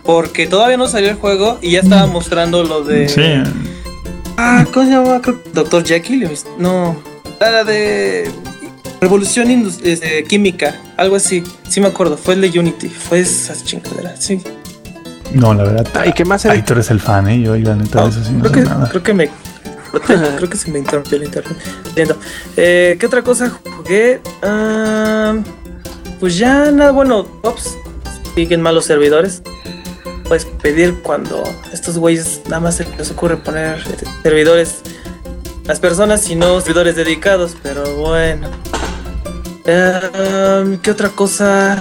Porque 0.04 0.46
todavía 0.46 0.76
no 0.76 0.88
salió 0.88 1.10
el 1.10 1.16
juego 1.16 1.58
y 1.62 1.72
ya 1.72 1.80
estaba 1.80 2.06
mostrando 2.06 2.64
lo 2.64 2.82
de. 2.82 3.08
Sí, 3.08 3.22
Ah, 4.36 4.64
¿cómo 4.72 4.86
se 4.86 4.92
llama? 4.92 5.20
Creo 5.22 5.42
que 5.42 5.50
Dr. 5.52 5.84
Jekyll. 5.84 6.28
No. 6.58 6.96
La 7.40 7.62
de. 7.64 8.30
Revolución 9.02 9.50
este, 9.82 10.22
Química. 10.22 10.80
Algo 10.96 11.16
así. 11.16 11.42
Sí 11.68 11.80
me 11.80 11.88
acuerdo. 11.88 12.16
Fue 12.16 12.34
el 12.34 12.40
de 12.40 12.56
Unity. 12.56 12.88
Fue 12.88 13.18
esa 13.18 13.52
chingadera. 13.64 14.14
Sí. 14.16 14.40
No, 15.34 15.52
la 15.52 15.64
verdad. 15.64 15.88
Ah, 15.94 16.06
¿y 16.06 16.12
qué 16.12 16.24
más 16.24 16.46
Ahí 16.46 16.62
tú 16.62 16.74
eres 16.74 16.88
el 16.92 17.00
fan, 17.00 17.28
¿eh? 17.28 17.42
Yo, 17.42 17.56
la 17.56 17.74
neta, 17.74 18.04
de 18.04 18.10
eso 18.10 18.22
sí 18.22 18.30
no 18.30 18.42
creo, 18.42 18.54
sé 18.54 18.60
que, 18.60 18.68
nada. 18.68 18.88
creo 18.88 19.02
que 19.02 19.12
me. 19.14 19.30
Creo 20.36 20.48
que 20.48 20.56
se 20.56 20.70
me 20.70 20.78
interrumpió 20.78 21.18
el 21.18 21.24
internet. 21.24 21.54
Entiendo. 21.88 22.16
Eh, 22.56 22.96
¿Qué 22.98 23.04
otra 23.06 23.22
cosa 23.22 23.50
jugué? 23.76 24.20
Ah, 24.40 25.34
pues 26.20 26.38
ya 26.38 26.70
nada. 26.70 26.92
Bueno, 26.92 27.26
ops. 27.42 27.76
Siguen 28.36 28.62
malos 28.62 28.84
servidores. 28.84 29.42
Puedes 30.28 30.44
pedir 30.44 30.94
cuando 31.02 31.42
estos 31.72 31.98
güeyes 31.98 32.40
nada 32.44 32.60
más 32.60 32.76
se 32.76 32.86
les 32.96 33.10
ocurre 33.10 33.36
poner 33.36 33.78
eh, 33.80 34.06
servidores. 34.22 34.76
Las 35.64 35.80
personas 35.80 36.30
y 36.30 36.36
no 36.36 36.60
servidores 36.60 36.94
dedicados. 36.94 37.56
Pero 37.64 37.96
bueno. 37.96 38.48
Eh, 39.64 40.78
¿Qué 40.82 40.90
otra 40.90 41.08
cosa? 41.10 41.80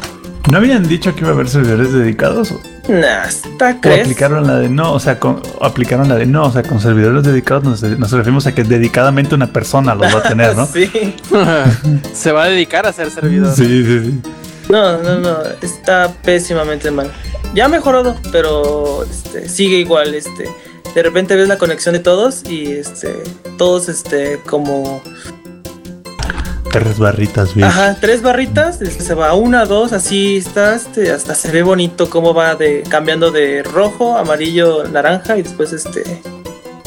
¿No 0.52 0.58
habían 0.58 0.88
dicho 0.88 1.14
que 1.14 1.22
iba 1.22 1.30
a 1.30 1.34
haber 1.34 1.50
servidores 1.50 1.94
dedicados? 1.94 2.52
¿O 2.52 2.62
Nah, 2.88 3.26
¿está 3.26 3.76
o 3.78 3.82
crees? 3.82 4.02
aplicaron 4.02 4.48
la 4.48 4.58
de 4.58 4.70
no? 4.70 4.94
O 4.94 5.00
sea, 5.00 5.20
con, 5.20 5.42
o 5.60 5.66
aplicaron 5.66 6.10
la 6.10 6.16
de 6.16 6.26
no. 6.26 6.46
O 6.46 6.52
sea, 6.52 6.64
con 6.64 6.80
servidores 6.80 7.24
dedicados 7.24 7.64
nos, 7.64 7.82
nos 7.84 8.12
referimos 8.12 8.48
a 8.48 8.56
que 8.56 8.64
dedicadamente 8.64 9.36
una 9.36 9.54
persona 9.54 9.96
los 9.96 10.14
va 10.14 10.20
a 10.20 10.24
tener, 10.24 10.56
¿no? 10.56 10.66
sí. 10.74 11.16
Se 12.14 12.32
va 12.32 12.44
a 12.44 12.48
dedicar 12.48 12.86
a 12.88 12.94
ser 12.94 13.12
servidor. 13.12 13.56
Sí, 13.56 13.84
sí, 13.86 14.00
sí. 14.06 14.22
No, 14.70 14.98
no, 14.98 15.20
no, 15.20 15.38
está 15.62 16.12
pésimamente 16.24 16.92
mal. 16.92 17.12
Ya 17.54 17.66
ha 17.66 17.70
mejorado, 17.70 18.16
pero 18.32 19.04
este, 19.04 19.48
sigue 19.48 19.78
igual, 19.78 20.14
este. 20.14 20.50
De 20.96 21.04
repente 21.04 21.36
ves 21.36 21.48
la 21.48 21.58
conexión 21.58 21.94
de 21.94 22.00
todos 22.00 22.44
y 22.50 22.72
este 22.74 23.24
todos 23.58 23.88
este 23.88 24.40
como 24.46 25.02
Tres 26.72 27.00
barritas, 27.00 27.54
bien. 27.54 27.68
ajá, 27.68 27.98
tres 28.00 28.22
barritas, 28.22 28.82
este, 28.82 29.04
se 29.04 29.14
va 29.14 29.30
a 29.30 29.34
una, 29.34 29.66
dos, 29.66 29.92
así 29.94 30.38
está, 30.38 30.76
este, 30.76 31.12
hasta 31.12 31.36
se 31.36 31.52
ve 31.52 31.64
bonito 31.64 32.10
cómo 32.10 32.34
va 32.34 32.56
de 32.56 32.84
cambiando 32.88 33.30
de 33.32 33.62
rojo, 33.64 34.18
amarillo, 34.18 34.86
naranja 34.88 35.38
y 35.38 35.42
después 35.44 35.74
este 35.74 36.04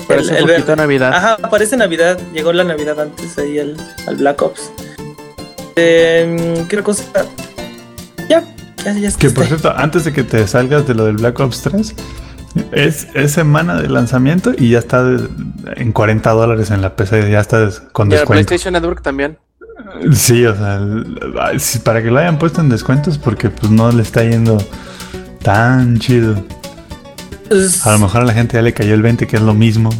Parece 0.09 0.39
el 0.39 0.45
poquito 0.47 0.67
verde. 0.69 0.77
Navidad. 0.77 1.13
Ajá, 1.15 1.37
parece 1.51 1.77
Navidad. 1.79 2.19
Llegó 2.35 2.53
la 2.53 2.65
Navidad 2.65 3.01
antes 3.01 3.39
ahí 3.39 3.59
al, 3.59 3.75
al 4.07 4.17
Black 4.17 4.41
Ops. 4.43 4.71
Eh, 5.77 6.65
¿Qué 6.69 6.83
cosa? 6.83 7.05
Ya, 8.29 8.43
ya, 8.85 8.93
ya 8.93 9.11
Que 9.13 9.31
por 9.31 9.45
está. 9.45 9.47
cierto, 9.47 9.73
antes 9.77 10.05
de 10.05 10.13
que 10.13 10.23
te 10.23 10.47
salgas 10.47 10.87
de 10.87 10.95
lo 10.95 11.07
del 11.07 11.17
Black 11.17 11.41
Ops 11.41 11.63
3, 11.63 11.95
es, 12.73 13.09
es 13.15 13.33
semana 13.33 13.81
de 13.81 13.89
lanzamiento 13.89 14.53
y 14.57 14.71
ya 14.71 14.79
está 14.79 15.03
de- 15.03 15.27
en 15.77 15.93
40 15.93 16.31
dólares 16.33 16.71
en 16.71 16.83
la 16.83 16.95
PC, 16.97 17.31
ya 17.31 17.41
está 17.41 17.69
con 17.93 18.09
Y 18.11 18.15
el 18.15 18.21
descuento. 18.21 18.47
PlayStation 18.47 18.73
Network 18.75 19.03
también. 19.03 19.39
Sí, 20.13 20.45
o 20.47 20.55
sea, 20.55 20.81
para 21.83 22.03
que 22.03 22.11
lo 22.11 22.19
hayan 22.19 22.39
puesto 22.39 22.61
en 22.61 22.69
descuentos 22.69 23.19
porque 23.19 23.51
pues 23.51 23.71
no 23.71 23.91
le 23.91 24.03
está 24.03 24.23
yendo 24.23 24.59
tan 25.43 25.99
chido. 25.99 26.43
A 27.85 27.93
lo 27.93 27.99
mejor 27.99 28.23
a 28.23 28.25
la 28.25 28.33
gente 28.33 28.55
ya 28.55 28.63
le 28.63 28.73
cayó 28.73 28.95
el 28.95 29.03
20, 29.03 29.27
que 29.27 29.37
es 29.37 29.43
lo 29.43 29.55
mismo. 29.55 29.91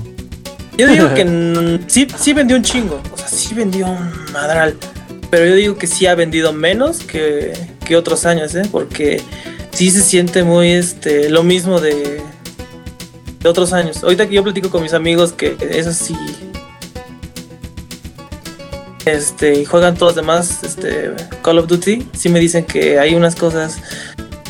Yo 0.77 0.89
digo 0.89 1.13
que 1.15 1.81
sí, 1.87 2.07
sí 2.17 2.33
vendió 2.33 2.57
un 2.57 2.63
chingo. 2.63 3.01
O 3.13 3.17
sea, 3.17 3.29
sí 3.29 3.55
vendió 3.55 3.87
un 3.87 4.11
madral. 4.33 4.77
Pero 5.31 5.47
yo 5.47 5.55
digo 5.55 5.77
que 5.77 5.87
sí 5.87 6.07
ha 6.07 6.15
vendido 6.15 6.53
menos 6.53 6.99
que, 7.01 7.53
que 7.85 7.97
otros 7.97 8.25
años, 8.27 8.55
¿eh? 8.55 8.63
Porque 8.71 9.21
sí 9.73 9.91
se 9.91 10.03
siente 10.03 10.45
muy 10.45 10.71
este 10.71 11.29
lo 11.29 11.43
mismo 11.43 11.81
de, 11.81 12.23
de 13.41 13.49
otros 13.49 13.73
años. 13.73 14.03
Ahorita 14.03 14.29
que 14.29 14.35
yo 14.35 14.43
platico 14.43 14.71
con 14.71 14.83
mis 14.83 14.95
amigos 14.95 15.33
que 15.33 15.57
eso 15.71 15.93
sí. 15.93 16.17
Este, 19.07 19.61
y 19.61 19.65
juegan 19.65 19.95
todos 19.97 20.17
los 20.17 20.25
demás 20.25 20.61
este, 20.63 21.13
Call 21.43 21.59
of 21.59 21.67
Duty, 21.67 22.09
sí 22.17 22.29
me 22.31 22.41
dicen 22.41 22.65
que 22.65 22.99
hay 22.99 23.15
unas 23.15 23.35
cosas 23.37 23.77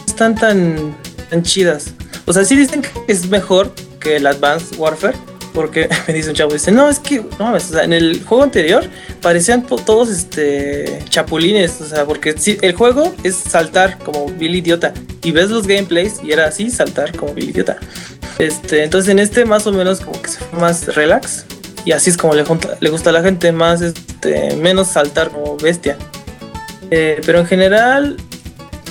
están 0.07 0.35
tan, 0.37 0.97
tan 1.29 1.43
chidas. 1.43 1.87
O 2.27 2.33
sea, 2.33 2.45
sí 2.45 2.55
dicen 2.57 2.83
que 2.83 2.91
es 3.09 3.29
mejor 3.29 3.73
que 3.99 4.17
el 4.17 4.27
Advanced 4.27 4.79
Warfare, 4.79 5.17
porque 5.53 5.89
me 6.09 6.15
dice 6.15 6.29
un 6.31 6.37
chavo, 6.37 6.53
dice, 6.53 6.71
no, 6.71 6.89
es 6.89 7.01
que, 7.01 7.25
no 7.39 7.53
o 7.53 7.61
sea, 7.61 7.83
en 7.85 7.93
el 7.93 8.23
juego 8.25 8.45
anterior 8.45 8.85
parecían 9.21 9.67
to- 9.67 9.77
todos 9.77 10.09
este 10.09 11.03
chapulines, 11.09 11.81
o 11.81 11.87
sea, 11.89 12.05
porque 12.05 12.35
el 12.63 12.75
juego 12.75 13.13
es 13.25 13.35
saltar 13.35 13.99
como 13.99 14.27
Billy 14.29 14.59
Idiota, 14.59 14.95
y 15.23 15.33
ves 15.33 15.51
los 15.51 15.67
gameplays 15.67 16.21
y 16.23 16.31
era 16.33 16.47
así, 16.47 16.71
saltar 16.71 17.17
como 17.17 17.35
Billy 17.35 17.51
Idiota. 17.51 17.77
Este, 18.39 18.85
entonces 18.85 19.11
en 19.11 19.19
este 19.19 19.45
más 19.45 19.67
o 19.67 19.73
menos 19.73 20.01
como 20.01 20.21
que 20.23 20.29
se 20.29 20.39
fue 20.39 20.59
más 20.61 20.87
relax. 20.95 21.45
Y 21.85 21.93
así 21.93 22.11
es 22.11 22.17
como 22.17 22.35
le, 22.35 22.45
junta- 22.45 22.77
le 22.81 22.91
gusta 22.91 23.11
a 23.11 23.13
la 23.13 23.23
gente, 23.23 23.53
más 23.53 23.81
este, 23.83 24.57
menos 24.57 24.89
saltar 24.89 25.31
como 25.31 25.57
bestia. 25.57 25.97
Eh, 26.91 27.21
pero 27.27 27.41
en 27.41 27.47
general, 27.47 28.17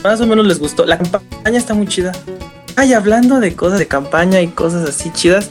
más 0.03 0.21
o 0.21 0.27
menos 0.27 0.45
les 0.45 0.59
gustó. 0.59 0.85
La 0.85 0.97
campaña 0.97 1.57
está 1.57 1.73
muy 1.73 1.87
chida. 1.87 2.11
Ay, 2.75 2.93
hablando 2.93 3.39
de 3.39 3.55
cosas 3.55 3.77
de 3.79 3.87
campaña 3.87 4.41
y 4.41 4.47
cosas 4.47 4.87
así 4.89 5.11
chidas, 5.11 5.49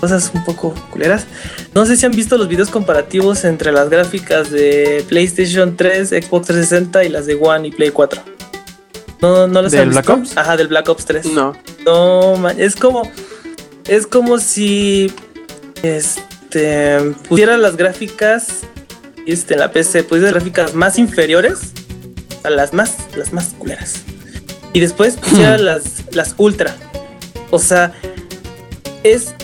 cosas 0.00 0.30
un 0.34 0.42
poco 0.44 0.74
culeras. 0.90 1.26
No 1.74 1.84
sé 1.84 1.96
si 1.96 2.06
han 2.06 2.12
visto 2.12 2.38
los 2.38 2.48
videos 2.48 2.70
comparativos 2.70 3.44
entre 3.44 3.72
las 3.72 3.90
gráficas 3.90 4.50
de 4.50 5.04
PlayStation 5.08 5.76
3, 5.76 6.08
Xbox 6.08 6.46
360 6.46 7.04
y 7.04 7.08
las 7.10 7.26
de 7.26 7.34
One 7.34 7.68
y 7.68 7.70
Play 7.72 7.90
4. 7.90 8.22
No, 9.20 9.46
no 9.46 9.62
las 9.62 9.72
¿Del 9.72 9.82
han 9.82 9.90
Black 9.90 10.06
visto? 10.06 10.20
Ops? 10.20 10.36
Ajá, 10.38 10.56
del 10.56 10.68
Black 10.68 10.88
Ops 10.88 11.04
3. 11.04 11.26
No. 11.26 11.54
No, 11.84 12.36
man, 12.36 12.56
es 12.58 12.74
como. 12.74 13.02
Es 13.86 14.06
como 14.06 14.38
si. 14.38 15.12
Este. 16.54 17.14
Pusiera 17.28 17.56
las 17.56 17.76
gráficas. 17.76 18.60
Este, 19.26 19.54
en 19.54 19.60
la 19.60 19.72
PC, 19.72 20.04
pusiera 20.04 20.32
gráficas 20.32 20.74
más 20.74 20.98
inferiores 20.98 21.72
a 22.44 22.50
las 22.50 22.74
más. 22.74 22.96
Las 23.16 23.32
más 23.32 23.54
culeras. 23.58 24.02
Y 24.74 24.80
después 24.80 25.16
pusiera 25.16 25.56
las, 25.56 26.04
las 26.12 26.34
ultra. 26.36 26.76
O 27.50 27.58
sea. 27.58 27.92
Es 29.02 29.34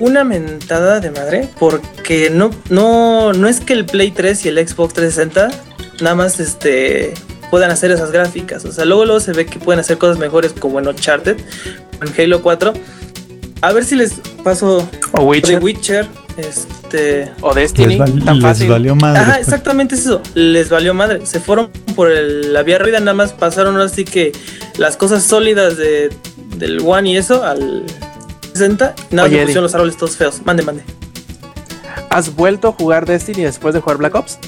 una 0.00 0.24
mentada 0.24 1.00
de 1.00 1.10
madre. 1.10 1.48
Porque 1.58 2.30
no, 2.30 2.50
no, 2.70 3.34
no 3.34 3.46
es 3.46 3.60
que 3.60 3.74
el 3.74 3.84
Play 3.84 4.10
3 4.10 4.46
y 4.46 4.48
el 4.48 4.66
Xbox 4.66 4.94
360 4.94 5.50
nada 6.00 6.16
más 6.16 6.40
este 6.40 7.14
puedan 7.50 7.70
hacer 7.70 7.90
esas 7.90 8.10
gráficas. 8.10 8.64
O 8.64 8.72
sea, 8.72 8.84
luego 8.84 9.04
luego 9.04 9.20
se 9.20 9.32
ve 9.32 9.46
que 9.46 9.60
pueden 9.60 9.78
hacer 9.78 9.98
cosas 9.98 10.18
mejores 10.18 10.52
como 10.52 10.80
en 10.80 10.88
Uncharted, 10.88 11.36
o 12.00 12.04
en 12.04 12.20
Halo 12.20 12.42
4. 12.42 12.72
A 13.64 13.72
ver 13.72 13.84
si 13.84 13.96
les 13.96 14.12
paso 14.42 14.88
O 15.12 15.18
de 15.20 15.24
Witcher. 15.24 15.62
Witcher. 15.62 16.06
Este. 16.36 17.30
O 17.40 17.54
Destiny. 17.54 17.86
Les, 17.90 17.98
val- 17.98 18.24
tan 18.24 18.40
les 18.40 18.68
valió 18.68 18.94
madre. 18.96 19.20
Ajá, 19.20 19.32
pues. 19.34 19.46
exactamente 19.46 19.94
es 19.94 20.02
eso. 20.02 20.20
Les 20.34 20.68
valió 20.68 20.92
madre. 20.94 21.24
Se 21.24 21.40
fueron 21.40 21.70
por 21.94 22.10
el- 22.10 22.52
la 22.52 22.62
vía 22.62 22.78
rápida, 22.78 22.98
nada 23.00 23.14
más 23.14 23.32
pasaron 23.32 23.80
así 23.80 24.04
que 24.04 24.32
las 24.76 24.96
cosas 24.96 25.22
sólidas 25.22 25.76
de, 25.76 26.10
del 26.56 26.80
One 26.84 27.10
y 27.10 27.16
eso 27.16 27.44
al 27.44 27.84
60. 28.52 28.94
Nada, 29.12 29.28
Eddie. 29.28 29.40
pusieron 29.42 29.62
los 29.64 29.74
árboles 29.74 29.96
todos 29.96 30.16
feos. 30.16 30.42
Mande, 30.44 30.62
mande. 30.62 30.82
¿Has 32.10 32.34
vuelto 32.34 32.68
a 32.68 32.72
jugar 32.72 33.06
Destiny 33.06 33.44
después 33.44 33.74
de 33.74 33.80
jugar 33.80 33.96
Black 33.98 34.14
Ops? 34.14 34.38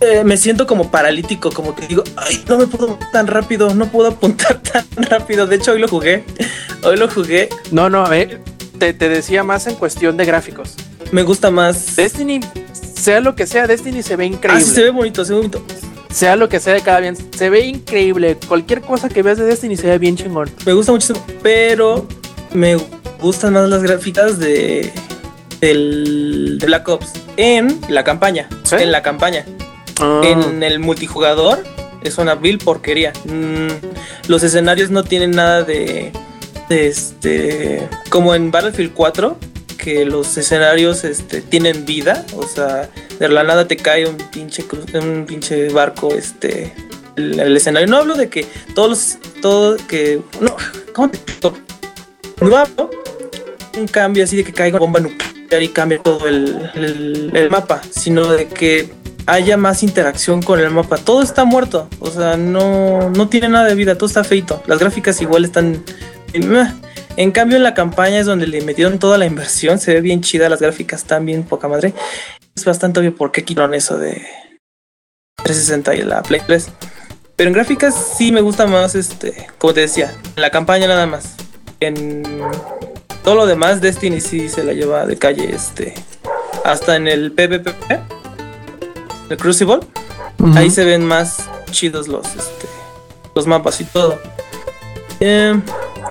Eh, 0.00 0.22
me 0.24 0.36
siento 0.36 0.66
como 0.66 0.90
paralítico, 0.90 1.50
como 1.50 1.74
que 1.74 1.86
digo, 1.86 2.02
ay, 2.16 2.44
no 2.48 2.58
me 2.58 2.66
puedo 2.66 2.98
tan 3.12 3.26
rápido, 3.26 3.74
no 3.74 3.86
puedo 3.86 4.08
apuntar 4.08 4.60
tan 4.72 4.84
rápido. 5.08 5.46
De 5.46 5.56
hecho, 5.56 5.72
hoy 5.72 5.80
lo 5.80 5.88
jugué. 5.88 6.24
Hoy 6.84 6.96
lo 6.96 7.08
jugué. 7.08 7.48
No, 7.70 7.88
no, 7.90 8.10
eh, 8.12 8.38
te, 8.78 8.92
te 8.92 9.08
decía 9.08 9.42
más 9.42 9.66
en 9.66 9.74
cuestión 9.76 10.16
de 10.16 10.24
gráficos. 10.24 10.74
Me 11.12 11.22
gusta 11.22 11.50
más. 11.50 11.96
Destiny, 11.96 12.40
sea 12.72 13.20
lo 13.20 13.34
que 13.34 13.46
sea, 13.46 13.66
Destiny 13.66 14.02
se 14.02 14.16
ve 14.16 14.24
Ah, 14.24 14.28
increíble. 14.28 14.64
sí, 14.64 14.70
se 14.74 14.82
ve 14.82 14.90
bonito, 14.90 15.24
se 15.24 15.32
ve 15.32 15.38
bonito. 15.38 15.62
Sea 16.10 16.36
lo 16.36 16.48
que 16.48 16.60
sea 16.60 16.74
de 16.74 16.80
cada 16.80 17.00
bien, 17.00 17.16
se 17.36 17.50
ve 17.50 17.60
increíble. 17.66 18.36
Cualquier 18.46 18.80
cosa 18.82 19.08
que 19.08 19.22
veas 19.22 19.38
de 19.38 19.44
Destiny 19.44 19.76
se 19.76 19.88
ve 19.88 19.98
bien 19.98 20.16
chingón. 20.16 20.48
Me 20.64 20.72
gusta 20.72 20.92
muchísimo, 20.92 21.24
pero 21.42 22.06
me 22.52 22.76
gustan 23.20 23.54
más 23.54 23.68
las 23.68 23.82
gráficas 23.82 24.38
de 24.38 24.92
del 25.60 26.58
de 26.60 26.66
Black 26.66 26.88
Ops 26.88 27.12
en 27.36 27.80
la 27.88 28.04
campaña, 28.04 28.48
¿Sí? 28.64 28.76
en 28.78 28.92
la 28.92 29.02
campaña. 29.02 29.44
Ah, 30.00 30.20
En 30.24 30.62
el 30.62 30.78
multijugador 30.78 31.62
es 32.02 32.18
una 32.18 32.34
vil 32.34 32.58
porquería. 32.58 33.12
Mm, 33.24 33.68
los 34.28 34.42
escenarios 34.42 34.90
no 34.90 35.04
tienen 35.04 35.30
nada 35.32 35.62
de 35.62 36.12
este 36.70 37.88
como 38.10 38.34
en 38.34 38.50
Battlefield 38.50 38.92
4 38.94 39.36
que 39.78 40.04
los 40.04 40.36
escenarios 40.38 41.04
este, 41.04 41.42
tienen 41.42 41.84
vida, 41.84 42.24
o 42.36 42.46
sea, 42.46 42.88
de 43.18 43.28
la 43.28 43.42
nada 43.42 43.66
te 43.68 43.76
cae 43.76 44.06
un 44.06 44.16
pinche 44.16 44.64
un 44.94 45.26
pinche 45.26 45.68
barco 45.70 46.14
este 46.14 46.72
el, 47.16 47.56
escenario. 47.56 47.86
No 47.88 47.98
hablo 47.98 48.14
de 48.14 48.28
que 48.28 48.46
todos 48.74 48.88
los 48.90 49.18
todo 49.42 49.76
que 49.88 50.20
no, 50.40 50.56
¿cómo 50.94 51.10
te? 51.10 51.18
No 52.40 52.56
hablo 52.56 52.90
un 53.78 53.88
cambio 53.88 54.24
así 54.24 54.36
de 54.36 54.44
que 54.44 54.52
caiga 54.52 54.76
una 54.76 54.86
bomba 54.86 55.00
nuclear 55.00 55.62
y 55.62 55.68
cambie 55.68 55.98
todo 55.98 56.26
el, 56.28 56.70
el- 56.74 57.30
el 57.34 57.50
mapa, 57.50 57.82
sino 57.90 58.26
de 58.28 58.46
que 58.46 58.90
haya 59.26 59.56
más 59.56 59.82
interacción 59.82 60.42
con 60.42 60.60
el 60.60 60.70
mapa. 60.70 60.96
Todo 60.98 61.22
está 61.22 61.44
muerto, 61.44 61.88
o 62.00 62.10
sea, 62.10 62.36
no, 62.36 63.10
no 63.10 63.28
tiene 63.28 63.48
nada 63.48 63.66
de 63.66 63.74
vida, 63.74 63.96
todo 63.96 64.06
está 64.06 64.22
feito. 64.24 64.62
Las 64.66 64.78
gráficas 64.78 65.20
igual 65.20 65.44
están... 65.44 65.82
En 67.16 67.30
cambio, 67.30 67.56
en 67.56 67.62
la 67.62 67.74
campaña 67.74 68.18
es 68.18 68.26
donde 68.26 68.48
le 68.48 68.60
metieron 68.62 68.98
toda 68.98 69.18
la 69.18 69.26
inversión, 69.26 69.78
se 69.78 69.94
ve 69.94 70.00
bien 70.00 70.20
chida, 70.20 70.48
las 70.48 70.60
gráficas 70.60 71.02
están 71.02 71.24
bien 71.24 71.44
poca 71.44 71.68
madre. 71.68 71.94
Es 72.56 72.64
bastante 72.64 72.98
obvio 72.98 73.14
por 73.14 73.30
qué 73.30 73.44
quitaron 73.44 73.72
eso 73.72 73.98
de 73.98 74.26
360 75.44 75.94
y 75.94 76.02
la 76.02 76.22
Play 76.22 76.40
3. 76.44 76.68
Pero 77.36 77.48
en 77.48 77.54
gráficas 77.54 77.94
sí 78.16 78.32
me 78.32 78.40
gusta 78.40 78.66
más, 78.66 78.96
este, 78.96 79.46
como 79.58 79.74
te 79.74 79.82
decía, 79.82 80.12
en 80.34 80.42
la 80.42 80.50
campaña 80.50 80.88
nada 80.88 81.06
más. 81.06 81.36
En 81.78 82.22
todo 83.22 83.36
lo 83.36 83.46
demás, 83.46 83.80
Destiny 83.80 84.20
sí 84.20 84.48
se 84.48 84.64
la 84.64 84.72
lleva 84.72 85.06
de 85.06 85.16
calle, 85.16 85.54
este, 85.54 85.94
hasta 86.64 86.96
en 86.96 87.06
el 87.06 87.32
PvP, 87.32 87.72
el 89.30 89.36
Crucible, 89.36 89.80
ahí 90.56 90.70
se 90.70 90.84
ven 90.84 91.04
más 91.04 91.48
chidos 91.70 92.08
los, 92.08 92.26
este, 92.26 92.66
los 93.34 93.46
mapas 93.46 93.80
y 93.80 93.84
todo. 93.84 94.18
Eh, 95.26 95.60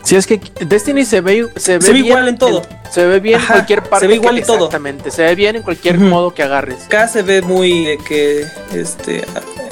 Si 0.03 0.15
es 0.15 0.25
que 0.25 0.41
Destiny 0.65 1.05
se 1.05 1.21
ve, 1.21 1.47
se 1.55 1.77
ve, 1.77 1.81
Se 1.81 1.87
ve 1.91 1.93
bien 1.93 2.05
igual 2.07 2.27
en 2.27 2.37
todo. 2.37 2.61
se 2.91 3.05
ve 3.05 3.19
bien 3.19 3.39
en 3.39 3.45
cualquier 3.45 3.83
parte. 3.83 3.99
se 4.05 4.07
ve 4.07 4.15
igual 4.15 4.33
que- 4.35 4.41
en 4.41 4.47
todo. 4.47 4.55
Exactamente. 4.57 5.11
Se 5.11 5.21
ve 5.23 5.35
bien 5.35 5.55
en 5.55 5.61
cualquier 5.61 5.97
modo 5.99 6.33
que 6.33 6.41
agarres. 6.43 6.85
acá 6.85 7.07
se 7.07 7.21
ve 7.21 7.41
muy 7.43 7.85
de 7.85 7.97
que, 7.99 8.45
este, 8.73 9.23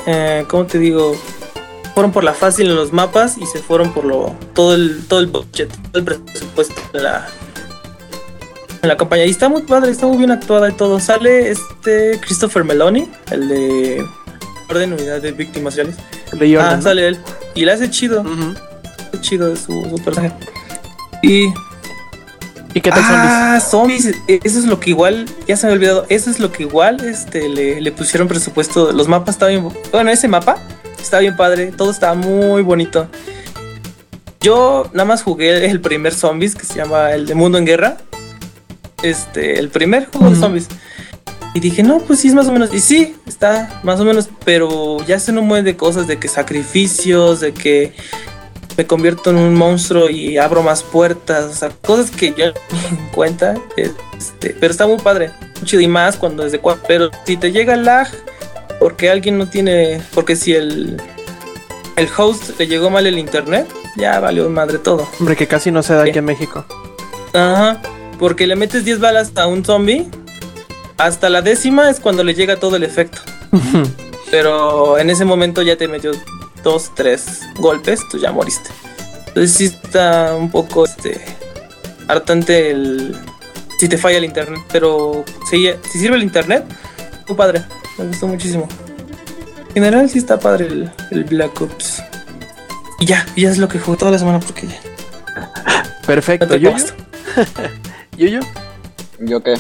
eh, 0.05 0.45
¿cómo 0.47 0.65
te 0.65 0.77
digo? 0.77 1.15
Fueron 1.95 2.11
por 2.11 2.23
la 2.23 2.33
fácil 2.33 2.67
en 2.69 2.75
los 2.75 2.93
mapas 2.93 3.37
y 3.37 3.45
se 3.47 3.59
fueron 3.59 3.91
por 3.93 4.05
lo 4.05 4.35
todo 4.53 4.75
el 4.75 5.05
todo 5.07 5.19
el 5.19 5.25
budget, 5.27 5.69
todo 5.91 5.99
el 5.99 6.03
presupuesto 6.05 6.79
en 6.93 7.03
la 7.03 7.27
en 8.83 8.87
la 8.89 8.95
campaña. 8.97 9.25
Y 9.25 9.31
está 9.31 9.49
muy 9.49 9.63
padre, 9.63 9.91
está 9.91 10.05
muy 10.05 10.17
bien 10.17 10.31
actuada 10.31 10.69
y 10.69 10.73
todo. 10.73 10.99
Sale 10.99 11.49
este 11.51 12.19
Christopher 12.21 12.63
Meloni, 12.63 13.09
el 13.31 13.47
de 13.49 14.05
Orden 14.69 14.93
Unidad 14.93 15.19
de 15.21 15.31
Víctimas 15.33 15.75
Reales. 15.75 15.95
De 16.31 16.47
Jordan, 16.55 16.73
Ah, 16.73 16.75
¿no? 16.77 16.81
sale 16.83 17.07
él. 17.09 17.17
Y 17.55 17.65
le 17.65 17.73
hace 17.73 17.89
chido, 17.91 18.21
hace 18.21 18.70
chido 19.19 19.55
su, 19.55 19.73
su 19.89 19.95
personaje. 20.03 20.35
Y 21.21 21.53
¿Y 22.73 22.79
qué 22.79 22.89
tal 22.89 23.03
zombies? 23.03 23.31
ah, 23.31 23.59
zombies. 23.59 24.15
Eso 24.27 24.59
es 24.59 24.65
lo 24.65 24.79
que 24.79 24.91
igual, 24.91 25.25
ya 25.47 25.57
se 25.57 25.67
me 25.67 25.73
había 25.73 25.89
olvidado. 25.89 26.05
Eso 26.09 26.29
es 26.29 26.39
lo 26.39 26.51
que 26.51 26.63
igual 26.63 27.03
este, 27.03 27.49
le, 27.49 27.81
le 27.81 27.91
pusieron 27.91 28.27
presupuesto. 28.27 28.91
Los 28.91 29.07
mapas 29.07 29.35
estaban 29.35 29.61
bien. 29.61 29.73
Bueno, 29.91 30.09
ese 30.09 30.27
mapa 30.27 30.57
está 31.01 31.19
bien 31.19 31.35
padre. 31.35 31.71
Todo 31.71 31.91
estaba 31.91 32.13
muy 32.13 32.61
bonito. 32.61 33.07
Yo 34.39 34.89
nada 34.93 35.05
más 35.05 35.21
jugué 35.21 35.65
el 35.69 35.81
primer 35.81 36.13
zombies 36.13 36.55
que 36.55 36.65
se 36.65 36.75
llama 36.75 37.11
el 37.11 37.25
de 37.25 37.35
Mundo 37.35 37.57
en 37.57 37.65
Guerra. 37.65 37.97
Este, 39.03 39.59
el 39.59 39.69
primer 39.69 40.07
juego 40.07 40.29
de 40.29 40.39
zombies. 40.39 40.67
Y 41.53 41.59
dije, 41.59 41.83
no, 41.83 41.99
pues 41.99 42.21
sí, 42.21 42.29
es 42.29 42.33
más 42.33 42.47
o 42.47 42.53
menos. 42.53 42.73
Y 42.73 42.79
sí, 42.79 43.17
está 43.27 43.81
más 43.83 43.99
o 43.99 44.05
menos. 44.05 44.29
Pero 44.45 45.05
ya 45.05 45.19
se 45.19 45.33
no 45.33 45.41
mueve 45.41 45.71
de 45.71 45.77
cosas 45.77 46.07
de 46.07 46.17
que 46.17 46.29
sacrificios, 46.29 47.41
de 47.41 47.53
que 47.53 47.93
me 48.77 48.85
convierto 48.87 49.29
en 49.29 49.37
un 49.37 49.55
monstruo 49.55 50.09
y 50.09 50.37
abro 50.37 50.63
más 50.63 50.83
puertas, 50.83 51.45
o 51.45 51.53
sea, 51.53 51.69
cosas 51.81 52.11
que 52.11 52.33
yo 52.37 52.45
ni 52.71 52.97
en 52.97 53.09
cuenta, 53.13 53.55
este, 53.77 54.55
pero 54.59 54.71
está 54.71 54.87
muy 54.87 54.97
padre, 54.97 55.31
chido 55.63 55.81
y 55.81 55.87
más 55.87 56.17
cuando 56.17 56.45
es 56.45 56.51
de 56.51 56.59
cuatro, 56.59 56.83
pero 56.87 57.11
si 57.25 57.37
te 57.37 57.51
llega 57.51 57.73
el 57.73 57.85
lag, 57.85 58.07
porque 58.79 59.09
alguien 59.09 59.37
no 59.37 59.47
tiene, 59.47 60.01
porque 60.13 60.35
si 60.35 60.53
el, 60.53 61.01
el 61.95 62.09
host 62.17 62.57
le 62.59 62.67
llegó 62.67 62.89
mal 62.89 63.05
el 63.05 63.19
internet, 63.19 63.67
ya 63.97 64.19
valió 64.19 64.49
madre 64.49 64.79
todo. 64.79 65.07
Hombre, 65.19 65.35
que 65.35 65.47
casi 65.47 65.71
no 65.71 65.83
se 65.83 65.93
da 65.93 66.03
¿Qué? 66.03 66.09
aquí 66.11 66.19
en 66.19 66.25
México. 66.25 66.65
Ajá, 67.33 67.81
porque 68.17 68.47
le 68.47 68.55
metes 68.55 68.85
10 68.85 68.99
balas 68.99 69.31
a 69.35 69.47
un 69.47 69.63
zombie, 69.63 70.07
hasta 70.97 71.29
la 71.29 71.41
décima 71.41 71.89
es 71.89 71.99
cuando 71.99 72.23
le 72.23 72.33
llega 72.33 72.57
todo 72.57 72.75
el 72.75 72.83
efecto. 72.83 73.19
Pero 74.31 74.97
en 74.97 75.09
ese 75.09 75.25
momento 75.25 75.61
ya 75.61 75.75
te 75.75 75.87
metió 75.87 76.11
dos, 76.63 76.91
tres 76.95 77.41
golpes, 77.55 78.01
tú 78.09 78.17
ya 78.17 78.31
moriste. 78.31 78.69
Entonces 79.27 79.51
sí 79.53 79.65
está 79.65 80.35
un 80.35 80.51
poco 80.51 80.85
este 80.85 81.21
hartante 82.07 82.71
el 82.71 83.17
si 83.79 83.87
te 83.87 83.97
falla 83.97 84.17
el 84.17 84.25
internet, 84.25 84.59
pero 84.71 85.23
si, 85.49 85.67
si 85.91 85.99
sirve 85.99 86.15
el 86.17 86.23
internet, 86.23 86.63
muy 87.27 87.35
padre, 87.35 87.63
me 87.97 88.05
gustó 88.05 88.27
muchísimo. 88.27 88.67
En 89.69 89.83
general 89.83 90.09
sí 90.09 90.19
está 90.19 90.37
padre 90.39 90.67
el, 90.67 90.91
el 91.11 91.23
Black 91.23 91.59
Ops. 91.61 92.03
Y 92.99 93.05
ya, 93.05 93.25
y 93.35 93.41
ya 93.43 93.49
es 93.49 93.57
lo 93.57 93.67
que 93.67 93.79
jugué 93.79 93.97
toda 93.97 94.11
la 94.11 94.19
semana 94.19 94.39
porque 94.39 94.67
ya. 94.67 94.79
Perfecto. 96.05 96.45
no 96.45 96.55
Yuyo, 96.55 96.71
basta. 96.73 96.93
Yuyo, 98.17 98.41
¿Yo 99.19 99.41
qué? 99.41 99.53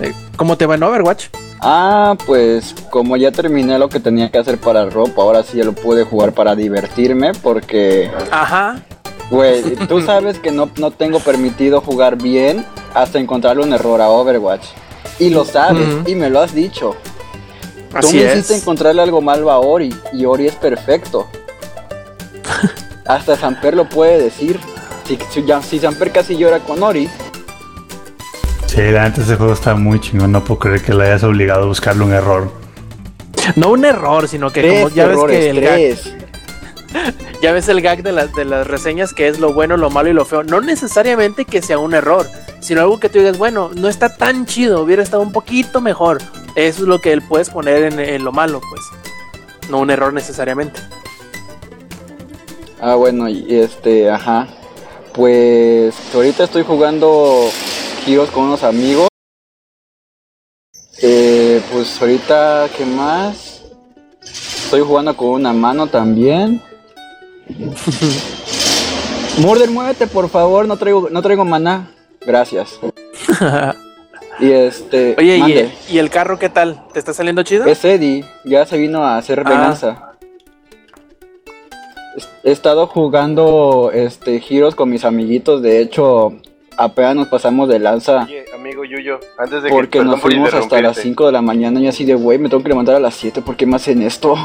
eh, 0.00 0.12
¿cómo 0.36 0.56
te 0.56 0.66
va 0.66 0.74
en 0.76 0.82
Overwatch? 0.84 1.26
Ah, 1.64 2.16
pues 2.26 2.74
como 2.90 3.16
ya 3.16 3.30
terminé 3.30 3.78
lo 3.78 3.88
que 3.88 4.00
tenía 4.00 4.30
que 4.30 4.38
hacer 4.38 4.58
para 4.58 4.84
ropa, 4.86 5.22
ahora 5.22 5.44
sí 5.44 5.58
ya 5.58 5.64
lo 5.64 5.72
pude 5.74 6.02
jugar 6.02 6.32
para 6.32 6.56
divertirme 6.56 7.32
porque 7.34 8.10
Ajá. 8.32 8.82
Güey, 9.30 9.76
tú 9.88 10.02
sabes 10.02 10.38
que 10.40 10.50
no, 10.50 10.68
no 10.76 10.90
tengo 10.90 11.20
permitido 11.20 11.80
jugar 11.80 12.16
bien 12.16 12.66
hasta 12.94 13.18
encontrarle 13.18 13.62
un 13.62 13.72
error 13.72 14.00
a 14.02 14.10
Overwatch. 14.10 14.66
Y 15.18 15.30
lo 15.30 15.44
sabes, 15.44 15.88
y 16.06 16.14
me 16.16 16.28
lo 16.28 16.40
has 16.40 16.52
dicho. 16.52 16.96
Tú 18.00 18.08
me 18.12 18.24
hiciste 18.24 18.56
encontrarle 18.56 19.00
algo 19.00 19.20
malo 19.20 19.50
a 19.50 19.58
Ori, 19.58 19.94
y 20.12 20.24
Ori 20.24 20.48
es 20.48 20.56
perfecto. 20.56 21.28
hasta 23.06 23.36
Samper 23.36 23.74
lo 23.74 23.88
puede 23.88 24.18
decir. 24.20 24.58
Si, 25.06 25.18
si 25.62 25.78
Samper 25.78 26.12
casi 26.12 26.36
llora 26.36 26.58
con 26.58 26.82
Ori, 26.82 27.08
Sí, 28.74 28.80
la 28.90 29.06
neta 29.06 29.20
ese 29.20 29.36
juego 29.36 29.52
está 29.52 29.74
muy 29.74 30.00
chingón. 30.00 30.32
No 30.32 30.42
puedo 30.42 30.60
creer 30.60 30.80
que 30.80 30.94
le 30.94 31.04
hayas 31.04 31.22
obligado 31.24 31.64
a 31.64 31.66
buscarle 31.66 32.04
un 32.04 32.14
error. 32.14 32.50
No 33.54 33.72
un 33.72 33.84
error, 33.84 34.26
sino 34.28 34.50
que 34.50 34.62
tres 34.62 34.82
como 34.82 34.94
ya 34.94 35.06
ves 35.08 35.18
que 35.26 35.50
el 35.50 35.60
gag, 35.60 37.14
ya 37.42 37.52
ves 37.52 37.68
el 37.68 37.82
gag 37.82 38.02
de 38.02 38.12
las 38.12 38.32
de 38.32 38.46
las 38.46 38.66
reseñas 38.66 39.12
que 39.12 39.28
es 39.28 39.40
lo 39.40 39.52
bueno, 39.52 39.76
lo 39.76 39.90
malo 39.90 40.08
y 40.08 40.14
lo 40.14 40.24
feo. 40.24 40.42
No 40.42 40.62
necesariamente 40.62 41.44
que 41.44 41.60
sea 41.60 41.78
un 41.78 41.92
error, 41.92 42.26
sino 42.60 42.80
algo 42.80 42.98
que 42.98 43.10
tú 43.10 43.18
digas, 43.18 43.36
bueno, 43.36 43.70
no 43.74 43.88
está 43.88 44.16
tan 44.16 44.46
chido, 44.46 44.80
hubiera 44.80 45.02
estado 45.02 45.22
un 45.22 45.32
poquito 45.32 45.82
mejor. 45.82 46.22
Eso 46.54 46.82
es 46.82 46.88
lo 46.88 46.98
que 46.98 47.12
él 47.12 47.20
puedes 47.20 47.50
poner 47.50 47.92
en, 47.92 48.00
en 48.00 48.24
lo 48.24 48.32
malo, 48.32 48.62
pues. 48.70 48.80
No 49.68 49.80
un 49.80 49.90
error 49.90 50.14
necesariamente. 50.14 50.80
Ah, 52.80 52.94
bueno, 52.94 53.28
y 53.28 53.54
este, 53.54 54.10
ajá. 54.10 54.48
Pues 55.12 55.94
ahorita 56.14 56.44
estoy 56.44 56.62
jugando 56.62 57.50
Heroes 58.06 58.30
con 58.30 58.44
unos 58.44 58.62
amigos. 58.64 59.08
Eh, 61.02 61.60
pues 61.72 62.00
ahorita, 62.00 62.68
¿qué 62.76 62.84
más? 62.84 63.62
Estoy 64.22 64.80
jugando 64.82 65.16
con 65.16 65.28
una 65.30 65.52
mano 65.52 65.86
también. 65.86 66.60
Murder, 69.38 69.70
muévete, 69.70 70.06
por 70.06 70.28
favor, 70.28 70.66
no 70.66 70.76
traigo, 70.76 71.08
no 71.10 71.22
traigo 71.22 71.44
maná. 71.44 71.90
Gracias. 72.20 72.78
Y 74.40 74.50
este. 74.50 75.14
Oye. 75.18 75.70
¿y, 75.88 75.94
¿y 75.94 75.98
el 75.98 76.08
carro 76.10 76.38
qué 76.38 76.48
tal? 76.48 76.82
¿Te 76.92 76.98
está 76.98 77.12
saliendo 77.12 77.42
chido? 77.44 77.66
Es 77.66 77.84
Eddie, 77.84 78.24
ya 78.44 78.64
se 78.66 78.76
vino 78.78 79.04
a 79.04 79.18
hacer 79.18 79.40
Ah. 79.40 79.48
venganza. 79.48 80.14
He 82.42 82.50
estado 82.50 82.86
jugando 82.88 83.90
este 83.92 84.42
Heroes 84.42 84.74
con 84.74 84.88
mis 84.88 85.04
amiguitos, 85.04 85.62
de 85.62 85.80
hecho, 85.80 86.32
apenas 86.76 87.16
nos 87.16 87.28
pasamos 87.28 87.68
de 87.68 87.78
lanza 87.78 88.24
Oye, 88.24 88.44
amigo 88.54 88.84
Yuyo, 88.84 89.20
antes 89.38 89.62
de 89.62 89.68
que 89.68 89.74
porque 89.74 89.98
perdón 89.98 90.12
nos 90.12 90.20
fuimos 90.20 90.48
hasta 90.48 90.60
las 90.60 90.96
interrumpirte. 90.98 91.02
5 91.02 91.26
de 91.26 91.32
la 91.32 91.42
mañana 91.42 91.80
y 91.80 91.88
así 91.88 92.04
de 92.04 92.14
güey, 92.14 92.38
me 92.38 92.48
tengo 92.48 92.62
que 92.62 92.68
levantar 92.68 92.94
a 92.94 93.00
las 93.00 93.14
7, 93.14 93.42
¿por 93.42 93.56
qué 93.56 93.66
me 93.66 93.76
hacen 93.76 94.02
esto? 94.02 94.36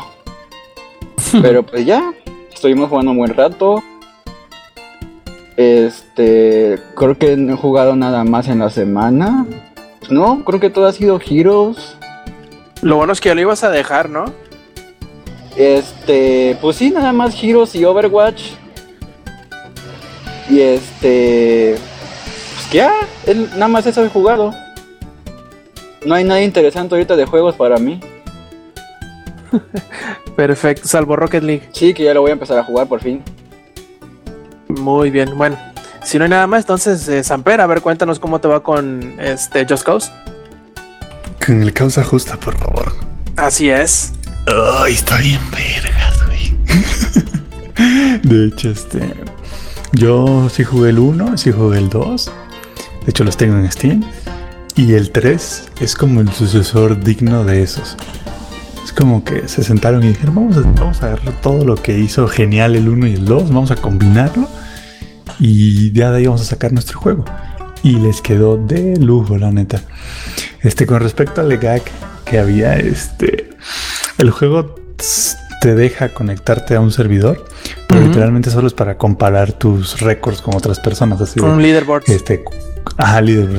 Pero 1.42 1.64
pues 1.64 1.86
ya, 1.86 2.14
estuvimos 2.54 2.90
jugando 2.90 3.12
un 3.12 3.18
buen 3.18 3.34
rato. 3.34 3.84
Este, 5.58 6.80
creo 6.96 7.18
que 7.18 7.36
no 7.36 7.54
he 7.54 7.58
jugado 7.58 7.96
nada 7.96 8.24
más 8.24 8.48
en 8.48 8.60
la 8.60 8.70
semana. 8.70 9.48
No, 10.10 10.44
creo 10.46 10.60
que 10.60 10.70
todo 10.70 10.86
ha 10.86 10.94
sido 10.94 11.20
Heroes. 11.20 11.98
Lo 12.82 12.98
bueno 12.98 13.14
es 13.14 13.20
que 13.20 13.34
lo 13.34 13.42
ibas 13.42 13.64
a 13.64 13.72
dejar, 13.72 14.10
¿no? 14.10 14.26
Este, 15.56 16.56
pues 16.62 16.78
sí, 16.78 16.92
nada 16.92 17.12
más 17.12 17.44
Heroes 17.44 17.74
y 17.76 17.84
Overwatch. 17.84 18.52
Y 20.50 20.62
este, 20.62 21.76
ya, 22.72 22.94
él, 23.26 23.50
nada 23.54 23.68
más 23.68 23.86
eso 23.86 24.04
he 24.04 24.10
jugado. 24.10 24.54
No 26.06 26.16
hay 26.16 26.24
nada 26.24 26.42
interesante 26.42 26.96
ahorita 26.96 27.16
de 27.16 27.26
juegos 27.26 27.56
para 27.56 27.78
mí. 27.78 28.00
Perfecto, 30.36 30.88
salvo 30.88 31.16
Rocket 31.16 31.44
League. 31.44 31.70
Sí, 31.74 31.94
que 31.94 32.04
ya 32.04 32.14
lo 32.14 32.22
voy 32.22 32.30
a 32.30 32.34
empezar 32.34 32.58
a 32.58 32.64
jugar 32.64 32.88
por 32.88 33.02
fin. 33.02 33.24
Muy 34.68 35.10
bien, 35.10 35.38
bueno. 35.38 35.58
Si 36.04 36.18
no 36.18 36.24
hay 36.24 36.30
nada 36.30 36.48
más, 36.48 36.62
entonces, 36.62 37.08
eh, 37.10 37.24
Samper, 37.24 37.60
a 37.60 37.68
ver, 37.68 37.82
cuéntanos 37.82 38.20
cómo 38.20 38.40
te 38.40 38.48
va 38.48 38.62
con 38.64 39.20
este 39.20 39.66
Just 39.68 39.84
Cause. 39.84 40.12
Con 41.46 41.62
el 41.62 41.74
causa 41.74 42.04
justa, 42.04 42.38
por 42.38 42.58
favor. 42.58 42.94
Así 43.36 43.70
es. 43.70 44.14
Ay, 44.48 44.94
está 44.94 45.18
bien 45.18 45.42
vergas, 45.52 46.26
güey. 46.26 46.58
De 48.24 48.48
hecho, 48.48 48.70
este. 48.70 49.14
Yo 49.94 50.50
sí 50.50 50.64
jugué 50.64 50.92
el 50.92 51.00
1, 51.00 51.38
sí 51.38 51.52
jugué 51.52 51.80
el 51.80 51.90
2. 51.90 52.32
De 53.08 53.12
hecho, 53.12 53.24
los 53.24 53.38
tengo 53.38 53.56
en 53.58 53.72
Steam. 53.72 54.04
Y 54.76 54.94
el 54.94 55.12
3 55.12 55.70
es 55.80 55.96
como 55.96 56.20
el 56.20 56.30
sucesor 56.34 57.02
digno 57.02 57.46
de 57.46 57.64
esos. 57.64 57.96
Es 58.84 58.92
como 58.92 59.24
que 59.24 59.48
se 59.48 59.64
sentaron 59.64 60.04
y 60.04 60.10
dijeron: 60.10 60.36
Vamos 60.36 60.58
a, 60.58 60.62
vamos 60.62 61.02
a 61.02 61.06
agarrar 61.08 61.42
todo 61.42 61.64
lo 61.64 61.76
que 61.76 61.98
hizo 61.98 62.28
genial 62.28 62.76
el 62.76 62.90
1 62.90 63.08
y 63.08 63.14
el 63.14 63.24
2, 63.24 63.48
vamos 63.48 63.72
a 63.72 63.78
combinarlo. 63.78 64.50
Y 65.40 65.94
ya 65.94 66.12
de 66.12 66.18
ahí 66.18 66.26
vamos 66.26 66.42
a 66.42 66.44
sacar 66.44 66.74
nuestro 66.74 67.00
juego. 67.00 67.24
Y 67.82 67.94
les 67.96 68.22
quedó 68.22 68.58
de 68.58 68.98
lujo, 68.98 69.38
la 69.38 69.52
neta. 69.52 69.82
Este, 70.62 70.86
con 70.86 71.00
respecto 71.00 71.40
al 71.40 71.58
gag 71.58 71.84
que 72.26 72.40
había, 72.40 72.76
este. 72.78 73.52
El 74.18 74.32
juego 74.32 74.76
te 75.62 75.76
deja 75.76 76.10
conectarte 76.10 76.76
a 76.76 76.82
un 76.82 76.92
servidor, 76.92 77.46
pero 77.88 78.02
literalmente 78.02 78.52
solo 78.52 78.68
es 78.68 78.74
para 78.74 78.98
comparar 78.98 79.54
tus 79.54 80.02
récords 80.02 80.42
con 80.42 80.56
otras 80.56 80.82
personas. 80.82 81.22
Así 81.22 81.40
Un 81.40 81.62
leaderboard. 81.62 82.04
este, 82.08 82.44
ajá, 82.98 83.22
líder, 83.22 83.50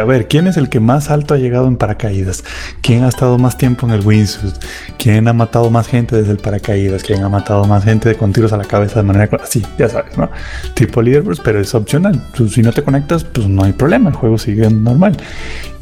a 0.00 0.04
ver, 0.04 0.28
¿quién 0.28 0.46
es 0.46 0.56
el 0.56 0.68
que 0.68 0.78
más 0.78 1.10
alto 1.10 1.34
ha 1.34 1.38
llegado 1.38 1.66
en 1.66 1.76
paracaídas? 1.76 2.44
¿Quién 2.82 3.02
ha 3.04 3.08
estado 3.08 3.38
más 3.38 3.56
tiempo 3.56 3.86
en 3.86 3.92
el 3.92 4.06
wingsuit? 4.06 4.54
¿Quién 4.98 5.26
ha 5.26 5.32
matado 5.32 5.70
más 5.70 5.88
gente 5.88 6.16
desde 6.16 6.32
el 6.32 6.38
paracaídas? 6.38 7.02
¿Quién 7.02 7.22
ha 7.22 7.28
matado 7.28 7.64
más 7.64 7.84
gente 7.84 8.14
con 8.14 8.32
tiros 8.32 8.52
a 8.52 8.56
la 8.56 8.64
cabeza 8.64 9.00
de 9.00 9.06
manera 9.06 9.38
así? 9.42 9.64
Ya 9.78 9.88
sabes, 9.88 10.16
¿no? 10.18 10.30
Tipo 10.74 11.02
leaderboards, 11.02 11.40
pero 11.40 11.60
es 11.60 11.74
opcional. 11.74 12.22
Si 12.48 12.62
no 12.62 12.72
te 12.72 12.82
conectas, 12.82 13.24
pues 13.24 13.48
no 13.48 13.64
hay 13.64 13.72
problema, 13.72 14.10
el 14.10 14.16
juego 14.16 14.38
sigue 14.38 14.68
normal. 14.70 15.16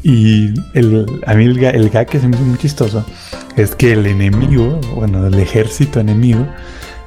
Y 0.01 0.53
el, 0.73 1.05
a 1.25 1.33
mí 1.33 1.45
el, 1.45 1.63
el 1.63 1.89
gag 1.89 2.07
que 2.07 2.19
se 2.19 2.27
me 2.27 2.35
hizo 2.35 2.45
muy 2.45 2.57
chistoso 2.57 3.05
es 3.55 3.75
que 3.75 3.93
el 3.93 4.05
enemigo, 4.05 4.79
bueno, 4.95 5.27
el 5.27 5.35
ejército 5.35 5.99
enemigo, 5.99 6.47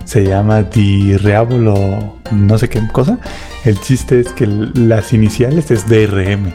se 0.07 0.25
llama 0.25 0.63
Diablo, 0.63 2.17
no 2.31 2.59
sé 2.59 2.69
qué 2.69 2.81
cosa. 2.93 3.19
El 3.65 3.79
chiste 3.81 4.21
es 4.21 4.29
que 4.29 4.47
las 4.47 5.13
iniciales 5.13 5.71
es 5.73 5.87
DRM. 5.89 6.53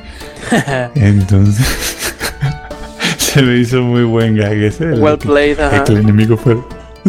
Entonces, 0.95 2.15
se 3.17 3.41
me 3.41 3.57
hizo 3.57 3.81
muy 3.81 4.03
buen 4.03 4.37
gag 4.37 4.53
ese. 4.53 4.85
el 4.85 5.01
well 5.01 5.17
played, 5.17 5.59
el 5.59 5.83
el 5.89 5.97
enemigo 5.97 6.37
fue. 6.37 6.57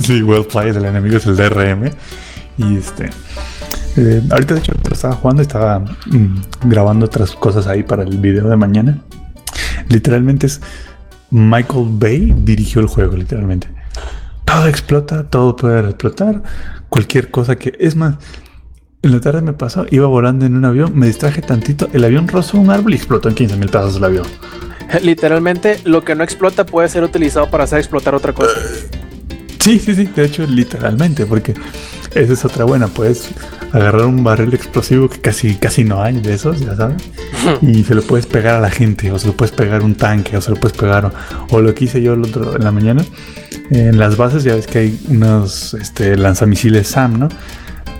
Sí, 0.00 0.22
well 0.22 0.44
played, 0.44 0.76
el 0.76 0.84
enemigo 0.84 1.16
es 1.16 1.26
el 1.26 1.36
DRM. 1.36 1.90
Y 2.58 2.76
este. 2.76 3.10
eh, 3.96 4.22
ahorita, 4.28 4.54
de 4.54 4.60
hecho, 4.60 4.72
lo 4.88 4.94
estaba 4.94 5.14
jugando 5.14 5.42
estaba 5.42 5.78
mm, 5.78 6.42
grabando 6.64 7.06
otras 7.06 7.32
cosas 7.32 7.68
ahí 7.68 7.84
para 7.84 8.02
el 8.02 8.18
video 8.18 8.48
de 8.48 8.56
mañana. 8.56 8.98
Literalmente 9.88 10.46
es. 10.46 10.60
Michael 11.30 11.86
Bay 11.92 12.34
dirigió 12.36 12.82
el 12.82 12.88
juego, 12.88 13.16
literalmente. 13.16 13.68
Todo 14.52 14.66
explota, 14.66 15.24
todo 15.24 15.56
puede 15.56 15.88
explotar. 15.88 16.42
Cualquier 16.88 17.30
cosa 17.30 17.56
que. 17.56 17.72
Es 17.80 17.96
más, 17.96 18.16
en 19.02 19.12
la 19.12 19.20
tarde 19.20 19.40
me 19.40 19.54
pasó, 19.54 19.86
iba 19.90 20.06
volando 20.06 20.44
en 20.44 20.56
un 20.56 20.64
avión, 20.64 20.92
me 20.94 21.06
distraje 21.06 21.40
tantito, 21.40 21.88
el 21.92 22.04
avión 22.04 22.28
rozó 22.28 22.58
un 22.58 22.70
árbol 22.70 22.92
y 22.92 22.96
explotó 22.96 23.28
en 23.28 23.34
15 23.34 23.56
mil 23.56 23.68
pedazos 23.68 23.96
el 23.96 24.04
avión. 24.04 24.26
Literalmente, 25.02 25.80
lo 25.84 26.04
que 26.04 26.14
no 26.14 26.22
explota 26.22 26.66
puede 26.66 26.88
ser 26.88 27.02
utilizado 27.02 27.50
para 27.50 27.64
hacer 27.64 27.78
explotar 27.78 28.14
otra 28.14 28.32
cosa. 28.32 28.52
Sí, 29.58 29.78
sí, 29.78 29.94
sí, 29.94 30.04
de 30.04 30.24
hecho, 30.24 30.46
literalmente, 30.46 31.24
porque 31.24 31.54
esa 32.14 32.32
es 32.32 32.44
otra 32.44 32.64
buena. 32.64 32.88
Puedes 32.88 33.30
agarrar 33.72 34.06
un 34.06 34.22
barril 34.22 34.54
explosivo 34.54 35.08
que 35.08 35.20
casi, 35.20 35.54
casi 35.56 35.84
no 35.84 36.02
hay 36.02 36.20
de 36.20 36.34
esos, 36.34 36.60
ya 36.60 36.76
sabes, 36.76 37.02
y 37.62 37.84
se 37.84 37.94
lo 37.94 38.02
puedes 38.02 38.26
pegar 38.26 38.56
a 38.56 38.60
la 38.60 38.70
gente, 38.70 39.10
o 39.10 39.18
se 39.18 39.28
lo 39.28 39.32
puedes 39.32 39.54
pegar 39.54 39.80
a 39.80 39.84
un 39.84 39.94
tanque, 39.94 40.36
o 40.36 40.40
se 40.40 40.50
lo 40.50 40.56
puedes 40.56 40.76
pegar, 40.76 41.06
o, 41.06 41.12
o 41.50 41.60
lo 41.60 41.74
que 41.74 41.86
hice 41.86 42.02
yo 42.02 42.14
el 42.14 42.22
otro 42.22 42.56
en 42.56 42.64
la 42.64 42.72
mañana. 42.72 43.04
En 43.70 43.98
las 43.98 44.16
bases 44.16 44.44
ya 44.44 44.54
ves 44.54 44.66
que 44.66 44.78
hay 44.80 45.00
unos 45.08 45.74
este, 45.74 46.16
lanzamisiles 46.16 46.88
SAM, 46.88 47.18
¿no? 47.18 47.28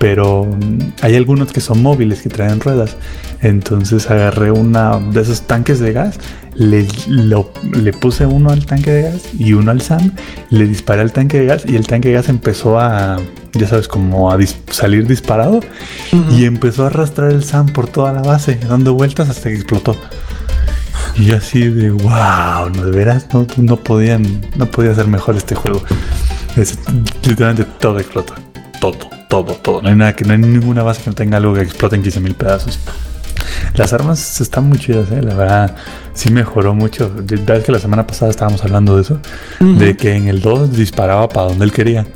Pero 0.03 0.47
mm, 0.47 0.79
hay 1.03 1.15
algunos 1.15 1.53
que 1.53 1.61
son 1.61 1.81
móviles 1.81 2.23
que 2.23 2.29
traen 2.29 2.59
ruedas. 2.59 2.97
Entonces 3.41 4.11
agarré 4.11 4.51
una 4.51 4.99
de 4.99 5.21
esos 5.21 5.43
tanques 5.43 5.79
de 5.79 5.93
gas, 5.93 6.19
le, 6.57 6.89
lo- 7.07 7.53
le 7.73 7.93
puse 7.93 8.27
uno 8.27 8.51
al 8.51 8.67
tanque 8.67 8.91
de 8.91 9.03
gas 9.03 9.23
y 9.39 9.53
uno 9.53 9.71
al 9.71 9.81
SAM, 9.81 10.11
le 10.51 10.67
disparé 10.67 11.03
al 11.03 11.13
tanque 11.13 11.39
de 11.39 11.47
gas 11.47 11.63
y 11.67 11.77
el 11.77 11.87
tanque 11.87 12.09
de 12.09 12.15
gas 12.15 12.29
empezó 12.29 12.81
a, 12.81 13.19
ya 13.53 13.69
sabes, 13.69 13.87
como 13.87 14.33
a 14.33 14.37
dis- 14.39 14.57
salir 14.71 15.07
disparado 15.07 15.61
y 16.37 16.47
empezó 16.47 16.83
a 16.83 16.87
arrastrar 16.89 17.31
el 17.31 17.45
SAM 17.45 17.67
por 17.69 17.87
toda 17.87 18.13
la 18.13 18.23
base, 18.23 18.59
dando 18.69 18.95
vueltas 18.95 19.29
hasta 19.29 19.51
que 19.51 19.55
explotó. 19.55 19.97
Y 21.17 21.27
yo 21.27 21.37
así 21.37 21.69
de 21.69 21.91
wow, 21.91 22.71
no 22.75 22.85
de 22.87 22.91
veras 22.91 23.29
no, 23.33 23.47
no 23.57 23.77
podían, 23.77 24.25
no 24.57 24.67
podía 24.67 24.95
ser 24.97 25.07
mejor 25.07 25.37
este 25.37 25.55
juego. 25.55 25.81
Es, 26.57 26.77
literalmente 27.25 27.65
todo 27.79 27.99
explota. 28.01 28.35
Todo, 28.81 28.99
todo, 29.29 29.55
todo. 29.55 29.83
No 29.83 29.89
hay 29.89 29.95
nada 29.95 30.15
que, 30.15 30.25
no 30.25 30.33
hay 30.33 30.39
ninguna 30.39 30.83
base 30.83 31.03
que 31.03 31.11
no 31.11 31.15
tenga 31.15 31.37
algo 31.37 31.55
que 31.55 31.63
explote 31.63 31.97
en 31.97 32.03
15 32.03 32.21
mil 32.21 32.35
pedazos. 32.35 32.79
Las 33.75 33.93
armas 33.93 34.41
están 34.41 34.69
muy 34.69 34.79
chidas, 34.79 35.11
eh. 35.11 35.23
La 35.23 35.35
verdad, 35.35 35.77
sí 36.15 36.31
mejoró 36.31 36.75
mucho. 36.75 37.13
Ves 37.17 37.65
que 37.65 37.73
la 37.73 37.79
semana 37.79 38.07
pasada 38.07 38.31
estábamos 38.31 38.63
hablando 38.65 38.97
de 38.97 39.03
eso. 39.03 39.21
De 39.61 39.97
que 39.97 40.15
en 40.15 40.29
el 40.29 40.41
2 40.41 40.77
disparaba 40.77 41.29
para 41.29 41.49
donde 41.49 41.65
él 41.65 41.73
quería. 41.73 42.07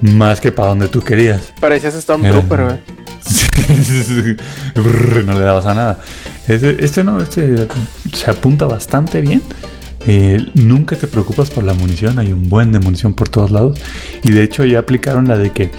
Más 0.00 0.40
que 0.40 0.52
para 0.52 0.68
donde 0.68 0.88
tú 0.88 1.02
querías. 1.02 1.52
Parecías 1.60 1.94
Stormtrooper, 1.94 2.64
güey. 2.64 2.80
No 5.26 5.34
le 5.34 5.40
dabas 5.40 5.66
a 5.66 5.74
nada. 5.74 5.98
Este, 6.48 6.84
este 6.84 7.04
no, 7.04 7.20
este 7.20 7.68
se 8.12 8.30
apunta 8.30 8.66
bastante 8.66 9.20
bien. 9.20 9.42
Eh, 10.06 10.46
nunca 10.54 10.96
te 10.96 11.06
preocupas 11.06 11.50
por 11.50 11.64
la 11.64 11.74
munición, 11.74 12.18
hay 12.18 12.32
un 12.32 12.48
buen 12.48 12.72
de 12.72 12.80
munición 12.80 13.14
por 13.14 13.28
todos 13.28 13.50
lados. 13.50 13.78
Y 14.24 14.30
de 14.30 14.42
hecho 14.42 14.64
ya 14.64 14.78
aplicaron 14.78 15.28
la 15.28 15.36
de 15.36 15.50
que 15.50 15.70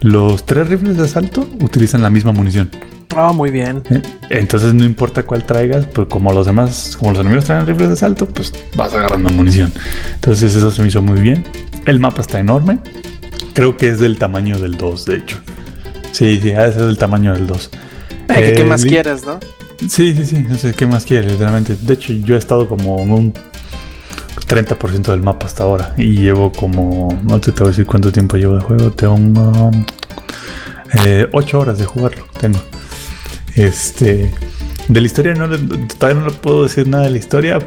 los 0.00 0.44
tres 0.44 0.68
rifles 0.68 0.96
de 0.96 1.04
asalto 1.04 1.48
utilizan 1.60 2.02
la 2.02 2.10
misma 2.10 2.32
munición. 2.32 2.70
Ah, 3.14 3.32
muy 3.32 3.50
bien. 3.50 3.82
¿eh? 3.90 4.00
Entonces 4.30 4.72
no 4.72 4.84
importa 4.84 5.22
cuál 5.24 5.44
traigas, 5.44 5.86
pues 5.86 6.08
como 6.08 6.32
los 6.32 6.46
demás, 6.46 6.96
como 6.98 7.12
los 7.12 7.20
enemigos 7.20 7.44
traen 7.44 7.66
rifles 7.66 7.88
de 7.88 7.94
asalto, 7.94 8.26
pues 8.26 8.52
vas 8.74 8.94
agarrando 8.94 9.30
munición. 9.30 9.72
Entonces 10.14 10.54
eso 10.54 10.70
se 10.70 10.82
me 10.82 10.88
hizo 10.88 11.02
muy 11.02 11.20
bien. 11.20 11.44
El 11.86 12.00
mapa 12.00 12.22
está 12.22 12.40
enorme. 12.40 12.78
Creo 13.54 13.76
que 13.76 13.88
es 13.88 14.00
del 14.00 14.16
tamaño 14.18 14.58
del 14.58 14.78
2, 14.78 15.04
de 15.04 15.16
hecho. 15.16 15.36
Sí, 16.12 16.38
sí, 16.42 16.50
ese 16.50 16.68
es 16.68 16.76
del 16.76 16.96
tamaño 16.96 17.34
del 17.34 17.46
2. 17.46 17.70
Ay, 18.28 18.44
que 18.44 18.52
¿Qué 18.54 18.60
Eh, 18.62 18.64
más 18.64 18.84
quieres, 18.84 19.26
no? 19.26 19.38
Sí, 19.88 20.14
sí, 20.14 20.24
sí, 20.24 20.46
no 20.48 20.56
sé 20.56 20.72
qué 20.72 20.86
más 20.86 21.04
quieres, 21.04 21.38
realmente. 21.38 21.76
De 21.78 21.94
hecho, 21.94 22.12
yo 22.14 22.34
he 22.34 22.38
estado 22.38 22.66
como 22.68 22.98
en 23.00 23.10
un 23.12 23.34
30% 24.52 25.02
del 25.10 25.22
mapa 25.22 25.46
hasta 25.46 25.62
ahora 25.64 25.94
y 25.96 26.16
llevo 26.16 26.52
como, 26.52 27.18
no 27.24 27.40
te, 27.40 27.52
te 27.52 27.60
voy 27.60 27.68
a 27.68 27.70
decir 27.70 27.86
cuánto 27.86 28.12
tiempo 28.12 28.36
llevo 28.36 28.56
de 28.56 28.60
juego, 28.62 28.90
tengo 28.92 29.14
um, 29.14 29.84
8 31.32 31.58
horas 31.58 31.78
de 31.78 31.84
jugarlo, 31.86 32.24
tengo. 32.40 32.58
Este, 33.54 34.30
de 34.88 35.00
la 35.00 35.06
historia 35.06 35.34
no 35.34 35.46
le- 35.46 35.58
todavía 35.98 36.20
no 36.22 36.28
le 36.28 36.34
puedo 36.34 36.64
decir 36.64 36.86
nada 36.86 37.04
de 37.04 37.10
la 37.10 37.18
historia, 37.18 37.58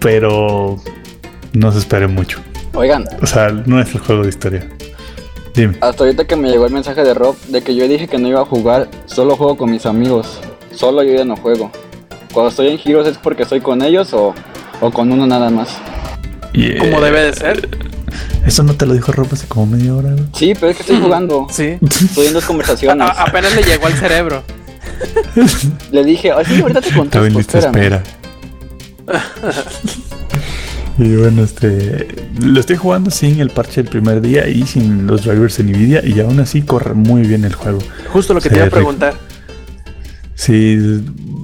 pero 0.00 0.78
no 1.52 1.72
se 1.72 1.78
espere 1.78 2.06
mucho. 2.08 2.40
Oigan, 2.74 3.04
O 3.22 3.26
sea, 3.26 3.48
no 3.50 3.80
es 3.80 3.94
el 3.94 4.00
juego 4.00 4.22
de 4.22 4.28
historia. 4.28 4.68
Dime. 5.54 5.76
hasta 5.80 6.04
ahorita 6.04 6.24
que 6.26 6.36
me 6.36 6.50
llegó 6.50 6.66
el 6.66 6.72
mensaje 6.72 7.02
de 7.02 7.14
Rob 7.14 7.34
de 7.48 7.62
que 7.62 7.74
yo 7.74 7.88
dije 7.88 8.06
que 8.06 8.18
no 8.18 8.28
iba 8.28 8.42
a 8.42 8.44
jugar, 8.44 8.88
solo 9.06 9.34
juego 9.34 9.56
con 9.56 9.70
mis 9.70 9.86
amigos. 9.86 10.38
Solo 10.72 11.02
yo 11.02 11.14
ya 11.14 11.24
no 11.24 11.36
juego. 11.36 11.70
Cuando 12.32 12.50
estoy 12.50 12.68
en 12.68 12.78
Heroes 12.84 13.08
es 13.08 13.18
porque 13.18 13.42
estoy 13.42 13.60
con 13.60 13.82
ellos 13.82 14.12
o, 14.12 14.34
o 14.80 14.90
con 14.92 15.10
uno 15.10 15.26
nada 15.26 15.50
más. 15.50 15.76
Como 16.78 17.00
debe 17.00 17.22
de 17.22 17.32
ser. 17.34 17.68
Eso 18.46 18.62
no 18.62 18.74
te 18.74 18.86
lo 18.86 18.94
dijo 18.94 19.12
Rob 19.12 19.28
hace 19.32 19.46
como 19.46 19.66
media 19.66 19.94
hora. 19.94 20.14
Sí, 20.34 20.54
pero 20.54 20.68
es 20.68 20.76
que 20.76 20.82
estoy 20.82 21.00
jugando. 21.00 21.46
Sí. 21.50 21.76
Estoy 21.82 22.26
en 22.26 22.32
dos 22.32 22.44
conversaciones. 22.44 23.06
A- 23.06 23.22
apenas 23.24 23.54
le 23.54 23.62
llegó 23.62 23.86
al 23.86 23.94
cerebro. 23.94 24.42
Le 25.92 26.04
dije, 26.04 26.32
ay, 26.32 26.44
sí, 26.44 26.60
ahorita 26.60 26.80
te 26.80 26.92
contesto, 26.92 27.28
lista 27.38 27.60
de 27.60 27.66
espérame. 27.66 28.02
espera. 29.06 29.22
y 30.98 31.14
bueno, 31.16 31.44
este 31.44 32.08
lo 32.40 32.58
estoy 32.58 32.76
jugando 32.76 33.10
sin 33.10 33.40
el 33.40 33.50
parche 33.50 33.82
del 33.82 33.90
primer 33.90 34.20
día 34.20 34.48
y 34.48 34.66
sin 34.66 35.06
los 35.06 35.24
drivers 35.24 35.56
de 35.58 35.64
Nvidia 35.64 36.04
y 36.04 36.18
aún 36.20 36.40
así 36.40 36.62
corre 36.62 36.94
muy 36.94 37.22
bien 37.22 37.44
el 37.44 37.54
juego. 37.54 37.78
Justo 38.12 38.34
lo 38.34 38.40
que 38.40 38.48
te 38.50 38.56
iba 38.56 38.66
a 38.66 38.70
preguntar. 38.70 39.14
Sí, 40.34 40.78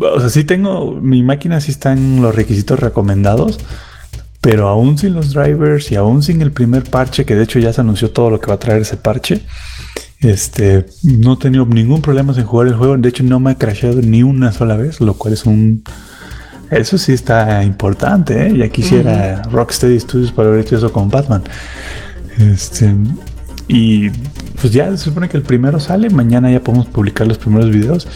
o 0.01 0.21
sea, 0.21 0.29
sí 0.31 0.45
tengo 0.45 0.93
mi 1.01 1.23
máquina 1.23 1.61
sí 1.61 1.71
está 1.71 1.93
en 1.93 2.23
los 2.23 2.35
requisitos 2.35 2.79
recomendados, 2.81 3.59
pero 4.45 4.69
aún 4.69 4.99
sin 4.99 5.15
los 5.15 5.33
drivers 5.33 5.91
y 5.91 5.97
aún 5.97 6.23
sin 6.23 6.43
el 6.43 6.53
primer 6.53 6.85
parche, 6.85 7.25
que 7.25 7.35
de 7.35 7.45
hecho 7.45 7.59
ya 7.59 7.73
se 7.73 7.81
anunció 7.81 8.11
todo 8.11 8.29
lo 8.29 8.41
que 8.41 8.49
va 8.49 8.55
a 8.55 8.59
traer 8.59 8.83
ese 8.83 8.99
parche. 8.99 9.41
Este, 10.21 10.85
no 11.03 11.33
he 11.33 11.37
tenido 11.39 11.65
ningún 11.65 12.03
problema 12.03 12.35
en 12.37 12.45
jugar 12.45 12.67
el 12.67 12.75
juego. 12.75 12.99
De 12.99 13.09
hecho, 13.09 13.23
no 13.23 13.41
me 13.41 13.53
ha 13.53 13.55
crasheado 13.55 14.03
ni 14.03 14.23
una 14.23 14.53
sola 14.53 14.77
vez, 14.77 15.01
lo 15.01 15.15
cual 15.15 15.33
es 15.33 15.47
un. 15.47 15.83
Eso 16.71 16.99
sí 16.99 17.15
está 17.15 17.65
importante, 17.65 18.49
¿eh? 18.49 18.55
Ya 18.55 18.69
quisiera 18.69 19.41
Rocksteady 19.45 19.99
Studios 19.99 20.31
para 20.31 20.49
haber 20.49 20.61
hecho 20.61 20.77
eso 20.77 20.93
con 20.93 21.09
Batman. 21.09 21.43
Este. 22.39 22.95
Y 23.67 24.11
pues 24.61 24.73
ya 24.73 24.91
se 24.91 24.99
supone 24.99 25.29
que 25.29 25.37
el 25.37 25.43
primero 25.43 25.81
sale. 25.81 26.11
Mañana 26.11 26.51
ya 26.51 26.61
podemos 26.61 26.87
publicar 26.87 27.27
los 27.27 27.39
primeros 27.39 27.71
videos. 27.71 28.07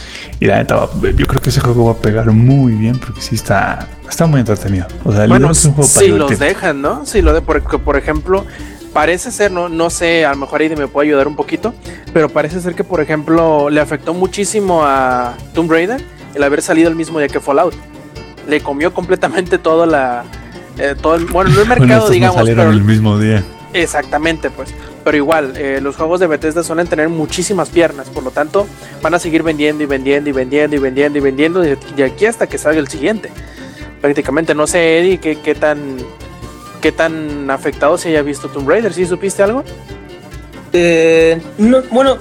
Y 0.41 0.47
la 0.47 0.57
neta, 0.59 0.89
yo 1.17 1.27
creo 1.27 1.41
que 1.41 1.51
ese 1.51 1.61
juego 1.61 1.87
va 1.87 1.93
a 1.93 1.97
pegar 1.97 2.31
muy 2.33 2.73
bien 2.73 2.99
porque 2.99 3.21
sí 3.21 3.35
está, 3.35 3.89
está 4.09 4.27
muy 4.27 4.41
entretenido. 4.41 4.87
O 5.05 5.13
sea, 5.13 5.27
Bueno, 5.27 5.51
es 5.51 5.65
un 5.65 5.73
juego 5.73 5.89
para 5.93 6.07
si 6.07 6.13
los 6.13 6.39
dejan, 6.39 6.83
¿no? 6.83 7.07
Si 7.07 7.23
lo 7.23 7.33
de, 7.33 7.41
porque, 7.41 7.79
por 7.79 7.97
ejemplo, 7.97 8.45
parece 8.93 9.31
ser, 9.31 9.51
no, 9.51 9.69
no 9.71 9.89
sé, 9.91 10.27
a 10.27 10.31
lo 10.33 10.37
mejor 10.37 10.61
ahí 10.61 10.69
me 10.77 10.87
puede 10.87 11.09
ayudar 11.09 11.29
un 11.29 11.37
poquito, 11.37 11.75
pero 12.13 12.29
parece 12.29 12.61
ser 12.61 12.75
que, 12.75 12.85
por 12.85 13.01
ejemplo, 13.01 13.71
le 13.71 13.81
afectó 13.81 14.13
muchísimo 14.13 14.83
a 14.85 15.35
Tomb 15.55 15.71
Raider 15.71 16.03
el 16.35 16.43
haber 16.43 16.61
salido 16.63 16.89
el 16.91 16.95
mismo 16.97 17.19
día 17.19 17.29
que 17.29 17.41
Fallout. 17.41 17.75
Le 18.47 18.61
comió 18.61 18.93
completamente 18.93 19.57
toda 19.59 19.87
la. 19.87 20.25
eh, 20.79 20.95
todo 21.01 21.15
el- 21.17 21.25
bueno, 21.27 21.51
no 21.51 21.61
el 21.63 21.67
Bueno, 21.67 21.81
mercado, 21.81 21.93
estos 22.01 22.09
no 22.11 22.15
digamos, 22.15 22.37
salieron 22.37 22.65
pero 22.67 22.73
el 22.77 22.85
mismo 22.85 23.19
día. 23.19 23.43
Exactamente, 23.73 24.51
pues. 24.51 24.71
Pero 25.05 25.17
igual, 25.17 25.55
eh, 25.57 25.81
los 25.81 25.97
juegos 25.97 26.21
de 26.21 26.27
Bethesda 26.27 26.63
suelen 26.63 26.87
tener 26.87 27.09
muchísimas 27.09 27.69
piernas, 27.69 28.09
por 28.09 28.23
lo 28.23 28.31
tanto, 28.31 28.67
van 29.03 29.15
a 29.15 29.19
seguir 29.19 29.43
vendiendo 29.43 29.83
y 29.83 29.87
vendiendo 29.87 30.29
y 30.31 30.33
vendiendo 30.33 30.77
y 30.77 30.79
vendiendo 30.79 31.19
y 31.19 31.21
vendiendo 31.21 31.61
de, 31.61 31.77
de 31.97 32.05
aquí 32.05 32.27
hasta 32.27 32.47
que 32.47 32.59
salga 32.59 32.81
el 32.81 32.89
siguiente. 32.89 33.31
Prácticamente, 34.01 34.55
no 34.55 34.67
sé, 34.67 34.99
Eddie, 34.99 35.19
qué, 35.19 35.37
qué 35.41 35.55
tan 35.55 35.97
qué 36.81 36.93
tan 36.93 37.51
afectado 37.51 37.99
se 37.99 38.11
haya 38.11 38.23
visto 38.23 38.49
Tomb 38.49 38.69
Raider. 38.69 38.93
¿Sí 38.93 39.07
supiste 39.07 39.43
algo? 39.43 39.65
Eh, 40.73 41.41
no, 41.59 41.83
bueno, 41.91 42.19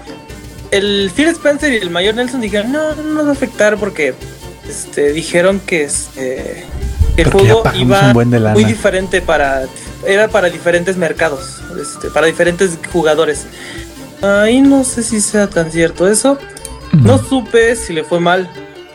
el 0.71 1.11
Phil 1.15 1.27
Spencer 1.27 1.71
y 1.73 1.77
el 1.77 1.89
mayor 1.89 2.15
Nelson 2.15 2.41
dijeron, 2.41 2.71
no, 2.71 2.95
no 2.95 3.03
nos 3.03 3.25
va 3.25 3.29
a 3.29 3.33
afectar 3.33 3.77
porque 3.77 4.13
este, 4.67 5.11
dijeron 5.11 5.59
que 5.59 5.83
este, 5.83 6.63
el 7.17 7.29
Porque 7.29 7.51
juego 7.51 7.63
iba 7.75 8.13
muy 8.13 8.63
diferente 8.63 9.21
para... 9.21 9.65
Era 10.05 10.27
para 10.27 10.49
diferentes 10.49 10.95
mercados, 10.97 11.61
este, 11.81 12.09
para 12.09 12.27
diferentes 12.27 12.77
jugadores. 12.91 13.45
Ahí 14.21 14.61
no 14.61 14.83
sé 14.83 15.03
si 15.03 15.21
sea 15.21 15.47
tan 15.47 15.71
cierto 15.71 16.07
eso. 16.07 16.37
No 16.93 17.17
supe 17.17 17.75
si 17.75 17.93
le 17.93 18.03
fue 18.03 18.19
mal, 18.19 18.49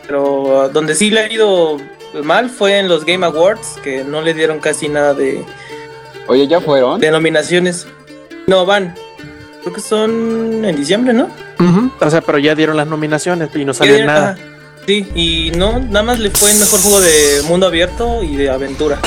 pero 0.07 0.69
donde 0.73 0.95
sí 0.95 1.11
le 1.11 1.21
ha 1.21 1.31
ido 1.31 1.77
mal 2.23 2.49
fue 2.49 2.79
en 2.79 2.87
los 2.87 3.05
Game 3.05 3.25
Awards, 3.25 3.75
que 3.83 4.03
no 4.03 4.21
le 4.21 4.33
dieron 4.33 4.59
casi 4.59 4.89
nada 4.89 5.13
de, 5.13 5.43
Oye, 6.27 6.47
¿ya 6.47 6.59
fueron? 6.61 6.99
de 6.99 7.11
nominaciones. 7.11 7.87
No 8.47 8.65
van. 8.65 8.95
Creo 9.61 9.73
que 9.73 9.81
son 9.81 10.65
en 10.65 10.75
diciembre, 10.75 11.13
¿no? 11.13 11.29
O 12.01 12.09
sea, 12.09 12.19
pero 12.21 12.37
ya 12.37 12.55
dieron 12.55 12.75
las 12.75 12.87
nominaciones 12.87 13.49
y 13.55 13.63
no 13.63 13.73
salió 13.73 14.05
nada. 14.05 14.31
ajá. 14.31 14.41
Sí, 14.85 15.07
y 15.15 15.51
no, 15.57 15.79
nada 15.79 16.03
más 16.03 16.19
le 16.19 16.29
fue 16.29 16.51
el 16.51 16.57
mejor 16.59 16.81
juego 16.81 16.99
de 16.99 17.41
mundo 17.47 17.67
abierto 17.67 18.21
y 18.21 18.35
de 18.35 18.49
aventura. 18.49 18.99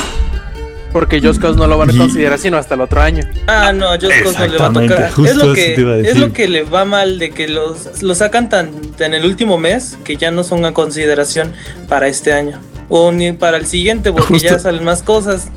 Porque 0.93 1.21
Just 1.21 1.39
Cause 1.41 1.57
no 1.57 1.67
lo 1.67 1.77
van 1.77 1.89
a 1.89 1.93
Y- 1.93 1.97
considerar 1.97 2.39
sino 2.39 2.57
hasta 2.57 2.75
el 2.75 2.81
otro 2.81 3.01
año. 3.01 3.23
Ah, 3.47 3.71
no, 3.73 3.87
Cause 4.23 4.39
no 4.39 4.47
le 4.47 4.57
va 4.57 4.67
a 4.67 4.73
tocar. 4.73 5.11
justo 5.11 5.31
Es 5.31 5.35
lo, 5.35 5.53
que, 5.53 5.75
a 5.75 5.97
es 6.09 6.17
lo 6.17 6.33
que 6.33 6.47
le 6.47 6.63
va 6.63 6.85
mal 6.85 7.19
de 7.19 7.31
que 7.31 7.47
los, 7.47 8.01
los 8.01 8.17
sacan 8.19 8.49
tan, 8.49 8.71
tan 8.97 9.13
en 9.13 9.21
el 9.21 9.25
último 9.29 9.57
mes 9.57 9.97
que 10.03 10.15
ya 10.17 10.31
no 10.31 10.43
son 10.43 10.63
a 10.65 10.73
consideración 10.73 11.51
para 11.87 12.07
este 12.07 12.33
año. 12.33 12.59
O 12.89 13.11
ni 13.11 13.33
para 13.33 13.57
el 13.57 13.65
siguiente, 13.65 14.11
porque 14.13 14.35
Justo. 14.35 14.47
ya 14.49 14.59
salen 14.59 14.83
más 14.85 15.03
cosas. 15.03 15.49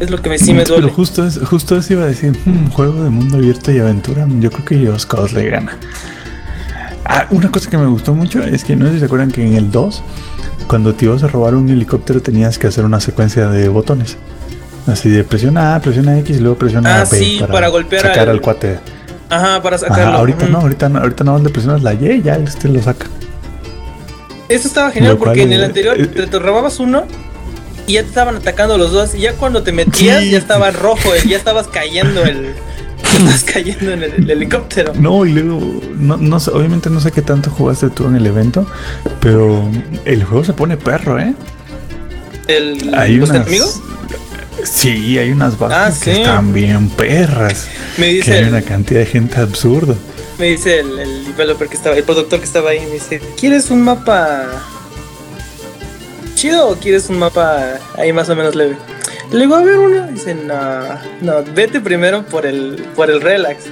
Es 0.00 0.10
lo 0.10 0.20
que 0.20 0.28
me, 0.28 0.38
sí 0.38 0.52
me 0.52 0.64
Pero 0.64 0.76
duele. 0.80 0.92
justo, 0.92 1.24
es, 1.24 1.38
justo 1.38 1.76
eso 1.76 1.92
iba 1.92 2.02
a 2.02 2.06
decir, 2.06 2.32
"Hmm, 2.44 2.68
juego 2.70 3.04
de 3.04 3.10
mundo 3.10 3.36
abierto 3.36 3.70
y 3.70 3.78
aventura, 3.78 4.26
yo 4.40 4.50
creo 4.50 4.64
que 4.64 4.86
Just 4.90 5.08
Cause 5.08 5.34
le 5.36 5.48
gana. 5.50 5.78
Ah, 7.04 7.26
una 7.30 7.50
cosa 7.50 7.68
que 7.70 7.76
me 7.76 7.86
gustó 7.86 8.14
mucho 8.14 8.42
es 8.42 8.64
que 8.64 8.76
no 8.76 8.86
sé 8.86 8.94
si 8.94 8.98
se 9.00 9.04
acuerdan 9.06 9.30
que 9.30 9.46
en 9.46 9.54
el 9.54 9.70
2, 9.70 10.02
cuando 10.66 10.94
te 10.94 11.04
ibas 11.04 11.22
a 11.22 11.28
robar 11.28 11.54
un 11.54 11.68
helicóptero 11.68 12.22
tenías 12.22 12.58
que 12.58 12.66
hacer 12.66 12.84
una 12.84 13.00
secuencia 13.00 13.48
de 13.48 13.68
botones. 13.68 14.16
Así 14.86 15.08
de 15.10 15.24
presiona 15.24 15.74
A, 15.76 15.80
presiona 15.80 16.18
X 16.20 16.36
y 16.36 16.40
luego 16.40 16.56
presiona 16.58 17.00
Ah, 17.00 17.04
B 17.10 17.18
sí, 17.18 17.40
para 17.50 17.68
golpear 17.68 18.02
sacar 18.02 18.20
al- 18.28 18.36
al 18.36 18.40
cuate. 18.40 18.78
Ajá, 19.30 19.62
para 19.62 19.76
Ajá, 19.76 19.86
sacarlo. 19.88 20.18
ahorita 20.18 20.44
Ujú. 20.44 20.52
no, 20.52 20.58
ahorita 20.60 20.88
no, 20.88 20.98
ahorita 21.00 21.24
no 21.24 21.38
le 21.38 21.48
presionas 21.50 21.82
la 21.82 21.94
Y 21.94 22.06
y 22.10 22.22
ya 22.22 22.36
este 22.36 22.68
lo 22.68 22.82
saca. 22.82 23.06
Eso 24.48 24.68
estaba 24.68 24.90
genial 24.90 25.16
cual, 25.16 25.30
porque 25.30 25.42
en 25.42 25.52
el 25.52 25.64
anterior 25.64 25.98
eh, 25.98 26.06
te, 26.06 26.26
te 26.26 26.38
robabas 26.38 26.78
uno 26.78 27.04
y 27.86 27.94
ya 27.94 28.02
te 28.02 28.08
estaban 28.08 28.36
atacando 28.36 28.76
los 28.76 28.92
dos. 28.92 29.14
Y 29.14 29.20
ya 29.20 29.32
cuando 29.34 29.62
te 29.62 29.72
metías, 29.72 30.22
Sí. 30.22 30.30
ya 30.30 30.38
estaba 30.38 30.70
rojo, 30.70 31.10
ya 31.26 31.36
estabas 31.36 31.66
cayendo 31.68 32.22
el. 32.24 32.54
Estabas 33.18 33.44
cayendo 33.44 33.92
en 33.92 34.02
el, 34.02 34.12
el 34.14 34.30
helicóptero. 34.30 34.92
No, 34.98 35.24
y 35.26 35.32
luego, 35.32 35.80
no, 35.96 36.16
no 36.16 36.40
sé, 36.40 36.50
obviamente 36.50 36.90
no 36.90 37.00
sé 37.00 37.12
qué 37.12 37.22
tanto 37.22 37.50
jugaste 37.50 37.90
tú 37.90 38.06
en 38.06 38.16
el 38.16 38.26
evento, 38.26 38.66
pero 39.20 39.68
el 40.04 40.24
juego 40.24 40.44
se 40.44 40.52
pone 40.52 40.76
perro, 40.76 41.18
¿eh? 41.18 41.34
El, 42.48 42.94
Hay 42.94 43.16
¿Los 43.16 43.30
unas. 43.30 43.42
enemigos? 43.46 43.80
Sí, 44.62 45.18
hay 45.18 45.30
unas 45.30 45.58
bajas 45.58 45.96
Ah, 45.96 46.04
que 46.04 46.14
sí. 46.14 46.20
están 46.20 46.52
bien 46.52 46.88
perras. 46.90 47.68
Me 47.98 48.06
Que 48.06 48.12
dice, 48.14 48.32
hay 48.34 48.42
el, 48.44 48.48
una 48.48 48.62
cantidad 48.62 49.00
de 49.00 49.06
gente 49.06 49.40
absurda. 49.40 49.94
me 50.38 50.46
dice 50.46 50.80
el, 50.80 50.98
el 50.98 51.24
developer 51.26 51.68
que 51.68 51.74
estaba, 51.76 51.96
el 51.96 52.04
productor 52.04 52.38
que 52.38 52.44
estaba 52.46 52.70
ahí, 52.70 52.80
me 52.86 52.92
dice, 52.94 53.20
¿quieres 53.38 53.70
un 53.70 53.82
mapa 53.82 54.44
chido 56.34 56.68
o 56.68 56.76
quieres 56.76 57.08
un 57.08 57.18
mapa 57.18 57.78
ahí 57.96 58.12
más 58.12 58.28
o 58.28 58.36
menos 58.36 58.54
leve? 58.54 58.76
Le 59.32 59.40
digo, 59.40 59.54
a 59.56 59.62
ver 59.62 59.78
uno. 59.78 60.06
Dice, 60.08 60.34
no, 60.34 60.54
no, 61.20 61.44
vete 61.54 61.80
primero 61.80 62.24
por 62.24 62.46
el, 62.46 62.84
por 62.94 63.10
el 63.10 63.20
relax. 63.20 63.64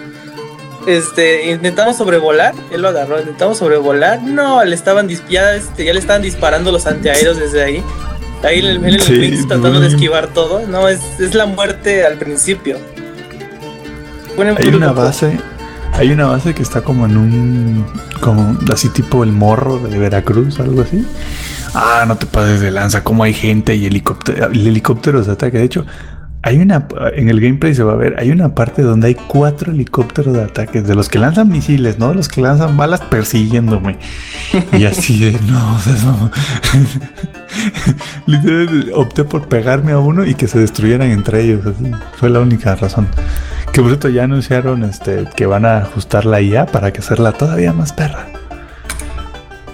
Este, 0.87 1.51
intentamos 1.51 1.97
sobrevolar, 1.97 2.55
él 2.73 2.83
lo 2.83 2.89
agarró, 2.89 3.21
intentamos 3.21 3.59
sobrevolar, 3.59 4.21
no, 4.21 4.65
le 4.65 4.75
estaban 4.75 5.09
ya, 5.31 5.55
este, 5.55 5.85
ya 5.85 5.93
le 5.93 6.01
estaban 6.01 6.23
disparando 6.23 6.73
los 6.73 6.87
antiaéreos 6.87 7.39
desde 7.39 7.63
ahí. 7.63 7.85
Ahí 8.43 8.59
en 8.59 8.67
el, 8.67 8.77
en 8.79 8.85
el 8.87 9.01
Sí, 9.01 9.17
Wings 9.17 9.47
tratando 9.47 9.79
de 9.79 9.87
esquivar 9.87 10.27
todo, 10.29 10.67
no, 10.67 10.89
es, 10.89 10.99
es 11.21 11.35
la 11.37 11.47
muerte 11.47 12.05
al 12.05 12.19
principio. 12.19 12.79
Hay 14.59 14.69
una 14.75 14.89
loco. 14.89 15.03
base, 15.03 15.39
Hay 15.93 16.11
una 16.11 16.27
base 16.27 16.55
que 16.55 16.63
está 16.63 16.81
como 16.81 17.07
en 17.07 17.17
un. 17.17 17.87
como 18.21 18.59
así 18.73 18.89
tipo 18.89 19.23
el 19.23 19.31
morro 19.33 19.79
de 19.79 19.99
Veracruz, 19.99 20.59
algo 20.59 20.83
así. 20.83 21.07
Ah, 21.75 22.05
no 22.07 22.17
te 22.17 22.27
pases 22.27 22.61
de 22.61 22.71
lanza, 22.71 23.03
como 23.03 23.25
hay 23.25 23.33
gente 23.33 23.75
y 23.75 23.87
helicóptero, 23.87 24.47
helicópteros 24.47 25.27
de 25.27 25.33
ataque. 25.33 25.59
De 25.59 25.65
hecho, 25.65 25.87
hay 26.43 26.59
una. 26.59 26.87
En 27.15 27.29
el 27.29 27.41
gameplay 27.41 27.75
se 27.75 27.85
va 27.85 27.93
a 27.93 27.97
ver, 27.97 28.17
hay 28.19 28.31
una 28.31 28.55
parte 28.55 28.83
donde 28.83 29.09
hay 29.09 29.15
cuatro 29.15 29.71
helicópteros 29.71 30.35
de 30.35 30.43
ataque, 30.43 30.83
de 30.83 30.95
los 30.95 31.09
que 31.09 31.19
lanzan 31.19 31.49
misiles, 31.49 31.99
¿no? 31.99 32.09
De 32.09 32.17
los 32.17 32.29
que 32.29 32.41
lanzan 32.41 32.77
balas 32.77 33.01
persiguiéndome. 33.01 33.97
Y 34.73 34.85
así 34.85 35.21
de, 35.21 35.39
no, 35.41 35.77
o 35.77 35.79
sea, 35.79 35.95
no. 36.05 36.31
Literalmente 38.27 38.93
opté 38.93 39.25
por 39.25 39.49
pegarme 39.49 39.93
a 39.93 39.99
uno 39.99 40.27
y 40.27 40.35
que 40.35 40.49
se 40.49 40.59
destruyeran 40.59 41.11
entre 41.11 41.43
ellos. 41.43 41.65
así. 41.65 41.91
Fue 42.17 42.29
la 42.29 42.41
única 42.41 42.75
razón. 42.75 43.07
Que 43.73 43.81
por 43.81 43.91
cierto 43.91 44.09
ya 44.09 44.25
anunciaron 44.25 44.83
este, 44.83 45.25
que 45.37 45.47
van 45.47 45.65
a 45.65 45.79
ajustar 45.79 46.27
la 46.27 46.43
IA 46.43 46.67
para 46.67 46.93
que 46.93 46.99
hacerla 46.99 47.33
todavía 47.33 47.73
más 47.73 47.93
perra. 47.93 48.27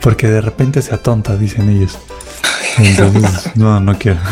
Porque 0.01 0.29
de 0.29 0.41
repente 0.41 0.83
se 0.83 0.95
atonta, 0.95 1.37
dicen 1.37 1.69
ellos. 1.71 1.99
Entonces, 2.79 3.57
no, 3.57 3.81
no 3.81 3.99
quiero. 3.99 4.21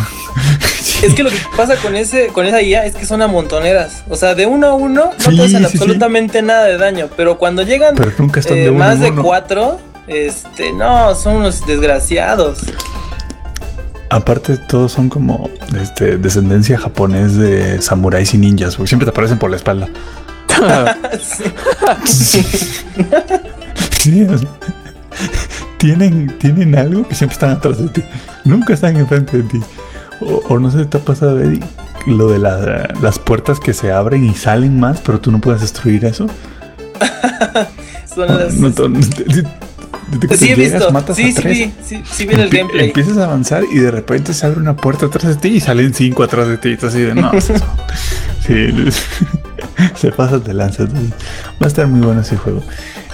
Es 1.02 1.12
que 1.14 1.22
lo 1.22 1.28
que 1.28 1.36
pasa 1.54 1.76
con 1.76 1.94
ese, 1.94 2.28
con 2.28 2.46
esa 2.46 2.62
IA 2.62 2.86
es 2.86 2.94
que 2.94 3.04
son 3.04 3.20
amontoneras. 3.20 4.02
O 4.08 4.16
sea, 4.16 4.34
de 4.34 4.46
uno 4.46 4.68
a 4.68 4.74
uno 4.74 5.10
no 5.12 5.12
Sí, 5.18 5.36
te 5.36 5.42
hacen 5.42 5.48
sí, 5.48 5.56
sí. 5.56 5.64
absolutamente 5.64 6.40
nada 6.40 6.64
de 6.64 6.78
daño. 6.78 7.10
Pero 7.14 7.36
cuando 7.36 7.62
llegan 7.62 7.94
Pero 7.94 8.12
nunca 8.18 8.40
están 8.40 8.56
eh, 8.56 8.62
de 8.62 8.70
uno 8.70 8.78
más 8.78 8.98
de 9.00 9.12
cuatro, 9.14 9.78
este, 10.06 10.72
no, 10.72 11.14
son 11.14 11.36
unos 11.36 11.66
desgraciados. 11.66 12.60
Aparte, 14.08 14.56
todos 14.56 14.92
son 14.92 15.10
como 15.10 15.50
este, 15.78 16.16
descendencia 16.16 16.78
japonés 16.78 17.36
de 17.36 17.82
samuráis 17.82 18.32
y 18.32 18.38
ninjas. 18.38 18.76
porque 18.76 18.88
siempre 18.88 19.04
te 19.04 19.10
aparecen 19.10 19.38
por 19.38 19.50
la 19.50 19.56
espalda. 19.56 19.88
Sí. 22.06 22.42
Sí, 25.18 25.30
tienen, 25.78 26.36
tienen 26.38 26.76
algo 26.76 27.06
que 27.06 27.14
siempre 27.14 27.34
están 27.34 27.50
atrás 27.50 27.78
de 27.78 27.88
ti. 27.88 28.02
Nunca 28.44 28.74
están 28.74 28.96
enfrente 28.96 29.38
de 29.38 29.42
ti. 29.44 29.60
O, 30.20 30.42
o 30.48 30.58
no 30.58 30.70
sé 30.70 30.80
si 30.80 30.86
te 30.86 30.96
ha 30.98 31.00
pasado, 31.04 31.40
Eddie, 31.40 31.60
lo 32.06 32.28
de 32.30 32.38
la- 32.38 32.88
las 33.02 33.18
puertas 33.18 33.60
que 33.60 33.72
se 33.74 33.92
abren 33.92 34.24
y 34.24 34.34
salen 34.34 34.78
más, 34.80 35.00
pero 35.00 35.20
tú 35.20 35.30
no 35.32 35.40
puedes 35.40 35.60
destruir 35.60 36.04
eso. 36.04 36.26
Son 38.14 38.26
las- 38.28 38.54
No, 38.54 38.70
te- 38.72 38.88
te 40.28 40.36
sí 40.38 40.52
he 40.52 40.56
llegas, 40.56 40.86
visto. 40.94 41.14
Sí, 41.14 41.32
sí. 41.32 41.74
Sí, 41.84 42.02
sí 42.10 42.26
vi 42.26 42.34
en 42.34 42.40
el 42.40 42.48
gameplay. 42.48 42.86
Empiezas 42.86 43.18
a 43.18 43.24
avanzar 43.24 43.64
y 43.70 43.78
de 43.78 43.90
repente 43.90 44.32
se 44.34 44.46
abre 44.46 44.60
una 44.60 44.76
puerta 44.76 45.06
atrás 45.06 45.24
de 45.24 45.34
ti 45.34 45.48
y 45.48 45.60
salen 45.60 45.92
cinco 45.94 46.22
atrás 46.22 46.46
de 46.48 46.56
ti. 46.58 46.76
Y 46.80 46.86
así 46.86 47.00
de 47.00 47.14
no. 47.14 47.32
sí, 47.40 47.54
se 49.96 50.12
pasa 50.12 50.38
de 50.38 50.54
lanza. 50.54 50.84
Va 50.84 51.64
a 51.64 51.66
estar 51.66 51.86
muy 51.88 52.00
bueno 52.06 52.20
ese 52.20 52.36
juego. 52.36 52.62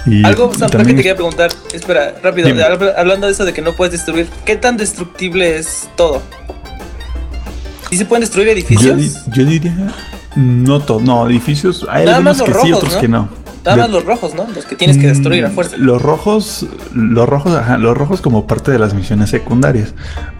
Y 0.05 0.25
Algo, 0.25 0.53
Sam, 0.53 0.69
que 0.69 0.77
te 0.83 0.95
quería 0.95 1.15
preguntar. 1.15 1.51
Espera, 1.73 2.15
rápido. 2.21 2.47
Dime. 2.47 2.61
Hablando 2.97 3.27
de 3.27 3.33
eso 3.33 3.45
de 3.45 3.53
que 3.53 3.61
no 3.61 3.73
puedes 3.73 3.93
destruir, 3.93 4.27
¿qué 4.45 4.55
tan 4.57 4.75
destructible 4.77 5.57
es 5.57 5.87
todo? 5.95 6.21
¿Sí 7.89 7.97
se 7.97 8.05
pueden 8.05 8.21
destruir 8.21 8.49
edificios? 8.49 8.97
di- 8.97 9.11
yo 9.33 9.45
diría 9.45 9.73
no 10.35 10.79
todo, 10.79 10.99
no 10.99 11.27
edificios. 11.29 11.85
Hay 11.89 12.05
Nada 12.05 12.17
algunos 12.17 12.37
más 12.39 12.47
que 12.47 12.53
sí, 12.67 12.73
otros 12.73 12.93
¿no? 12.95 12.99
que 13.01 13.07
no. 13.07 13.29
Nada 13.63 13.75
De- 13.77 13.81
más 13.83 13.91
los 13.91 14.03
rojos, 14.03 14.33
¿no? 14.35 14.45
Los 14.53 14.65
que 14.65 14.75
tienes 14.75 14.97
que 14.97 15.07
destruir 15.07 15.45
a 15.45 15.49
Mm, 15.49 15.53
fuerza. 15.53 15.77
Los 15.77 16.01
rojos, 16.01 16.65
los 16.93 17.29
rojos, 17.29 17.55
ajá, 17.55 17.77
los 17.77 17.95
rojos 17.97 18.19
como 18.19 18.45
parte 18.47 18.71
de 18.71 18.79
las 18.79 18.93
misiones 18.93 19.29
secundarias. 19.29 19.93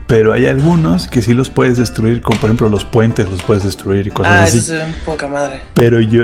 Pero 0.07 0.33
hay 0.33 0.47
algunos 0.47 1.07
que 1.07 1.21
sí 1.21 1.33
los 1.33 1.49
puedes 1.49 1.77
destruir, 1.77 2.21
como 2.21 2.37
por 2.39 2.49
ejemplo 2.49 2.67
los 2.69 2.83
puentes 2.83 3.29
los 3.29 3.41
puedes 3.43 3.63
destruir 3.63 4.07
y 4.07 4.09
cosas 4.11 4.33
Ah, 4.33 4.43
así. 4.43 4.57
eso 4.57 4.75
es 4.75 4.95
poca 5.05 5.27
madre. 5.27 5.61
Pero 5.75 6.01
yo, 6.01 6.23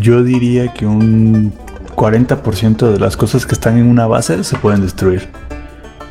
yo 0.00 0.22
diría 0.22 0.74
que 0.74 0.84
un 0.86 1.52
40% 1.94 2.92
de 2.92 2.98
las 2.98 3.16
cosas 3.16 3.46
que 3.46 3.54
están 3.54 3.78
en 3.78 3.86
una 3.86 4.06
base 4.06 4.42
se 4.44 4.56
pueden 4.56 4.80
destruir. 4.82 5.28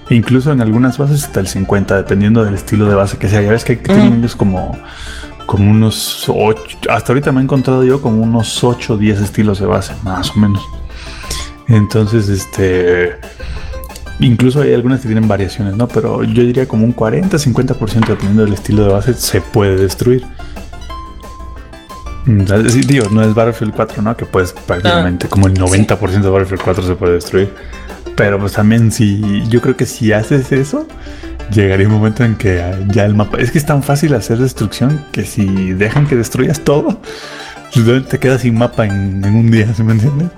Incluso 0.10 0.52
en 0.52 0.62
algunas 0.62 0.98
bases 0.98 1.24
hasta 1.26 1.40
el 1.40 1.48
50%, 1.48 1.96
dependiendo 1.96 2.44
del 2.44 2.56
estilo 2.56 2.88
de 2.88 2.96
base 2.96 3.18
que 3.18 3.30
sea. 3.30 3.42
Ya 3.42 3.52
ves 3.52 3.64
que, 3.64 3.78
que 3.78 3.94
tienen 3.94 4.14
Mm. 4.14 4.20
ellos 4.20 4.36
como, 4.36 4.76
como 5.46 5.70
unos 5.70 6.26
8, 6.28 6.62
hasta 6.90 7.12
ahorita 7.14 7.32
me 7.32 7.42
he 7.42 7.44
encontrado 7.44 7.84
yo 7.84 8.02
como 8.02 8.22
unos 8.22 8.64
8 8.64 8.94
o 8.94 8.98
10 8.98 9.22
estilos 9.22 9.60
de 9.60 9.66
base, 9.68 9.94
más 10.04 10.32
o 10.32 10.40
menos. 10.40 10.64
Entonces, 11.68 12.30
este... 12.30 13.18
Incluso 14.22 14.62
hay 14.62 14.74
algunas 14.74 15.00
que 15.00 15.08
tienen 15.08 15.30
variaciones, 15.30 15.78
¿no? 15.78 15.88
Pero 15.88 16.24
yo 16.24 16.44
diría 16.44 16.68
como 16.68 16.84
un 16.84 16.94
40-50% 16.94 18.06
dependiendo 18.06 18.44
del 18.44 18.54
estilo 18.54 18.84
de 18.84 18.92
base 18.92 19.14
se 19.14 19.40
puede 19.40 19.78
destruir. 19.78 20.26
Mm, 22.26 22.46
sí, 22.70 22.82
digo, 22.82 23.10
no 23.10 23.22
es 23.24 23.34
Battlefield 23.34 23.74
4, 23.74 24.02
¿no? 24.02 24.16
Que 24.18 24.26
pues 24.26 24.54
prácticamente 24.54 25.28
como 25.30 25.48
el 25.48 25.54
90% 25.56 26.22
de 26.22 26.30
Battlefield 26.30 26.62
4 26.64 26.84
se 26.84 26.96
puede 26.96 27.14
destruir. 27.14 27.54
Pero 28.16 28.40
pues 28.40 28.54
también 28.54 28.92
si 28.92 29.44
yo 29.48 29.62
creo 29.62 29.78
que 29.78 29.86
si 29.86 30.12
haces 30.12 30.52
eso, 30.52 30.88
llegaría 31.52 31.88
un 31.88 31.94
momento 31.94 32.24
en 32.24 32.36
que 32.36 32.64
ya 32.90 33.06
el 33.06 33.16
mapa... 33.16 33.38
Es 33.40 33.52
que 33.52 33.58
es 33.58 33.66
tan 33.66 33.82
fácil 33.84 34.14
hacer 34.14 34.38
destrucción 34.38 35.06
que 35.12 35.24
si 35.26 35.74
dejan 35.74 36.06
que 36.08 36.16
destruyas 36.18 36.62
todo, 36.62 37.02
pues, 37.74 38.08
te 38.08 38.20
quedas 38.20 38.42
sin 38.42 38.58
mapa 38.58 38.86
en, 38.86 39.24
en 39.24 39.36
un 39.36 39.50
día, 39.52 39.74
¿se 39.74 39.84
me 39.84 39.94
entiende? 39.94 40.30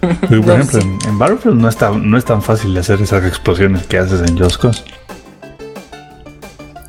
Porque, 0.00 0.42
por 0.42 0.54
No, 0.54 0.54
ejemplo, 0.54 0.80
sí. 0.80 0.80
en, 0.80 0.98
en 1.04 1.18
Battlefield 1.18 1.60
no, 1.60 1.68
está, 1.68 1.90
no 1.90 2.16
es 2.16 2.24
tan 2.24 2.42
fácil 2.42 2.76
hacer 2.78 3.00
esas 3.02 3.24
explosiones 3.24 3.86
que 3.86 3.98
haces 3.98 4.22
en 4.28 4.38
Just 4.38 4.60
Cause. 4.60 4.82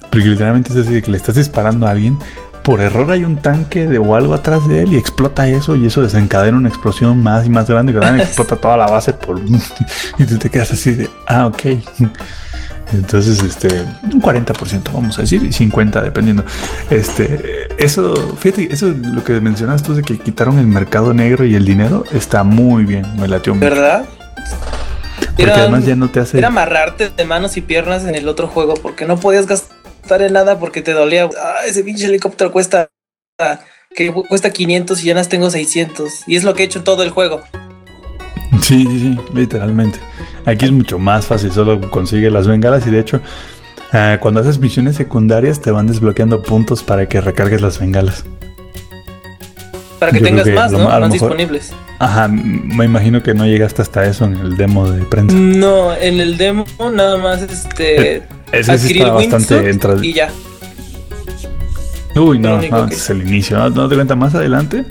Porque 0.09 0.27
literalmente 0.27 0.71
es 0.71 0.87
así 0.87 1.01
que 1.01 1.11
le 1.11 1.17
estás 1.17 1.35
disparando 1.35 1.87
a 1.87 1.91
alguien, 1.91 2.17
por 2.63 2.79
error 2.79 3.11
hay 3.11 3.25
un 3.25 3.37
tanque 3.37 3.87
de, 3.87 3.97
o 3.99 4.15
algo 4.15 4.33
atrás 4.33 4.67
de 4.67 4.83
él 4.83 4.93
y 4.93 4.97
explota 4.97 5.47
eso 5.47 5.75
y 5.75 5.85
eso 5.85 6.01
desencadena 6.01 6.57
una 6.57 6.69
explosión 6.69 7.21
más 7.21 7.45
y 7.45 7.49
más 7.49 7.69
grande 7.69 7.93
que 7.93 7.99
explota 8.23 8.55
toda 8.55 8.77
la 8.77 8.87
base 8.87 9.13
por 9.13 9.39
y 10.17 10.23
tú 10.25 10.37
te 10.37 10.49
quedas 10.49 10.71
así 10.71 10.93
de 10.93 11.09
ah 11.27 11.47
ok 11.47 11.61
entonces 12.93 13.43
este 13.43 13.81
un 14.03 14.21
40% 14.21 14.93
vamos 14.93 15.17
a 15.17 15.21
decir 15.21 15.43
y 15.43 15.51
50 15.51 16.01
dependiendo. 16.01 16.43
Este 16.89 17.67
eso 17.83 18.13
fíjate 18.37 18.71
eso 18.71 18.87
lo 18.89 19.23
que 19.23 19.39
mencionas 19.41 19.83
tú 19.83 19.95
de 19.95 20.03
que 20.03 20.17
quitaron 20.17 20.57
el 20.59 20.67
mercado 20.67 21.13
negro 21.13 21.45
y 21.45 21.55
el 21.55 21.65
dinero 21.65 22.03
está 22.13 22.43
muy 22.43 22.85
bien 22.85 23.05
me 23.19 23.27
latió 23.27 23.53
mucho. 23.55 23.69
¿Verdad? 23.69 24.05
porque 25.35 25.43
Era, 25.43 25.55
además 25.55 25.85
ya 25.85 25.95
no 25.95 26.09
te 26.09 26.19
hace 26.19 26.37
era 26.37 26.47
amarrarte 26.47 27.09
de 27.09 27.25
manos 27.25 27.57
y 27.57 27.61
piernas 27.61 28.05
en 28.05 28.15
el 28.15 28.27
otro 28.27 28.47
juego 28.47 28.75
porque 28.75 29.05
no 29.05 29.17
podías 29.17 29.47
gastar 29.47 29.72
en 30.09 30.33
nada 30.33 30.59
porque 30.59 30.81
te 30.81 30.93
dolía. 30.93 31.29
Ah, 31.41 31.65
ese 31.67 31.83
pinche 31.83 32.05
helicóptero 32.05 32.51
cuesta 32.51 32.89
que 33.95 34.11
cuesta 34.11 34.51
500 34.51 35.03
y 35.03 35.07
ya 35.07 35.15
las 35.15 35.29
tengo 35.29 35.49
600 35.49 36.27
y 36.27 36.35
es 36.35 36.43
lo 36.43 36.53
que 36.53 36.63
he 36.63 36.65
hecho 36.65 36.79
en 36.79 36.85
todo 36.85 37.03
el 37.03 37.09
juego. 37.09 37.41
Sí, 38.61 38.85
sí, 38.85 38.99
sí, 38.99 39.17
literalmente. 39.33 39.99
Aquí 40.45 40.65
es 40.65 40.71
mucho 40.71 40.99
más 40.99 41.25
fácil, 41.25 41.51
solo 41.51 41.89
consigue 41.89 42.29
las 42.29 42.47
bengalas 42.47 42.85
y 42.87 42.91
de 42.91 42.99
hecho, 42.99 43.21
ah, 43.91 44.17
cuando 44.19 44.39
haces 44.41 44.59
misiones 44.59 44.95
secundarias 44.95 45.61
te 45.61 45.71
van 45.71 45.87
desbloqueando 45.87 46.41
puntos 46.43 46.83
para 46.83 47.07
que 47.07 47.19
recargues 47.21 47.61
las 47.61 47.79
bengalas. 47.79 48.23
Para 49.99 50.11
que 50.11 50.19
Yo 50.19 50.25
tengas 50.25 50.43
que 50.45 50.53
más, 50.53 50.71
¿no? 50.71 50.79
Más 50.79 50.99
mejor- 50.99 51.11
disponibles. 51.11 51.71
Ajá, 52.03 52.27
me 52.27 52.85
imagino 52.85 53.23
que 53.23 53.33
no 53.33 53.45
llegaste 53.45 53.81
hasta 53.81 54.05
eso 54.05 54.25
en 54.25 54.33
el 54.33 54.57
demo 54.57 54.89
de 54.91 55.03
prensa. 55.05 55.35
No, 55.35 55.93
en 55.95 56.19
el 56.19 56.37
demo 56.37 56.65
nada 56.93 57.17
más 57.17 57.41
este 57.41 58.23
Ese 58.51 58.77
sí 58.77 58.97
está 58.99 59.11
bastante 59.13 59.69
entrado. 59.69 60.03
y 60.03 60.13
ya. 60.13 60.29
Uy, 62.15 62.37
no, 62.39 62.61
no, 62.61 62.87
que- 62.87 62.93
es 62.95 63.09
el 63.09 63.21
inicio. 63.21 63.57
No, 63.57 63.69
no 63.69 63.89
te 63.89 63.95
cuenta 63.95 64.15
más 64.15 64.35
adelante. 64.35 64.85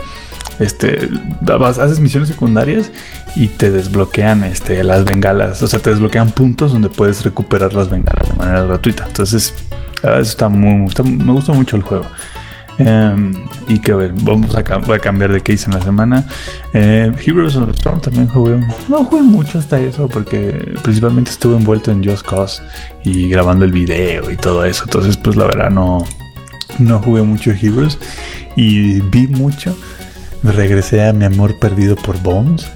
Este, 0.59 1.09
vas- 1.41 1.79
haces 1.79 2.01
misiones 2.01 2.29
secundarias 2.29 2.91
y 3.37 3.47
te 3.49 3.71
desbloquean 3.71 4.45
este, 4.45 4.83
las 4.85 5.05
bengalas. 5.05 5.63
O 5.63 5.67
sea, 5.69 5.79
te 5.81 5.91
desbloquean 5.91 6.31
puntos 6.31 6.73
donde 6.73 6.89
puedes 6.89 7.23
recuperar 7.25 7.73
las 7.75 7.89
bengalas 7.91 8.29
de 8.29 8.35
manera 8.35 8.63
gratuita. 8.65 9.05
Entonces, 9.07 9.55
eso 10.03 10.19
está 10.21 10.49
muy, 10.49 10.87
está- 10.89 11.03
me 11.05 11.33
gusta 11.33 11.53
mucho 11.53 11.77
el 11.77 11.83
juego. 11.83 12.07
Em, 12.85 13.33
y 13.69 13.79
que 13.79 13.93
a 13.93 13.97
ver, 13.97 14.13
vamos 14.23 14.55
a, 14.55 14.63
voy 14.79 14.97
a 14.97 14.99
cambiar 14.99 15.33
de 15.33 15.41
case 15.41 15.67
en 15.67 15.73
la 15.73 15.83
semana. 15.83 16.25
Eh, 16.73 17.13
Heroes 17.25 17.57
of 17.57 17.67
the 17.67 17.73
Storm 17.73 18.01
también 18.01 18.29
jugué. 18.29 18.61
No 18.89 19.05
jugué 19.05 19.23
mucho 19.23 19.59
hasta 19.59 19.81
eso 19.81 20.09
porque 20.09 20.75
principalmente 20.83 21.31
estuve 21.31 21.57
envuelto 21.57 21.91
en 21.91 22.05
Just 22.05 22.27
Cause 22.27 22.63
y 23.05 23.29
grabando 23.29 23.65
el 23.65 23.73
video 23.73 24.31
y 24.31 24.37
todo 24.37 24.65
eso. 24.65 24.85
Entonces, 24.85 25.17
pues 25.17 25.37
la 25.37 25.45
verdad 25.45 25.71
no, 25.71 26.05
no 26.79 26.99
jugué 26.99 27.23
mucho 27.23 27.51
Heroes 27.51 27.99
y 28.57 29.01
vi 29.01 29.27
mucho. 29.29 29.77
Regresé 30.43 31.07
a 31.07 31.13
mi 31.13 31.25
amor 31.25 31.59
perdido 31.59 31.95
por 31.97 32.21
Bones. 32.23 32.69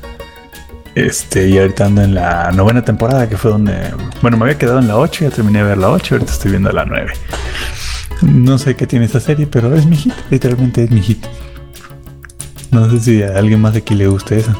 Este, 0.94 1.48
y 1.48 1.58
ahorita 1.58 1.86
ando 1.86 2.02
en 2.02 2.14
la 2.14 2.50
novena 2.52 2.82
temporada, 2.82 3.28
que 3.28 3.36
fue 3.36 3.50
donde. 3.50 3.92
Bueno, 4.22 4.38
me 4.38 4.44
había 4.44 4.56
quedado 4.56 4.78
en 4.78 4.88
la 4.88 4.96
8, 4.96 5.26
ya 5.26 5.30
terminé 5.30 5.58
de 5.58 5.66
ver 5.66 5.78
la 5.78 5.90
8, 5.90 6.14
ahorita 6.14 6.32
estoy 6.32 6.52
viendo 6.52 6.72
la 6.72 6.86
9. 6.86 7.12
No 8.22 8.58
sé 8.58 8.74
qué 8.76 8.86
tiene 8.86 9.04
esta 9.04 9.20
serie, 9.20 9.46
pero 9.46 9.74
es 9.74 9.86
mi 9.86 9.96
hit, 9.96 10.12
literalmente 10.30 10.84
es 10.84 10.90
mi 10.90 11.00
hit. 11.02 11.24
No 12.70 12.90
sé 12.90 13.00
si 13.00 13.22
a 13.22 13.36
alguien 13.38 13.60
más 13.60 13.72
de 13.74 13.80
aquí 13.80 13.94
le 13.94 14.06
guste 14.08 14.38
esa. 14.38 14.56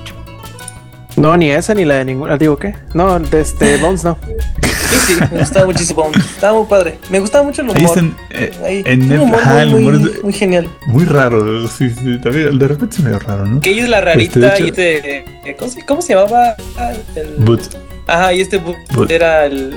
No, 1.17 1.35
ni 1.37 1.51
esa 1.51 1.75
ni 1.75 1.85
la 1.87 1.95
de 1.95 2.05
ninguna. 2.05 2.37
Digo, 2.37 2.59
¿qué? 2.59 2.75
No, 2.93 3.19
de 3.19 3.41
este 3.41 3.79
Bones 3.79 4.05
no. 4.05 4.19
Sí, 4.63 5.15
sí, 5.15 5.15
me 5.33 5.39
gustaba 5.41 5.65
muchísimo. 5.67 6.11
Estaba 6.15 6.59
muy 6.59 6.69
padre. 6.69 6.99
Me 7.11 7.19
gustaba 7.21 7.43
mucho 7.45 7.63
el 7.63 7.71
humor. 7.71 7.79
Ahí 7.81 7.85
está 7.87 8.01
en, 8.01 8.17
eh, 8.31 8.53
Ahí, 8.65 8.83
en 8.85 9.19
humor 9.21 9.41
Ajá, 9.41 9.63
el 9.63 9.71
muy, 9.71 9.81
humor 9.81 9.99
muy, 9.99 10.11
es 10.11 10.23
muy 10.25 10.33
genial. 10.35 10.69
muy 10.89 11.05
raro. 11.07 11.67
Sí, 11.69 11.89
sí, 11.91 12.19
también 12.23 12.59
de 12.59 12.69
repente 12.69 12.97
es 12.97 13.03
medio 13.03 13.19
raro, 13.19 13.47
¿no? 13.47 13.61
Que 13.61 13.71
ella 13.71 13.85
es 13.85 13.89
la 13.89 13.99
Este, 13.99 14.11
rarita 14.13 14.41
de 14.41 14.47
hecho- 14.49 14.65
y 14.65 14.69
este. 14.69 15.17
eh, 15.19 15.57
¿cómo, 15.59 15.71
se, 15.71 15.83
cómo 15.87 16.03
se 16.03 16.15
llamaba? 16.15 16.55
Ah, 16.79 16.93
El, 17.15 17.45
But 17.45 17.63
Ajá, 18.07 18.33
y 18.35 18.41
este 18.43 18.59
Boot 18.59 18.77
Boot. 18.95 19.11
era 19.11 19.47
el 19.47 19.75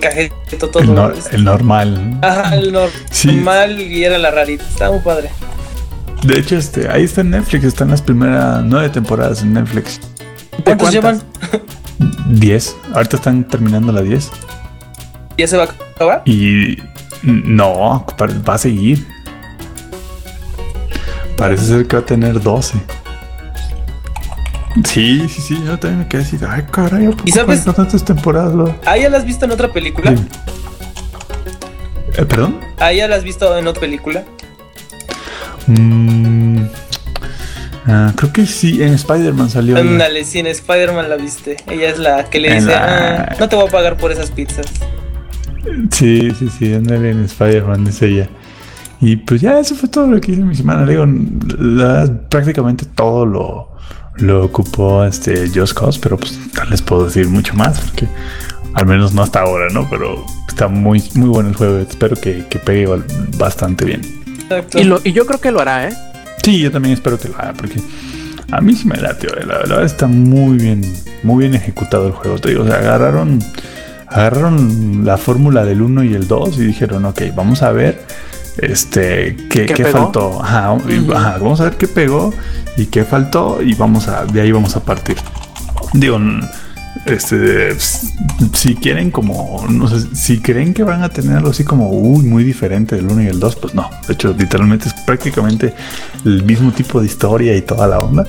cajeto 0.00 0.68
todo. 0.68 0.82
el, 0.82 0.88
nor- 0.90 1.14
el 1.32 1.44
normal. 1.44 2.10
¿no? 2.20 2.26
Ajá, 2.26 2.54
el 2.56 2.74
Sí. 3.10 3.28
normal 3.28 3.80
y 3.80 4.04
era 4.04 4.18
la 4.18 4.30
rarita. 4.30 4.64
Estaba 4.64 4.92
muy 4.92 5.00
padre. 5.00 5.30
De 6.22 6.38
hecho, 6.38 6.56
este, 6.56 6.88
ahí 6.88 7.04
está 7.04 7.20
en 7.20 7.30
Netflix. 7.30 7.64
Están 7.64 7.90
las 7.90 8.02
primeras 8.02 8.62
nueve 8.64 8.88
temporadas 8.88 9.42
en 9.42 9.52
Netflix. 9.54 10.00
¿Cuántos 10.64 10.90
cuántas? 10.90 10.92
llevan? 10.92 11.22
Diez. 12.30 12.76
Ahorita 12.94 13.16
están 13.16 13.44
terminando 13.44 13.92
la 13.92 14.02
diez. 14.02 14.30
¿Ya 15.38 15.46
se 15.46 15.56
va 15.56 15.64
a 15.64 15.68
acabar? 15.94 16.22
Y 16.24 16.78
no, 17.22 18.04
pa- 18.16 18.26
va 18.48 18.54
a 18.54 18.58
seguir. 18.58 19.06
Parece 21.36 21.64
ser 21.66 21.86
que 21.86 21.96
va 21.96 22.02
a 22.02 22.06
tener 22.06 22.40
12. 22.40 22.78
Sí, 24.84 25.26
sí, 25.28 25.40
sí, 25.40 25.58
yo 25.64 25.78
también 25.78 26.00
me 26.00 26.08
quedé 26.08 26.22
así. 26.22 26.38
Ay, 26.48 26.64
caray, 26.70 27.06
¿a 27.06 27.10
poco 27.10 27.22
¿Y 27.24 27.32
sabes? 27.32 27.64
tantas 27.64 28.04
temporadas? 28.04 28.74
¿Ah, 28.84 28.96
ya 28.96 29.08
la 29.08 29.18
has 29.18 29.24
visto 29.24 29.44
en 29.44 29.50
otra 29.52 29.72
película? 29.72 30.12
Eh, 30.12 30.18
¿Perdón? 32.24 32.58
¿Ah, 32.78 32.92
ya 32.92 33.08
la 33.08 33.16
has 33.16 33.24
visto 33.24 33.56
en 33.56 33.66
otra 33.66 33.80
película? 33.80 34.24
Mm, 35.66 36.60
ah, 37.86 38.12
creo 38.16 38.32
que 38.32 38.46
sí, 38.46 38.82
en 38.82 38.94
Spider-Man 38.94 39.50
salió. 39.50 39.78
Ándale, 39.78 40.24
sí, 40.24 40.38
en 40.40 40.46
Spider-Man 40.46 41.08
la 41.08 41.16
viste. 41.16 41.56
Ella 41.68 41.88
es 41.90 41.98
la 41.98 42.24
que 42.24 42.40
le 42.40 42.48
En 42.48 42.54
dice, 42.58 42.66
la- 42.70 43.28
"Ah, 43.30 43.36
no 43.40 43.48
te 43.48 43.56
voy 43.56 43.66
a 43.66 43.70
pagar 43.70 43.96
por 43.96 44.12
esas 44.12 44.30
pizzas. 44.30 44.66
Sí, 45.90 46.30
sí, 46.38 46.48
sí, 46.58 46.74
ándale 46.74 47.10
en 47.10 47.24
Spider-Man, 47.24 47.86
es 47.88 48.00
ella. 48.02 48.28
Y 49.00 49.16
pues 49.16 49.40
ya, 49.40 49.58
eso 49.58 49.74
fue 49.74 49.88
todo 49.88 50.06
lo 50.06 50.20
que 50.20 50.32
hice 50.32 50.42
mi 50.42 50.54
semana. 50.54 50.84
Le 50.86 50.92
Digo, 50.92 51.06
la- 51.58 52.08
prácticamente 52.30 52.86
todo 52.86 53.26
lo, 53.26 53.72
lo 54.18 54.44
ocupó 54.44 55.04
este 55.04 55.48
Just 55.54 55.78
Cause, 55.78 55.98
pero 56.00 56.16
pues 56.16 56.38
no 56.54 56.64
les 56.64 56.82
puedo 56.82 57.04
decir 57.04 57.28
mucho 57.28 57.54
más, 57.54 57.80
porque 57.80 58.08
al 58.74 58.86
menos 58.86 59.14
no 59.14 59.22
hasta 59.22 59.40
ahora, 59.40 59.68
¿no? 59.72 59.88
Pero 59.88 60.24
está 60.48 60.68
muy, 60.68 61.02
muy 61.14 61.28
bueno 61.28 61.48
el 61.48 61.54
juego. 61.54 61.78
Espero 61.78 62.16
que, 62.16 62.46
que 62.48 62.58
pegue 62.58 62.86
bastante 63.38 63.84
bien. 63.84 64.02
Exacto. 64.42 64.78
Y, 64.78 64.84
lo, 64.84 65.00
y 65.02 65.12
yo 65.12 65.26
creo 65.26 65.40
que 65.40 65.50
lo 65.50 65.60
hará, 65.60 65.88
¿eh? 65.88 65.94
Sí, 66.42 66.60
yo 66.60 66.70
también 66.70 66.94
espero 66.94 67.18
que 67.18 67.28
lo 67.28 67.36
haga, 67.38 67.52
porque 67.54 67.80
a 68.50 68.60
mí 68.60 68.74
sí 68.74 68.86
me 68.86 68.96
late, 68.96 69.26
la, 69.26 69.44
la 69.44 69.58
verdad 69.58 69.84
está 69.84 70.06
muy 70.06 70.56
bien, 70.58 70.82
muy 71.22 71.40
bien 71.40 71.54
ejecutado 71.54 72.06
el 72.06 72.12
juego. 72.12 72.38
Te 72.38 72.50
digo, 72.50 72.62
o 72.62 72.66
sea, 72.66 72.76
agarraron, 72.76 73.40
agarraron 74.06 75.04
la 75.04 75.16
fórmula 75.16 75.64
del 75.64 75.82
1 75.82 76.04
y 76.04 76.14
el 76.14 76.28
2 76.28 76.58
y 76.58 76.66
dijeron, 76.66 77.04
ok, 77.06 77.22
vamos 77.34 77.62
a 77.62 77.72
ver 77.72 78.04
este 78.58 79.36
qué, 79.50 79.66
¿Qué 79.66 79.84
faltó. 79.86 80.42
Ajá, 80.42 80.76
ajá, 81.14 81.38
vamos 81.38 81.60
a 81.60 81.64
ver 81.64 81.76
qué 81.76 81.88
pegó 81.88 82.32
y 82.76 82.86
qué 82.86 83.04
faltó, 83.04 83.60
y 83.62 83.74
vamos 83.74 84.08
a, 84.08 84.24
de 84.24 84.40
ahí 84.40 84.52
vamos 84.52 84.76
a 84.76 84.80
partir. 84.84 85.16
Digo, 85.92 86.18
este 87.06 87.70
s- 87.70 88.06
si 88.54 88.74
quieren 88.74 89.10
como 89.10 89.64
no 89.68 89.86
sé 89.88 90.14
si 90.14 90.40
creen 90.40 90.74
que 90.74 90.82
van 90.82 91.02
a 91.02 91.08
tener 91.08 91.36
algo 91.36 91.50
así 91.50 91.62
como 91.62 91.90
uy, 91.90 92.24
muy 92.24 92.42
diferente 92.42 92.96
del 92.96 93.06
1 93.06 93.22
y 93.22 93.26
el 93.26 93.38
2 93.38 93.56
pues 93.56 93.74
no 93.74 93.88
de 94.08 94.14
hecho 94.14 94.34
literalmente 94.36 94.88
es 94.88 94.94
prácticamente 95.06 95.74
el 96.24 96.42
mismo 96.42 96.72
tipo 96.72 96.98
de 97.00 97.06
historia 97.06 97.54
y 97.54 97.62
toda 97.62 97.86
la 97.86 97.98
onda 98.00 98.26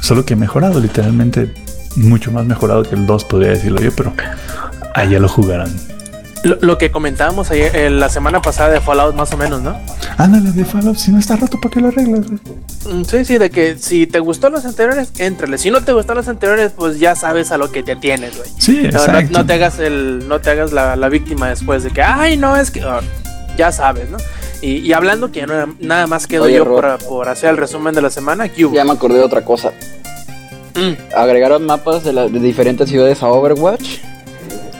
solo 0.00 0.24
que 0.24 0.36
mejorado 0.36 0.78
literalmente 0.80 1.52
mucho 1.96 2.30
más 2.30 2.44
mejorado 2.44 2.82
que 2.84 2.94
el 2.94 3.06
2 3.06 3.24
podría 3.24 3.50
decirlo 3.52 3.80
yo 3.80 3.90
pero 3.96 4.12
allá 4.94 5.18
lo 5.18 5.28
jugarán 5.28 5.70
Lo, 6.44 6.56
lo 6.60 6.78
que 6.78 6.90
comentábamos 6.92 7.50
ayer, 7.50 7.74
eh, 7.74 7.90
la 7.90 8.08
semana 8.10 8.40
pasada 8.42 8.68
de 8.70 8.80
Fallout, 8.80 9.14
más 9.16 9.32
o 9.32 9.36
menos, 9.36 9.62
¿no? 9.62 9.76
ándale 10.18 10.52
de 10.52 10.64
Fallout 10.64 10.96
si 10.96 11.10
no 11.10 11.18
está 11.18 11.34
roto 11.36 11.58
para 11.60 11.72
qué 11.74 11.80
lo 11.80 11.88
arreglas 11.88 12.20
güey? 12.28 12.38
Mm, 13.00 13.04
Sí, 13.04 13.24
sí, 13.24 13.38
de 13.38 13.50
que 13.50 13.76
si 13.78 14.06
te 14.06 14.20
gustó 14.20 14.50
los 14.50 14.64
anteriores, 14.64 15.10
éntrale. 15.18 15.58
Si 15.58 15.70
no 15.70 15.82
te 15.82 15.92
gustó 15.92 16.14
los 16.14 16.28
anteriores, 16.28 16.72
pues 16.76 17.00
ya 17.00 17.16
sabes 17.16 17.50
a 17.50 17.56
lo 17.58 17.72
que 17.72 17.82
te 17.82 17.96
tienes, 17.96 18.36
güey. 18.36 18.48
sí 18.58 18.80
No, 18.82 18.88
exacto 18.90 19.38
no 19.38 19.46
te 19.46 19.54
hagas 19.54 19.78
el, 19.80 20.28
no 20.28 20.40
te 20.40 20.50
hagas 20.50 20.72
la, 20.72 20.94
la 20.96 21.08
víctima 21.08 21.48
después 21.48 21.82
de 21.82 21.90
que, 21.90 22.02
ay, 22.02 22.36
no, 22.36 22.56
es 22.56 22.70
que 22.70 22.82
ah, 22.82 23.00
ya 23.56 23.72
sabes, 23.72 24.10
¿no? 24.10 24.18
Y, 24.62 24.76
y 24.78 24.92
hablando 24.92 25.32
que 25.32 25.40
ya 25.40 25.46
no, 25.46 25.74
nada 25.80 26.06
más 26.06 26.26
quedo 26.26 26.44
Oye, 26.44 26.56
yo 26.56 26.64
por, 26.64 26.98
por 27.08 27.28
hacer 27.28 27.50
el 27.50 27.56
resumen 27.56 27.94
de 27.94 28.02
la 28.02 28.10
semana, 28.10 28.48
¿qué 28.48 28.66
hubo? 28.66 28.74
Ya 28.74 28.84
me 28.84 28.92
acordé 28.92 29.18
de 29.18 29.24
otra 29.24 29.44
cosa. 29.44 29.72
Mm, 30.74 30.92
Agregaron 31.16 31.64
mapas 31.66 32.04
de, 32.04 32.12
la- 32.12 32.28
de 32.28 32.38
diferentes 32.40 32.88
ciudades 32.88 33.22
a 33.22 33.28
Overwatch. 33.28 33.98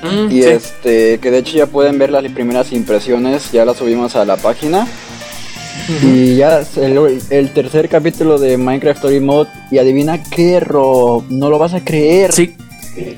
Mm, 0.05 0.31
Y 0.31 0.43
sí. 0.43 0.49
este, 0.49 1.19
que 1.19 1.31
de 1.31 1.39
hecho 1.39 1.57
ya 1.57 1.67
pueden 1.67 1.99
ver 1.99 2.11
las 2.11 2.25
primeras 2.33 2.73
impresiones, 2.73 3.51
ya 3.53 3.65
las 3.65 3.77
subimos 3.79 4.17
a 4.17 4.25
la 4.25 4.37
página. 4.37 4.87
Y 6.03 6.37
ya 6.37 6.63
el, 6.77 7.21
el 7.31 7.51
tercer 7.51 7.89
capítulo 7.89 8.39
de 8.39 8.57
Minecraft 8.57 8.99
Story 8.99 9.21
Mode. 9.21 9.51
Y 9.71 9.79
adivina 9.79 10.23
qué, 10.23 10.61
Rob, 10.61 11.25
no 11.29 11.51
lo 11.51 11.59
vas 11.59 11.75
a 11.75 11.85
creer. 11.85 12.33
Sí, 12.33 12.55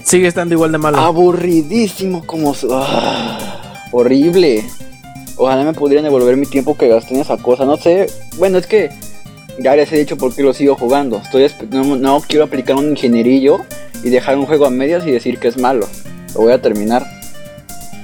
sigue 0.03 0.27
estando 0.27 0.55
igual 0.55 0.73
de 0.73 0.79
malo. 0.79 0.97
Aburridísimo 0.99 2.25
como... 2.27 2.55
ah, 2.71 3.83
horrible. 3.93 4.65
Ojalá 5.37 5.65
me 5.65 5.75
pudieran 5.75 6.05
devolver 6.05 6.37
mi 6.37 6.47
tiempo 6.47 6.77
que 6.77 6.89
gasté 6.89 7.15
en 7.15 7.21
esa 7.21 7.37
cosa. 7.37 7.67
No 7.67 7.77
sé, 7.77 8.07
bueno, 8.39 8.57
es 8.59 8.67
que 8.67 8.91
ya 9.59 9.77
les 9.77 9.93
he 9.93 9.99
dicho 9.99 10.17
por 10.17 10.35
qué 10.35 10.43
lo 10.43 10.55
sigo 10.55 10.75
jugando. 10.77 11.21
Estoy 11.23 11.51
no 11.71 12.23
quiero 12.27 12.45
aplicar 12.45 12.77
un 12.77 12.91
ingenierillo 12.91 13.59
y 14.03 14.11
dejar 14.11 14.39
un 14.39 14.47
juego 14.47 14.67
a 14.67 14.71
medias 14.71 15.07
y 15.07 15.11
decir 15.11 15.39
que 15.39 15.49
es 15.49 15.59
malo. 15.59 15.87
Lo 16.37 16.45
voy 16.45 16.53
a 16.53 16.61
terminar. 16.61 17.07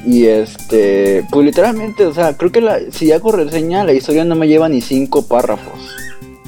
Y 0.07 0.27
este, 0.27 1.25
pues 1.31 1.45
literalmente, 1.45 2.07
o 2.07 2.15
sea, 2.15 2.37
creo 2.37 2.51
que 2.51 2.61
la, 2.61 2.79
si 2.91 3.13
hago 3.13 3.31
reseña, 3.31 3.85
la 3.85 3.93
historia 3.93 4.25
no 4.25 4.35
me 4.35 4.49
lleva 4.49 4.69
ni 4.69 4.81
cinco 4.81 5.23
párrafos, 5.27 5.81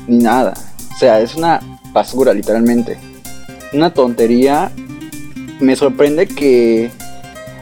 ni 0.08 0.18
nada. 0.18 0.54
O 0.94 0.98
sea, 0.98 1.20
es 1.20 1.34
una 1.34 1.60
basura, 1.92 2.32
literalmente. 2.32 2.98
Una 3.72 3.92
tontería. 3.92 4.72
Me 5.60 5.76
sorprende 5.76 6.26
que, 6.26 6.90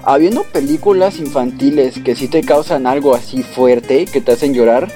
habiendo 0.04 0.44
películas 0.44 1.18
infantiles 1.18 1.98
que 2.02 2.14
sí 2.14 2.28
te 2.28 2.42
causan 2.42 2.86
algo 2.86 3.14
así 3.14 3.42
fuerte, 3.42 4.06
que 4.06 4.20
te 4.20 4.32
hacen 4.32 4.54
llorar, 4.54 4.88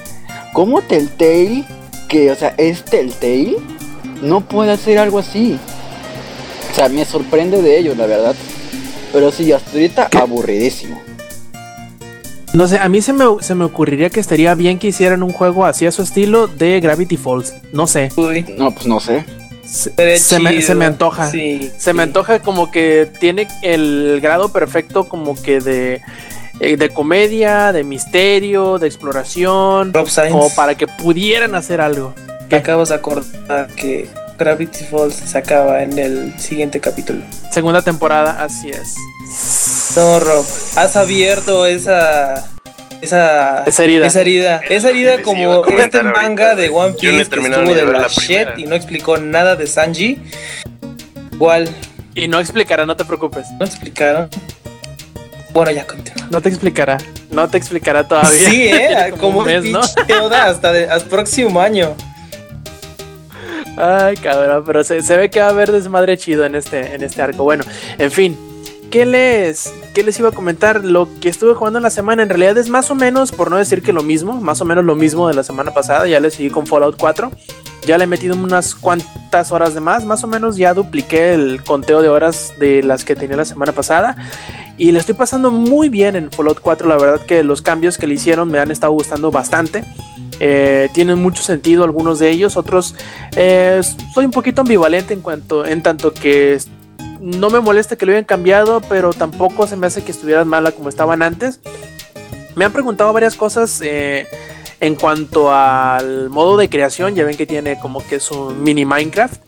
¿cómo 0.53 0.81
Telltale, 0.81 1.65
que, 2.09 2.31
o 2.31 2.35
sea, 2.35 2.55
es 2.57 2.83
Telltale, 2.83 3.57
no 4.21 4.41
puede 4.41 4.71
hacer 4.71 4.97
algo 4.97 5.19
así? 5.19 5.59
O 6.71 6.75
sea, 6.75 6.89
me 6.89 7.05
sorprende 7.05 7.61
de 7.61 7.77
ellos, 7.77 7.97
la 7.97 8.07
verdad. 8.07 8.35
Pero 9.11 9.31
sí, 9.31 9.51
hasta 9.51 9.71
ahorita 9.71 10.09
aburridísimo. 10.19 11.01
No 12.53 12.67
sé, 12.67 12.79
a 12.79 12.87
mí 12.89 13.01
se 13.01 13.13
me, 13.13 13.25
se 13.41 13.55
me 13.55 13.65
ocurriría 13.65 14.09
que 14.09 14.19
estaría 14.19 14.55
bien 14.55 14.79
que 14.79 14.87
hicieran 14.87 15.21
un 15.21 15.31
juego 15.31 15.65
así 15.65 15.85
a 15.85 15.91
su 15.91 16.01
estilo 16.01 16.47
de 16.47 16.79
Gravity 16.79 17.17
Falls. 17.17 17.53
No 17.73 17.87
sé. 17.87 18.09
Uy, 18.15 18.45
No, 18.57 18.71
pues 18.71 18.87
no 18.87 18.99
sé. 18.99 19.25
Se, 19.63 20.39
me, 20.39 20.61
se 20.61 20.75
me 20.75 20.85
antoja. 20.85 21.29
Sí, 21.29 21.69
Se 21.77 21.93
me 21.93 22.03
antoja 22.03 22.39
como 22.39 22.71
que 22.71 23.09
tiene 23.19 23.47
el 23.63 24.19
grado 24.21 24.49
perfecto 24.49 25.09
como 25.09 25.39
que 25.41 25.59
de, 25.59 26.01
eh, 26.61 26.77
de 26.77 26.89
comedia, 26.89 27.73
de 27.73 27.83
misterio, 27.83 28.79
de 28.79 28.87
exploración, 28.87 29.93
Rob 29.93 30.07
como 30.29 30.49
para 30.55 30.75
que 30.75 30.87
pudieran 30.87 31.53
hacer 31.53 31.81
algo. 31.81 32.13
te 32.49 32.55
acabas 32.55 32.89
de 32.89 32.95
acordar 32.95 33.67
que 33.75 34.07
Gravity 34.37 34.83
Falls 34.85 35.15
se 35.15 35.37
acaba 35.37 35.81
en 35.83 35.97
el 35.97 36.39
siguiente 36.39 36.79
capítulo. 36.79 37.21
Segunda 37.51 37.81
temporada, 37.81 38.43
así 38.43 38.69
es. 38.69 38.95
No, 39.95 40.19
Rob, 40.19 40.45
has 40.75 40.95
abierto 40.95 41.65
esa. 41.65 42.45
Esa, 43.01 43.63
Esa 43.65 43.83
herida. 43.83 44.07
Esa 44.07 44.21
herida, 44.21 44.61
esa 44.69 44.89
herida 44.89 45.21
como 45.21 45.63
este 45.65 45.99
ahorita, 45.99 46.03
manga 46.03 46.55
de. 46.55 46.69
One 46.69 46.89
no 46.89 46.95
Piece 46.97 47.29
que 47.29 47.39
estuvo 47.39 47.61
de 47.69 47.75
de 47.75 47.83
ver 47.85 47.93
la 47.93 48.01
la 48.01 48.07
shit 48.07 48.47
y 48.57 48.65
no 48.65 48.75
explicó 48.75 49.17
nada 49.17 49.55
de 49.55 49.67
Sanji. 49.67 50.19
Igual, 51.33 51.69
Y 52.15 52.27
no 52.27 52.39
explicará, 52.39 52.85
no 52.87 52.95
te 52.95 53.05
preocupes. 53.05 53.45
no 53.59 53.65
explicaron. 53.65 54.29
Bueno, 55.51 55.71
ya 55.71 55.85
continúa. 55.85 56.27
No 56.31 56.41
te 56.41 56.49
explicará. 56.49 56.97
No 57.29 57.47
te 57.47 57.57
explicará 57.57 58.07
todavía. 58.07 58.49
Sí, 58.49 58.67
eh, 58.71 59.07
como 59.11 59.21
como 59.21 59.39
un 59.39 59.45
mes, 59.45 59.63
¿no? 59.65 59.79
hasta, 59.79 60.71
de- 60.71 60.89
hasta 60.89 61.09
próximo 61.09 61.61
año. 61.61 61.95
Ay, 63.77 64.17
cabrón, 64.17 64.63
pero 64.65 64.83
se, 64.83 65.01
se 65.03 65.15
ve 65.15 65.29
que 65.29 65.39
va 65.39 65.47
a 65.47 65.49
haber 65.49 65.71
desmadre 65.71 66.17
chido 66.17 66.45
en 66.45 66.55
este, 66.55 66.95
en 66.95 67.03
este 67.03 67.21
arco. 67.21 67.43
Bueno, 67.43 67.63
en 67.97 68.11
fin. 68.11 68.37
¿Qué 68.89 69.05
les, 69.05 69.73
¿Qué 69.93 70.01
les 70.01 70.17
iba 70.17 70.29
a 70.29 70.31
comentar? 70.31 70.85
Lo 70.85 71.09
que 71.19 71.27
estuve 71.27 71.53
jugando 71.53 71.77
en 71.77 71.83
la 71.83 71.89
semana 71.89 72.23
en 72.23 72.29
realidad 72.29 72.57
es 72.57 72.69
más 72.69 72.89
o 72.89 72.95
menos, 72.95 73.33
por 73.33 73.51
no 73.51 73.57
decir 73.57 73.83
que 73.83 73.91
lo 73.91 74.01
mismo, 74.01 74.39
más 74.39 74.61
o 74.61 74.65
menos 74.65 74.85
lo 74.85 74.95
mismo 74.95 75.27
de 75.27 75.33
la 75.33 75.43
semana 75.43 75.73
pasada. 75.73 76.07
Ya 76.07 76.21
le 76.21 76.31
seguí 76.31 76.49
con 76.49 76.65
Fallout 76.65 76.95
4. 76.97 77.29
Ya 77.85 77.97
le 77.97 78.05
he 78.05 78.07
metido 78.07 78.35
unas 78.35 78.75
cuantas 78.75 79.51
horas 79.51 79.73
de 79.73 79.81
más. 79.81 80.05
Más 80.05 80.23
o 80.23 80.27
menos 80.27 80.55
ya 80.55 80.73
dupliqué 80.73 81.33
el 81.33 81.63
conteo 81.63 82.01
de 82.01 82.07
horas 82.07 82.53
de 82.59 82.81
las 82.81 83.03
que 83.03 83.15
tenía 83.15 83.35
la 83.35 83.45
semana 83.45 83.73
pasada. 83.73 84.15
Y 84.77 84.91
le 84.93 84.99
estoy 84.99 85.15
pasando 85.15 85.51
muy 85.51 85.89
bien 85.89 86.15
en 86.15 86.31
Fallout 86.31 86.61
4. 86.61 86.87
La 86.87 86.97
verdad 86.97 87.25
que 87.25 87.43
los 87.43 87.61
cambios 87.61 87.97
que 87.97 88.07
le 88.07 88.13
hicieron 88.13 88.49
me 88.49 88.59
han 88.59 88.71
estado 88.71 88.93
gustando 88.93 89.31
bastante. 89.31 89.83
Eh, 90.39 90.89
tienen 90.93 91.19
mucho 91.19 91.41
sentido 91.41 91.83
algunos 91.83 92.19
de 92.19 92.29
ellos, 92.29 92.57
otros 92.57 92.95
eh, 93.35 93.81
soy 94.13 94.25
un 94.25 94.31
poquito 94.31 94.61
ambivalente 94.61 95.13
en 95.13 95.21
cuanto 95.21 95.65
en 95.65 95.81
tanto 95.81 96.13
que 96.13 96.59
no 97.19 97.49
me 97.49 97.59
molesta 97.59 97.95
que 97.95 98.05
lo 98.05 98.11
hayan 98.11 98.25
cambiado, 98.25 98.81
pero 98.81 99.11
tampoco 99.13 99.67
se 99.67 99.75
me 99.75 99.87
hace 99.87 100.03
que 100.03 100.11
estuvieran 100.11 100.47
mala 100.47 100.71
como 100.71 100.89
estaban 100.89 101.21
antes. 101.21 101.59
Me 102.55 102.65
han 102.65 102.73
preguntado 102.73 103.13
varias 103.13 103.35
cosas 103.35 103.81
eh, 103.83 104.27
en 104.79 104.95
cuanto 104.95 105.51
al 105.53 106.29
modo 106.29 106.57
de 106.57 106.69
creación. 106.69 107.15
Ya 107.15 107.23
ven 107.23 107.37
que 107.37 107.45
tiene 107.45 107.79
como 107.79 108.05
que 108.05 108.15
es 108.15 108.31
un 108.31 108.63
mini 108.63 108.85
Minecraft. 108.85 109.41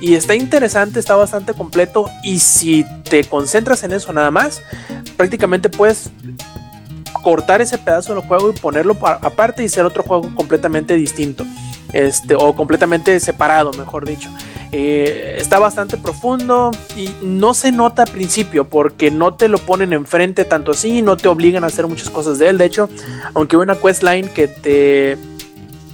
Y 0.00 0.14
está 0.14 0.34
interesante, 0.34 0.98
está 0.98 1.14
bastante 1.14 1.54
completo. 1.54 2.10
Y 2.22 2.38
si 2.38 2.84
te 3.08 3.24
concentras 3.24 3.82
en 3.84 3.92
eso 3.92 4.12
nada 4.12 4.30
más, 4.30 4.62
prácticamente 5.16 5.68
puedes 5.68 6.10
cortar 7.24 7.62
ese 7.62 7.78
pedazo 7.78 8.14
del 8.14 8.22
juego 8.22 8.50
y 8.50 8.52
ponerlo 8.52 8.96
aparte 9.02 9.64
y 9.64 9.68
ser 9.68 9.84
otro 9.86 10.04
juego 10.04 10.32
completamente 10.34 10.94
distinto. 10.94 11.44
Este, 11.92 12.34
o 12.34 12.54
completamente 12.54 13.18
separado, 13.20 13.72
mejor 13.72 14.04
dicho. 14.04 14.28
Eh, 14.72 15.36
está 15.38 15.60
bastante 15.60 15.96
profundo 15.96 16.72
y 16.96 17.08
no 17.22 17.54
se 17.54 17.70
nota 17.70 18.02
al 18.02 18.10
principio 18.10 18.64
porque 18.64 19.12
no 19.12 19.34
te 19.34 19.46
lo 19.46 19.58
ponen 19.58 19.92
enfrente 19.92 20.44
tanto 20.44 20.72
así, 20.72 21.02
no 21.02 21.16
te 21.16 21.28
obligan 21.28 21.62
a 21.62 21.68
hacer 21.68 21.86
muchas 21.86 22.10
cosas 22.10 22.40
de 22.40 22.48
él. 22.48 22.58
De 22.58 22.64
hecho, 22.64 22.88
aunque 23.32 23.54
hay 23.54 23.62
una 23.62 23.76
questline 23.76 24.28
que 24.28 24.48
te 24.48 25.16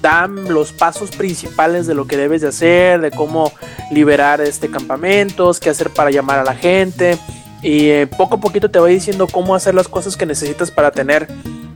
dan 0.01 0.49
los 0.49 0.73
pasos 0.73 1.11
principales 1.11 1.87
de 1.87 1.95
lo 1.95 2.07
que 2.07 2.17
debes 2.17 2.41
de 2.41 2.49
hacer, 2.49 3.03
de 3.03 3.11
cómo 3.11 3.53
liberar 3.91 4.41
este 4.41 4.71
campamentos, 4.71 5.61
qué 5.61 5.69
hacer 5.69 5.91
para 5.91 6.11
llamar 6.11 6.39
a 6.39 6.45
la 6.45 6.55
gente 6.55 7.19
y 7.63 7.89
eh, 7.89 8.07
poco 8.07 8.37
a 8.37 8.41
poquito 8.41 8.71
te 8.71 8.79
va 8.79 8.89
diciendo 8.89 9.27
cómo 9.27 9.55
hacer 9.55 9.75
las 9.75 9.89
cosas 9.89 10.17
que 10.17 10.27
necesitas 10.27 10.71
para 10.71 10.91
tener 10.91 11.29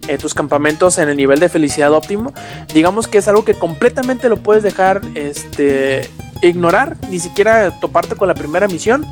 eh, 0.08 0.18
tus 0.18 0.34
campamentos 0.34 0.98
en 0.98 1.08
el 1.08 1.16
nivel 1.16 1.40
de 1.40 1.48
felicidad 1.48 1.92
óptimo. 1.92 2.32
Digamos 2.72 3.08
que 3.08 3.18
es 3.18 3.28
algo 3.28 3.44
que 3.44 3.54
completamente 3.54 4.28
lo 4.28 4.36
puedes 4.36 4.62
dejar 4.62 5.00
este 5.14 6.08
ignorar, 6.42 6.96
ni 7.10 7.18
siquiera 7.18 7.70
toparte 7.80 8.16
con 8.16 8.28
la 8.28 8.34
primera 8.34 8.68
misión 8.68 9.06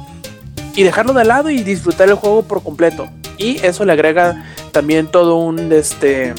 y 0.75 0.83
dejarlo 0.83 1.13
de 1.13 1.25
lado 1.25 1.51
y 1.51 1.63
disfrutar 1.63 2.09
el 2.09 2.15
juego 2.15 2.43
por 2.43 2.63
completo. 2.63 3.09
Y 3.39 3.65
eso 3.65 3.85
le 3.85 3.93
agrega 3.93 4.45
también 4.73 5.07
todo 5.07 5.37
un 5.37 5.73
este 5.73 6.35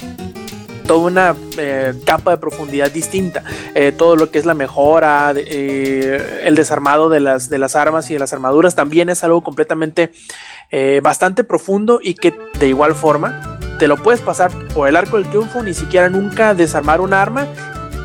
toda 0.83 1.07
una 1.07 1.35
eh, 1.57 1.93
capa 2.05 2.31
de 2.31 2.37
profundidad 2.37 2.91
distinta. 2.91 3.43
Eh, 3.75 3.91
todo 3.91 4.15
lo 4.15 4.31
que 4.31 4.39
es 4.39 4.45
la 4.45 4.53
mejora, 4.53 5.33
eh, 5.35 6.41
el 6.43 6.55
desarmado 6.55 7.09
de 7.09 7.19
las, 7.19 7.49
de 7.49 7.57
las 7.57 7.75
armas 7.75 8.09
y 8.09 8.13
de 8.13 8.19
las 8.19 8.33
armaduras 8.33 8.75
también 8.75 9.09
es 9.09 9.23
algo 9.23 9.41
completamente 9.41 10.11
bastante 11.03 11.43
profundo 11.43 11.99
y 12.01 12.15
que 12.15 12.33
de 12.59 12.67
igual 12.67 12.95
forma 12.95 13.59
te 13.77 13.87
lo 13.87 13.95
puedes 13.95 14.21
pasar 14.21 14.49
por 14.73 14.89
el 14.89 14.95
arco 14.95 15.17
del 15.17 15.29
triunfo, 15.29 15.61
ni 15.61 15.75
siquiera 15.75 16.09
nunca 16.09 16.55
desarmar 16.55 16.99
un 16.99 17.13
arma 17.13 17.47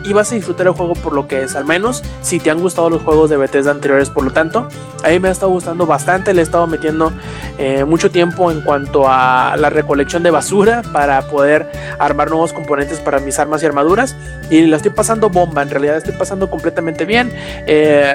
y 0.05 0.13
vas 0.13 0.33
a 0.33 0.35
disfrutar 0.35 0.67
el 0.67 0.73
juego 0.73 0.95
por 0.95 1.13
lo 1.13 1.27
que 1.27 1.43
es, 1.43 1.57
al 1.57 1.65
menos 1.65 2.03
si 2.23 2.41
te 2.41 2.51
han 2.51 2.61
gustado 2.61 2.91
los 2.91 3.03
juegos 3.03 3.31
de 3.31 3.37
Bethesda 3.37 3.71
anteriores. 3.71 4.11
Por 4.11 4.25
lo 4.25 4.31
tanto, 4.31 4.69
a 5.03 5.09
mí 5.09 5.19
me 5.19 5.29
ha 5.29 5.31
estado 5.31 5.53
gustando 5.53 5.87
bastante, 5.87 6.35
le 6.35 6.41
he 6.41 6.45
estado 6.45 6.67
metiendo 6.67 7.13
eh, 7.59 7.85
mucho 7.85 8.11
tiempo 8.11 8.51
en 8.51 8.61
cuanto 8.61 9.09
a 9.09 9.57
la 9.57 9.71
recolección 9.71 10.23
de 10.23 10.31
basura 10.31 10.83
para 10.93 11.23
poder 11.23 11.71
armar 11.99 12.31
nuevos 12.31 12.53
componentes 12.53 13.01
para 13.01 13.19
mis 13.21 13.39
armas 13.39 13.63
y 13.63 13.67
armaduras. 13.67 14.17
Y 14.51 14.63
la 14.67 14.77
estoy 14.77 14.93
pasando 14.93 15.29
bomba, 15.29 15.63
en 15.63 15.71
realidad 15.71 15.97
estoy 15.97 16.15
pasando 16.15 16.49
completamente 16.51 17.05
bien. 17.05 17.33
Eh, 17.67 18.15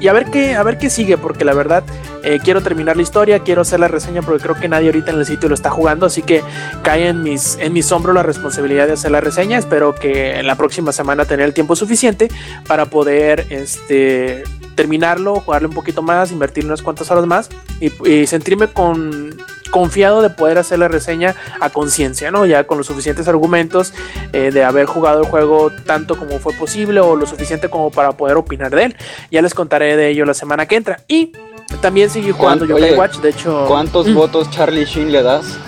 y 0.00 0.08
a 0.08 0.12
ver 0.12 0.26
qué, 0.26 0.54
a 0.54 0.62
ver 0.62 0.76
qué 0.76 0.90
sigue, 0.90 1.16
porque 1.16 1.44
la 1.44 1.54
verdad 1.54 1.84
eh, 2.24 2.40
quiero 2.42 2.62
terminar 2.62 2.96
la 2.96 3.02
historia, 3.02 3.40
quiero 3.40 3.62
hacer 3.62 3.80
la 3.80 3.88
reseña, 3.88 4.22
porque 4.22 4.42
creo 4.42 4.54
que 4.54 4.68
nadie 4.68 4.88
ahorita 4.88 5.10
en 5.10 5.18
el 5.18 5.26
sitio 5.26 5.48
lo 5.48 5.54
está 5.54 5.70
jugando, 5.70 6.06
así 6.06 6.22
que 6.22 6.42
cae 6.82 7.08
en 7.08 7.22
mis, 7.22 7.56
en 7.58 7.72
mis 7.72 7.90
hombros 7.92 8.14
la 8.14 8.22
responsabilidad 8.22 8.86
de 8.86 8.94
hacer 8.94 9.10
la 9.10 9.20
reseña. 9.20 9.58
Espero 9.58 9.94
que 9.94 10.38
en 10.38 10.46
la 10.46 10.56
próxima 10.56 10.92
semana 10.92 11.24
tener 11.24 11.46
el 11.46 11.54
tiempo 11.54 11.76
suficiente 11.76 12.28
para 12.66 12.86
poder 12.86 13.46
este, 13.50 14.44
terminarlo, 14.74 15.40
jugarle 15.40 15.68
un 15.68 15.74
poquito 15.74 16.02
más, 16.02 16.32
invertir 16.32 16.64
unas 16.64 16.82
cuantas 16.82 17.10
horas 17.10 17.26
más 17.26 17.50
y 17.80 18.26
sentirme 18.26 18.68
con 18.68 19.34
confiado 19.74 20.22
de 20.22 20.30
poder 20.30 20.56
hacer 20.56 20.78
la 20.78 20.86
reseña 20.86 21.34
a 21.58 21.68
conciencia, 21.68 22.30
¿no? 22.30 22.46
Ya 22.46 22.64
con 22.64 22.78
los 22.78 22.86
suficientes 22.86 23.26
argumentos 23.26 23.92
eh, 24.32 24.52
de 24.52 24.62
haber 24.62 24.86
jugado 24.86 25.22
el 25.22 25.26
juego 25.26 25.72
tanto 25.84 26.16
como 26.16 26.38
fue 26.38 26.52
posible 26.52 27.00
o 27.00 27.16
lo 27.16 27.26
suficiente 27.26 27.68
como 27.68 27.90
para 27.90 28.12
poder 28.12 28.36
opinar 28.36 28.72
de 28.72 28.84
él. 28.84 28.96
Ya 29.32 29.42
les 29.42 29.52
contaré 29.52 29.96
de 29.96 30.10
ello 30.10 30.26
la 30.26 30.34
semana 30.34 30.66
que 30.66 30.76
entra. 30.76 31.00
Y 31.08 31.32
también 31.80 32.10
seguí 32.10 32.30
jugando 32.30 32.64
yo 32.64 32.76
Watch, 32.96 33.18
de 33.18 33.30
hecho. 33.30 33.64
¿Cuántos 33.66 34.06
mm. 34.06 34.14
votos 34.14 34.50
Charlie 34.50 34.84
Sheen 34.84 35.12
le 35.12 35.22
das? 35.22 35.58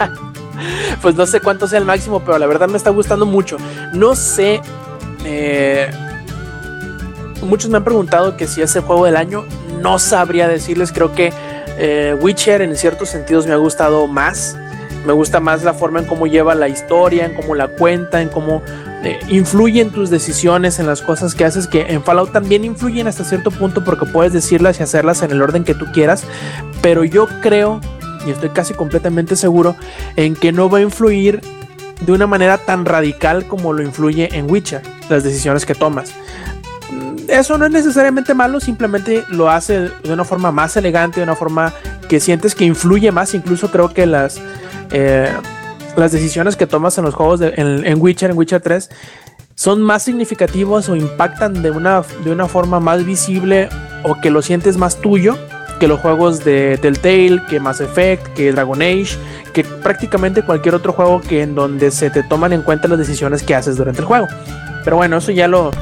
pues 1.02 1.14
no 1.14 1.26
sé 1.26 1.40
cuánto 1.40 1.68
sea 1.68 1.78
el 1.78 1.84
máximo, 1.84 2.20
pero 2.20 2.38
la 2.38 2.46
verdad 2.46 2.68
me 2.68 2.76
está 2.76 2.90
gustando 2.90 3.26
mucho. 3.26 3.56
No 3.92 4.14
sé. 4.14 4.60
Eh, 5.24 5.90
muchos 7.42 7.70
me 7.70 7.78
han 7.78 7.84
preguntado 7.84 8.36
que 8.36 8.46
si 8.46 8.62
es 8.62 8.74
el 8.76 8.82
juego 8.82 9.04
del 9.04 9.16
año. 9.16 9.44
No 9.80 9.98
sabría 9.98 10.48
decirles, 10.48 10.92
creo 10.92 11.12
que 11.12 11.32
eh, 11.78 12.16
Witcher 12.20 12.62
en 12.62 12.74
ciertos 12.76 13.10
sentidos 13.10 13.46
me 13.46 13.52
ha 13.52 13.56
gustado 13.56 14.06
más. 14.06 14.56
Me 15.04 15.12
gusta 15.12 15.38
más 15.38 15.62
la 15.62 15.74
forma 15.74 16.00
en 16.00 16.06
cómo 16.06 16.26
lleva 16.26 16.54
la 16.54 16.68
historia, 16.68 17.26
en 17.26 17.34
cómo 17.34 17.54
la 17.54 17.68
cuenta, 17.68 18.22
en 18.22 18.28
cómo 18.28 18.62
eh, 19.04 19.18
influye 19.28 19.80
en 19.80 19.90
tus 19.90 20.10
decisiones, 20.10 20.78
en 20.78 20.86
las 20.86 21.02
cosas 21.02 21.34
que 21.34 21.44
haces, 21.44 21.66
que 21.66 21.82
en 21.88 22.02
Fallout 22.02 22.32
también 22.32 22.64
influyen 22.64 23.06
hasta 23.06 23.24
cierto 23.24 23.50
punto 23.50 23.84
porque 23.84 24.06
puedes 24.06 24.32
decirlas 24.32 24.80
y 24.80 24.82
hacerlas 24.82 25.22
en 25.22 25.30
el 25.30 25.42
orden 25.42 25.64
que 25.64 25.74
tú 25.74 25.86
quieras. 25.92 26.24
Pero 26.82 27.04
yo 27.04 27.28
creo, 27.42 27.80
y 28.26 28.30
estoy 28.30 28.50
casi 28.50 28.74
completamente 28.74 29.36
seguro, 29.36 29.76
en 30.16 30.34
que 30.34 30.52
no 30.52 30.68
va 30.68 30.78
a 30.78 30.82
influir 30.82 31.40
de 32.00 32.12
una 32.12 32.26
manera 32.26 32.58
tan 32.58 32.84
radical 32.84 33.46
como 33.46 33.72
lo 33.72 33.82
influye 33.82 34.28
en 34.36 34.50
Witcher, 34.50 34.82
las 35.08 35.24
decisiones 35.24 35.64
que 35.64 35.74
tomas 35.74 36.12
eso 37.28 37.58
no 37.58 37.66
es 37.66 37.72
necesariamente 37.72 38.34
malo, 38.34 38.60
simplemente 38.60 39.24
lo 39.28 39.50
hace 39.50 39.88
de 39.88 40.12
una 40.12 40.24
forma 40.24 40.52
más 40.52 40.76
elegante, 40.76 41.20
de 41.20 41.24
una 41.24 41.36
forma 41.36 41.72
que 42.08 42.20
sientes 42.20 42.54
que 42.54 42.64
influye 42.64 43.10
más. 43.12 43.34
Incluso 43.34 43.70
creo 43.70 43.92
que 43.92 44.06
las, 44.06 44.40
eh, 44.90 45.32
las 45.96 46.12
decisiones 46.12 46.56
que 46.56 46.66
tomas 46.66 46.96
en 46.98 47.04
los 47.04 47.14
juegos 47.14 47.40
de, 47.40 47.54
en, 47.56 48.00
Witcher, 48.00 48.30
en 48.30 48.38
Witcher 48.38 48.60
3, 48.60 48.90
son 49.54 49.82
más 49.82 50.02
significativos 50.02 50.88
o 50.88 50.96
impactan 50.96 51.62
de 51.62 51.70
una, 51.70 52.02
de 52.24 52.30
una 52.30 52.46
forma 52.46 52.80
más 52.80 53.04
visible 53.04 53.68
o 54.02 54.20
que 54.20 54.30
lo 54.30 54.42
sientes 54.42 54.76
más 54.76 55.00
tuyo 55.00 55.36
que 55.78 55.88
los 55.88 56.00
juegos 56.00 56.44
de 56.44 56.78
Telltale, 56.80 57.42
que 57.48 57.60
Mass 57.60 57.80
Effect, 57.80 58.26
que 58.34 58.52
Dragon 58.52 58.80
Age, 58.80 59.16
que 59.52 59.64
prácticamente 59.64 60.42
cualquier 60.42 60.74
otro 60.74 60.92
juego 60.92 61.20
que 61.20 61.42
en 61.42 61.54
donde 61.54 61.90
se 61.90 62.10
te 62.10 62.22
toman 62.22 62.52
en 62.52 62.62
cuenta 62.62 62.88
las 62.88 62.98
decisiones 62.98 63.42
que 63.42 63.54
haces 63.54 63.76
durante 63.76 64.00
el 64.00 64.06
juego. 64.06 64.26
Pero 64.84 64.96
bueno, 64.96 65.18
eso 65.18 65.32
ya 65.32 65.48
lo, 65.48 65.72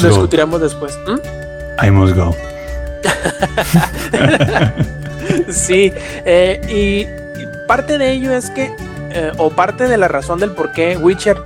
discutiremos 0.00 0.60
después. 0.60 0.98
¿Mm? 1.06 1.86
I 1.86 1.90
must 1.90 2.14
go. 2.14 2.34
sí, 5.48 5.92
eh, 6.24 6.60
y 6.68 7.66
parte 7.66 7.98
de 7.98 8.12
ello 8.12 8.32
es 8.32 8.50
que, 8.50 8.74
eh, 9.10 9.32
o 9.38 9.50
parte 9.50 9.88
de 9.88 9.96
la 9.96 10.08
razón 10.08 10.40
del 10.40 10.50
por 10.50 10.72
qué 10.72 10.96
Witcher 10.96 11.42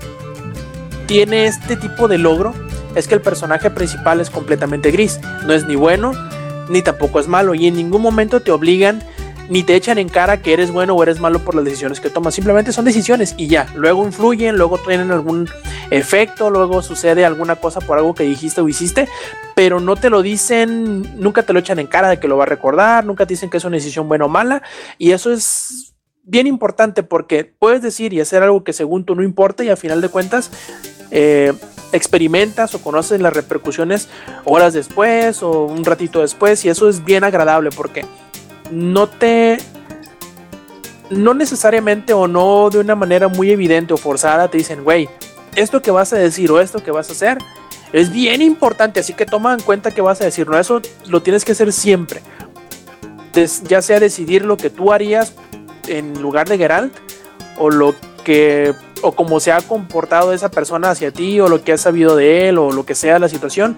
tiene 1.06 1.46
este 1.46 1.76
tipo 1.76 2.08
de 2.08 2.18
logro, 2.18 2.54
es 2.94 3.08
que 3.08 3.14
el 3.14 3.20
personaje 3.20 3.70
principal 3.70 4.20
es 4.20 4.30
completamente 4.30 4.90
gris. 4.90 5.20
No 5.46 5.52
es 5.52 5.66
ni 5.66 5.76
bueno, 5.76 6.12
ni 6.68 6.82
tampoco 6.82 7.20
es 7.20 7.28
malo, 7.28 7.54
y 7.54 7.66
en 7.66 7.74
ningún 7.74 8.02
momento 8.02 8.40
te 8.40 8.50
obligan 8.50 9.02
ni 9.48 9.62
te 9.62 9.74
echan 9.74 9.98
en 9.98 10.08
cara 10.08 10.40
que 10.40 10.52
eres 10.52 10.70
bueno 10.70 10.94
o 10.94 11.02
eres 11.02 11.20
malo 11.20 11.40
por 11.40 11.54
las 11.54 11.64
decisiones 11.64 12.00
que 12.00 12.08
tomas. 12.08 12.34
Simplemente 12.34 12.72
son 12.72 12.84
decisiones 12.84 13.34
y 13.36 13.48
ya. 13.48 13.66
Luego 13.74 14.04
influyen, 14.06 14.56
luego 14.56 14.78
tienen 14.78 15.10
algún 15.10 15.48
efecto, 15.90 16.48
luego 16.48 16.80
sucede 16.80 17.26
alguna 17.26 17.56
cosa 17.56 17.80
por 17.80 17.98
algo 17.98 18.14
que 18.14 18.22
dijiste 18.22 18.62
o 18.62 18.68
hiciste, 18.68 19.08
pero 19.54 19.78
no 19.78 19.96
te 19.96 20.08
lo 20.08 20.22
dicen, 20.22 21.20
nunca 21.20 21.42
te 21.42 21.52
lo 21.52 21.58
echan 21.58 21.78
en 21.78 21.86
cara 21.86 22.08
de 22.08 22.18
que 22.18 22.28
lo 22.28 22.38
va 22.38 22.44
a 22.44 22.46
recordar, 22.46 23.04
nunca 23.04 23.26
te 23.26 23.34
dicen 23.34 23.50
que 23.50 23.58
es 23.58 23.64
una 23.64 23.76
decisión 23.76 24.08
buena 24.08 24.24
o 24.24 24.28
mala. 24.28 24.62
Y 24.96 25.10
eso 25.10 25.32
es 25.32 25.91
bien 26.24 26.46
importante 26.46 27.02
porque 27.02 27.44
puedes 27.44 27.82
decir 27.82 28.12
y 28.12 28.20
hacer 28.20 28.42
algo 28.42 28.64
que 28.64 28.72
según 28.72 29.04
tú 29.04 29.14
no 29.14 29.22
importa 29.22 29.64
y 29.64 29.70
a 29.70 29.76
final 29.76 30.00
de 30.00 30.08
cuentas 30.08 30.50
eh, 31.10 31.52
experimentas 31.92 32.74
o 32.74 32.80
conoces 32.80 33.20
las 33.20 33.32
repercusiones 33.32 34.08
horas 34.44 34.72
después 34.72 35.42
o 35.42 35.64
un 35.64 35.84
ratito 35.84 36.20
después 36.20 36.64
y 36.64 36.68
eso 36.68 36.88
es 36.88 37.04
bien 37.04 37.24
agradable 37.24 37.70
porque 37.70 38.04
no 38.70 39.08
te 39.08 39.58
no 41.10 41.34
necesariamente 41.34 42.12
o 42.12 42.26
no 42.26 42.70
de 42.70 42.78
una 42.78 42.94
manera 42.94 43.28
muy 43.28 43.50
evidente 43.50 43.92
o 43.92 43.96
forzada 43.96 44.48
te 44.48 44.58
dicen, 44.58 44.82
güey, 44.82 45.08
esto 45.56 45.82
que 45.82 45.90
vas 45.90 46.12
a 46.12 46.16
decir 46.16 46.50
o 46.50 46.60
esto 46.60 46.82
que 46.82 46.90
vas 46.90 47.10
a 47.10 47.12
hacer 47.12 47.38
es 47.92 48.10
bien 48.10 48.40
importante, 48.40 49.00
así 49.00 49.12
que 49.12 49.26
toma 49.26 49.52
en 49.52 49.60
cuenta 49.60 49.90
que 49.90 50.00
vas 50.00 50.22
a 50.22 50.24
decir, 50.24 50.48
no, 50.48 50.58
eso 50.58 50.80
lo 51.08 51.22
tienes 51.22 51.44
que 51.44 51.52
hacer 51.52 51.72
siempre. 51.72 52.22
ya 53.68 53.82
sea 53.82 54.00
decidir 54.00 54.46
lo 54.46 54.56
que 54.56 54.70
tú 54.70 54.92
harías 54.92 55.34
en 55.88 56.20
lugar 56.20 56.48
de 56.48 56.58
Geralt 56.58 56.92
o 57.58 57.70
lo 57.70 57.94
que 58.24 58.74
o 59.02 59.12
cómo 59.12 59.40
se 59.40 59.52
ha 59.52 59.60
comportado 59.60 60.32
esa 60.32 60.50
persona 60.50 60.90
hacia 60.90 61.10
ti 61.10 61.40
o 61.40 61.48
lo 61.48 61.64
que 61.64 61.72
has 61.72 61.80
sabido 61.80 62.16
de 62.16 62.48
él 62.48 62.58
o 62.58 62.72
lo 62.72 62.86
que 62.86 62.94
sea 62.94 63.18
la 63.18 63.28
situación, 63.28 63.76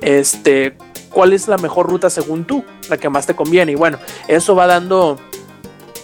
este 0.00 0.76
cuál 1.16 1.32
es 1.32 1.48
la 1.48 1.56
mejor 1.56 1.88
ruta 1.88 2.10
según 2.10 2.44
tú, 2.44 2.62
la 2.90 2.98
que 2.98 3.08
más 3.08 3.24
te 3.24 3.34
conviene. 3.34 3.72
Y 3.72 3.74
bueno, 3.74 3.98
eso 4.28 4.54
va 4.54 4.66
dando 4.66 5.18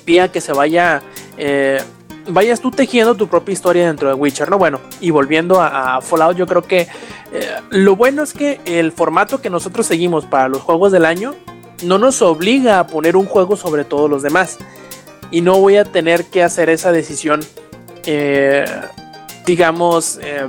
pie 0.06 0.22
a 0.22 0.32
que 0.32 0.40
se 0.40 0.54
vaya, 0.54 1.02
eh, 1.36 1.82
vayas 2.28 2.60
tú 2.60 2.70
tejiendo 2.70 3.14
tu 3.14 3.28
propia 3.28 3.52
historia 3.52 3.86
dentro 3.86 4.08
de 4.08 4.14
Witcher, 4.14 4.48
¿no? 4.48 4.56
Bueno, 4.56 4.80
y 5.02 5.10
volviendo 5.10 5.60
a, 5.60 6.00
Fallout, 6.00 6.38
yo 6.38 6.46
creo 6.46 6.62
que 6.62 6.88
eh, 7.30 7.46
lo 7.68 7.94
bueno 7.94 8.22
es 8.22 8.32
que 8.32 8.62
el 8.64 8.90
formato 8.90 9.42
que 9.42 9.50
nosotros 9.50 9.84
seguimos 9.84 10.24
para 10.24 10.48
los 10.48 10.62
juegos 10.62 10.92
del 10.92 11.04
año 11.04 11.34
no 11.84 11.98
nos 11.98 12.22
obliga 12.22 12.78
a 12.78 12.86
poner 12.86 13.14
un 13.14 13.26
juego 13.26 13.56
sobre 13.56 13.84
todos 13.84 14.08
los 14.08 14.22
demás. 14.22 14.56
Y 15.32 15.40
no 15.40 15.58
voy 15.58 15.76
a 15.76 15.84
tener 15.84 16.26
que 16.26 16.44
hacer 16.44 16.68
esa 16.68 16.92
decisión, 16.92 17.40
eh, 18.04 18.64
digamos, 19.46 20.20
eh, 20.22 20.46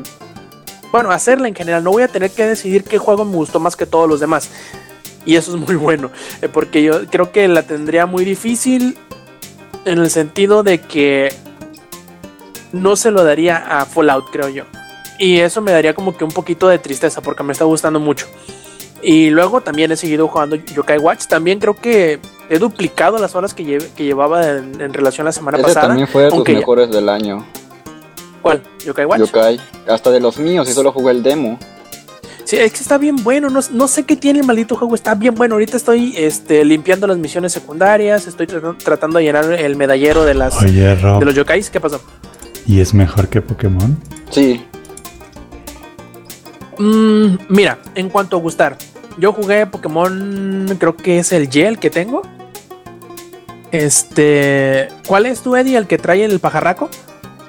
bueno, 0.92 1.10
hacerla 1.10 1.48
en 1.48 1.56
general. 1.56 1.84
No 1.84 1.92
voy 1.92 2.04
a 2.04 2.08
tener 2.08 2.30
que 2.30 2.46
decidir 2.46 2.84
qué 2.84 3.00
juego 3.00 3.26
me 3.26 3.36
gustó 3.36 3.60
más 3.60 3.76
que 3.76 3.86
todos 3.86 4.08
los 4.08 4.20
demás. 4.20 4.52
Y 5.26 5.38
eso 5.38 5.56
es 5.56 5.62
muy 5.68 5.76
bueno, 5.76 6.12
eh, 6.42 6.50
porque 6.50 6.84
yo 6.84 7.08
creo 7.08 7.32
que 7.32 7.48
la 7.48 7.64
tendría 7.64 8.06
muy 8.06 8.26
difícil 8.26 8.98
en 9.86 10.00
el 10.00 10.10
sentido 10.10 10.64
de 10.64 10.82
que 10.82 11.34
no 12.74 12.96
se 12.98 13.10
lo 13.10 13.24
daría 13.24 13.58
a 13.58 13.86
Fallout, 13.86 14.26
creo 14.32 14.50
yo. 14.50 14.66
Y 15.18 15.40
eso 15.40 15.62
me 15.62 15.72
daría 15.72 15.94
como 15.94 16.18
que 16.18 16.26
un 16.26 16.32
poquito 16.32 16.68
de 16.68 16.78
tristeza 16.78 17.22
porque 17.22 17.44
me 17.44 17.54
está 17.54 17.64
gustando 17.64 18.00
mucho. 18.00 18.28
Y 19.02 19.30
luego 19.30 19.62
también 19.62 19.92
he 19.92 19.96
seguido 19.96 20.28
jugando 20.28 20.56
Yokai 20.56 20.98
Watch. 20.98 21.28
También 21.28 21.60
creo 21.60 21.76
que 21.76 22.20
he 22.50 22.60
duplicado 22.60 23.18
las 23.18 23.36
horas 23.36 23.54
que, 23.54 23.64
lle- 23.64 23.88
que 23.96 24.04
llevaba 24.04 24.48
en, 24.48 24.80
en 24.82 24.94
relación 24.94 25.26
a 25.26 25.30
la 25.30 25.32
semana 25.32 25.58
Ese 25.58 25.68
pasada. 25.68 25.88
también 25.88 26.08
fue 26.08 26.24
de 26.24 26.30
tus 26.32 26.44
ya- 26.48 26.54
mejores 26.54 26.90
del 26.92 27.10
año. 27.10 27.46
¿Cuál? 28.42 28.62
Yokai 28.86 29.06
Watch. 29.06 29.20
Yokai. 29.22 29.60
Hasta 29.88 30.12
de 30.12 30.20
los 30.20 30.38
míos, 30.38 30.68
y 30.70 30.74
solo 30.74 30.92
jugué 30.92 31.12
el 31.12 31.24
demo. 31.24 31.58
Sí, 32.44 32.58
es 32.58 32.74
que 32.74 32.80
está 32.80 32.98
bien 32.98 33.16
bueno. 33.24 33.50
No, 33.50 33.62
no 33.72 33.88
sé 33.88 34.04
qué 34.04 34.18
tiene 34.18 34.42
el 34.42 34.46
maldito 34.46 34.76
juego. 34.76 34.96
Está 34.96 35.16
bien 35.16 35.34
bueno. 35.34 35.56
Ahorita 35.56 35.78
estoy 35.78 36.14
este, 36.18 36.66
limpiando 36.66 37.08
las 37.08 37.18
misiones 37.18 37.54
secundarias. 37.54 38.28
Estoy 38.28 38.48
tratando, 38.48 38.78
tratando 38.84 39.20
de 39.20 39.24
llenar 39.24 39.50
el 39.54 39.76
medallero 39.78 40.26
de, 40.26 40.34
las, 40.34 40.62
Oye, 40.62 40.94
de 40.96 41.26
los 41.26 41.34
yokais. 41.34 41.70
¿Qué 41.70 41.80
pasó? 41.80 42.02
¿y 42.68 42.82
es 42.82 42.94
mejor 42.94 43.30
que 43.30 43.42
Pokémon? 43.42 43.98
Sí, 44.30 44.66
Mm, 46.80 47.38
mira, 47.50 47.78
en 47.96 48.10
cuanto 48.10 48.38
a 48.38 48.40
gustar, 48.40 48.78
yo 49.18 49.34
jugué 49.34 49.66
Pokémon, 49.66 50.76
creo 50.80 50.96
que 50.96 51.20
es 51.20 51.32
el 51.32 51.50
Y 51.56 51.62
el 51.62 51.80
que 51.80 51.90
tengo. 51.90 52.22
Este, 53.72 54.88
¿cuál 55.08 55.26
es 55.26 55.42
tu 55.42 55.56
Eddie, 55.56 55.78
el 55.78 55.88
que 55.88 55.98
trae 55.98 56.24
el 56.24 56.40
pajarraco? 56.40 56.90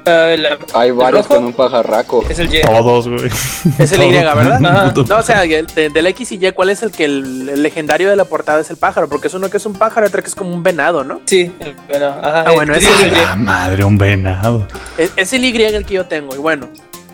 Ah, 0.07 0.35
la- 0.39 0.59
hay 0.75 0.91
varios 0.91 1.23
rojo? 1.27 1.37
con 1.37 1.45
un 1.47 1.53
pajarraco. 1.55 2.25
es 2.29 2.39
el 2.39 2.55
Y. 2.55 2.61
Todos, 2.63 3.09
güey. 3.09 3.31
Es 3.79 3.93
el 3.93 4.03
Y, 4.03 4.11
¿verdad? 4.13 4.65
Ajá. 4.65 4.93
No, 5.09 5.17
o 5.19 5.23
sea, 5.23 5.45
el 5.45 5.67
de- 5.67 5.89
del 5.91 6.07
X 6.09 6.33
y 6.33 6.47
Y, 6.47 6.53
¿cuál 6.53 6.71
es 6.71 6.83
el 6.83 6.91
que 6.93 7.05
el, 7.07 7.49
el 7.49 7.63
legendario 7.63 8.09
de 8.11 8.17
la 8.17 8.25
portada 8.27 8.61
es 8.61 8.71
el 8.71 8.77
pájaro? 8.77 9.09
Porque 9.09 9.29
es 9.29 9.35
uno 9.35 9.49
que 9.49 9.57
es 9.57 9.65
un 9.67 9.73
pájaro 9.75 10.07
otro 10.07 10.23
que 10.23 10.29
es 10.29 10.35
como 10.35 10.53
un 10.55 10.63
venado, 10.63 11.05
¿no? 11.05 11.21
Sí, 11.25 11.51
el- 11.61 11.75
bueno, 11.89 12.07
ajá. 12.09 12.45
Ah, 12.47 12.53
bueno, 12.53 12.75
es 12.75 12.87
el 13.03 13.13
Y. 13.13 13.37
Madre, 13.39 13.85
un 13.85 13.97
venado. 13.99 14.67
Es, 14.99 15.11
es 15.17 15.33
el 15.33 15.45
Y 15.45 15.63
el 15.63 15.85
que 15.87 15.95
yo 15.95 16.05
tengo. 16.07 16.35
Y 16.35 16.39
bueno, 16.39 16.69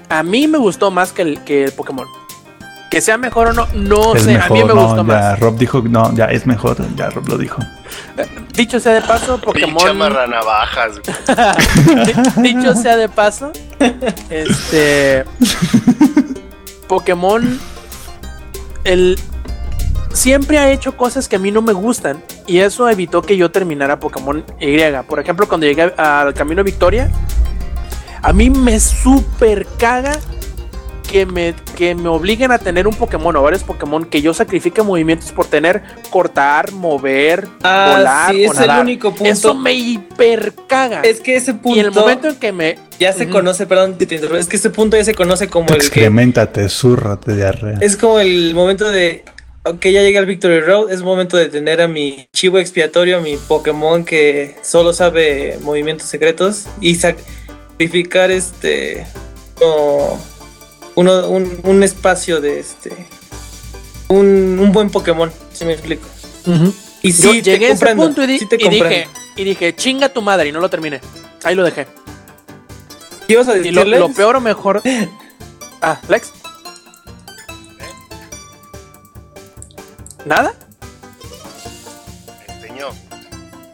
a 0.09 0.23
mí 0.25 0.49
me 0.49 0.59
gustó 0.59 0.91
más 0.91 1.13
que 1.13 1.23
el, 1.23 1.45
que 1.45 1.65
el 1.65 1.73
Pokémon. 1.73 2.07
Que 2.91 3.01
sea 3.01 3.17
mejor 3.19 3.49
o 3.49 3.53
no, 3.53 3.69
no 3.73 4.15
es 4.17 4.25
sé, 4.25 4.35
mejor, 4.35 4.51
a 4.51 4.55
mí 4.55 4.65
me 4.65 4.75
no, 4.75 4.83
gustó 4.83 4.97
ya, 4.97 5.03
más. 5.05 5.39
Rob 5.39 5.57
dijo, 5.57 5.81
no, 5.89 6.13
ya 6.15 6.25
es 6.27 6.45
mejor, 6.47 6.77
ya 6.97 7.09
Rob 7.11 7.29
lo 7.29 7.39
dijo. 7.39 7.63
Dicho 8.55 8.81
sea 8.81 8.95
de 8.95 9.01
paso, 9.03 9.41
Pokémon. 9.41 9.97
Di- 12.05 12.43
Dicho 12.43 12.75
sea 12.75 12.97
de 12.97 13.09
paso, 13.09 13.53
este 14.29 15.25
Pokémon 16.89 17.61
el 18.85 19.19
siempre 20.13 20.59
ha 20.59 20.71
hecho 20.73 20.97
cosas 20.97 21.29
que 21.29 21.37
a 21.37 21.39
mí 21.39 21.53
no 21.53 21.63
me 21.63 21.73
gustan 21.73 22.23
y 22.47 22.59
eso 22.59 22.89
evitó 22.89 23.23
que 23.23 23.37
yo 23.37 23.51
terminara 23.53 24.01
Pokémon 24.01 24.45
Y. 24.61 24.77
Por 25.09 25.21
ejemplo, 25.21 25.47
cuando 25.49 25.67
llegué 25.67 25.83
al 25.97 26.35
Camino 26.35 26.65
Victoria, 26.65 27.09
a 28.21 28.33
mí 28.33 28.51
me 28.51 28.81
super 28.81 29.67
caga 29.79 30.19
que 31.11 31.27
me, 31.27 31.55
que 31.77 31.95
me 31.95 32.09
obliguen 32.09 32.53
a 32.53 32.59
tener 32.59 32.87
un 32.87 32.95
Pokémon 32.95 33.35
o 33.35 33.43
varios 33.43 33.65
Pokémon 33.65 34.05
que 34.05 34.23
yo 34.23 34.33
sacrifique 34.33 34.83
movimientos 34.83 35.33
por 35.33 35.47
tener 35.47 35.83
cortar, 36.11 36.71
mover, 36.73 37.49
Ah, 37.63 37.95
volar 37.97 38.35
sí, 38.35 38.47
o 38.47 38.53
es 38.53 38.61
el 38.61 38.71
único 38.71 39.11
punto. 39.11 39.25
Eso 39.33 39.55
me 39.55 39.73
hiper 39.73 40.55
caga. 40.69 41.01
Es 41.03 41.21
que 41.21 41.35
ese 41.37 41.55
punto 41.55 41.77
y 41.77 41.81
en 41.81 41.87
el 41.87 41.93
momento 41.93 42.29
en 42.29 42.37
que 42.37 42.53
me 42.53 42.79
ya 43.01 43.13
se 43.13 43.29
conoce, 43.29 43.67
perdón, 43.67 43.99
te 43.99 44.05
interrumpo, 44.05 44.37
es 44.37 44.47
que 44.47 44.57
ese 44.57 44.71
punto 44.71 44.97
ya 44.97 45.05
se 45.05 45.15
conoce 45.15 45.49
como 45.49 45.69
el 45.71 45.79
que 45.79 45.87
Excrementate, 45.87 46.69
zúrrate 46.69 47.35
diarrea. 47.35 47.79
es 47.81 47.97
como 47.97 48.21
el 48.21 48.55
momento 48.55 48.89
de 48.91 49.25
ok, 49.65 49.83
ya 49.87 50.03
llegué 50.03 50.19
al 50.19 50.27
Victory 50.27 50.61
Road, 50.61 50.93
es 50.93 51.03
momento 51.03 51.37
de 51.37 51.49
tener 51.49 51.81
a 51.81 51.89
mi 51.89 52.29
chivo 52.33 52.59
expiatorio, 52.59 53.19
a 53.19 53.21
mi 53.21 53.37
Pokémon 53.37 54.05
que 54.05 54.57
solo 54.63 54.93
sabe 54.93 55.59
movimientos 55.63 56.07
secretos 56.07 56.67
y 56.81 56.95
sacrificar 56.95 58.31
este 58.31 59.07
no, 59.61 60.19
uno, 61.01 61.29
un, 61.29 61.61
un 61.65 61.83
espacio 61.83 62.41
de 62.41 62.61
este 62.61 63.07
un, 64.09 64.59
un 64.61 64.73
buen 64.73 64.91
Pokémon, 64.91 65.31
si 65.53 65.65
me 65.65 65.73
explico. 65.73 66.07
Y 67.03 67.13
Yo 67.13 67.33
sí, 67.33 67.43
te 67.43 67.53
llegué 67.53 67.67
a 67.67 67.69
ese 67.71 67.79
comprendo, 67.79 68.03
punto 68.05 68.23
y, 68.25 68.27
di- 68.27 68.39
sí 68.41 68.47
te 68.47 68.57
y 68.57 68.69
dije, 68.69 68.79
comprendo. 68.79 69.11
y 69.37 69.45
dije, 69.45 69.75
chinga 69.77 70.09
tu 70.09 70.21
madre, 70.23 70.49
y 70.49 70.53
no 70.53 70.61
lo 70.61 70.69
terminé. 70.69 71.01
Ahí 71.45 71.55
lo 71.55 71.63
dejé. 71.63 71.87
¿Qué 73.27 73.35
ibas 73.35 73.49
a 73.49 73.57
Y 73.57 73.71
lo, 73.71 73.81
decirle? 73.83 73.99
lo 74.01 74.09
peor 74.13 74.37
o 74.37 74.41
mejor. 74.41 74.83
Ah, 75.83 75.99
Lex. 76.11 76.31
¿Nada? 80.27 80.53
Señor. 82.61 82.93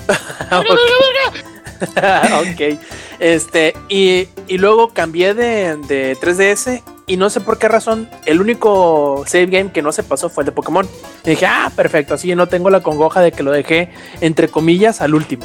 ok. 2.52 2.78
Este, 3.18 3.74
y, 3.88 4.28
y 4.46 4.58
luego 4.58 4.90
cambié 4.92 5.34
de, 5.34 5.76
de 5.88 6.16
3DS 6.20 6.82
y 7.06 7.16
no 7.16 7.30
sé 7.30 7.40
por 7.40 7.58
qué 7.58 7.68
razón, 7.68 8.08
el 8.24 8.40
único 8.40 9.24
save 9.26 9.46
game 9.46 9.72
que 9.72 9.82
no 9.82 9.92
se 9.92 10.02
pasó 10.02 10.28
fue 10.28 10.42
el 10.42 10.46
de 10.46 10.52
Pokémon. 10.52 10.86
Dije, 11.24 11.46
ah, 11.46 11.70
perfecto, 11.74 12.14
así 12.14 12.34
no 12.34 12.48
tengo 12.48 12.68
la 12.70 12.82
congoja 12.82 13.20
de 13.20 13.30
que 13.32 13.42
lo 13.42 13.52
dejé 13.52 13.90
entre 14.20 14.48
comillas 14.48 15.00
al 15.00 15.14
último. 15.14 15.44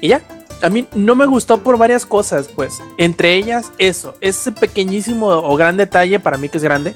Y 0.00 0.08
ya, 0.08 0.22
a 0.62 0.68
mí 0.68 0.86
no 0.94 1.14
me 1.14 1.26
gustó 1.26 1.58
por 1.62 1.78
varias 1.78 2.06
cosas, 2.06 2.48
pues. 2.48 2.80
Entre 2.98 3.34
ellas, 3.36 3.70
eso, 3.78 4.14
ese 4.20 4.50
pequeñísimo 4.52 5.28
o 5.28 5.56
gran 5.56 5.76
detalle, 5.76 6.18
para 6.18 6.38
mí 6.38 6.48
que 6.48 6.58
es 6.58 6.64
grande, 6.64 6.94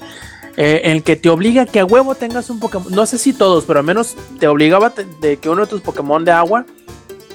eh, 0.57 0.81
el 0.85 1.03
que 1.03 1.15
te 1.15 1.29
obliga 1.29 1.63
a 1.63 1.65
que 1.65 1.79
a 1.79 1.85
huevo 1.85 2.15
tengas 2.15 2.49
un 2.49 2.59
Pokémon. 2.59 2.91
No 2.93 3.05
sé 3.05 3.17
si 3.17 3.31
todos, 3.33 3.63
pero 3.65 3.79
al 3.79 3.85
menos 3.85 4.15
te 4.39 4.47
obligaba 4.47 4.91
de 5.21 5.37
que 5.37 5.49
uno 5.49 5.61
de 5.61 5.67
tus 5.67 5.81
Pokémon 5.81 6.23
de 6.25 6.31
agua 6.31 6.65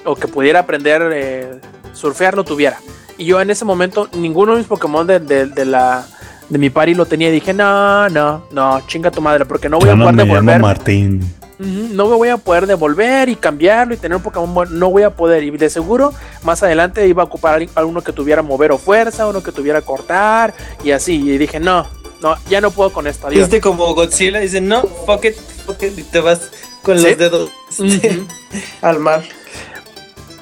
o 0.05 0.15
que 0.15 0.27
pudiera 0.27 0.59
aprender 0.59 1.11
eh, 1.13 1.59
surfear 1.93 2.35
lo 2.35 2.43
tuviera. 2.43 2.77
Y 3.17 3.25
yo 3.25 3.41
en 3.41 3.49
ese 3.49 3.65
momento, 3.65 4.09
ninguno 4.13 4.53
de 4.53 4.59
mis 4.59 4.67
Pokémon 4.67 5.05
de- 5.05 5.19
de 5.19 5.65
la 5.65 6.07
de 6.51 6.57
mi 6.59 6.69
party 6.69 6.93
lo 6.93 7.05
tenía 7.05 7.29
y 7.29 7.31
dije, 7.31 7.53
no, 7.53 8.09
no, 8.09 8.43
no, 8.51 8.81
chinga 8.85 9.09
tu 9.09 9.21
madre, 9.21 9.45
porque 9.45 9.69
no 9.69 9.77
voy 9.79 9.87
Yo 9.87 9.93
a 9.93 9.95
no 9.95 10.03
poder 10.05 10.15
me 10.17 10.23
llamo 10.25 10.33
devolver. 10.51 10.59
Martín. 10.61 11.33
Ujú, 11.59 11.93
No 11.93 12.07
me 12.07 12.15
voy 12.15 12.29
a 12.29 12.37
poder 12.37 12.67
devolver 12.67 13.29
y 13.29 13.35
cambiarlo 13.35 13.93
y 13.93 13.97
tener 13.97 14.15
un 14.17 14.21
Pokémon 14.23 14.53
bueno. 14.53 14.71
No 14.73 14.89
voy 14.89 15.03
a 15.03 15.11
poder. 15.11 15.43
Y 15.43 15.51
de 15.51 15.69
seguro, 15.69 16.11
más 16.43 16.61
adelante 16.63 17.07
iba 17.07 17.21
a 17.23 17.25
ocupar 17.25 17.53
alguien- 17.53 17.71
alguno 17.75 18.01
que 18.01 18.11
tuviera 18.11 18.41
mover 18.41 18.71
o 18.71 18.77
fuerza, 18.77 19.27
uno 19.27 19.41
que 19.41 19.51
tuviera 19.51 19.81
cortar 19.81 20.53
y 20.83 20.91
así. 20.91 21.13
Y 21.15 21.37
dije, 21.37 21.59
no, 21.59 21.87
no, 22.21 22.35
ya 22.49 22.59
no 22.61 22.71
puedo 22.71 22.91
con 22.91 23.07
esto. 23.07 23.27
Adiós. 23.27 23.41
Viste 23.43 23.61
como 23.61 23.93
Godzilla 23.93 24.39
dice, 24.39 24.59
no, 24.59 24.81
fuck 25.05 25.23
it, 25.25 25.35
fuck 25.65 25.81
it", 25.83 25.97
y 25.99 26.03
te 26.03 26.19
vas 26.19 26.49
con 26.81 26.97
Sí. 26.97 27.05
los 27.09 27.17
dedos 27.17 27.49
al 28.81 28.99
mar. 28.99 29.23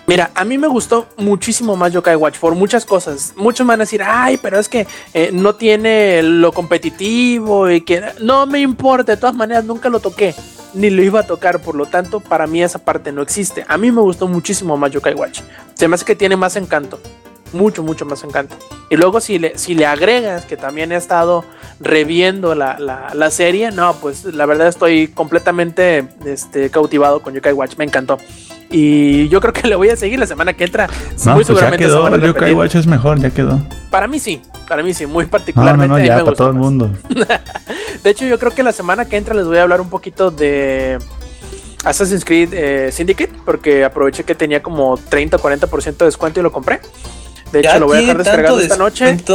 Mira, 0.10 0.32
a 0.34 0.44
mí 0.44 0.58
me 0.58 0.68
gustó 0.68 1.08
muchísimo 1.18 1.76
más 1.76 1.94
Yokai 1.94 2.16
Watch 2.16 2.40
por 2.40 2.56
muchas 2.56 2.84
cosas. 2.84 3.32
Muchos 3.36 3.68
van 3.68 3.80
a 3.80 3.84
decir, 3.84 4.02
ay, 4.04 4.38
pero 4.38 4.58
es 4.58 4.68
que 4.68 4.88
eh, 5.14 5.30
no 5.32 5.54
tiene 5.54 6.24
lo 6.24 6.52
competitivo 6.52 7.70
y 7.70 7.82
que 7.82 8.02
no 8.20 8.48
me 8.48 8.60
importa. 8.60 9.12
De 9.12 9.22
todas 9.22 9.36
maneras, 9.36 9.66
nunca 9.66 9.88
lo 9.88 10.00
toqué, 10.00 10.34
ni 10.74 10.90
lo 10.90 11.04
iba 11.04 11.20
a 11.20 11.28
tocar. 11.28 11.62
Por 11.62 11.76
lo 11.76 11.86
tanto, 11.86 12.22
para 12.22 12.48
mí 12.48 12.64
esa 12.64 12.80
parte 12.80 13.12
no 13.12 13.22
existe. 13.22 13.64
A 13.68 13.78
mí 13.78 13.92
me 13.92 14.02
gustó 14.02 14.28
muchísimo 14.28 14.76
más 14.78 14.90
Yokai 14.90 15.14
Watch. 15.14 15.42
Se 15.76 15.88
me 15.88 15.94
hace 15.94 16.06
que 16.06 16.16
tiene 16.16 16.36
más 16.36 16.56
encanto. 16.56 17.00
Mucho, 17.54 17.84
mucho 17.84 18.06
más 18.06 18.24
encanto. 18.24 18.56
Y 18.90 18.96
luego 18.96 19.20
si 19.22 19.40
le, 19.40 19.58
si 19.58 19.76
le 19.76 19.86
agregas 19.86 20.46
que 20.46 20.58
también 20.58 20.92
he 20.92 20.96
estado 20.96 21.44
reviendo 21.80 22.56
la, 22.56 22.78
la, 22.80 23.12
la 23.14 23.32
serie, 23.32 23.72
no, 23.72 23.94
pues 23.96 24.26
la 24.26 24.46
verdad 24.46 24.68
estoy 24.68 25.08
completamente 25.08 26.08
este, 26.26 26.70
cautivado 26.70 27.22
con 27.22 27.34
Yokai 27.34 27.54
Watch. 27.54 27.76
Me 27.78 27.86
encantó. 27.86 28.18
Y 28.72 29.28
yo 29.30 29.42
creo 29.42 29.54
que 29.54 29.68
le 29.68 29.76
voy 29.76 29.90
a 29.90 29.96
seguir 29.96 30.20
la 30.20 30.28
semana 30.28 30.54
que 30.54 30.64
entra. 30.64 30.88
No, 30.88 31.34
muy 31.34 31.34
pues 31.36 31.48
seguramente 31.48 31.86
se 31.86 31.90
quedó. 31.90 32.04
van 32.04 32.14
a 32.14 32.16
El 32.18 32.22
Yokai 32.22 32.34
repetir. 32.42 32.58
Watch 32.58 32.76
es 32.76 32.88
mejor, 32.88 33.20
ya 33.20 33.30
quedó. 33.32 33.60
Para 33.90 34.08
mí 34.08 34.20
sí, 34.20 34.42
para 34.68 34.84
mí 34.84 34.94
sí, 34.94 35.06
muy 35.08 35.24
No, 35.24 35.28
no, 35.28 35.32
particularmente. 35.32 35.88
no, 35.88 35.96
mí 36.00 36.06
ya 36.06 36.24
para 36.24 36.36
todo 36.36 36.50
el 36.50 36.56
mundo. 36.56 36.92
De 38.04 38.10
hecho, 38.12 38.26
yo 38.26 38.38
creo 38.40 38.54
que 38.54 38.64
la 38.64 38.72
semana 38.72 39.06
que 39.06 39.18
entra 39.18 39.34
les 39.34 39.46
voy 39.46 39.58
a 39.58 39.64
hablar 39.64 39.82
un 39.82 39.90
poquito 39.90 40.32
de 40.32 41.00
Assassin's 41.84 42.24
Creed 42.24 42.54
eh, 42.54 42.92
Syndicate, 42.92 43.32
porque 43.44 43.84
aproveché 43.84 44.24
que 44.24 44.36
tenía 44.36 44.62
como 44.62 44.98
30 44.98 45.38
o 45.38 45.40
40% 45.40 45.98
de 45.98 46.06
descuento 46.06 46.40
y 46.40 46.44
lo 46.44 46.52
compré. 46.52 46.80
De 47.52 47.60
hecho, 47.60 47.70
¿Ya 47.70 47.80
lo 47.80 47.88
voy 47.88 47.98
a 47.98 48.02
dejar 48.02 48.18
descargado 48.18 48.60
esta 48.60 48.78
noche. 48.78 49.18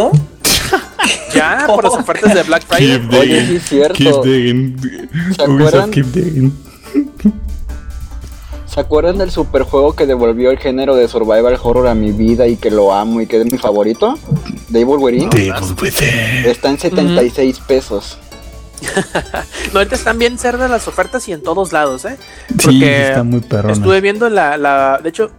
Ya, 1.35 1.65
por 1.67 1.85
las 1.85 1.95
ofertas 1.99 2.35
de 2.35 2.43
Black 2.45 2.65
Friday. 2.67 3.01
Keep 3.01 3.13
Oye, 3.13 3.41
digging, 3.41 3.47
sí 3.49 3.57
es 3.57 3.69
cierto. 3.69 4.23
Keep 4.23 4.23
digging. 4.23 5.11
¿Se 5.37 5.43
acuerdan? 5.43 5.91
keep 5.91 6.07
digging. 6.07 6.53
¿Se 8.67 8.81
acuerdan 8.81 9.19
del 9.19 9.31
superjuego 9.31 9.95
que 9.95 10.07
devolvió 10.07 10.51
el 10.51 10.59
género 10.59 10.97
de 10.97 11.07
survival 11.07 11.59
horror 11.63 11.87
a 11.87 11.95
mi 11.95 12.11
vida 12.11 12.47
y 12.49 12.57
que 12.57 12.71
lo 12.71 12.93
amo 12.93 13.21
y 13.21 13.27
que 13.27 13.41
es 13.41 13.45
mi 13.53 13.59
favorito? 13.59 14.19
De 14.69 14.81
Evil 14.81 14.97
Within. 14.99 15.31
Devil 15.31 15.77
Within. 15.81 16.47
Está 16.47 16.71
en 16.71 16.79
76 16.79 17.61
pesos. 17.61 18.19
no, 19.73 19.79
ahorita 19.79 19.95
están 19.95 20.19
bien 20.19 20.39
cerdas 20.39 20.69
las 20.71 20.89
ofertas 20.89 21.29
y 21.29 21.33
en 21.33 21.43
todos 21.43 21.73
lados, 21.73 22.05
¿eh? 22.05 22.17
Sí, 22.59 22.83
está 22.85 23.23
muy 23.23 23.41
perrón. 23.41 23.71
Estuve 23.71 24.01
viendo 24.01 24.29
la, 24.29 24.57
la. 24.57 24.99
De 25.01 25.09
hecho, 25.09 25.31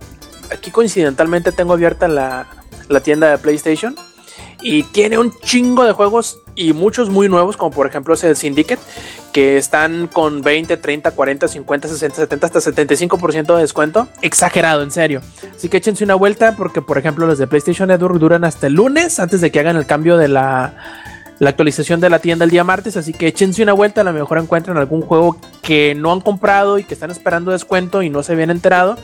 aquí 0.49 0.71
coincidentalmente 0.71 1.51
tengo 1.51 1.73
abierta 1.73 2.07
la, 2.07 2.47
la 2.89 2.99
tienda 2.99 3.29
de 3.29 3.37
PlayStation. 3.37 3.95
Y 4.61 4.83
tiene 4.83 5.17
un 5.17 5.31
chingo 5.39 5.83
de 5.83 5.91
juegos 5.91 6.39
y 6.55 6.73
muchos 6.73 7.09
muy 7.09 7.29
nuevos, 7.29 7.57
como 7.57 7.71
por 7.71 7.87
ejemplo 7.87 8.13
ese 8.13 8.33
Syndicate, 8.35 8.81
que 9.33 9.57
están 9.57 10.07
con 10.07 10.41
20, 10.41 10.77
30, 10.77 11.11
40, 11.11 11.47
50, 11.47 11.87
60, 11.87 12.15
70, 12.15 12.47
hasta 12.47 12.59
75% 12.59 13.55
de 13.55 13.61
descuento. 13.61 14.07
Exagerado, 14.21 14.81
en 14.81 14.91
serio. 14.91 15.21
Así 15.55 15.69
que 15.69 15.77
échense 15.77 16.03
una 16.03 16.15
vuelta 16.15 16.55
porque, 16.55 16.81
por 16.81 16.97
ejemplo, 16.97 17.27
los 17.27 17.37
de 17.37 17.47
PlayStation 17.47 17.89
Network 17.89 18.17
duran 18.17 18.43
hasta 18.43 18.67
el 18.67 18.73
lunes 18.73 19.19
antes 19.19 19.41
de 19.41 19.51
que 19.51 19.59
hagan 19.59 19.75
el 19.75 19.85
cambio 19.85 20.17
de 20.17 20.29
la, 20.29 20.73
la 21.39 21.49
actualización 21.49 21.99
de 21.99 22.09
la 22.09 22.19
tienda 22.19 22.45
el 22.45 22.51
día 22.51 22.63
martes. 22.63 22.97
Así 22.97 23.13
que 23.13 23.27
échense 23.27 23.61
una 23.61 23.73
vuelta, 23.73 24.01
a 24.01 24.03
lo 24.05 24.13
mejor 24.13 24.37
encuentran 24.37 24.77
algún 24.77 25.01
juego 25.01 25.37
que 25.61 25.95
no 25.95 26.13
han 26.13 26.21
comprado 26.21 26.79
y 26.79 26.83
que 26.83 26.93
están 26.93 27.11
esperando 27.11 27.51
descuento 27.51 28.01
y 28.01 28.09
no 28.09 28.23
se 28.23 28.33
habían 28.33 28.51
enterado. 28.51 28.97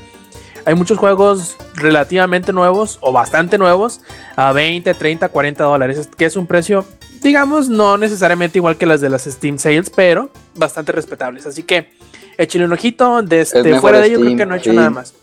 Hay 0.66 0.76
muchos 0.76 0.98
juegos 0.98 1.58
relativamente 1.76 2.54
nuevos 2.54 2.98
o 3.02 3.12
bastante 3.12 3.58
nuevos 3.58 4.02
a 4.36 4.52
20, 4.52 4.94
30, 4.94 5.30
40 5.30 5.64
dólares, 5.64 6.10
que 6.18 6.26
es 6.26 6.36
un 6.36 6.48
precio, 6.48 6.86
digamos, 7.22 7.70
no 7.70 7.98
necesariamente 7.98 8.60
igual 8.60 8.78
que 8.78 8.86
las 8.86 9.02
de 9.02 9.10
las 9.10 9.24
Steam 9.24 9.58
Sales, 9.58 9.90
pero 9.90 10.30
bastante 10.56 10.92
respetables. 10.92 11.46
Así 11.46 11.64
que 11.64 11.90
échenle 12.38 12.66
un 12.66 12.74
ojito. 12.74 13.22
Desde 13.22 13.80
fuera 13.80 14.00
de 14.00 14.08
ello, 14.08 14.20
creo 14.20 14.38
que 14.38 14.46
no 14.46 14.56
he 14.56 14.58
hecho 14.58 14.74
nada 14.74 14.90
más. 14.90 15.14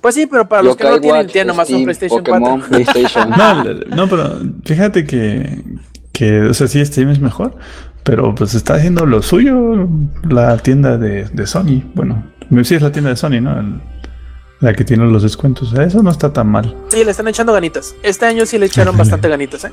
Pues 0.00 0.14
sí, 0.14 0.26
pero 0.26 0.48
para 0.48 0.62
los 0.62 0.76
que 0.76 0.84
no 0.84 1.00
tienen, 1.00 1.26
tienen 1.26 1.48
nomás 1.48 1.70
un 1.70 1.84
PlayStation 1.84 2.22
4. 2.24 2.56
no, 3.36 3.64
no, 3.96 4.08
pero 4.08 4.40
fíjate 4.64 5.04
que, 5.04 5.62
que, 6.12 6.42
o 6.42 6.54
sea, 6.54 6.68
sí, 6.68 6.84
Steam 6.84 7.10
es 7.10 7.20
mejor, 7.20 7.56
pero 8.04 8.34
pues 8.34 8.54
está 8.54 8.74
haciendo 8.74 9.06
lo 9.06 9.22
suyo 9.22 9.88
la 10.28 10.56
tienda 10.58 10.98
de, 10.98 11.24
de 11.24 11.46
Sony. 11.46 11.82
Bueno, 11.94 12.24
sí 12.64 12.74
es 12.74 12.82
la 12.82 12.92
tienda 12.92 13.10
de 13.10 13.16
Sony, 13.16 13.40
¿no? 13.40 13.80
La 14.60 14.74
que 14.74 14.84
tiene 14.84 15.06
los 15.06 15.22
descuentos. 15.22 15.72
Eso 15.72 16.02
no 16.02 16.10
está 16.10 16.32
tan 16.32 16.48
mal. 16.48 16.76
Sí, 16.88 17.04
le 17.04 17.12
están 17.12 17.28
echando 17.28 17.52
ganitas. 17.52 17.94
Este 18.02 18.26
año 18.26 18.44
sí 18.44 18.58
le 18.58 18.66
echaron 18.66 18.96
bastante 18.96 19.28
ganitas. 19.28 19.64
¿eh? 19.64 19.72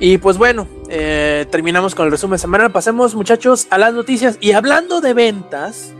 Y 0.00 0.18
pues 0.18 0.38
bueno, 0.38 0.66
eh, 0.88 1.46
terminamos 1.50 1.94
con 1.94 2.06
el 2.06 2.10
resumen 2.10 2.38
semanal. 2.38 2.72
Pasemos, 2.72 3.14
muchachos, 3.14 3.68
a 3.70 3.78
las 3.78 3.94
noticias. 3.94 4.36
Y 4.40 4.52
hablando 4.52 5.00
de 5.00 5.14
ventas, 5.14 5.92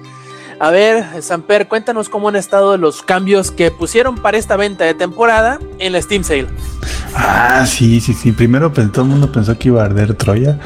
a 0.59 0.70
ver, 0.70 1.23
Samper, 1.23 1.69
cuéntanos 1.69 2.09
cómo 2.09 2.28
han 2.28 2.36
estado 2.36 2.77
los 2.77 3.02
cambios 3.02 3.52
que 3.52 3.70
pusieron 3.70 4.16
para 4.16 4.36
esta 4.36 4.56
venta 4.56 4.85
de 4.85 4.94
temporada 4.94 5.61
en 5.78 5.93
la 5.93 6.02
Steam 6.02 6.24
Sale. 6.24 6.48
Ah, 7.15 7.65
sí, 7.66 8.01
sí, 8.01 8.15
sí. 8.15 8.32
Primero 8.32 8.73
pues, 8.73 8.90
todo 8.90 9.05
el 9.05 9.11
mundo 9.12 9.31
pensó 9.31 9.56
que 9.56 9.69
iba 9.69 9.82
a 9.82 9.85
arder 9.85 10.15
Troya, 10.15 10.59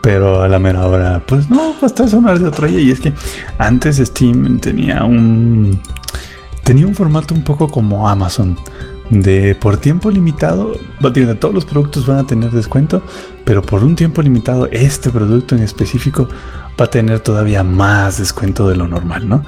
pero 0.00 0.42
a 0.42 0.48
la 0.48 0.60
mera 0.60 0.86
hora, 0.86 1.22
pues 1.26 1.50
no, 1.50 1.74
pues 1.80 1.90
está 1.90 2.04
eso 2.04 2.20
no 2.20 2.28
ardió 2.28 2.50
Troya. 2.52 2.78
Y 2.78 2.92
es 2.92 3.00
que 3.00 3.12
antes 3.58 3.96
Steam 3.96 4.60
tenía 4.60 5.04
un 5.04 5.80
tenía 6.66 6.84
un 6.84 6.96
formato 6.96 7.32
un 7.32 7.44
poco 7.44 7.68
como 7.68 8.08
Amazon. 8.08 8.58
De 9.08 9.54
por 9.54 9.76
tiempo 9.76 10.10
limitado, 10.10 10.72
todos 11.38 11.54
los 11.54 11.64
productos 11.64 12.08
van 12.08 12.18
a 12.18 12.26
tener 12.26 12.50
descuento, 12.50 13.04
pero 13.44 13.62
por 13.62 13.84
un 13.84 13.94
tiempo 13.94 14.20
limitado, 14.20 14.66
este 14.72 15.10
producto 15.10 15.54
en 15.54 15.62
específico 15.62 16.28
va 16.78 16.86
a 16.86 16.90
tener 16.90 17.20
todavía 17.20 17.62
más 17.62 18.18
descuento 18.18 18.68
de 18.68 18.74
lo 18.74 18.88
normal, 18.88 19.28
¿no? 19.28 19.44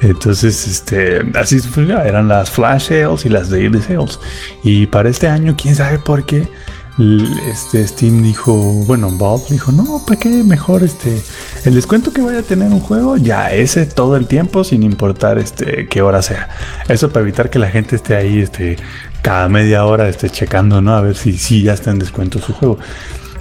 Entonces, 0.00 0.66
este, 0.66 1.20
así 1.38 1.60
eran 2.02 2.28
las 2.28 2.50
flash 2.50 2.88
sales 2.88 3.26
y 3.26 3.28
las 3.28 3.50
daily 3.50 3.82
sales. 3.82 4.18
Y 4.62 4.86
para 4.86 5.10
este 5.10 5.28
año, 5.28 5.54
quién 5.60 5.74
sabe 5.74 5.98
por 5.98 6.24
qué, 6.24 6.48
este 6.96 7.86
Steam 7.88 8.22
dijo, 8.22 8.54
bueno, 8.86 9.10
Bob 9.10 9.48
dijo, 9.48 9.72
no, 9.72 10.04
¿para 10.06 10.18
qué 10.18 10.28
mejor 10.44 10.84
este 10.84 11.20
el 11.64 11.74
descuento 11.74 12.12
que 12.12 12.22
vaya 12.22 12.38
a 12.38 12.42
tener 12.42 12.70
un 12.70 12.78
juego? 12.78 13.16
Ya 13.16 13.50
ese 13.52 13.84
todo 13.86 14.16
el 14.16 14.28
tiempo 14.28 14.62
sin 14.62 14.84
importar 14.84 15.38
este 15.38 15.88
qué 15.88 16.02
hora 16.02 16.22
sea. 16.22 16.48
Eso 16.88 17.10
para 17.10 17.22
evitar 17.22 17.50
que 17.50 17.58
la 17.58 17.68
gente 17.68 17.96
esté 17.96 18.14
ahí 18.14 18.38
este 18.40 18.76
cada 19.22 19.48
media 19.48 19.84
hora 19.86 20.08
esté 20.08 20.30
checando, 20.30 20.80
¿no? 20.80 20.94
A 20.94 21.00
ver 21.00 21.16
si, 21.16 21.36
si 21.36 21.62
ya 21.62 21.72
está 21.72 21.90
en 21.90 21.98
descuento 21.98 22.38
su 22.38 22.52
juego. 22.52 22.78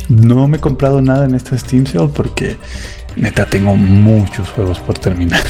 No 0.09 0.47
me 0.47 0.57
he 0.57 0.59
comprado 0.59 1.01
nada 1.01 1.25
en 1.25 1.35
esta 1.35 1.57
Steam 1.57 1.85
Sale 1.85 2.09
porque 2.13 2.57
neta 3.15 3.45
tengo 3.45 3.75
muchos 3.75 4.49
juegos 4.49 4.79
por 4.79 4.97
terminar. 4.97 5.43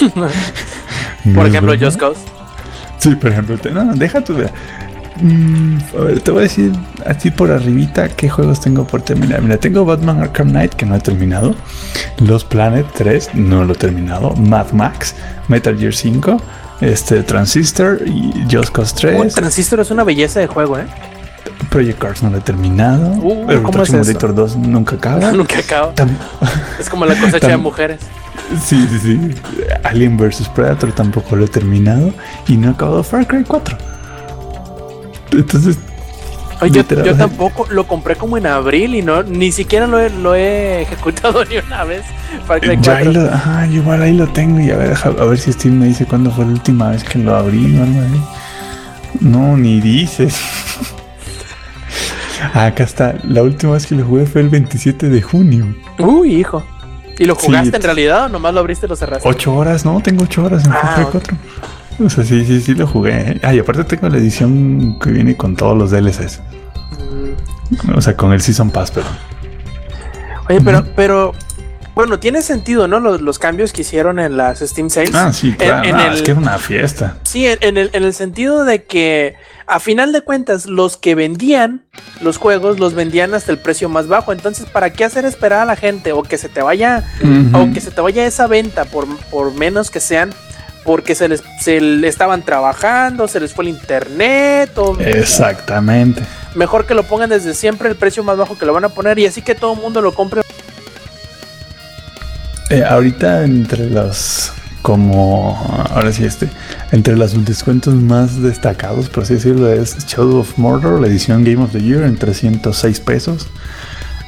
por 1.34 1.46
ejemplo, 1.46 1.74
Just 1.78 1.98
Cause. 1.98 2.20
Sí, 2.98 3.14
por 3.16 3.30
ejemplo, 3.30 3.56
no, 3.72 3.94
deja 3.94 4.22
tu 4.22 4.34
Mm, 5.20 5.78
a 5.98 6.00
ver, 6.04 6.20
te 6.20 6.30
voy 6.30 6.40
a 6.40 6.42
decir 6.42 6.72
así 7.06 7.30
por 7.30 7.50
arribita 7.50 8.08
qué 8.08 8.28
juegos 8.28 8.60
tengo 8.60 8.86
por 8.86 9.02
terminar. 9.02 9.42
Mira, 9.42 9.58
tengo 9.58 9.84
Batman 9.84 10.20
Arkham 10.20 10.50
Knight 10.50 10.74
que 10.74 10.86
no 10.86 10.96
he 10.96 11.00
terminado. 11.00 11.54
Los 12.18 12.44
Planet 12.44 12.86
3 12.94 13.34
no 13.34 13.64
lo 13.64 13.74
he 13.74 13.76
terminado. 13.76 14.34
Mad 14.36 14.72
Max, 14.72 15.14
Metal 15.48 15.76
Gear 15.76 15.94
5, 15.94 16.40
este 16.80 17.22
Transistor 17.22 18.00
y 18.06 18.46
Just 18.50 18.70
Cause 18.72 18.94
3. 18.94 19.34
Transistor 19.34 19.80
es 19.80 19.90
una 19.90 20.04
belleza 20.04 20.40
de 20.40 20.46
juego, 20.46 20.78
¿eh? 20.78 20.86
Project 21.68 21.98
Cars 21.98 22.22
no 22.22 22.30
lo 22.30 22.38
he 22.38 22.40
terminado. 22.40 23.10
Uh, 23.22 23.62
¿cómo 23.62 23.82
es 23.82 23.88
Simulator 23.88 24.34
2 24.34 24.56
nunca 24.56 24.96
acaba. 24.96 25.32
nunca 25.32 25.58
acaba. 25.58 25.92
es 26.78 26.88
como 26.88 27.06
la 27.06 27.14
cosecha 27.14 27.48
de 27.48 27.56
mujeres. 27.56 28.00
Sí, 28.64 28.84
sí, 28.90 28.98
sí. 28.98 29.34
Alien 29.84 30.16
vs 30.16 30.48
Predator 30.48 30.92
tampoco 30.92 31.36
lo 31.36 31.44
he 31.44 31.48
terminado. 31.48 32.12
Y 32.48 32.56
no 32.56 32.68
he 32.68 32.70
acabado 32.72 33.02
Far 33.02 33.26
Cry 33.26 33.44
4. 33.44 33.89
Entonces. 35.32 35.78
yo, 36.70 36.84
tampoco 36.84 37.66
lo 37.70 37.86
compré 37.86 38.16
como 38.16 38.36
en 38.36 38.46
abril 38.46 38.94
y 38.94 39.02
no 39.02 39.22
ni 39.22 39.52
siquiera 39.52 39.86
lo 39.86 39.98
he, 39.98 40.10
lo 40.10 40.34
he 40.34 40.82
ejecutado 40.82 41.44
ni 41.50 41.56
una 41.56 41.84
vez. 41.84 42.04
Ya 42.82 42.98
ajá, 43.32 43.66
igual 43.66 44.02
ahí 44.02 44.12
lo 44.12 44.26
tengo 44.28 44.60
y 44.60 44.70
a 44.70 44.76
ver, 44.76 44.96
a 45.04 45.24
ver 45.24 45.38
si 45.38 45.52
Steam 45.52 45.78
me 45.78 45.86
dice 45.86 46.06
cuándo 46.06 46.30
fue 46.30 46.44
la 46.44 46.52
última 46.52 46.90
vez 46.90 47.04
que 47.04 47.18
lo 47.18 47.34
abrí 47.34 47.78
o 47.78 47.82
algo 47.82 48.00
No, 49.20 49.56
ni 49.56 49.80
dices. 49.80 50.38
Acá 52.54 52.84
está. 52.84 53.14
La 53.24 53.42
última 53.42 53.74
vez 53.74 53.86
que 53.86 53.94
lo 53.94 54.04
jugué 54.04 54.26
fue 54.26 54.40
el 54.40 54.48
27 54.48 55.08
de 55.08 55.22
junio. 55.22 55.74
Uy, 55.98 56.36
hijo. 56.36 56.64
¿Y 57.18 57.26
lo 57.26 57.34
jugaste 57.34 57.76
en 57.76 57.82
realidad 57.82 58.24
o 58.24 58.28
nomás 58.30 58.54
lo 58.54 58.60
abriste 58.60 58.86
y 58.86 58.88
lo 58.88 58.96
cerraste? 58.96 59.28
Ocho 59.28 59.54
horas, 59.54 59.84
no, 59.84 60.00
tengo 60.00 60.24
ocho 60.24 60.42
horas 60.42 60.64
en 60.64 60.72
ah, 60.72 61.06
4. 61.10 61.36
O 62.04 62.08
sea, 62.08 62.24
sí, 62.24 62.44
sí, 62.44 62.60
sí 62.60 62.74
lo 62.74 62.86
jugué. 62.86 63.38
Ah, 63.42 63.54
y 63.54 63.58
aparte 63.58 63.84
tengo 63.84 64.08
la 64.08 64.18
edición 64.18 64.98
que 64.98 65.10
viene 65.10 65.36
con 65.36 65.56
todos 65.56 65.76
los 65.76 65.90
DLCs. 65.90 66.40
Mm. 67.00 67.96
O 67.96 68.00
sea, 68.00 68.16
con 68.16 68.32
el 68.32 68.40
Season 68.40 68.70
Pass, 68.70 68.90
pero. 68.90 69.06
Oye, 70.48 70.60
pero, 70.62 70.84
pero. 70.96 71.34
Bueno, 71.94 72.18
tiene 72.18 72.40
sentido, 72.40 72.88
¿no? 72.88 73.00
Los, 73.00 73.38
cambios 73.38 73.72
que 73.72 73.82
hicieron 73.82 74.18
en 74.18 74.36
las 74.36 74.60
Steam 74.60 74.88
Sales. 74.88 75.14
Ah, 75.14 75.32
sí, 75.32 75.52
claro. 75.52 75.86
En, 75.86 75.98
es 76.12 76.22
que 76.22 76.30
era 76.30 76.40
una 76.40 76.56
fiesta. 76.56 77.18
Sí, 77.24 77.46
en, 77.46 77.76
el, 77.76 77.90
en 77.92 78.04
el 78.04 78.14
sentido 78.14 78.64
de 78.64 78.84
que, 78.84 79.34
a 79.66 79.80
final 79.80 80.12
de 80.12 80.22
cuentas, 80.22 80.66
los 80.66 80.96
que 80.96 81.14
vendían 81.14 81.82
los 82.20 82.36
juegos 82.36 82.78
los 82.78 82.94
vendían 82.94 83.34
hasta 83.34 83.52
el 83.52 83.58
precio 83.58 83.88
más 83.88 84.06
bajo. 84.06 84.32
Entonces, 84.32 84.66
¿para 84.66 84.90
qué 84.90 85.04
hacer 85.04 85.24
esperar 85.24 85.60
a 85.60 85.64
la 85.64 85.76
gente? 85.76 86.12
O 86.12 86.22
que 86.22 86.38
se 86.38 86.48
te 86.48 86.62
vaya, 86.62 87.04
o 87.52 87.72
que 87.72 87.80
se 87.80 87.90
te 87.90 88.00
vaya 88.00 88.26
esa 88.26 88.46
venta 88.46 88.84
por, 88.84 89.06
por 89.30 89.52
menos 89.54 89.90
que 89.90 90.00
sean 90.00 90.30
porque 90.84 91.14
se 91.14 91.28
les 91.28 91.42
se 91.60 92.06
estaban 92.06 92.42
trabajando, 92.42 93.28
se 93.28 93.40
les 93.40 93.52
fue 93.52 93.64
el 93.64 93.70
internet. 93.70 94.76
O, 94.76 94.98
Exactamente. 94.98 96.22
Mejor 96.54 96.86
que 96.86 96.94
lo 96.94 97.02
pongan 97.04 97.30
desde 97.30 97.54
siempre 97.54 97.88
el 97.88 97.96
precio 97.96 98.24
más 98.24 98.36
bajo 98.36 98.58
que 98.58 98.66
lo 98.66 98.72
van 98.72 98.84
a 98.84 98.88
poner 98.88 99.18
y 99.18 99.26
así 99.26 99.42
que 99.42 99.54
todo 99.54 99.74
el 99.74 99.80
mundo 99.80 100.00
lo 100.00 100.12
compre. 100.12 100.42
Eh, 102.70 102.84
ahorita 102.84 103.44
entre 103.44 103.90
los 103.90 104.52
como 104.82 105.58
ahora 105.90 106.12
sí 106.12 106.24
este 106.24 106.48
entre 106.90 107.16
los 107.16 107.44
descuentos 107.44 107.94
más 107.94 108.40
destacados 108.40 109.10
por 109.10 109.24
así 109.24 109.34
decirlo 109.34 109.70
es 109.70 110.06
Shadow 110.06 110.38
of 110.38 110.56
Mordor 110.56 111.00
la 111.00 111.08
edición 111.08 111.44
Game 111.44 111.62
of 111.62 111.72
the 111.72 111.82
Year 111.82 112.04
en 112.04 112.16
306 112.16 113.00
pesos 113.00 113.48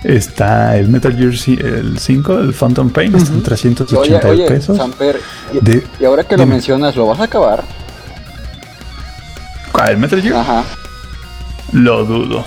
Está 0.04 0.76
el 0.76 0.88
Metal 0.88 1.14
Gear 1.14 1.32
el 1.64 1.98
5, 1.98 2.38
el 2.38 2.52
Phantom 2.52 2.90
Pain, 2.90 3.14
está 3.14 3.32
en 3.32 3.42
380 3.42 4.28
oye, 4.28 4.46
pesos. 4.48 4.76
Samper, 4.76 5.20
y, 6.00 6.04
ahora 6.04 6.24
que 6.24 6.36
lo 6.36 6.46
mencionas, 6.46 6.96
¿lo 6.96 7.06
vas 7.06 7.20
a 7.20 7.24
acabar? 7.24 7.62
¿Cuál? 9.70 9.92
¿El 9.92 9.98
Metal 9.98 10.20
Gear? 10.20 10.36
Ajá. 10.36 10.64
Lo 11.72 12.04
dudo. 12.04 12.44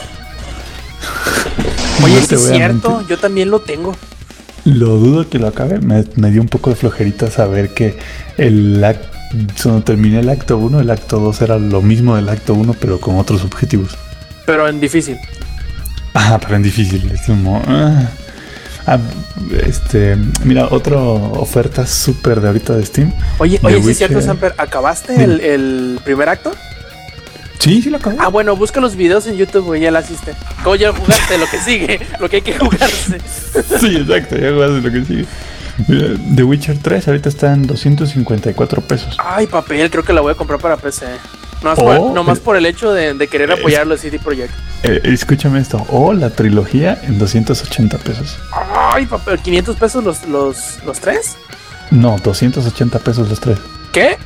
Oye, 2.04 2.18
es 2.18 2.28
cierto, 2.28 3.04
yo 3.08 3.18
también 3.18 3.50
lo 3.50 3.60
tengo. 3.60 3.96
Lo 4.66 4.98
dudo 4.98 5.30
que 5.30 5.40
lo 5.40 5.48
acabe. 5.48 5.80
Me, 5.80 6.32
dio 6.32 6.42
un 6.42 6.48
poco 6.48 6.72
de 6.72 6.76
flojerita 6.76 7.32
saber 7.32 7.74
que 7.74 7.98
el 8.38 8.84
cuando 9.62 9.84
terminé 9.84 10.20
el 10.20 10.30
acto 10.30 10.58
1, 10.58 10.80
el 10.80 10.90
acto 10.90 11.20
2 11.20 11.42
era 11.42 11.60
lo 11.60 11.82
mismo 11.82 12.16
del 12.16 12.30
acto 12.30 12.54
1, 12.54 12.76
pero 12.80 13.00
con 13.00 13.18
otros 13.18 13.44
objetivos. 13.44 13.98
Pero 14.46 14.68
en 14.68 14.80
difícil. 14.80 15.18
Ah, 16.16 16.40
pero 16.42 16.56
en 16.56 16.64
difícil. 16.64 17.12
Es 17.12 17.22
como. 17.28 17.62
Ah. 17.68 18.10
Ah, 18.88 19.00
este, 19.66 20.16
mira, 20.44 20.68
otra 20.70 20.98
oferta 20.98 21.88
súper 21.88 22.40
de 22.40 22.48
ahorita 22.48 22.76
de 22.76 22.86
Steam. 22.86 23.12
Oye, 23.40 23.60
oye, 23.64 23.82
sí 23.82 23.90
es 23.90 23.98
cierto, 23.98 24.22
Samper, 24.22 24.54
¿acabaste 24.58 25.24
el, 25.24 26.00
primer 26.04 26.30
acto? 26.30 26.52
Sí, 27.58 27.82
sí 27.82 27.90
lo 27.90 27.98
acabé. 27.98 28.18
Ah, 28.20 28.28
bueno, 28.28 28.56
busca 28.56 28.80
los 28.80 28.96
videos 28.96 29.26
en 29.26 29.38
YouTube, 29.38 29.66
güey, 29.66 29.82
ya 29.82 29.90
la 29.90 30.02
hiciste. 30.02 30.36
Como 30.64 30.76
ya 30.76 30.94
jugaste 30.94 31.40
lo 31.40 31.48
que 31.48 31.58
sigue, 31.60 32.00
lo 32.20 32.30
que 32.30 32.38
hay 32.38 32.42
que 32.44 32.58
jugarse. 32.58 33.18
Sí, 33.80 33.96
exacto, 33.96 34.38
ya 34.38 34.52
jugaste 34.52 34.82
lo 34.82 34.92
que 34.92 35.06
sigue. 35.06 35.26
Mira, 35.88 36.08
The 36.36 36.44
Witcher 36.44 36.78
3 36.78 37.08
ahorita 37.08 37.30
está 37.30 37.54
en 37.54 37.66
254 37.66 38.82
pesos. 38.82 39.18
Ay, 39.18 39.48
papel, 39.48 39.90
creo 39.90 40.04
que 40.04 40.14
la 40.14 40.22
voy 40.22 40.34
a 40.34 40.36
comprar 40.36 40.60
para 40.60 40.78
PC. 40.78 41.08
Nomás, 41.64 41.80
Oh, 41.80 41.84
por, 41.86 42.12
nomás 42.14 42.38
eh, 42.38 42.42
por 42.44 42.58
el 42.58 42.66
hecho 42.66 42.92
de, 42.94 43.14
de 43.14 43.28
querer 43.28 43.52
apoyar 43.52 43.82
a 43.84 43.86
los 43.86 44.00
CD 44.02 44.20
Projekt. 44.20 44.54
Eh, 44.84 45.02
escúchame 45.06 45.60
esto. 45.60 45.86
O 45.90 46.14
la 46.14 46.30
trilogía 46.30 47.00
en 47.04 47.18
280 47.18 47.98
pesos. 48.00 48.38
Ay, 48.74 49.06
papel, 49.06 49.40
500 49.40 49.76
pesos 49.78 50.04
los, 50.04 50.26
los, 50.28 50.84
los 50.86 51.00
tres. 51.00 51.36
No, 51.92 52.18
280 52.24 53.00
pesos 53.00 53.30
los 53.30 53.40
tres. 53.40 53.58
¿Qué? 53.92 54.18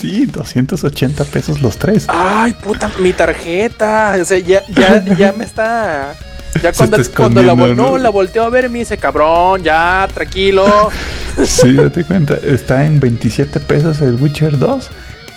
Sí, 0.00 0.26
280 0.26 1.24
pesos 1.24 1.62
los 1.62 1.76
tres. 1.76 2.06
Ay, 2.08 2.52
puta, 2.54 2.90
mi 2.98 3.12
tarjeta. 3.12 4.16
O 4.20 4.24
sea, 4.24 4.38
ya, 4.38 4.62
ya, 4.68 5.04
ya 5.04 5.32
me 5.32 5.44
está. 5.44 6.14
Ya 6.62 6.72
cuando, 6.76 6.98
cuando 7.16 7.42
la, 7.42 7.54
vol- 7.54 7.76
no, 7.76 7.96
la 7.96 8.10
volteo 8.10 8.44
a 8.44 8.50
ver 8.50 8.68
me 8.68 8.80
dice, 8.80 8.98
cabrón, 8.98 9.62
ya, 9.62 10.08
tranquilo. 10.12 10.90
Sí, 11.44 11.74
date 11.74 12.02
cuenta. 12.02 12.34
Está 12.42 12.86
en 12.86 12.98
27 12.98 13.60
pesos 13.60 14.00
el 14.00 14.14
Witcher 14.14 14.58
2 14.58 14.88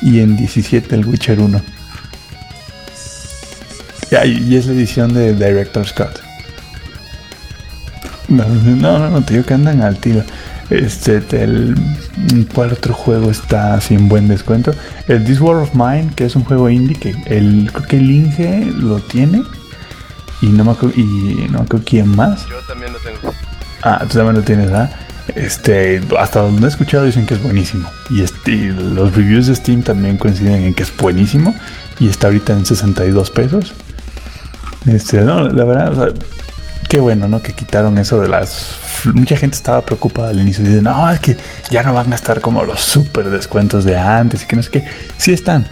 y 0.01 0.19
en 0.19 0.37
17 0.37 0.95
el 0.95 1.05
Witcher 1.05 1.39
1. 1.39 1.61
Ya, 4.11 4.25
y 4.25 4.55
es 4.55 4.65
la 4.65 4.73
edición 4.73 5.13
de 5.13 5.33
Director 5.33 5.87
Scott. 5.87 6.21
No, 8.27 8.45
no, 8.47 9.09
no, 9.09 9.21
te 9.23 9.33
digo 9.33 9.45
que 9.45 9.53
andan 9.53 9.81
al 9.81 9.97
tiro. 9.97 10.23
Este, 10.69 11.17
el, 11.31 11.75
¿cuál 12.53 12.73
otro 12.73 12.93
juego 12.93 13.31
está 13.31 13.79
sin 13.81 14.07
buen 14.07 14.27
descuento? 14.27 14.71
El 15.07 15.23
This 15.25 15.41
War 15.41 15.55
of 15.57 15.73
Mine, 15.73 16.11
que 16.15 16.25
es 16.25 16.35
un 16.35 16.43
juego 16.43 16.69
indie 16.69 16.95
que 16.95 17.15
el, 17.25 17.71
creo 17.73 17.87
que 17.87 17.97
el 17.97 18.11
Inge 18.11 18.65
lo 18.75 18.99
tiene. 18.99 19.41
Y 20.41 20.47
no 20.47 20.63
me 20.63 20.71
acuerdo, 20.71 20.99
y 20.99 21.47
no 21.49 21.59
me 21.59 21.65
acuerdo 21.65 21.85
quién 21.85 22.15
más. 22.15 22.47
Yo 22.47 22.59
también 22.67 22.93
lo 22.93 22.99
tengo. 22.99 23.33
Ah, 23.81 24.05
tú 24.07 24.17
también 24.17 24.35
lo 24.35 24.41
tienes, 24.43 24.67
¿verdad? 24.67 24.91
Este, 25.35 26.01
hasta 26.17 26.41
donde 26.41 26.65
he 26.65 26.69
escuchado 26.69 27.05
dicen 27.05 27.25
que 27.25 27.35
es 27.35 27.43
buenísimo. 27.43 27.89
Y, 28.09 28.21
este, 28.21 28.55
los 28.73 29.15
reviews 29.15 29.47
de 29.47 29.55
Steam 29.55 29.83
también 29.83 30.17
coinciden 30.17 30.63
en 30.63 30.73
que 30.73 30.83
es 30.83 30.95
buenísimo. 30.95 31.55
Y 31.99 32.07
está 32.07 32.27
ahorita 32.27 32.53
en 32.53 32.65
62 32.65 33.31
pesos. 33.31 33.73
Este, 34.85 35.21
no, 35.21 35.49
la 35.49 35.65
verdad, 35.65 36.13
qué 36.87 36.99
bueno, 36.99 37.27
¿no? 37.27 37.41
Que 37.41 37.53
quitaron 37.53 37.97
eso 37.97 38.19
de 38.19 38.27
las. 38.27 38.75
Mucha 39.13 39.37
gente 39.37 39.55
estaba 39.55 39.81
preocupada 39.81 40.29
al 40.29 40.39
inicio. 40.39 40.63
Dicen, 40.63 40.83
no, 40.83 41.09
es 41.09 41.19
que 41.19 41.37
ya 41.69 41.83
no 41.83 41.93
van 41.93 42.11
a 42.11 42.15
estar 42.15 42.41
como 42.41 42.63
los 42.63 42.81
super 42.81 43.29
descuentos 43.29 43.85
de 43.85 43.97
antes 43.97 44.43
y 44.43 44.45
que 44.47 44.55
no 44.55 44.63
sé 44.63 44.71
qué. 44.71 44.85
Sí 45.17 45.33
están. 45.33 45.67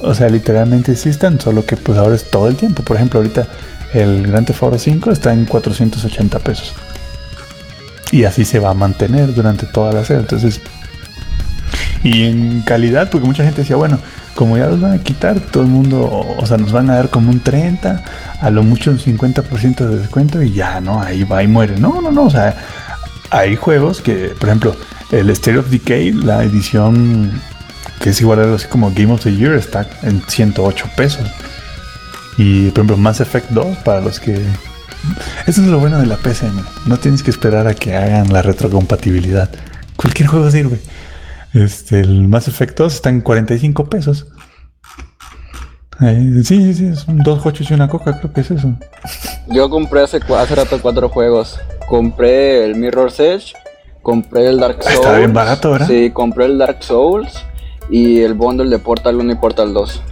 O 0.00 0.14
sea, 0.14 0.28
literalmente 0.28 0.96
sí 0.96 1.10
están, 1.10 1.40
solo 1.40 1.64
que 1.64 1.76
pues 1.76 1.98
ahora 1.98 2.14
es 2.14 2.30
todo 2.30 2.48
el 2.48 2.56
tiempo. 2.56 2.82
Por 2.82 2.96
ejemplo, 2.96 3.20
ahorita 3.20 3.46
el 3.92 4.26
Grand 4.26 4.46
Theft 4.46 4.62
Auto 4.62 4.78
5 4.78 5.10
está 5.10 5.32
en 5.32 5.44
480 5.46 6.38
pesos. 6.38 6.74
Y 8.12 8.24
así 8.24 8.44
se 8.44 8.58
va 8.58 8.70
a 8.70 8.74
mantener 8.74 9.34
durante 9.34 9.66
toda 9.66 9.92
la 9.92 10.04
serie. 10.04 10.22
Entonces, 10.22 10.60
y 12.02 12.24
en 12.24 12.62
calidad, 12.62 13.10
porque 13.10 13.26
mucha 13.26 13.44
gente 13.44 13.60
decía, 13.60 13.76
bueno, 13.76 13.98
como 14.34 14.56
ya 14.56 14.66
los 14.66 14.80
van 14.80 14.92
a 14.92 14.98
quitar, 14.98 15.38
todo 15.40 15.62
el 15.62 15.68
mundo, 15.68 16.08
o 16.38 16.46
sea, 16.46 16.56
nos 16.56 16.72
van 16.72 16.90
a 16.90 16.96
dar 16.96 17.10
como 17.10 17.30
un 17.30 17.40
30, 17.40 18.02
a 18.40 18.50
lo 18.50 18.62
mucho 18.62 18.90
un 18.90 18.98
50% 18.98 19.76
de 19.76 19.98
descuento 19.98 20.42
y 20.42 20.52
ya, 20.52 20.80
¿no? 20.80 21.02
Ahí 21.02 21.24
va 21.24 21.42
y 21.42 21.46
muere. 21.46 21.78
No, 21.78 22.00
no, 22.00 22.10
no, 22.10 22.24
o 22.24 22.30
sea, 22.30 22.56
hay 23.30 23.56
juegos 23.56 24.00
que, 24.00 24.34
por 24.38 24.48
ejemplo, 24.48 24.76
el 25.12 25.30
State 25.30 25.58
of 25.58 25.68
Decay, 25.70 26.12
la 26.12 26.42
edición 26.42 27.30
que 28.00 28.10
es 28.10 28.20
igual 28.20 28.40
a 28.40 28.54
así 28.54 28.66
como 28.66 28.90
Game 28.90 29.12
of 29.12 29.22
the 29.22 29.36
Year, 29.36 29.54
está 29.54 29.86
en 30.02 30.22
108 30.26 30.90
pesos. 30.96 31.26
Y, 32.38 32.70
por 32.70 32.78
ejemplo, 32.78 32.96
Mass 32.96 33.20
Effect 33.20 33.50
2, 33.50 33.78
para 33.84 34.00
los 34.00 34.18
que 34.18 34.42
eso 35.46 35.62
es 35.62 35.68
lo 35.68 35.78
bueno 35.78 35.98
de 35.98 36.06
la 36.06 36.16
PC, 36.16 36.46
no 36.86 36.96
tienes 36.98 37.22
que 37.22 37.30
esperar 37.30 37.66
a 37.66 37.74
que 37.74 37.96
hagan 37.96 38.32
la 38.32 38.42
retrocompatibilidad. 38.42 39.50
Cualquier 39.96 40.28
juego 40.28 40.50
sirve. 40.50 40.80
Este, 41.52 42.00
el 42.00 42.28
Mass 42.28 42.48
Effect 42.48 42.78
2 42.78 42.94
está 42.94 43.10
en 43.10 43.20
45 43.20 43.88
pesos. 43.88 44.26
Eh, 46.00 46.40
sí, 46.44 46.72
sí, 46.72 46.90
un 47.08 47.18
dos 47.18 47.42
coches 47.42 47.70
y 47.70 47.74
una 47.74 47.88
coca, 47.88 48.18
creo 48.18 48.32
que 48.32 48.40
es 48.40 48.50
eso. 48.50 48.72
Yo 49.48 49.68
compré 49.68 50.02
hace, 50.02 50.18
hace 50.38 50.54
rato 50.54 50.78
cuatro 50.80 51.08
juegos. 51.10 51.60
Compré 51.88 52.64
el 52.64 52.76
Mirror's 52.76 53.20
Edge, 53.20 53.52
compré 54.00 54.46
el 54.46 54.58
Dark 54.58 54.82
Souls. 54.82 54.94
Está 54.94 55.18
bien 55.18 55.34
barato, 55.34 55.72
¿verdad? 55.72 55.88
Sí, 55.88 56.10
compré 56.10 56.46
el 56.46 56.56
Dark 56.56 56.82
Souls 56.82 57.44
y 57.90 58.20
el 58.20 58.34
bundle 58.34 58.70
de 58.70 58.78
Portal 58.78 59.16
1 59.16 59.32
y 59.32 59.34
Portal 59.36 59.74
2. 59.74 60.02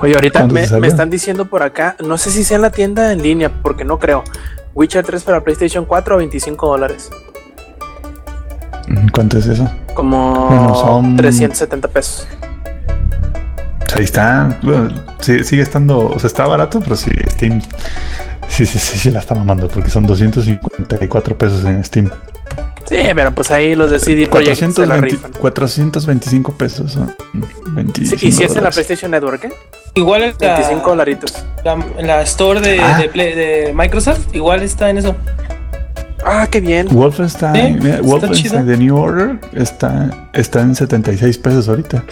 Oye, 0.00 0.14
ahorita 0.14 0.40
¿Cuánto 0.40 0.54
me, 0.80 0.86
están 0.88 1.10
diciendo 1.10 1.46
por 1.46 1.62
acá, 1.62 1.96
no 2.04 2.18
sé 2.18 2.30
si 2.30 2.44
sea 2.44 2.56
en 2.56 2.62
la 2.62 2.70
tienda 2.70 3.12
en 3.12 3.22
línea, 3.22 3.50
porque 3.62 3.84
no 3.84 3.98
creo. 3.98 4.22
Witcher 4.74 5.04
3 5.04 5.22
para 5.24 5.42
PlayStation 5.42 5.84
4 5.84 6.14
a 6.14 6.18
25 6.18 6.66
dólares. 6.68 7.10
Mm, 8.86 9.08
¿Cuánto 9.08 9.38
es 9.38 9.46
eso? 9.46 9.68
Como 9.94 10.46
Bueno, 10.48 10.74
son- 10.74 11.16
370 11.16 11.88
pesos. 11.88 12.26
Ahí 13.96 14.04
está. 14.04 14.58
bueno, 14.62 14.90
sí- 15.20 15.42
sigue 15.42 15.62
estando. 15.62 16.06
O 16.10 16.18
sea, 16.18 16.28
está 16.28 16.46
barato, 16.46 16.80
pero 16.80 16.94
sí, 16.94 17.10
Steam. 17.30 17.60
Sí, 18.48 18.64
sí, 18.66 18.78
sí, 18.78 18.98
sí 18.98 19.10
la 19.10 19.18
está 19.20 19.34
mamando 19.34 19.68
porque 19.68 19.90
son 19.90 20.06
254 20.06 21.36
pesos 21.36 21.64
en 21.64 21.82
Steam. 21.84 22.10
Sí, 22.88 22.96
pero 23.14 23.34
pues 23.34 23.50
ahí 23.50 23.74
los 23.74 23.90
de 23.90 23.98
CD 23.98 24.26
Projekt 24.26 24.56
se 24.56 24.66
la 24.86 24.96
420 24.98 25.06
rifan. 25.10 25.32
425 25.40 26.52
pesos. 26.52 26.92
son 26.92 27.14
25 27.74 28.18
Sí, 28.18 28.28
y 28.28 28.32
si 28.32 28.44
es 28.44 28.56
en 28.56 28.64
la. 28.64 28.70
PlayStation 28.70 29.10
Network, 29.10 29.44
¿eh? 29.44 29.52
Igual 29.94 30.22
en 30.22 30.34
la, 30.40 30.54
25 30.54 30.88
dolaritos. 30.90 31.34
la- 31.64 31.78
en 31.98 32.06
la 32.06 32.22
store 32.22 32.60
de, 32.60 32.80
Ah. 32.80 32.98
de 32.98 33.08
Play- 33.08 33.34
de 33.34 33.72
Microsoft, 33.74 34.34
igual 34.34 34.62
está 34.62 34.88
en 34.90 34.98
eso. 34.98 35.14
Ah, 36.24 36.46
qué 36.50 36.60
bien. 36.60 36.88
Wolfenstein, 36.90 37.78
está 37.86 38.02
Wolfenstein. 38.02 38.66
The 38.66 38.76
New 38.76 38.96
Order 38.96 39.38
está, 39.54 40.28
está 40.32 40.60
en 40.62 40.74
76 40.74 41.38
pesos 41.38 41.68
ahorita. 41.68 42.04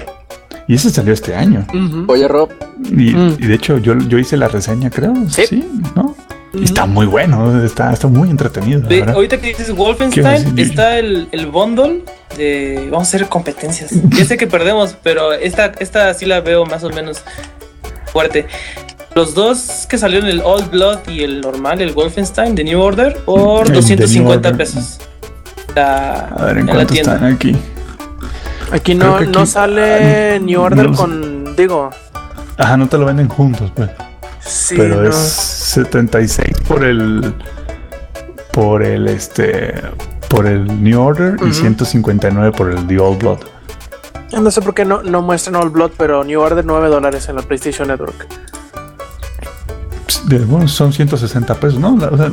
Y 0.68 0.74
ese 0.74 0.90
salió 0.90 1.12
este 1.12 1.34
año. 1.36 1.64
Ujú. 1.70 2.04
Oye, 2.08 2.26
Rob, 2.26 2.50
Y, 2.90 3.14
Mm. 3.14 3.36
y 3.38 3.46
de 3.46 3.54
hecho, 3.54 3.78
yo, 3.78 3.96
yo 3.98 4.18
hice 4.18 4.36
la 4.36 4.48
reseña, 4.48 4.90
creo. 4.90 5.14
Sí. 5.28 5.46
Sí, 5.46 5.68
¿no? 5.94 6.15
Está 6.62 6.86
muy 6.86 7.06
bueno, 7.06 7.62
está, 7.64 7.92
está 7.92 8.06
muy 8.08 8.30
entretenido. 8.30 8.80
De- 8.80 9.02
ahorita 9.02 9.38
que 9.38 9.48
dices 9.48 9.66
¿Qué 9.66 9.72
vas 9.72 9.78
a 9.80 9.82
Wolfenstein, 9.82 10.58
está 10.58 10.98
el, 10.98 11.28
el 11.32 11.46
bundle 11.46 12.02
de. 12.36 12.88
Vamos 12.90 13.08
a 13.08 13.16
hacer 13.16 13.28
competencias. 13.28 13.90
Ya 14.10 14.24
sé 14.24 14.36
que 14.36 14.46
perdemos, 14.46 14.96
pero 15.02 15.32
esta, 15.32 15.72
esta 15.78 16.12
sí 16.14 16.26
la 16.26 16.40
veo 16.40 16.64
más 16.66 16.82
o 16.84 16.90
menos 16.90 17.22
fuerte. 18.12 18.46
Los 19.14 19.34
dos 19.34 19.86
que 19.88 19.96
salieron, 19.98 20.28
el 20.28 20.40
Old 20.42 20.70
Blood 20.70 20.98
y 21.08 21.22
el 21.22 21.40
normal, 21.40 21.80
el 21.80 21.92
Wolfenstein, 21.92 22.54
de 22.54 22.64
New 22.64 22.80
Order, 22.80 23.16
por 23.24 23.60
El 23.66 23.66
The 23.66 23.72
New 23.72 23.80
250 23.80 24.48
Order. 24.48 24.56
pesos. 24.56 24.98
La- 25.74 26.28
A 26.36 26.44
ver, 26.46 26.52
¿en 26.52 26.60
en 26.60 26.66
la 26.66 26.72
cuánto 26.74 26.92
tienda. 26.94 27.14
están 27.14 27.32
aquí? 27.32 27.56
Aquí 28.72 28.94
no, 28.94 29.20
no 29.20 29.46
sale 29.46 30.34
ah, 30.34 30.38
New 30.38 30.60
Order 30.60 30.90
no 30.90 30.96
con. 30.96 31.56
Digo. 31.56 31.90
Ajá, 32.58 32.76
no 32.76 32.88
te 32.88 32.98
lo 32.98 33.06
venden 33.06 33.28
juntos, 33.28 33.70
pues. 33.74 33.90
Sí, 34.46 34.74
pero 34.76 35.02
no. 35.02 35.08
es 35.08 35.14
76 35.16 36.48
por 36.68 36.84
el. 36.84 37.34
Por 38.52 38.82
el 38.82 39.08
este. 39.08 39.74
Por 40.28 40.46
el 40.46 40.82
New 40.82 41.00
Order 41.00 41.36
y 41.46 41.52
159 41.52 42.52
por 42.52 42.70
el 42.70 42.86
The 42.86 42.98
Old 42.98 43.18
Blood. 43.20 43.38
No 44.40 44.50
sé 44.50 44.60
por 44.60 44.74
qué 44.74 44.84
no, 44.84 45.02
no 45.02 45.22
muestran 45.22 45.54
All 45.56 45.70
Blood, 45.70 45.92
pero 45.96 46.24
New 46.24 46.40
Order 46.40 46.64
9 46.64 46.88
dólares 46.88 47.28
en 47.28 47.36
la 47.36 47.42
PlayStation 47.42 47.88
Network. 47.88 48.26
Bueno, 50.48 50.66
son 50.66 50.92
160 50.92 51.54
pesos, 51.54 51.78
¿no? 51.78 51.96
La- 51.96 52.08
o 52.08 52.16
sea, 52.16 52.32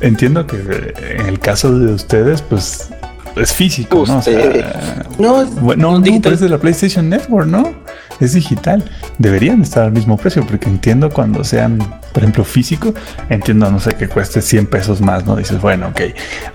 entiendo 0.00 0.46
que 0.46 0.92
en 1.18 1.26
el 1.26 1.38
caso 1.38 1.72
de 1.78 1.92
ustedes, 1.92 2.42
pues 2.42 2.90
es 3.36 3.52
físico, 3.52 4.04
¿no? 4.06 4.18
O 4.18 4.22
sea. 4.22 5.04
No, 5.18 5.44
no, 5.44 5.98
no, 5.98 6.20
pero 6.22 6.34
es 6.34 6.40
de 6.40 6.48
la 6.48 6.58
PlayStation 6.58 7.08
Network, 7.08 7.46
¿no? 7.46 7.72
Es 8.20 8.34
digital. 8.34 8.84
Deberían 9.18 9.62
estar 9.62 9.84
al 9.84 9.92
mismo 9.92 10.16
precio, 10.16 10.46
porque 10.46 10.68
entiendo 10.68 11.10
cuando 11.10 11.42
sean, 11.44 11.78
por 12.12 12.22
ejemplo, 12.22 12.44
físico, 12.44 12.94
entiendo, 13.28 13.70
no 13.70 13.80
sé, 13.80 13.94
que 13.94 14.08
cueste 14.08 14.40
100 14.40 14.66
pesos 14.66 15.00
más, 15.00 15.26
¿no? 15.26 15.36
Dices, 15.36 15.60
bueno, 15.60 15.88
ok, 15.88 16.00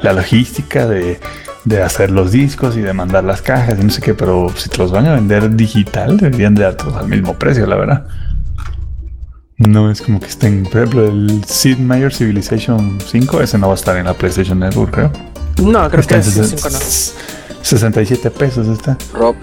la 0.01 0.13
logística 0.13 0.87
de, 0.87 1.19
de 1.65 1.81
hacer 1.81 2.11
los 2.11 2.31
discos 2.31 2.77
y 2.77 2.81
de 2.81 2.93
mandar 2.93 3.23
las 3.23 3.41
cajas 3.41 3.77
y 3.79 3.83
no 3.83 3.89
sé 3.89 4.01
qué, 4.01 4.13
pero 4.13 4.49
si 4.55 4.69
te 4.69 4.77
los 4.77 4.91
van 4.91 5.07
a 5.07 5.15
vender 5.15 5.55
digital, 5.55 6.17
deberían 6.17 6.55
de 6.55 6.63
dar 6.63 6.75
todos 6.75 6.95
al 6.95 7.07
mismo 7.07 7.33
precio, 7.33 7.65
la 7.65 7.75
verdad. 7.75 8.07
No 9.57 9.91
es 9.91 10.01
como 10.01 10.21
que 10.21 10.27
estén, 10.27 10.63
por 10.63 10.77
ejemplo, 10.77 11.05
el 11.05 11.43
Sid 11.45 11.77
Meier 11.79 12.13
Civilization 12.13 12.97
5, 13.05 13.41
ese 13.41 13.57
no 13.57 13.67
va 13.67 13.73
a 13.73 13.75
estar 13.75 13.97
en 13.97 14.05
la 14.05 14.13
PlayStation 14.13 14.59
Network, 14.59 14.93
creo. 14.93 15.11
No, 15.61 15.89
creo 15.89 16.01
Está 16.01 16.15
que 16.15 16.21
es 16.21 16.37
sesen- 16.37 16.57
5 16.57 16.69
no. 16.69 16.79
67 17.63 18.31
pesos 18.31 18.67
está. 18.67 18.97
Rob, 19.13 19.35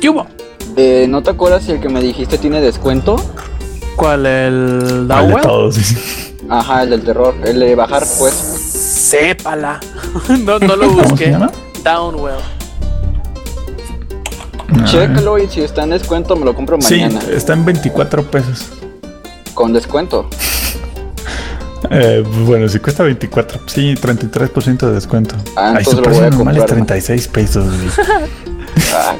¿Qué 0.00 0.08
hubo? 0.10 0.26
eh, 0.76 1.06
¿no 1.08 1.22
te 1.22 1.30
acuerdas 1.30 1.64
si 1.64 1.72
el 1.72 1.80
que 1.80 1.88
me 1.88 2.00
dijiste 2.02 2.38
tiene 2.38 2.60
descuento? 2.60 3.16
¿Cuál? 3.96 4.26
¿El 4.26 5.06
¿Cuál 5.08 5.08
de 5.08 5.14
Dowell? 5.32 5.42
todos? 5.42 5.74
Sí. 5.74 5.96
Ajá, 6.48 6.82
el 6.84 6.90
del 6.90 7.02
terror, 7.02 7.34
el 7.44 7.58
de 7.60 7.74
bajar, 7.74 8.04
pues. 8.18 8.32
Sépala. 8.34 9.80
no, 10.44 10.58
no 10.58 10.76
lo 10.76 10.88
¿Cómo 10.88 11.02
se 11.02 11.08
busqué. 11.10 11.30
llama? 11.30 11.50
Downwell. 11.82 12.34
Ah. 14.70 14.84
Chécalo 14.84 15.38
y 15.38 15.48
si 15.48 15.62
está 15.62 15.82
en 15.84 15.90
descuento 15.90 16.36
me 16.36 16.44
lo 16.44 16.54
compro 16.54 16.80
Sí, 16.80 17.00
mañana. 17.00 17.20
está 17.32 17.54
en 17.54 17.64
24 17.64 18.22
pesos. 18.30 18.66
Con 19.54 19.72
descuento. 19.72 20.28
Eh, 21.90 22.24
bueno, 22.44 22.68
si 22.68 22.78
cuesta 22.80 23.02
24, 23.04 23.60
sí, 23.66 23.94
33% 23.94 24.86
de 24.86 24.92
descuento. 24.92 25.36
Ah, 25.56 25.74
Ay, 25.76 25.84
su 25.84 26.00
precio 26.02 26.22
normal 26.30 26.56
es 26.56 26.62
comprar, 26.62 26.66
36 26.66 27.28
pesos. 27.28 27.66
Ah, 28.94 29.14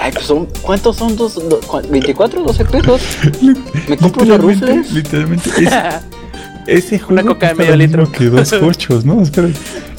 ay, 0.00 0.12
pues 0.12 0.26
son, 0.26 0.46
¿Cuántos 0.62 0.96
son? 0.96 1.16
Dos, 1.16 1.34
do- 1.48 1.60
cu- 1.60 1.78
¿24? 1.82 2.44
¿12 2.44 2.66
pesos? 2.70 3.00
¿Me 3.88 3.96
compro 3.96 4.24
literalmente, 4.24 4.66
rufles? 4.66 4.92
literalmente. 4.92 5.50
ese- 5.50 5.70
Ese 6.66 6.98
juego 6.98 7.28
coca 7.34 7.48
de 7.48 7.54
medio 7.56 7.72
lo 7.72 7.76
litro. 7.76 8.00
mismo 8.06 8.12
que 8.18 8.24
dos 8.30 8.52
hochos, 8.62 9.04
¿no? 9.04 9.20
Espera, 9.20 9.48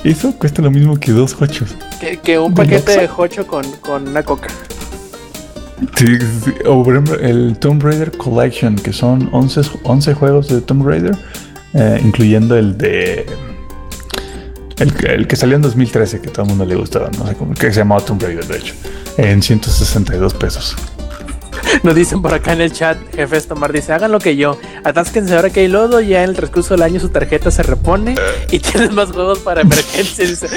eso 0.04 0.34
cuesta 0.36 0.64
lo 0.64 0.72
mismo 0.72 1.00
que 1.00 1.12
dos 1.12 1.36
hochos. 1.40 1.76
Que, 2.02 2.18
que 2.18 2.40
un 2.40 2.56
¿De 2.56 2.64
paquete 2.64 3.02
de 3.02 3.10
hocho 3.16 3.46
con, 3.46 3.64
con 3.82 4.08
una 4.08 4.24
coca. 4.24 4.48
Sí, 5.96 6.08
sí, 6.44 6.52
O 6.66 6.84
por 6.84 6.94
ejemplo, 6.96 7.20
el 7.20 7.56
Tomb 7.60 7.84
Raider 7.84 8.12
Collection, 8.18 8.76
que 8.78 8.92
son 8.94 9.30
11, 9.32 9.62
11 9.84 10.14
juegos 10.16 10.48
de 10.48 10.62
Tomb 10.62 10.88
Raider, 10.88 11.16
eh, 11.76 12.02
incluyendo 12.04 12.58
el 12.58 12.78
de. 12.78 13.26
El, 14.80 14.94
que- 14.94 15.08
el 15.14 15.28
que 15.28 15.36
salió 15.36 15.56
en 15.56 15.62
2013, 15.62 16.20
que 16.22 16.30
todo 16.30 16.44
el 16.44 16.50
mundo 16.50 16.66
le 16.66 16.76
gustaba, 16.76 17.10
no 17.18 17.28
sé 17.28 17.36
cómo, 17.36 17.54
que 17.54 17.72
se 17.72 17.80
llamaba 17.80 18.02
Tomb 18.02 18.22
Raider, 18.22 18.46
de 18.46 18.58
hecho, 18.58 18.74
en 19.18 19.42
162 19.42 20.34
pesos. 20.34 20.76
Nos 21.84 21.96
dicen 21.96 22.22
por 22.22 22.34
acá 22.34 22.54
en 22.54 22.62
el 22.62 22.72
chat, 22.72 22.98
jefe 23.16 23.40
Tomar 23.42 23.72
dice, 23.74 23.92
hagan 23.94 24.12
lo 24.12 24.20
que 24.20 24.36
yo, 24.36 24.58
atásquense 24.84 25.34
ahora 25.36 25.50
que 25.50 25.62
hay 25.62 25.68
lodo, 25.68 26.00
ya 26.02 26.24
en 26.24 26.30
el 26.32 26.36
transcurso 26.36 26.74
del 26.74 26.84
año 26.84 27.00
su 27.00 27.10
tarjeta 27.10 27.52
se 27.52 27.64
repone 27.64 28.16
y 28.52 28.60
tienen 28.60 28.94
más 28.94 29.12
juegos 29.12 29.40
para 29.40 29.62
emergencia, 29.62 30.28
dice. 30.28 30.48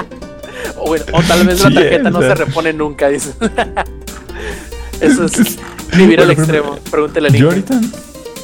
o, 0.76 0.86
bueno, 0.88 1.04
o 1.12 1.22
tal 1.22 1.46
vez 1.46 1.62
la 1.62 1.70
tarjeta 1.72 2.10
no 2.10 2.20
se 2.20 2.34
repone 2.34 2.72
nunca, 2.72 3.08
dice. 3.08 3.30
Eso 5.00 5.24
es 5.24 5.58
vivir 5.96 6.20
al 6.20 6.30
extremo, 6.30 6.78
pregúntele 6.90 7.28
a 7.28 7.30
Yo 7.32 7.48
ahorita, 7.48 7.80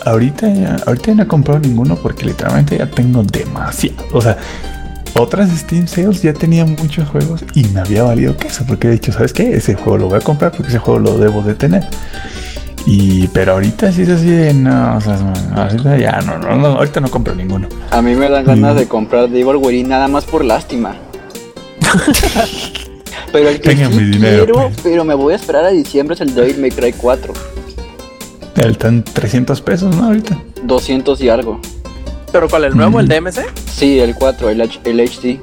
ahorita, 0.04 0.48
ya- 0.52 0.76
ahorita 0.86 1.14
no 1.14 1.22
he 1.22 1.26
comprado 1.26 1.60
ninguno 1.60 1.96
porque 1.96 2.24
literalmente 2.26 2.78
ya 2.78 2.86
tengo 2.90 3.22
demasiado. 3.22 3.96
O 4.12 4.20
sea, 4.20 4.36
otras 5.14 5.50
Steam 5.50 5.86
Sales 5.86 6.22
ya 6.22 6.32
tenía 6.32 6.64
muchos 6.64 7.08
juegos 7.08 7.44
y 7.54 7.64
me 7.68 7.80
había 7.80 8.02
valido 8.02 8.36
queso 8.36 8.64
porque 8.66 8.88
he 8.88 8.90
dicho, 8.90 9.12
¿sabes 9.12 9.32
qué? 9.32 9.54
Ese 9.56 9.74
juego 9.74 9.98
lo 9.98 10.08
voy 10.08 10.18
a 10.18 10.20
comprar 10.20 10.50
porque 10.52 10.68
ese 10.68 10.78
juego 10.78 10.98
lo 11.00 11.18
debo 11.18 11.42
de 11.42 11.54
tener. 11.54 11.84
Y, 12.86 13.28
pero 13.28 13.52
ahorita 13.52 13.90
sí 13.92 14.02
es 14.02 14.10
así 14.10 14.26
de, 14.28 14.52
no, 14.52 14.96
o 14.96 15.00
sea, 15.00 15.16
ahorita 15.54 15.96
ya 15.96 16.20
no, 16.20 16.36
no, 16.38 16.54
no, 16.56 16.66
ahorita 16.66 17.00
no 17.00 17.10
compro 17.10 17.34
ninguno. 17.34 17.66
A 17.90 18.02
mí 18.02 18.14
me 18.14 18.28
dan 18.28 18.44
ganas 18.44 18.74
Mm. 18.74 18.78
de 18.78 18.88
comprar 18.88 19.28
Devil 19.30 19.56
Within 19.56 19.88
nada 19.88 20.06
más 20.08 20.24
por 20.24 20.44
lástima. 20.44 20.94
pero 23.32 23.48
el 23.48 23.60
que 23.60 23.70
Tengan 23.70 23.90
sí 23.92 23.98
mi 23.98 24.04
dinero, 24.04 24.44
quiero, 24.44 24.68
pues. 24.68 24.80
pero 24.82 25.04
me 25.04 25.14
voy 25.14 25.32
a 25.32 25.36
esperar 25.36 25.64
a 25.64 25.70
diciembre 25.70 26.14
es 26.14 26.20
el 26.20 26.34
Devil 26.34 26.58
May 26.58 26.70
Cry 26.70 26.92
4. 26.92 27.32
El 28.56 28.70
Están 28.72 29.02
300 29.02 29.60
pesos, 29.60 29.94
¿no? 29.96 30.04
Ahorita. 30.06 30.38
200 30.62 31.20
y 31.20 31.28
algo. 31.28 31.60
¿Pero 32.32 32.48
cuál, 32.48 32.64
el 32.64 32.76
nuevo, 32.76 33.00
el 33.00 33.06
Mm. 33.06 33.10
DMC? 33.10 33.44
Sí, 33.72 33.98
el 34.00 34.14
4, 34.14 34.50
el, 34.50 34.60
H- 34.60 34.80
el 34.84 35.00
HD. 35.00 35.40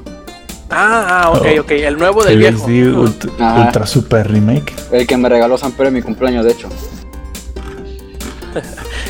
Ah, 0.69 1.23
ah, 1.25 1.29
ok, 1.31 1.45
Oh. 1.57 1.61
ok, 1.61 1.71
el 1.71 1.97
nuevo 1.97 2.23
del 2.23 2.33
El 2.33 2.39
viejo. 2.39 2.57
SD 2.67 2.89
Ujú. 2.91 3.01
Ultra, 3.01 3.31
Ajá. 3.39 3.61
Ultra 3.65 3.85
Super 3.87 4.31
Remake. 4.31 4.73
El 4.91 5.05
que 5.05 5.17
me 5.17 5.27
regaló 5.29 5.57
San 5.57 5.73
Pedro 5.73 5.89
en 5.89 5.93
mi 5.95 6.01
cumpleaños, 6.01 6.45
de 6.45 6.51
hecho. 6.51 6.69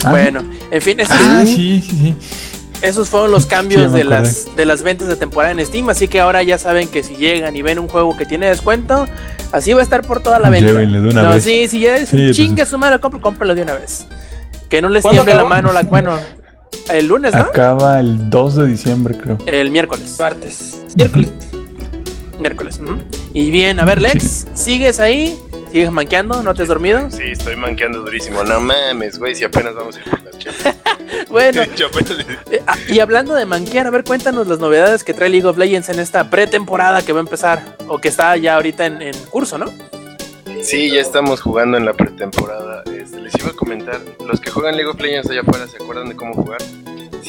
Ah, 0.04 0.10
Bueno, 0.10 0.42
en 0.72 0.82
fin, 0.82 1.00
esos, 1.00 1.16
Ah, 1.20 1.44
sí, 1.46 1.80
sí, 1.88 1.92
sí. 1.92 2.16
Esos 2.82 3.10
fueron 3.10 3.32
los 3.32 3.46
cambios 3.46 3.92
Sí, 3.92 3.98
de, 3.98 4.04
las, 4.04 4.56
de 4.56 4.66
las 4.66 4.84
ventas 4.84 5.08
de 5.08 5.16
temporada 5.16 5.52
en 5.54 5.66
Steam, 5.66 5.90
así 5.90 6.08
que 6.08 6.20
ahora 6.20 6.44
ya 6.44 6.58
saben 6.58 6.88
que 6.88 7.04
si 7.04 7.16
llegan 7.16 7.56
y 7.56 7.62
ven 7.62 7.80
un 7.80 7.88
juego 7.88 8.16
que 8.18 8.26
tiene 8.26 8.48
descuento, 8.48 9.08
así 9.52 9.74
va 9.74 9.82
a 9.82 9.84
estar 9.84 10.02
por 10.02 10.22
toda 10.22 10.40
la 10.40 10.50
venta. 10.50 10.72
Llévenle 10.72 11.02
de 11.02 11.10
una 11.10 11.24
no, 11.24 11.30
vez. 11.32 11.44
sí, 11.44 11.68
si 11.68 11.80
ya 11.82 11.98
es 11.98 12.10
Sí, 12.10 12.18
pues- 12.18 12.36
chingue 12.36 12.66
su 12.66 12.78
madre, 12.78 13.00
cómpralo 13.00 13.56
de 13.56 13.62
una 13.64 13.74
vez. 13.74 14.06
Que 14.70 14.82
no 14.82 14.90
les 14.90 15.02
¿Cuándo 15.02 15.24
tiemble 15.24 15.44
la 15.44 15.50
mano, 15.50 15.74
la, 15.74 15.84
bueno, 15.84 16.18
el 16.92 17.08
lunes, 17.08 17.34
¿no? 17.34 17.42
Acaba 17.42 18.00
el 18.00 18.30
2 18.30 18.56
de 18.56 18.68
diciembre, 18.68 19.18
creo. 19.18 19.38
El 19.46 19.70
miércoles. 19.70 20.16
Martes. 20.20 20.82
Miércoles. 20.96 21.30
Miércoles. 22.40 22.80
Y 23.34 23.52
bien, 23.52 23.80
a 23.80 23.86
ver, 23.86 24.02
Lex, 24.02 24.48
¿sigues 24.54 25.00
ahí? 25.00 25.38
¿Sigues 25.72 25.90
manqueando? 25.92 26.44
¿No 26.44 26.54
te 26.54 26.64
has 26.64 26.68
dormido? 26.68 27.10
Sí, 27.12 27.32
estoy 27.32 27.56
manqueando 27.56 28.02
durísimo. 28.02 28.44
No 28.44 28.60
mames, 28.60 29.18
güey, 29.18 29.36
si 29.36 29.44
apenas 29.44 29.74
vamos 29.74 29.96
a 29.96 30.00
ir 30.00 30.10
por 30.10 30.22
la 30.24 30.32
chela. 30.32 30.76
Bueno, 31.30 31.62
eh, 32.52 32.62
ah, 32.68 32.78
y 32.88 33.00
hablando 33.00 33.36
de 33.36 33.46
manquear, 33.46 33.88
a 33.88 33.90
ver, 33.90 34.04
cuéntanos 34.04 34.48
las 34.48 34.60
novedades 34.60 35.04
que 35.04 35.14
trae 35.14 35.30
League 35.30 35.46
of 35.46 35.58
Legends 35.58 35.90
en 35.90 36.00
esta 36.00 36.30
pretemporada 36.30 37.02
que 37.02 37.14
va 37.14 37.20
a 37.20 37.22
empezar, 37.22 37.78
o 37.88 38.00
que 38.00 38.10
está 38.10 38.36
ya 38.38 38.56
ahorita 38.56 38.86
en, 38.86 39.02
en 39.02 39.18
curso, 39.30 39.58
¿no? 39.58 39.66
Sí, 40.62 40.92
ya 40.92 41.02
estamos 41.02 41.42
jugando 41.42 41.78
en 41.78 41.86
la 41.86 41.94
pretemporada. 41.94 42.84
Este, 42.94 43.20
les 43.22 43.34
iba 43.36 43.50
a 43.50 43.54
comentar, 43.54 44.00
los 44.26 44.40
que 44.42 44.52
juegan 44.52 44.76
League 44.76 44.90
of 44.90 45.00
Legends 45.00 45.30
allá 45.30 45.42
afuera, 45.42 45.68
¿se 45.68 45.78
acuerdan 45.78 46.10
de 46.10 46.16
cómo 46.16 46.34
jugar? 46.34 46.62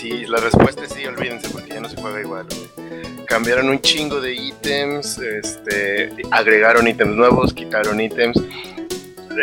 Sí, 0.03 0.27
la 0.27 0.39
respuesta 0.39 0.83
es 0.83 0.91
sí, 0.91 1.07
olvídense, 1.07 1.49
porque 1.51 1.75
ya 1.75 1.81
no 1.81 1.89
se 1.89 1.95
juega 1.95 2.21
igual. 2.21 2.45
güey. 2.51 3.25
Cambiaron 3.25 3.69
un 3.69 3.81
chingo 3.81 4.21
de 4.21 4.35
ítems, 4.35 5.17
este, 5.19 6.11
agregaron 6.33 6.89
ítems 6.89 7.15
nuevos, 7.15 7.55
quitaron 7.55 8.01
ítems, 8.01 8.37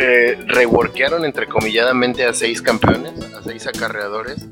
eh, 0.01 0.37
reworkearon 0.47 1.23
entrecomilladamente 1.23 2.25
a 2.25 2.33
seis 2.33 2.61
campeones, 2.61 3.13
a 3.33 3.41
seis 3.41 3.67
acarreadores, 3.67 4.47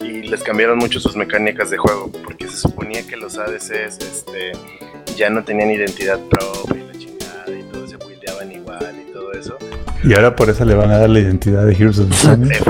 y 0.00 0.22
les 0.22 0.42
cambiaron 0.42 0.78
mucho 0.78 0.98
sus 1.00 1.16
mecánicas 1.16 1.68
de 1.68 1.76
juego, 1.76 2.10
porque 2.24 2.48
se 2.48 2.56
suponía 2.56 3.06
que 3.06 3.18
los 3.18 3.36
ADCs 3.36 3.98
este, 3.98 4.52
ya 5.16 5.28
no 5.28 5.44
tenían 5.44 5.70
identidad 5.70 6.18
propia 6.30 6.82
y 6.82 6.86
la 6.86 6.98
chingada, 6.98 7.44
y 7.50 7.62
todos 7.70 7.90
se 7.90 7.98
buildeaban 7.98 8.50
igual 8.50 9.04
y 9.06 9.12
todo 9.12 9.30
eso. 9.32 9.58
Y 10.02 10.14
ahora 10.14 10.34
por 10.34 10.48
eso 10.48 10.64
le 10.64 10.74
van 10.74 10.90
a 10.92 10.96
dar 10.96 11.10
la 11.10 11.18
identidad 11.18 11.66
de 11.66 11.74
Heroes 11.74 11.98
of 11.98 12.08
the. 12.08 12.14
Efectivamente. 12.14 12.60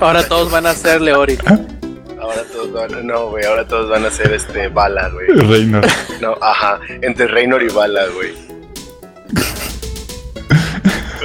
Ahora 0.00 0.22
todos 0.28 0.52
van 0.52 0.66
a 0.66 0.74
ser 0.74 1.00
Leori. 1.00 1.38
Ahora 2.24 2.42
todos 2.50 2.72
van, 2.72 3.06
no, 3.06 3.28
güey, 3.30 3.44
ahora 3.44 3.68
todos 3.68 3.90
van 3.90 4.06
a 4.06 4.10
ser 4.10 4.32
este 4.32 4.68
bala, 4.68 5.10
güey. 5.10 5.26
Reynor. 5.46 5.84
No, 6.22 6.38
ajá, 6.40 6.80
entre 7.02 7.26
Reynor 7.26 7.62
y 7.62 7.68
bala, 7.68 8.06
güey. 8.14 8.32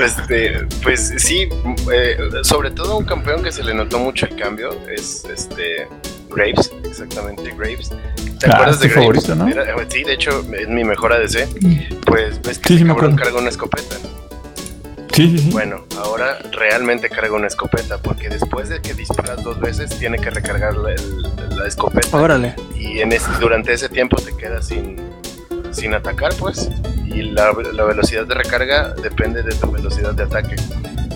Este, 0.03 0.65
pues 0.83 1.13
sí, 1.17 1.47
eh, 1.93 2.17
sobre 2.43 2.71
todo 2.71 2.97
un 2.97 3.05
campeón 3.05 3.43
que 3.43 3.51
se 3.51 3.63
le 3.63 3.73
notó 3.73 3.99
mucho 3.99 4.25
el 4.25 4.35
cambio 4.37 4.69
es 4.89 5.25
este 5.25 5.87
Graves, 6.29 6.71
exactamente 6.85 7.53
Graves. 7.57 7.89
¿Te 8.39 8.47
Ah, 8.49 8.53
acuerdas 8.55 8.79
de 8.79 8.87
Graves? 8.87 9.25
favorito, 9.25 9.35
¿no? 9.35 9.47
Era- 9.49 9.65
sí, 9.89 10.03
de 10.03 10.13
hecho 10.13 10.43
es 10.53 10.67
mi 10.69 10.83
mejor 10.85 11.11
ADC. 11.13 11.47
Pues 12.05 12.41
ves 12.41 12.59
que 12.59 12.67
Sí, 12.69 12.73
ese 12.75 12.77
sí 12.79 12.83
me 12.85 12.93
cabrón 12.93 13.15
carga 13.17 13.39
una 13.39 13.49
escopeta. 13.49 13.95
Sí, 15.19 15.37
sí, 15.37 15.37
sí. 15.39 15.49
Bueno, 15.51 15.83
ahora 15.97 16.37
realmente 16.53 17.09
carga 17.09 17.33
una 17.35 17.47
escopeta 17.47 17.97
porque 17.97 18.29
después 18.29 18.69
de 18.69 18.81
que 18.81 18.93
disparas 18.93 19.43
dos 19.43 19.59
veces 19.59 19.89
tiene 19.99 20.17
que 20.17 20.29
recargar 20.29 20.77
la, 20.77 20.91
el- 20.93 21.57
la 21.57 21.67
escopeta 21.67 22.15
Órale. 22.15 22.55
y 22.73 22.99
en 23.01 23.11
ese- 23.11 23.29
durante 23.37 23.73
ese 23.73 23.89
tiempo 23.89 24.15
te 24.21 24.33
quedas 24.37 24.67
sin, 24.67 24.95
sin 25.71 25.93
atacar, 25.93 26.33
pues. 26.39 26.69
Y 27.05 27.23
la, 27.23 27.51
la 27.73 27.83
velocidad 27.83 28.25
de 28.27 28.33
recarga 28.33 28.93
depende 28.93 29.43
de 29.43 29.53
tu 29.55 29.69
velocidad 29.69 30.13
de 30.13 30.23
ataque. 30.23 30.55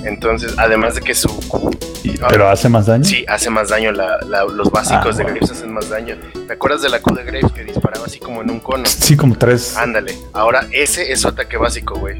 Entonces, 0.03 0.53
además 0.57 0.95
de 0.95 1.01
que 1.01 1.15
su 1.15 1.29
Q 1.47 1.71
Y- 2.03 2.17
pero 2.27 2.49
hace 2.49 2.67
más 2.67 2.87
daño. 2.87 3.05
sí 3.05 3.23
hace 3.29 3.49
más 3.49 3.69
daño, 3.69 3.93
la- 3.93 4.19
la- 4.27 4.43
los 4.43 4.69
básicos 4.69 5.15
Ah, 5.15 5.17
de 5.19 5.23
bueno. 5.23 5.37
Graves 5.39 5.51
hacen 5.51 5.71
más 5.71 5.87
daño. 5.87 6.17
¿Te 6.45 6.51
acuerdas 6.51 6.81
de 6.81 6.89
la 6.89 6.99
Q 6.99 7.15
de 7.15 7.23
Graves 7.23 7.53
que 7.53 7.63
disparaba 7.63 8.05
así 8.05 8.19
como 8.19 8.41
en 8.41 8.51
un 8.51 8.59
cono? 8.59 8.83
Sí, 8.85 9.15
como 9.15 9.37
tres. 9.37 9.77
Ándale, 9.77 10.13
ahora 10.33 10.67
ese 10.73 11.09
es 11.13 11.21
su 11.21 11.29
ataque 11.29 11.55
básico, 11.55 11.95
güey. 11.97 12.19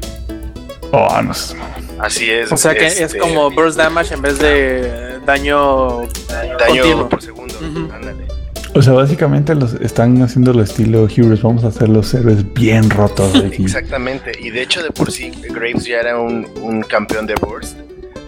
Oh, 0.96 1.22
no 1.22 1.34
sé. 1.34 1.56
Así 1.98 2.30
es. 2.30 2.50
O 2.52 2.56
sea 2.56 2.74
que 2.74 2.86
es 2.86 3.00
este, 3.00 3.18
como 3.18 3.50
burst 3.50 3.76
damage 3.76 4.14
en 4.14 4.22
vez 4.22 4.38
de 4.38 5.18
daño. 5.24 6.02
daño 6.58 6.82
continuo. 6.82 7.08
por 7.08 7.22
segundo. 7.22 7.54
Ándale. 7.92 8.24
O 8.76 8.82
sea, 8.82 8.92
básicamente 8.92 9.54
los 9.54 9.74
están 9.74 10.20
haciendo 10.22 10.52
lo 10.52 10.62
estilo 10.62 11.06
Heroes. 11.08 11.42
Vamos 11.42 11.62
a 11.64 11.68
hacer 11.68 11.88
los 11.88 12.12
héroes 12.12 12.52
bien 12.54 12.90
rotos 12.90 13.32
de 13.32 13.46
aquí. 13.46 13.62
Exactamente, 13.64 14.32
y 14.40 14.50
de 14.50 14.62
hecho 14.62 14.82
de 14.82 14.90
por 14.90 15.12
sí 15.12 15.30
Graves 15.50 15.84
ya 15.84 16.00
era 16.00 16.18
un, 16.18 16.46
un 16.60 16.82
campeón 16.82 17.26
de 17.26 17.34
Burst, 17.36 17.76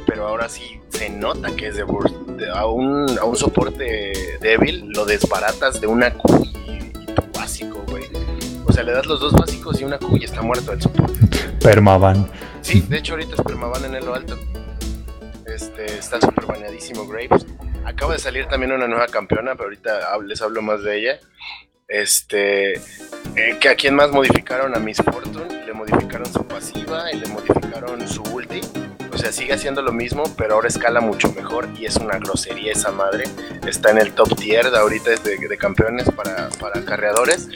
pero 0.07 0.29
ahora 0.29 0.49
sí 0.49 0.63
se 0.91 1.11
nota 1.11 1.51
que 1.57 1.69
es 1.69 1.77
de 1.77 1.83
Burst. 1.83 2.15
De- 2.39 2.49
A 2.51 2.67
un, 2.67 3.19
a 3.21 3.25
un 3.25 3.35
soporte 3.37 4.13
débil 4.41 4.89
lo 4.95 5.05
desbaratas 5.05 5.81
de 5.81 5.89
una 5.89 6.13
Q 6.15 6.47
y, 6.69 6.71
y 7.03 7.07
tu 7.07 7.23
básico, 7.37 7.83
güey. 7.89 8.05
O 8.67 8.73
sea, 8.73 8.85
le 8.85 8.93
das 8.93 9.07
los 9.07 9.19
dos 9.19 9.33
básicos 9.33 9.81
y 9.81 9.85
una 9.85 9.99
Q 9.99 10.17
y 10.21 10.25
está 10.27 10.43
muerto 10.43 10.73
el 10.73 10.81
soporte. 10.81 11.19
Permaban. 11.61 12.29
Sí, 12.67 12.81
de 12.81 12.99
hecho 12.99 13.13
ahorita 13.13 13.37
es 13.37 13.43
permaban 13.43 13.85
en 13.85 13.95
el 13.95 14.05
lo 14.05 14.13
alto. 14.13 14.37
Este, 15.47 15.85
está 15.85 16.21
súper 16.21 16.47
baneadísimo 16.47 17.07
Graves. 17.07 17.47
Acaba 17.85 18.15
de 18.15 18.19
salir 18.19 18.49
también 18.49 18.73
una 18.73 18.89
nueva 18.89 19.07
campeona, 19.07 19.53
pero 19.55 19.67
ahorita 19.67 20.19
les 20.25 20.43
hablo 20.43 20.63
más 20.63 20.83
de 20.83 20.99
ella. 20.99 21.21
Este, 21.87 22.73
eh, 22.73 23.59
que 23.61 23.69
a 23.69 23.77
quien 23.77 23.95
más 23.95 24.11
modificaron 24.11 24.75
a 24.75 24.81
Miss 24.81 24.97
Fortune, 24.97 25.65
le 25.65 25.73
modificaron 25.75 26.27
su 26.27 26.45
pasiva 26.45 27.13
y 27.13 27.21
le 27.21 27.29
modificaron 27.29 28.09
su 28.09 28.25
ulti. 28.35 28.61
O 29.13 29.17
sea, 29.17 29.31
sigue 29.31 29.53
haciendo 29.53 29.81
lo 29.81 29.93
mismo, 29.93 30.25
pero 30.37 30.55
ahora 30.55 30.67
escala 30.67 31.01
mucho 31.01 31.33
mejor 31.35 31.69
y 31.79 31.87
es 31.87 31.95
una 31.99 32.19
grosería 32.19 32.73
esa 32.73 32.91
madre. 32.91 33.27
Está 33.65 33.93
en 33.93 33.99
el 33.99 34.13
top 34.13 34.35
tier 34.35 34.73
de 34.73 34.77
ahorita 34.77 35.11
de 35.11 35.57
campeones 35.57 36.11
para, 36.11 36.49
para 36.59 36.85
carreadores. 36.85 37.49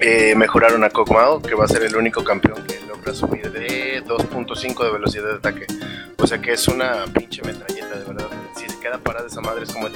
Eh, 0.00 0.34
mejoraron 0.34 0.82
a 0.82 0.88
Kog'Maw, 0.88 1.42
que 1.42 1.54
va 1.54 1.66
a 1.66 1.68
ser 1.68 1.84
el 1.84 1.94
único 1.94 2.24
campeón 2.24 2.66
logra 3.00 3.14
subir 3.14 3.50
de 3.50 4.04
2.5 4.04 4.84
de 4.84 4.92
velocidad 4.92 5.24
de 5.24 5.36
ataque. 5.36 5.64
O 6.18 6.26
sea 6.26 6.38
que 6.38 6.52
es 6.52 6.68
una 6.68 7.06
pinche 7.12 7.42
metralleta, 7.42 7.98
de 7.98 8.04
verdad. 8.04 8.26
Si 8.54 8.68
se 8.68 8.78
queda 8.78 8.98
parada 8.98 9.26
esa 9.26 9.40
madre 9.40 9.64
es 9.64 9.72
como... 9.72 9.86
es 9.86 9.94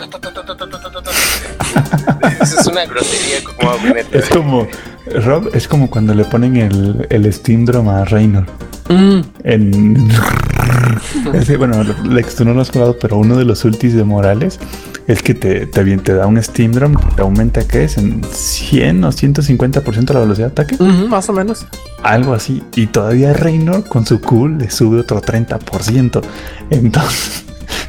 una 2.67 2.87
grosería 2.87 3.45
como... 3.45 3.75
Es 4.11 4.31
como... 4.31 4.67
Rob, 5.07 5.51
es 5.55 5.69
como 5.69 5.91
cuando 5.91 6.15
le 6.15 6.25
ponen 6.25 6.57
el, 6.57 7.07
el 7.11 7.31
Steam 7.33 7.67
Drum 7.67 7.91
a 7.91 8.07
Reynor. 8.07 8.47
Mm, 8.89 9.21
En. 9.45 10.09
Ese, 11.35 11.57
bueno, 11.57 11.83
Lex, 12.09 12.37
tú 12.37 12.45
no 12.45 12.55
lo 12.55 12.61
has 12.61 12.71
jugado, 12.71 12.97
pero 13.01 13.19
uno 13.19 13.37
de 13.37 13.45
los 13.45 13.65
ultis 13.65 13.95
de 13.95 14.05
Morales 14.05 14.59
es 15.07 15.23
que 15.23 15.35
te, 15.35 15.67
te, 15.67 15.97
te 15.99 16.15
da 16.15 16.27
un 16.27 16.43
Steam 16.43 16.73
Drum 16.73 16.95
que 16.97 17.15
te 17.17 17.23
aumenta, 17.23 17.67
¿qué 17.67 17.85
es? 17.85 17.99
En 17.99 18.23
100 18.25 19.05
o 19.05 19.09
150% 19.13 20.13
la 20.13 20.21
velocidad 20.21 20.53
de 20.53 20.63
ataque. 20.63 20.77
más 21.09 21.29
o 21.29 21.33
menos. 21.33 21.67
Algo 22.03 22.35
así. 22.35 22.63
Y 22.77 22.87
todavía 22.87 23.33
Reynor 23.33 23.85
con 23.85 24.07
su 24.07 24.21
cool 24.21 24.59
le 24.59 24.71
sube 24.71 25.01
otro 25.01 25.21
30%. 25.21 26.23
Entonces, 26.71 27.45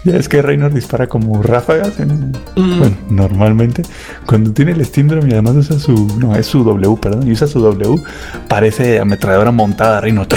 ya 0.06 0.15
es 0.18 0.30
que 0.30 0.41
Reynor 0.41 0.73
dispara 0.73 1.07
como 1.07 1.41
ráfagas. 1.44 1.99
en- 1.99 2.32
Mm. 2.56 2.80
bueno, 2.80 2.98
normalmente, 3.10 3.82
cuando 4.26 4.52
tiene 4.53 4.72
el 4.72 4.86
Steam 4.86 5.07
Drum 5.07 5.27
y 5.30 5.34
además 5.34 5.56
usa 5.56 5.77
su. 5.80 6.18
No, 6.19 6.36
es 6.36 6.45
su 6.48 6.64
W, 6.64 6.95
perdón. 7.02 7.27
Y 7.27 7.32
usa 7.34 7.48
su 7.48 7.60
W, 7.60 8.02
parece 8.48 8.99
ametralladora 8.99 9.52
montada, 9.52 9.99
Reynor. 10.02 10.27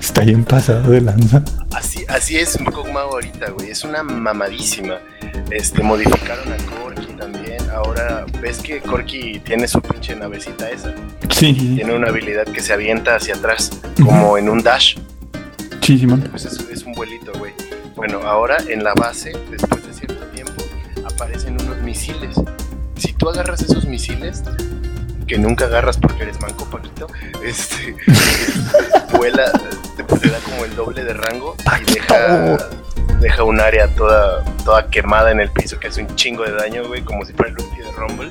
Está 0.00 0.22
bien 0.22 0.44
pasado 0.44 0.90
de 0.90 1.00
lanza. 1.00 1.42
Así, 1.74 2.04
así 2.08 2.36
es 2.36 2.56
Kog'Maw 2.58 3.10
ahorita, 3.12 3.50
güey. 3.50 3.70
Es 3.70 3.84
una 3.84 4.02
mamadísima. 4.02 4.94
Este, 5.50 5.82
modificaron 5.82 6.52
a 6.52 6.56
Corky 6.82 7.12
también. 7.18 7.58
Ahora, 7.74 8.26
¿ves 8.42 8.58
que 8.58 8.80
Corky 8.80 9.40
tiene 9.44 9.68
su 9.68 9.80
pinche 9.80 10.16
navecita 10.16 10.68
esa? 10.70 10.92
Sí, 11.28 11.54
sí, 11.54 11.74
Tiene 11.76 11.94
una 11.94 12.08
habilidad 12.08 12.44
que 12.44 12.60
se 12.60 12.72
avienta 12.72 13.14
hacia 13.16 13.34
atrás, 13.36 13.70
como 14.02 14.36
en 14.38 14.48
un 14.48 14.62
dash. 14.62 14.96
sí, 15.80 15.98
Simón. 15.98 16.24
Pues 16.30 16.44
es, 16.46 16.58
es 16.70 16.82
un 16.84 16.92
vuelito, 16.92 17.30
güey. 17.38 17.52
Bueno, 18.00 18.22
ahora 18.22 18.56
en 18.66 18.82
la 18.82 18.94
base, 18.94 19.30
después 19.50 19.86
de 19.86 19.92
cierto 19.92 20.24
tiempo, 20.28 20.64
aparecen 21.04 21.60
unos 21.60 21.82
misiles. 21.82 22.34
Si 22.96 23.12
tú 23.12 23.28
agarras 23.28 23.60
esos 23.60 23.84
misiles, 23.84 24.42
que 25.26 25.36
nunca 25.36 25.66
agarras 25.66 25.98
porque 25.98 26.22
eres 26.22 26.40
manco, 26.40 26.64
Paquito, 26.64 27.08
este, 27.44 27.94
vuela, 29.12 29.52
te, 29.98 30.02
te 30.02 30.28
da 30.30 30.38
como 30.38 30.64
el 30.64 30.74
doble 30.76 31.04
de 31.04 31.12
rango 31.12 31.54
y 31.78 31.92
deja, 31.92 32.56
deja 33.20 33.44
un 33.44 33.60
área 33.60 33.94
toda, 33.94 34.46
toda 34.64 34.88
quemada 34.88 35.30
en 35.30 35.40
el 35.40 35.50
piso 35.50 35.78
que 35.78 35.88
hace 35.88 36.00
un 36.00 36.16
chingo 36.16 36.44
de 36.44 36.52
daño, 36.52 36.88
güey, 36.88 37.02
como 37.02 37.26
si 37.26 37.34
fuera 37.34 37.50
el 37.50 37.58
ulti 37.62 37.82
de 37.82 37.92
Rumble. 37.92 38.30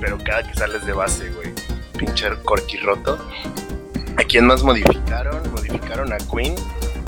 Pero 0.00 0.18
cada 0.24 0.42
que 0.42 0.58
sales 0.58 0.84
de 0.84 0.92
base, 0.92 1.30
güey, 1.30 1.54
pinche 1.96 2.28
corky 2.42 2.78
roto. 2.78 3.16
¿A 4.16 4.24
quién 4.24 4.44
más 4.44 4.64
modificaron? 4.64 5.48
Modificaron 5.52 6.12
a 6.12 6.18
Queen. 6.18 6.56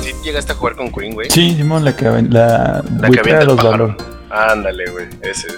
¿Sí 0.02 0.12
llegaste 0.24 0.52
a 0.52 0.55
jugar 0.55 0.77
con 0.77 0.90
Queen, 0.93 1.14
güey? 1.14 1.31
Sí, 1.31 1.55
Simón, 1.56 1.85
la 1.85 1.94
que, 1.97 2.05
la, 2.05 2.82
La 3.01 3.10
que 3.10 3.20
avienta 3.20 3.44
los 3.44 3.56
valor. 3.56 3.97
Ándale, 4.31 4.90
güey, 4.90 5.06
ese. 5.22 5.48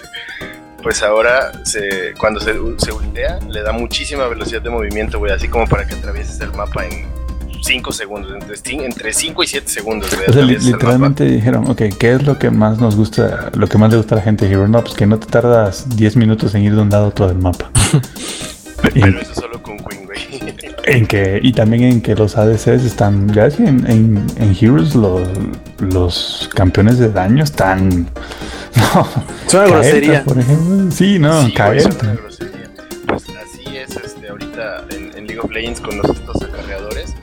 Pues 0.83 1.03
ahora, 1.03 1.53
se, 1.65 2.13
cuando 2.19 2.41
se, 2.41 2.55
se 2.79 2.93
ultea, 2.93 3.39
le 3.49 3.63
da 3.63 3.73
muchísima 3.73 4.27
velocidad 4.27 4.63
de 4.63 4.71
movimiento, 4.71 5.19
güey, 5.19 5.33
así 5.33 5.47
como 5.49 5.67
para 5.67 5.87
que 5.87 5.95
atravieses 5.95 6.41
el 6.41 6.51
mapa 6.53 6.85
en 6.85 7.07
5 7.63 7.93
segundos, 7.93 8.33
entre, 8.33 8.85
entre 8.85 9.13
5 9.13 9.43
y 9.45 9.47
7 9.47 9.69
segundos, 9.69 10.11
güey. 10.13 10.29
O 10.29 10.33
sea, 10.33 10.43
li- 10.43 10.59
literalmente 10.59 11.25
dijeron, 11.25 11.71
ok, 11.71 11.83
¿qué 12.01 12.15
es 12.15 12.25
lo 12.27 12.37
que 12.37 12.51
más 12.51 12.79
nos 12.81 12.97
gusta, 12.97 13.51
lo 13.55 13.69
que 13.69 13.79
más 13.79 13.93
le 13.93 13.99
gusta 13.99 14.17
a 14.17 14.19
la 14.19 14.25
gente 14.25 14.47
de 14.49 14.53
Hero? 14.55 14.67
No, 14.67 14.83
pues 14.83 14.95
que 14.95 15.07
no 15.07 15.21
te 15.21 15.27
tardas 15.29 15.97
10 15.97 16.17
minutos 16.17 16.53
en 16.57 16.65
ir 16.65 16.75
de 16.75 16.81
un 16.81 16.91
lado 16.91 17.05
a 17.05 17.09
otro 17.09 17.29
del 17.29 17.39
mapa. 17.39 17.71
y, 18.95 19.01
Pero 19.03 19.21
eso 19.21 19.35
solo 19.37 19.63
con 19.63 19.77
Queen. 19.79 20.02
En 20.85 21.07
que, 21.07 21.39
y 21.43 21.53
también 21.53 21.85
en 21.85 22.01
que 22.03 22.15
los 22.15 22.37
ADCs 22.37 22.85
están, 22.85 23.33
ya 23.33 23.47
es 23.47 23.57
que 23.57 23.65
en, 23.67 23.89
en, 23.91 24.27
en 24.37 24.57
Heroes 24.61 24.95
los, 24.95 25.29
los 25.79 26.51
campeones 26.55 26.99
de 26.99 27.11
daño 27.11 27.45
están... 27.45 28.09
No, 28.75 29.07
Es 29.47 29.55
una 29.55 29.67
grosería. 29.67 30.25
por 30.25 30.39
ejemplo. 30.39 30.91
Sí, 30.91 31.19
no, 31.19 31.43
Sí, 31.43 31.49
es 31.49 31.55
una 31.55 31.55
Kael'thas. 31.55 32.17
grosería. 32.17 32.71
Pues 33.07 33.25
así 33.43 33.77
es 33.77 33.95
este, 33.97 34.29
ahorita 34.29 34.85
en, 34.91 35.17
en 35.17 35.27
League 35.27 35.41
of 35.41 35.51
Legends 35.51 35.81
con 35.81 35.99
los, 35.99 36.09
estos 36.11 36.43
acarreadores. 36.43 37.15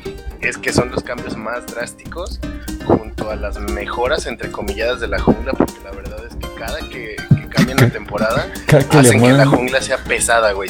Es 0.42 0.58
que 0.58 0.72
son 0.72 0.92
los 0.92 1.04
cambios 1.04 1.36
más 1.36 1.66
drásticos 1.66 2.40
junto 2.86 3.32
a 3.32 3.36
las 3.36 3.60
mejoras 3.60 4.26
entrecomilladas 4.28 5.00
de 5.02 5.08
la 5.08 5.20
jungla, 5.20 5.54
porque 5.54 5.74
la 5.84 5.92
verdad 5.92 6.20
es 6.30 6.36
que 6.36 6.48
cada 6.58 6.80
que, 6.82 7.16
que 7.36 7.48
cambian 7.50 7.78
la 7.80 7.90
temporada 7.90 8.48
Cada 8.68 8.84
que 8.88 9.02
le 9.02 9.10
hacen 9.10 9.22
que 9.22 9.32
la 9.34 9.46
jungla 9.48 9.82
sea 9.82 9.98
pesada, 9.98 10.52
güey. 10.54 10.70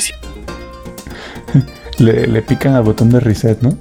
Le, 1.99 2.27
le 2.27 2.41
pican 2.41 2.75
al 2.75 2.83
botón 2.83 3.09
de 3.09 3.19
reset, 3.19 3.61
¿no? 3.61 3.77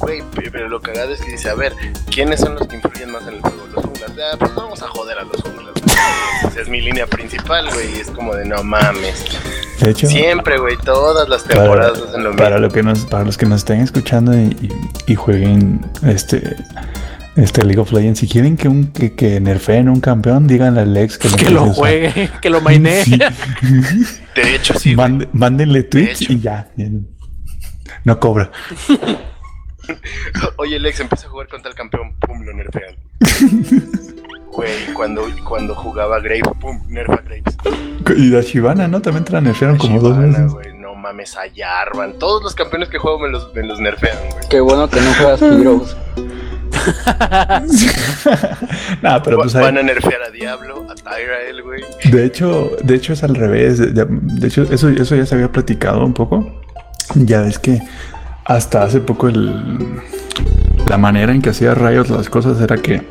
güey, 0.00 0.22
pe- 0.34 0.50
pero 0.50 0.68
lo 0.68 0.80
cagado 0.80 1.12
es 1.12 1.20
que 1.20 1.32
dice, 1.32 1.48
a 1.50 1.54
ver, 1.54 1.72
¿quiénes 2.12 2.40
son 2.40 2.54
los 2.54 2.66
que 2.68 2.76
influyen 2.76 3.10
más 3.10 3.22
en 3.26 3.34
el 3.34 3.40
juego? 3.40 3.66
Los 3.74 3.84
junglas. 3.84 4.10
Ah, 4.32 4.36
pues 4.38 4.54
vamos 4.54 4.82
a 4.82 4.88
joder 4.88 5.18
a 5.18 5.24
los 5.24 5.40
junglas. 5.42 5.74
Esa 6.48 6.60
es 6.60 6.68
mi 6.68 6.80
línea 6.80 7.06
principal, 7.06 7.66
güey. 7.72 8.00
Es 8.00 8.10
como 8.10 8.34
de 8.34 8.44
no 8.44 8.62
mames. 8.62 9.24
De 9.80 9.90
hecho, 9.90 10.06
Siempre, 10.06 10.58
güey, 10.58 10.76
todas 10.78 11.28
las 11.28 11.42
para, 11.42 11.54
temporadas 11.60 11.98
hacen 11.98 12.22
lo 12.24 12.30
mismo. 12.30 12.42
para 12.44 12.58
lo 12.58 12.70
que 12.70 12.82
nos, 12.82 13.00
para 13.06 13.24
los 13.24 13.36
que 13.36 13.46
nos 13.46 13.58
estén 13.60 13.80
escuchando 13.80 14.34
y, 14.34 14.56
y- 14.60 14.70
y 15.06 15.14
jueguen 15.14 15.80
este 16.02 16.56
este 17.36 17.64
League 17.64 17.80
of 17.80 17.92
Legends, 17.92 18.20
si 18.20 18.28
quieren 18.28 18.56
que 18.56 18.68
un 18.68 18.86
que, 18.92 19.14
que 19.14 19.40
nerfeen 19.40 19.88
un 19.88 20.00
campeón, 20.00 20.46
díganle 20.46 20.80
al 20.80 20.94
Lex 20.94 21.18
que 21.18 21.28
lo, 21.30 21.36
Que 21.36 21.50
lo 21.50 21.60
a 21.60 21.64
usar. 21.64 21.74
juegue, 21.76 22.30
que 22.40 22.50
lo 22.50 22.60
mainee. 22.60 23.04
Sí. 23.04 23.18
De 24.34 24.54
hecho, 24.54 24.78
sí, 24.78 24.96
mándenle 24.96 25.86
hecho. 25.92 26.32
y 26.32 26.40
ya. 26.40 26.68
No 28.04 28.18
cobra. 28.20 28.50
Oye, 30.56 30.78
Lex, 30.80 31.00
empieza 31.00 31.26
a 31.26 31.30
jugar 31.30 31.48
contra 31.48 31.70
el 31.70 31.76
campeón, 31.76 32.16
pum, 32.20 32.42
lo 32.44 32.52
nerfean. 32.52 32.96
Güey, 34.52 34.86
cuando, 34.94 35.26
cuando 35.44 35.74
jugaba 35.74 36.18
Graves, 36.18 36.40
pum, 36.58 36.80
nerfa 36.88 37.16
Graves. 37.26 37.56
Y 38.16 38.30
la 38.30 38.40
Shivana, 38.40 38.88
¿no? 38.88 39.02
También 39.02 39.22
te 39.22 39.32
la 39.32 39.42
nerfearon 39.42 39.76
como 39.76 40.00
dos 40.00 40.16
veces. 40.16 40.50
güey, 40.50 40.72
no 40.78 40.94
mames, 40.94 41.36
a 41.36 41.42
Jarvan. 41.54 42.18
Todos 42.18 42.42
los 42.42 42.54
campeones 42.54 42.88
que 42.88 42.96
juego 42.96 43.18
me 43.18 43.28
los, 43.28 43.54
me 43.54 43.62
los 43.64 43.78
nerfean, 43.80 44.16
güey. 44.30 44.48
Qué 44.48 44.60
bueno 44.60 44.88
que 44.88 44.98
no 45.02 45.12
juegas 45.12 45.42
Heroes. 45.42 45.94
nah, 49.02 49.20
pero 49.22 49.38
Va- 49.38 49.60
Van 49.60 49.78
a 49.78 49.82
nerfear 49.82 50.22
a 50.22 50.30
Diablo, 50.30 50.86
a 50.90 50.94
Tyrael, 50.94 51.62
güey. 51.62 51.82
de 52.10 52.24
hecho, 52.24 52.70
de 52.82 52.94
hecho 52.94 53.12
es 53.12 53.22
al 53.22 53.34
revés. 53.34 53.78
De, 53.78 54.06
de 54.08 54.46
hecho, 54.46 54.62
eso, 54.64 54.88
eso 54.88 55.16
ya 55.16 55.26
se 55.26 55.34
había 55.34 55.50
platicado 55.50 56.04
un 56.04 56.14
poco. 56.14 56.60
Ya 57.14 57.42
ves 57.42 57.58
que 57.58 57.80
hasta 58.44 58.82
hace 58.82 59.00
poco 59.00 59.28
el, 59.28 60.00
la 60.88 60.98
manera 60.98 61.32
en 61.32 61.42
que 61.42 61.50
hacía 61.50 61.74
Rayos 61.74 62.10
las 62.10 62.28
cosas 62.28 62.60
era 62.60 62.76
que 62.76 63.02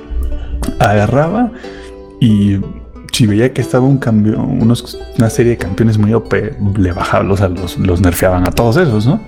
agarraba 0.79 1.51
y 2.19 2.59
si 3.11 3.27
veía 3.27 3.53
que 3.53 3.61
estaba 3.61 3.85
un 3.85 3.97
cambio, 3.97 4.39
unos, 4.41 4.97
una 5.17 5.29
serie 5.29 5.53
de 5.53 5.57
campeones 5.57 5.97
muy 5.97 6.13
OP, 6.13 6.33
le 6.77 6.91
bajaban, 6.91 7.31
o 7.31 7.37
sea, 7.37 7.47
los, 7.47 7.77
los 7.77 8.01
nerfeaban 8.01 8.45
a 8.47 8.51
todos 8.51 8.75
esos, 8.77 9.05
¿no? 9.07 9.21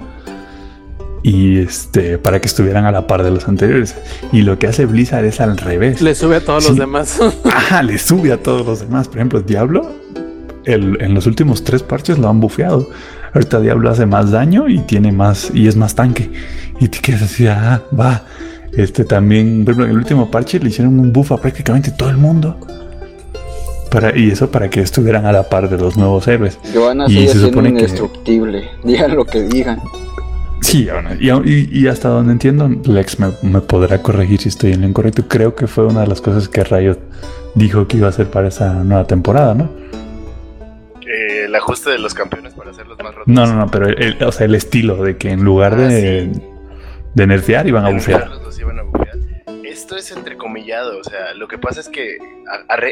Y 1.23 1.57
este, 1.60 2.18
para 2.18 2.39
que 2.39 2.48
estuvieran 2.48 2.85
a 2.85 2.91
la 2.91 3.07
par 3.07 3.23
de 3.23 3.31
los 3.31 3.48
anteriores. 3.48 3.95
Y 4.31 4.44
lo 4.44 4.60
que 4.60 4.68
hace 4.68 4.85
Blizzard 4.85 5.26
es 5.26 5.41
al 5.41 5.57
revés. 5.57 6.02
Le 6.02 6.15
sube 6.15 6.38
a 6.38 6.39
todos 6.45 6.64
Sí. 6.64 6.69
los 6.69 6.77
demás. 6.80 7.19
Ajá, 7.45 7.84
le 7.84 7.98
sube 7.98 8.31
a 8.31 8.38
todos 8.41 8.65
los 8.65 8.80
demás. 8.81 9.07
Por 9.07 9.18
ejemplo, 9.18 9.41
Diablo, 9.41 9.91
el- 10.65 11.02
en 11.02 11.14
los 11.14 11.26
últimos 11.27 11.64
tres 11.64 11.84
parches 11.84 12.18
lo 12.19 12.30
han 12.30 12.39
bufeado. 12.39 12.89
Ahorita 13.34 13.60
Diablo 13.60 13.89
hace 13.89 14.06
más 14.06 14.31
daño 14.31 14.69
y 14.69 14.80
tiene 14.80 15.11
más, 15.11 15.52
y 15.53 15.68
es 15.68 15.76
más 15.76 15.95
tanque. 15.95 16.31
Y 16.80 16.88
te 16.88 16.99
quedas 16.99 17.23
así, 17.23 17.45
ah, 17.48 17.81
va. 17.99 18.23
Este 18.73 19.03
también, 19.03 19.65
por 19.65 19.73
ejemplo, 19.73 19.85
en 19.85 19.91
el 19.91 19.98
último 19.98 20.30
parche 20.31 20.60
le 20.60 20.69
hicieron 20.69 20.99
un 20.99 21.11
buff 21.11 21.31
a 21.31 21.38
prácticamente 21.38 21.91
todo 21.91 22.10
el 22.10 22.18
mundo. 22.18 22.57
Para, 23.91 24.18
y 24.18 24.30
eso 24.31 24.52
para 24.52 24.69
que 24.69 24.81
estuvieran 24.81 25.26
a 25.26 25.31
la 25.31 25.44
par 25.44 25.69
de 25.69 25.77
los 25.77 25.95
nuevos 25.98 26.27
héroes. 26.27 26.60
Giovanna 26.73 27.06
Y 27.07 27.11
sigue 27.14 27.26
se 27.27 27.31
siendo 27.34 27.48
supone 27.49 27.69
que- 27.73 27.80
indestructible. 27.80 28.69
Digan 28.84 29.15
lo 29.15 29.26
que 29.26 29.41
digan. 29.44 29.80
Sí, 30.61 30.88
y, 31.19 31.29
y- 31.31 31.69
y 31.71 31.88
hasta 31.88 32.09
donde 32.09 32.34
entiendo, 32.34 32.67
Lex 32.85 33.19
me, 33.19 33.27
me 33.43 33.61
podrá 33.61 34.01
corregir 34.01 34.41
si 34.41 34.49
estoy 34.49 34.73
en 34.73 34.81
lo 34.81 34.88
incorrecto. 34.88 35.27
Creo 35.27 35.55
que 35.55 35.67
fue 35.67 35.85
una 35.85 36.01
de 36.01 36.07
las 36.07 36.19
cosas 36.19 36.49
que 36.49 36.63
Riot 36.63 36.97
dijo 37.55 37.88
que 37.88 37.97
iba 37.97 38.07
a 38.07 38.09
hacer 38.09 38.27
para 38.29 38.47
esa 38.49 38.73
nueva 38.73 39.05
temporada, 39.05 39.53
¿no? 39.53 39.69
Eh, 41.07 41.45
el 41.45 41.55
ajuste 41.55 41.91
de 41.91 41.99
los 41.99 42.13
campeones 42.13 42.53
para 42.53 42.71
hacerlos 42.71 42.97
más 43.01 43.13
rotos. 43.15 43.27
No, 43.34 43.45
no, 43.45 43.55
no, 43.55 43.67
pero 43.71 43.88
el, 43.88 44.17
o 44.23 44.31
sea, 44.31 44.45
el 44.45 44.55
estilo 44.55 45.01
de 45.03 45.15
que 45.17 45.29
en 45.31 45.43
lugar 45.43 45.73
Ah, 45.75 45.77
de, 45.88 46.31
de 47.13 47.27
nerfear 47.27 47.65
iban 47.67 47.85
a 47.85 47.89
bufear. 47.89 48.29
Esto 49.77 49.95
es 49.95 50.09
entrecomillado, 50.09 50.97
o 50.97 51.03
sea, 51.03 51.35
lo 51.35 51.47
que 51.47 51.59
pasa 51.59 51.81
es 51.81 51.87
que 51.87 52.17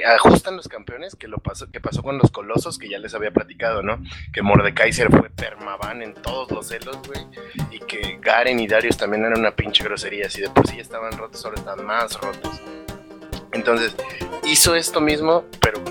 ajustan 0.05 0.55
los 0.55 0.67
campeones, 0.67 1.15
que 1.15 1.27
lo 1.27 1.39
pasó, 1.39 1.69
que 1.71 1.81
pasó 1.81 2.03
con 2.03 2.19
los 2.19 2.29
colosos, 2.29 2.77
que 2.77 2.87
ya 2.87 2.99
les 2.99 3.15
había 3.15 3.31
platicado, 3.31 3.81
¿no? 3.81 4.03
Que 4.31 4.43
Mordekaiser 4.43 5.09
fue 5.09 5.31
permaban 5.31 6.03
en 6.03 6.13
todos 6.13 6.51
los 6.51 6.67
celos, 6.67 6.99
güey, 7.07 7.25
y 7.71 7.79
que 7.79 8.19
Garen 8.21 8.59
y 8.59 8.67
Darius 8.67 8.97
también 8.97 9.25
eran 9.25 9.39
una 9.39 9.55
pinche 9.55 9.83
grosería, 9.83 10.29
si 10.29 10.41
de 10.41 10.49
por 10.51 10.67
sí 10.67 10.79
estaban 10.79 11.17
rotos, 11.17 11.43
ahora 11.43 11.57
están 11.57 11.83
más 11.83 12.21
rotos. 12.21 12.61
Entonces, 13.51 13.95
hizo 14.43 14.75
esto 14.75 15.01
mismo, 15.01 15.43
pero 15.59 15.83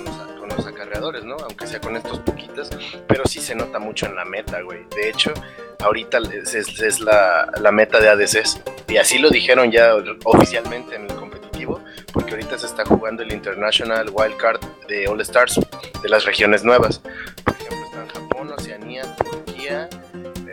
los, 0.56 0.66
acarreadores, 0.66 1.24
¿no? 1.24 1.36
Aunque 1.36 1.66
sea 1.66 1.80
con 1.80 1.96
estos 1.96 2.18
poquitos, 2.20 2.70
pero 3.06 3.24
sí 3.26 3.40
se 3.40 3.54
nota 3.54 3.78
mucho 3.78 4.06
en 4.06 4.16
la 4.16 4.24
meta, 4.24 4.60
güey. 4.62 4.80
De 4.96 5.08
hecho, 5.10 5.32
ahorita 5.80 6.18
es, 6.32 6.54
es- 6.54 6.80
es 6.80 7.00
la, 7.00 7.50
la 7.60 7.72
meta 7.72 8.00
de 8.00 8.08
ADCs. 8.08 8.60
Y 8.88 8.96
así 8.96 9.18
lo 9.18 9.30
dijeron 9.30 9.70
ya 9.72 9.94
oficialmente 10.24 10.96
en 10.96 11.02
el 11.10 11.14
competitivo, 11.16 11.80
porque 12.12 12.32
ahorita 12.32 12.58
se 12.58 12.66
está 12.66 12.84
jugando 12.84 13.22
el 13.22 13.32
International 13.32 14.08
Wildcard 14.12 14.60
de 14.88 15.08
All 15.08 15.20
Stars 15.22 15.60
de 16.02 16.08
las 16.08 16.24
regiones 16.24 16.64
nuevas. 16.64 17.00
Por 17.44 17.54
ejemplo, 17.54 17.84
están 17.86 18.08
Japón, 18.08 18.52
Oceanía, 18.52 19.02
Turquía, 19.16 19.88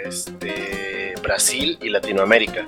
este, 0.06 1.14
Brasil 1.22 1.78
y 1.82 1.90
Latinoamérica. 1.90 2.66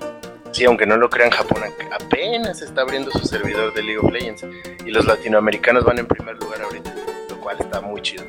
Sí, 0.52 0.66
aunque 0.66 0.86
no 0.86 0.98
lo 0.98 1.10
crean, 1.10 1.32
Japón 1.32 1.64
apenas 1.92 2.62
está 2.62 2.82
abriendo 2.82 3.10
su 3.12 3.26
servidor 3.26 3.74
de 3.74 3.82
League 3.82 3.98
of 3.98 4.12
Legends 4.12 4.46
y 4.86 4.92
los 4.92 5.06
latinoamericanos 5.06 5.84
van 5.84 5.98
en 5.98 6.06
primer 6.06 6.36
lugar 6.38 6.62
ahorita, 6.62 6.94
cual 7.44 7.58
está 7.60 7.82
muy 7.82 8.02
chido. 8.02 8.24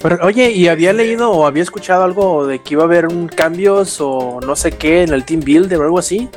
Pero, 0.00 0.18
oye, 0.24 0.50
¿y 0.52 0.68
había 0.68 0.92
leído 0.92 1.30
o 1.32 1.44
había 1.46 1.62
escuchado 1.64 2.04
algo 2.04 2.46
de 2.46 2.60
que 2.60 2.74
iba 2.74 2.82
a 2.84 2.86
haber 2.86 3.06
un 3.08 3.26
cambios 3.28 4.00
o 4.00 4.40
no 4.40 4.54
sé 4.54 4.70
qué 4.72 5.02
en 5.02 5.12
el 5.12 5.24
Team 5.24 5.40
Builder 5.40 5.78
o 5.80 5.82
algo 5.84 5.98
así? 5.98 6.28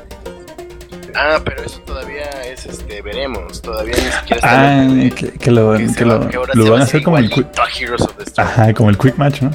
Ah, 1.14 1.40
pero 1.44 1.61
eso 1.64 1.80
todavía 1.82 2.23
es, 2.45 2.65
este, 2.65 3.02
veremos, 3.02 3.61
todavía 3.61 3.94
ni 3.95 4.11
siquiera 4.11 4.41
Ah, 4.41 4.82
está 4.82 4.84
en 4.84 5.02
el- 5.02 5.14
que, 5.14 5.32
que 5.34 5.52
lo, 5.52 5.78
que 5.78 5.90
se 5.90 5.95
que 5.95 6.06
va- 6.06 6.15
lo, 6.15 6.30
que 6.30 6.38
ahora 6.38 6.53
lo 6.56 6.64
va 6.65 6.72
van 6.72 6.82
a 6.82 6.84
hacer 6.86 7.03
como 7.03 7.18
el 7.18 7.30
quick. 7.30 7.38
igualito 7.52 7.61
a 7.61 7.68
Heroes 7.80 8.02
of 8.02 8.15
the 8.18 8.23
Storm. 8.23 8.48
Ajá, 8.48 8.73
como 8.73 8.90
el 8.90 8.98
quick 8.98 9.15
match, 9.18 9.41
¿no? 9.41 9.52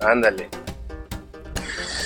Ándale. 0.00 0.48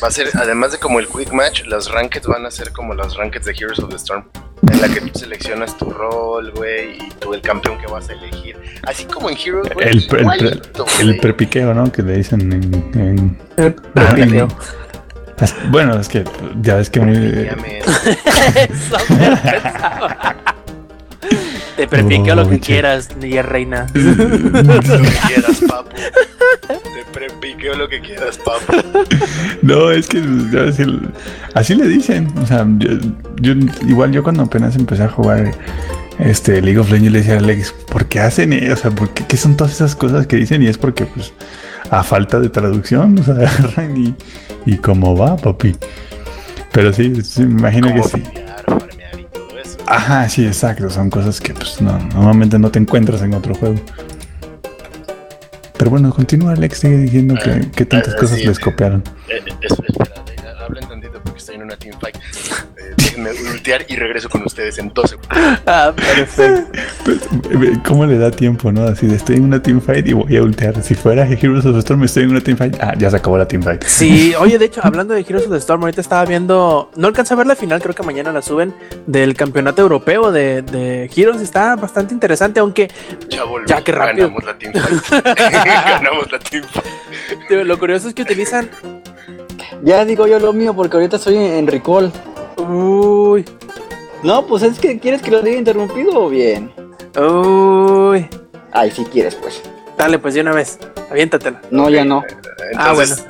Va 0.03 0.09
a 0.09 0.11
ser, 0.11 0.29
además 0.35 0.73
de 0.73 0.79
como 0.79 0.99
el 1.01 1.09
Quick 1.09 1.33
Match, 1.33 1.65
las 1.67 1.91
rankeds 1.91 2.27
van 2.27 2.47
a 2.47 2.51
ser 2.51 2.73
como 2.73 2.95
las 2.95 3.17
rankeds 3.17 3.47
de 3.47 3.53
Heroes 3.53 3.79
of 3.81 3.91
the 3.91 3.97
Storm. 3.97 4.25
En 4.71 4.81
la 4.81 4.89
que 4.89 5.01
tú 5.01 5.19
seleccionas 5.19 5.77
tu 5.77 5.91
rol, 5.91 6.51
güey, 6.53 6.97
y 6.99 7.09
tú 7.21 7.33
el 7.35 7.41
campeón 7.41 7.79
que 7.79 7.87
vas 7.87 8.09
a 8.09 8.13
elegir. 8.13 8.57
Así 8.85 9.05
como 9.05 9.31
en 9.31 9.37
Heroes, 9.37 9.73
güey. 9.73 9.89
El, 9.89 10.07
pre- 10.07 10.19
el, 10.21 10.25
igualito, 10.25 10.87
el 11.01 11.17
prepiqueo, 11.19 11.75
¿no? 11.75 11.91
Que 11.93 12.03
le 12.03 12.17
dicen 12.19 12.53
en. 12.53 13.39
en- 13.57 13.75
Prepiqueo. 13.95 14.49
bueno, 15.71 15.99
es 16.01 16.09
que 16.09 16.25
ya 16.61 16.77
ves 16.77 16.91
que. 16.91 17.01
muy- 17.01 17.17
Te 21.79 21.87
prepiqueo 21.87 22.35
lo 22.35 22.49
que 22.49 22.59
che. 22.61 22.73
quieras, 22.73 23.09
ni 23.21 23.41
reina. 23.41 23.87
lo 23.95 24.03
que 24.03 25.13
quieras, 25.29 25.63
papu. 25.69 25.91
Te 26.67 27.05
prepiqueo 27.13 27.77
lo 27.77 27.89
que 27.89 28.01
quieras, 28.01 28.37
papu. 28.39 28.73
No, 29.63 29.91
es 29.93 30.09
que 30.09 30.21
así 31.55 31.75
le 31.77 31.87
dicen. 31.87 32.29
O 32.43 32.47
sea, 32.47 32.67
yo, 32.79 32.91
yo- 33.41 33.55
igual 33.87 34.11
yo 34.11 34.23
cuando 34.25 34.43
apenas 34.43 34.75
empecé 34.75 35.05
a 35.05 35.09
jugar 35.09 35.53
este 36.19 36.61
League 36.61 36.79
of 36.81 36.91
Legends 36.91 37.13
le 37.13 37.19
decía 37.21 37.35
a 37.35 37.39
Alex, 37.39 37.73
¿por 37.93 38.07
qué 38.07 38.19
hacen 38.21 38.53
eso? 38.53 38.73
O 38.73 38.77
sea, 38.77 38.91
¿por 38.91 39.11
qué, 39.11 39.25
qué 39.25 39.37
son 39.37 39.57
todas 39.57 39.73
esas 39.75 39.95
cosas 39.95 40.27
que 40.27 40.35
dicen? 40.35 40.61
Y 40.63 40.67
es 40.67 40.77
porque, 40.79 41.05
pues, 41.07 41.33
a 41.91 42.03
falta 42.03 42.41
de 42.41 42.49
traducción, 42.49 43.17
o 43.21 43.23
sea, 43.23 43.35
agarran 43.35 43.97
y, 43.97 44.15
y 44.67 44.79
cómo 44.79 45.17
va, 45.17 45.37
papi. 45.37 45.77
Pero 46.73 46.93
sí, 46.93 47.13
sí, 47.23 47.43
me 47.45 47.61
imagino 47.61 47.95
que 47.95 48.03
sí. 48.03 48.23
Ajá, 49.91 50.29
sí, 50.29 50.47
exacto. 50.47 50.91
Son 50.91 51.09
cosas 51.11 51.41
que 51.41 51.55
pues 51.55 51.81
no, 51.81 51.99
normalmente 52.15 52.59
no 52.59 52.71
te 52.71 52.79
encuentras 52.79 53.23
en 53.23 53.33
otro 53.35 53.55
juego. 53.55 53.77
Pero 55.79 55.91
bueno, 55.91 56.13
continúa 56.13 56.53
Alex, 56.53 56.79
sigue 56.79 56.97
diciendo 56.99 57.35
que, 57.43 57.51
Ah, 57.51 57.61
que 57.75 57.85
tantas 57.87 58.15
ah, 58.15 58.19
cosas 58.19 58.39
sí. 58.39 58.47
les 58.47 58.59
copiaron. 58.59 59.03
Eh, 59.29 59.41
eh, 59.47 59.53
es- 59.63 59.73
espera, 59.73 60.65
hablen 60.67 60.87
tantito 60.89 61.21
porque 61.23 61.39
estoy 61.39 61.55
en 61.55 61.63
una 61.63 61.77
teamfight. 61.77 62.17
Déjenme 63.25 63.51
ultear 63.51 63.85
y 63.89 63.97
regreso 63.97 64.29
con 64.29 64.45
ustedes 64.45 64.79
en 64.79 64.93
12 64.95 65.17
Ah, 65.67 65.93
perfecto. 65.95 66.71
Pues, 67.05 67.19
¿Cómo 67.87 68.07
le 68.07 68.19
da 68.19 68.31
tiempo, 68.31 68.71
no? 68.71 68.85
Así 68.85 69.07
de 69.07 69.17
estoy 69.17 69.37
en 69.37 69.45
una 69.45 69.63
teamfight 69.63 70.07
y 70.07 70.13
voy 70.13 70.37
a 70.37 70.43
ultear. 70.43 70.83
Si 70.83 70.95
fuera 70.95 71.27
Heroes 71.27 71.67
of 71.67 71.75
the 71.75 71.81
Storm, 71.81 72.05
estoy 72.05 72.25
en 72.25 72.31
una 72.31 72.41
teamfight. 72.41 72.77
Ah, 72.81 72.95
ya 72.97 73.11
se 73.11 73.17
acabó 73.17 73.39
la 73.39 73.49
teamfight. 73.49 73.85
Sí, 73.85 74.35
oye, 74.39 74.59
de 74.59 74.67
hecho, 74.67 74.81
hablando 74.85 75.15
de 75.15 75.21
Heroes 75.21 75.45
of 75.47 75.53
the 75.53 75.59
Storm, 75.59 75.83
ahorita 75.83 76.01
estaba 76.01 76.25
viendo, 76.25 76.91
no 76.97 77.09
alcancé 77.09 77.35
a 77.35 77.37
ver 77.37 77.47
la 77.47 77.57
final, 77.57 77.83
creo 77.83 77.95
que 77.95 78.03
mañana 78.03 78.33
la 78.33 78.43
suben, 78.43 78.75
del 79.07 79.35
campeonato 79.35 79.83
europeo 79.83 80.31
de, 80.33 80.63
de 80.63 81.11
Heroes. 81.15 81.43
Está 81.43 81.77
bastante 81.77 82.15
interesante, 82.15 82.61
aunque 82.61 82.89
Ya 83.29 83.45
volvimos. 83.45 83.71
Ya, 83.71 83.83
qué 83.83 83.93
rápido. 83.93 84.29
Ganamos 84.29 84.45
la 84.45 84.59
teamfight. 84.59 85.25
Ganamos 85.85 86.33
la 86.33 86.39
teamfight. 86.39 87.67
lo 87.67 87.79
curioso 87.79 88.09
es 88.09 88.15
que 88.15 88.23
utilizan... 88.23 88.71
Ya 89.83 90.05
digo 90.05 90.27
yo 90.27 90.39
lo 90.39 90.53
mío 90.53 90.75
porque 90.75 90.97
ahorita 90.97 91.17
estoy 91.17 91.37
en 91.37 91.67
recall. 91.67 92.13
Uy, 92.59 93.45
No, 94.23 94.47
pues 94.47 94.63
es 94.63 94.79
que 94.79 94.99
quieres 94.99 95.23
que 95.23 95.31
lo 95.31 95.43
diga 95.43 95.59
interrumpido 95.59 96.25
o 96.25 96.29
bien. 96.29 96.73
uy. 97.19 98.29
Ay, 98.73 98.91
si 98.91 99.05
quieres, 99.05 99.35
pues. 99.35 99.63
Dale, 99.97 100.19
pues 100.19 100.35
de 100.35 100.41
una 100.43 100.53
vez, 100.53 100.79
aviéntatela. 101.11 101.61
No, 101.71 101.89
ya 101.91 102.05
no. 102.05 102.23
Ah, 102.77 102.91
Entonces, 102.91 103.25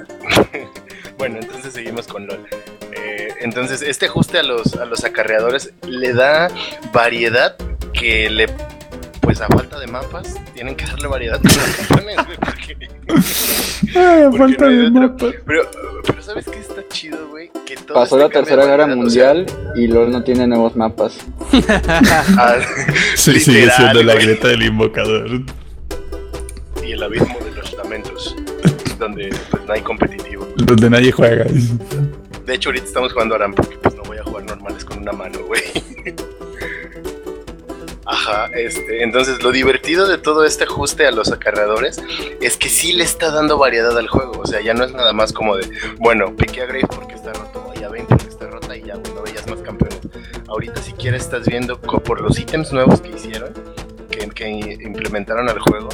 bueno. 1.19 1.39
entonces 1.41 1.73
seguimos 1.73 2.07
con 2.07 2.27
LOL. 2.27 2.45
Eh, 2.93 3.29
entonces, 3.41 3.83
este 3.83 4.07
ajuste 4.07 4.39
a 4.39 4.43
los, 4.43 4.75
a 4.77 4.85
los 4.85 5.05
acarreadores 5.05 5.73
le 5.87 6.13
da 6.13 6.49
variedad 6.93 7.57
que 7.93 8.29
le. 8.29 8.47
Pues 9.29 9.43
a 9.43 9.47
falta 9.49 9.79
de 9.79 9.87
mapas, 9.89 10.37
tienen 10.55 10.75
que 10.75 10.87
darle 10.87 11.07
variedad 11.07 11.39
a 11.39 11.43
los 11.43 11.57
campeones, 11.87 12.17
güey, 12.25 12.39
porque- 12.39 12.79
Ay, 13.95 14.23
a 14.23 14.31
porque 14.31 14.39
falta 14.39 14.65
no 14.65 14.71
de 14.71 14.87
otra. 14.87 15.01
mapa. 15.01 15.27
Pero, 15.47 15.71
pero 16.07 16.23
¿sabes 16.23 16.47
qué 16.47 16.59
está 16.61 16.89
chido, 16.89 17.29
güey? 17.29 17.51
Que 17.67 17.77
todo 17.77 17.93
Pasó 17.93 18.17
este 18.17 18.27
la 18.27 18.29
tercera 18.31 18.65
guerra 18.65 18.87
variedad, 18.87 19.05
o 19.07 19.11
sea, 19.11 19.35
mundial 19.35 19.47
y 19.77 19.87
LOL 19.89 20.11
no 20.11 20.25
tiene 20.25 20.47
nuevos 20.47 20.77
mapas. 20.77 21.19
ah, 22.39 22.57
Sí, 23.17 23.39
sigue 23.39 23.69
siendo 23.71 24.03
la 24.03 24.15
grieta 24.15 24.49
del 24.49 24.63
invocador. 24.63 25.43
y 26.87 26.93
el 26.93 27.03
abismo 27.03 27.37
de 27.45 27.51
los 27.55 27.75
lamentos, 27.75 28.35
donde 28.99 29.29
pues, 29.51 29.63
no 29.67 29.73
hay 29.75 29.83
competitivo. 29.83 30.49
Donde 30.57 30.89
nadie 30.89 31.13
juega. 31.13 31.45
De 31.45 32.55
hecho, 32.55 32.71
ahorita 32.71 32.87
estamos 32.87 33.13
jugando 33.13 33.35
Aram 33.35 33.53
porque 33.53 33.77
pues 33.77 33.95
no 33.95 34.05
voy 34.05 34.17
a 34.17 34.23
jugar 34.25 34.45
normales 34.45 34.87
con 34.87 34.99
una 35.01 35.13
mano, 35.13 35.39
güey. 35.47 35.61
Ajá, 38.11 38.47
este, 38.55 39.03
entonces 39.03 39.43
lo 39.43 39.53
divertido 39.53 40.09
de 40.09 40.17
todo 40.17 40.47
este 40.47 40.65
ajuste 40.65 41.07
a 41.07 41.11
los 41.11 41.31
acarreadores 41.31 42.03
es 42.41 42.57
que 42.57 42.71
sí 42.71 42.95
le 42.95 43.05
está 43.05 43.31
dando 43.31 43.59
variedad 43.59 43.97
al 43.99 44.09
juego. 44.09 44.41
O 44.41 44.47
sea, 44.47 44.63
ya 44.63 44.73
no 44.73 44.85
es 44.85 44.93
nada 44.93 45.13
más 45.13 45.35
como 45.35 45.59
de, 45.59 45.69
bueno, 45.99 46.35
piqué 46.35 46.63
a 46.63 46.67
porque 46.87 47.15
está 47.15 47.35
roto, 47.35 47.71
y 47.79 47.85
a 47.85 47.91
Vayne 47.91 48.07
porque 48.09 48.29
está 48.29 48.47
rota 48.47 48.75
y 48.75 48.83
ya, 48.83 48.97
güey, 48.97 49.13
no 49.13 49.23
veías 49.23 49.47
más 49.47 49.61
campeones. 49.61 49.99
Ahorita 50.49 50.81
siquiera 50.81 51.19
estás 51.19 51.47
viendo 51.47 51.79
por 51.79 52.23
los 52.23 52.39
ítems 52.39 52.73
nuevos 52.73 53.03
que 53.03 53.11
hicieron, 53.11 53.53
que, 54.11 54.27
que 54.31 54.49
implementaron 54.49 55.51
al 55.51 55.59
juego, 55.59 55.91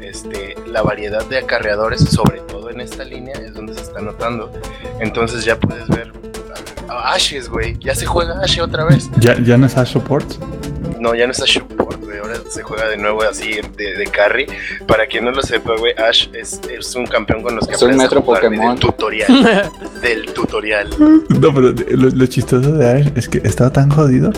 este, 0.00 0.54
la 0.68 0.82
variedad 0.82 1.24
de 1.24 1.38
acarreadores, 1.38 2.00
sobre 2.00 2.42
todo 2.42 2.70
en 2.70 2.80
esta 2.80 3.02
línea, 3.02 3.34
es 3.34 3.54
donde 3.54 3.74
se 3.74 3.82
está 3.82 4.00
notando. 4.00 4.52
Entonces 5.00 5.44
ya 5.44 5.58
puedes 5.58 5.88
ver 5.88 6.12
Ashes, 6.88 7.48
güey. 7.48 7.76
Ya 7.80 7.94
se 7.94 8.06
juega 8.06 8.40
Ashe 8.40 8.60
otra 8.62 8.84
vez. 8.84 9.10
¿Ya, 9.18 9.38
ya 9.40 9.56
no 9.56 9.66
es 9.66 9.76
Ash 9.76 9.92
Support? 9.92 10.26
No, 11.00 11.14
ya 11.14 11.26
no 11.26 11.32
es 11.32 11.40
Ash 11.40 11.54
Support, 11.54 12.02
güey. 12.04 12.18
Ahora 12.18 12.36
se 12.48 12.62
juega 12.62 12.88
de 12.88 12.96
nuevo 12.96 13.22
así 13.22 13.60
de, 13.76 13.94
de 13.96 14.06
carry. 14.06 14.46
Para 14.86 15.06
quien 15.06 15.24
no 15.24 15.30
lo 15.30 15.42
sepa, 15.42 15.74
güey, 15.78 15.92
Ash 15.98 16.28
es, 16.32 16.60
es 16.70 16.94
un 16.94 17.06
campeón 17.06 17.42
con 17.42 17.56
los 17.56 17.66
que 17.66 17.74
Es 17.74 17.82
un 17.82 17.96
metro 17.96 18.24
Pokémon. 18.24 18.74
Del 18.74 18.80
tutorial. 18.80 19.70
del 20.02 20.26
tutorial. 20.32 20.90
No, 20.98 21.54
pero 21.54 21.72
lo, 21.96 22.08
lo 22.10 22.26
chistoso 22.26 22.72
de 22.72 22.88
Ash 22.90 23.08
es 23.14 23.28
que 23.28 23.38
estaba 23.44 23.70
tan 23.70 23.90
jodido 23.90 24.32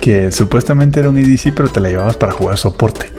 que 0.00 0.30
supuestamente 0.32 1.00
era 1.00 1.08
un 1.10 1.18
EDC, 1.18 1.54
pero 1.54 1.68
te 1.68 1.80
la 1.80 1.88
llevabas 1.88 2.16
para 2.16 2.32
jugar 2.32 2.58
soporte. 2.58 3.10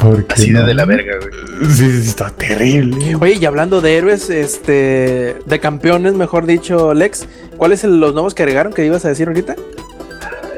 Porque 0.00 0.34
Así 0.34 0.52
de, 0.52 0.60
no? 0.60 0.66
de 0.66 0.74
la 0.74 0.84
verga, 0.84 1.16
güey. 1.18 1.70
Sí, 1.70 2.02
sí, 2.02 2.08
está 2.08 2.30
terrible. 2.30 3.16
Oye, 3.20 3.34
y 3.34 3.44
hablando 3.44 3.80
de 3.80 3.96
héroes, 3.96 4.30
este, 4.30 5.36
de 5.44 5.60
campeones, 5.60 6.14
mejor 6.14 6.46
dicho, 6.46 6.94
Lex, 6.94 7.26
¿cuáles 7.56 7.80
son 7.80 8.00
los 8.00 8.14
nuevos 8.14 8.34
que 8.34 8.42
agregaron 8.42 8.72
que 8.72 8.84
ibas 8.84 9.04
a 9.04 9.08
decir 9.08 9.28
ahorita? 9.28 9.56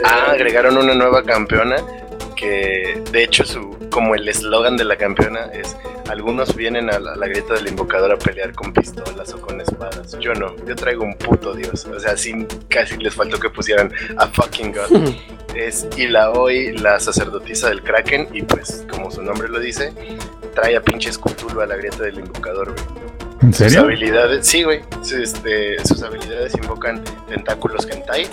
Ah, 0.04 0.32
agregaron 0.32 0.76
una 0.76 0.94
nueva 0.94 1.22
campeona 1.24 1.76
que 2.36 3.02
de 3.12 3.24
hecho 3.24 3.44
su 3.44 3.71
como 3.92 4.14
el 4.14 4.26
eslogan 4.26 4.76
de 4.76 4.84
la 4.84 4.96
campeona 4.96 5.44
es 5.52 5.76
algunos 6.08 6.56
vienen 6.56 6.90
a 6.90 6.98
la, 6.98 7.12
a 7.12 7.16
la 7.16 7.28
grieta 7.28 7.54
del 7.54 7.68
invocador 7.68 8.10
a 8.12 8.16
pelear 8.16 8.52
con 8.52 8.72
pistolas 8.72 9.32
o 9.34 9.40
con 9.40 9.60
espadas. 9.60 10.18
Yo 10.18 10.34
no, 10.34 10.56
yo 10.66 10.74
traigo 10.74 11.04
un 11.04 11.14
puto 11.14 11.54
dios. 11.54 11.84
O 11.86 12.00
sea, 12.00 12.16
sin 12.16 12.46
casi 12.68 12.96
les 12.96 13.14
faltó 13.14 13.38
que 13.38 13.50
pusieran 13.50 13.92
a 14.16 14.26
fucking 14.26 14.72
god. 14.72 15.14
es 15.54 15.86
Ilaoi, 15.96 16.76
la 16.78 16.98
sacerdotisa 16.98 17.68
del 17.68 17.82
Kraken, 17.82 18.28
y 18.32 18.42
pues, 18.42 18.84
como 18.90 19.10
su 19.10 19.22
nombre 19.22 19.48
lo 19.48 19.60
dice, 19.60 19.92
trae 20.54 20.76
a 20.76 20.82
pinches 20.82 21.18
Cthulhu 21.18 21.60
a 21.60 21.66
la 21.66 21.76
grieta 21.76 22.04
del 22.04 22.18
invocador, 22.18 22.72
güey. 22.72 23.02
¿En 23.42 23.52
Sus 23.52 23.66
serio? 23.66 23.82
habilidades, 23.82 24.46
sí, 24.46 24.62
güey. 24.62 24.80
Sus, 25.02 25.14
este, 25.14 25.84
sus 25.84 26.02
habilidades 26.02 26.54
invocan 26.54 27.02
tentáculos 27.28 27.86
hentai 27.90 28.28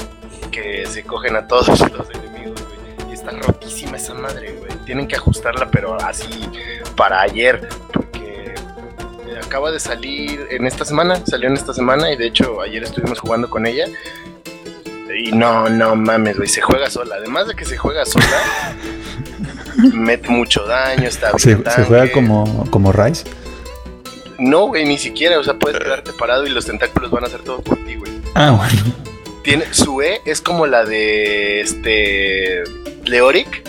que 0.50 0.86
se 0.86 1.02
cogen 1.04 1.36
a 1.36 1.46
todos 1.46 1.68
los 1.68 2.10
enemigos, 2.10 2.33
está 3.24 3.38
rotísima 3.46 3.96
esa 3.96 4.14
madre, 4.14 4.52
güey. 4.52 4.70
Tienen 4.84 5.08
que 5.08 5.16
ajustarla, 5.16 5.70
pero 5.70 6.00
así 6.00 6.48
para 6.96 7.22
ayer, 7.22 7.68
porque 7.92 8.54
eh, 9.26 9.40
acaba 9.44 9.70
de 9.70 9.80
salir 9.80 10.46
en 10.50 10.66
esta 10.66 10.84
semana, 10.84 11.24
salió 11.26 11.48
en 11.48 11.54
esta 11.54 11.72
semana 11.72 12.12
y 12.12 12.16
de 12.16 12.26
hecho 12.26 12.60
ayer 12.60 12.82
estuvimos 12.82 13.18
jugando 13.18 13.48
con 13.48 13.66
ella. 13.66 13.86
Y 15.16 15.32
no, 15.32 15.68
no 15.68 15.94
mames, 15.96 16.36
güey, 16.36 16.48
se 16.48 16.60
juega 16.60 16.90
sola. 16.90 17.16
Además 17.16 17.46
de 17.46 17.54
que 17.54 17.64
se 17.64 17.76
juega 17.76 18.04
sola, 18.04 18.76
mete 19.92 20.28
mucho 20.28 20.66
daño, 20.66 21.08
está 21.08 21.36
¿Se, 21.38 21.54
bien 21.54 21.70
se 21.70 21.84
juega 21.84 22.10
como, 22.10 22.68
como 22.70 22.92
Rice? 22.92 23.24
No, 24.38 24.66
güey, 24.66 24.84
ni 24.84 24.98
siquiera, 24.98 25.38
o 25.38 25.44
sea, 25.44 25.54
puedes 25.54 25.78
quedarte 25.78 26.12
parado 26.12 26.44
y 26.44 26.50
los 26.50 26.66
tentáculos 26.66 27.10
van 27.10 27.24
a 27.24 27.28
hacer 27.28 27.42
todo 27.42 27.62
por 27.62 27.78
ti, 27.84 27.94
güey. 27.94 28.12
Ah, 28.34 28.50
bueno. 28.50 29.13
Tiene, 29.44 29.64
su 29.72 30.00
E 30.02 30.20
es 30.24 30.40
como 30.40 30.66
la 30.66 30.84
de 30.84 31.60
este 31.60 32.62
Leoric, 33.04 33.62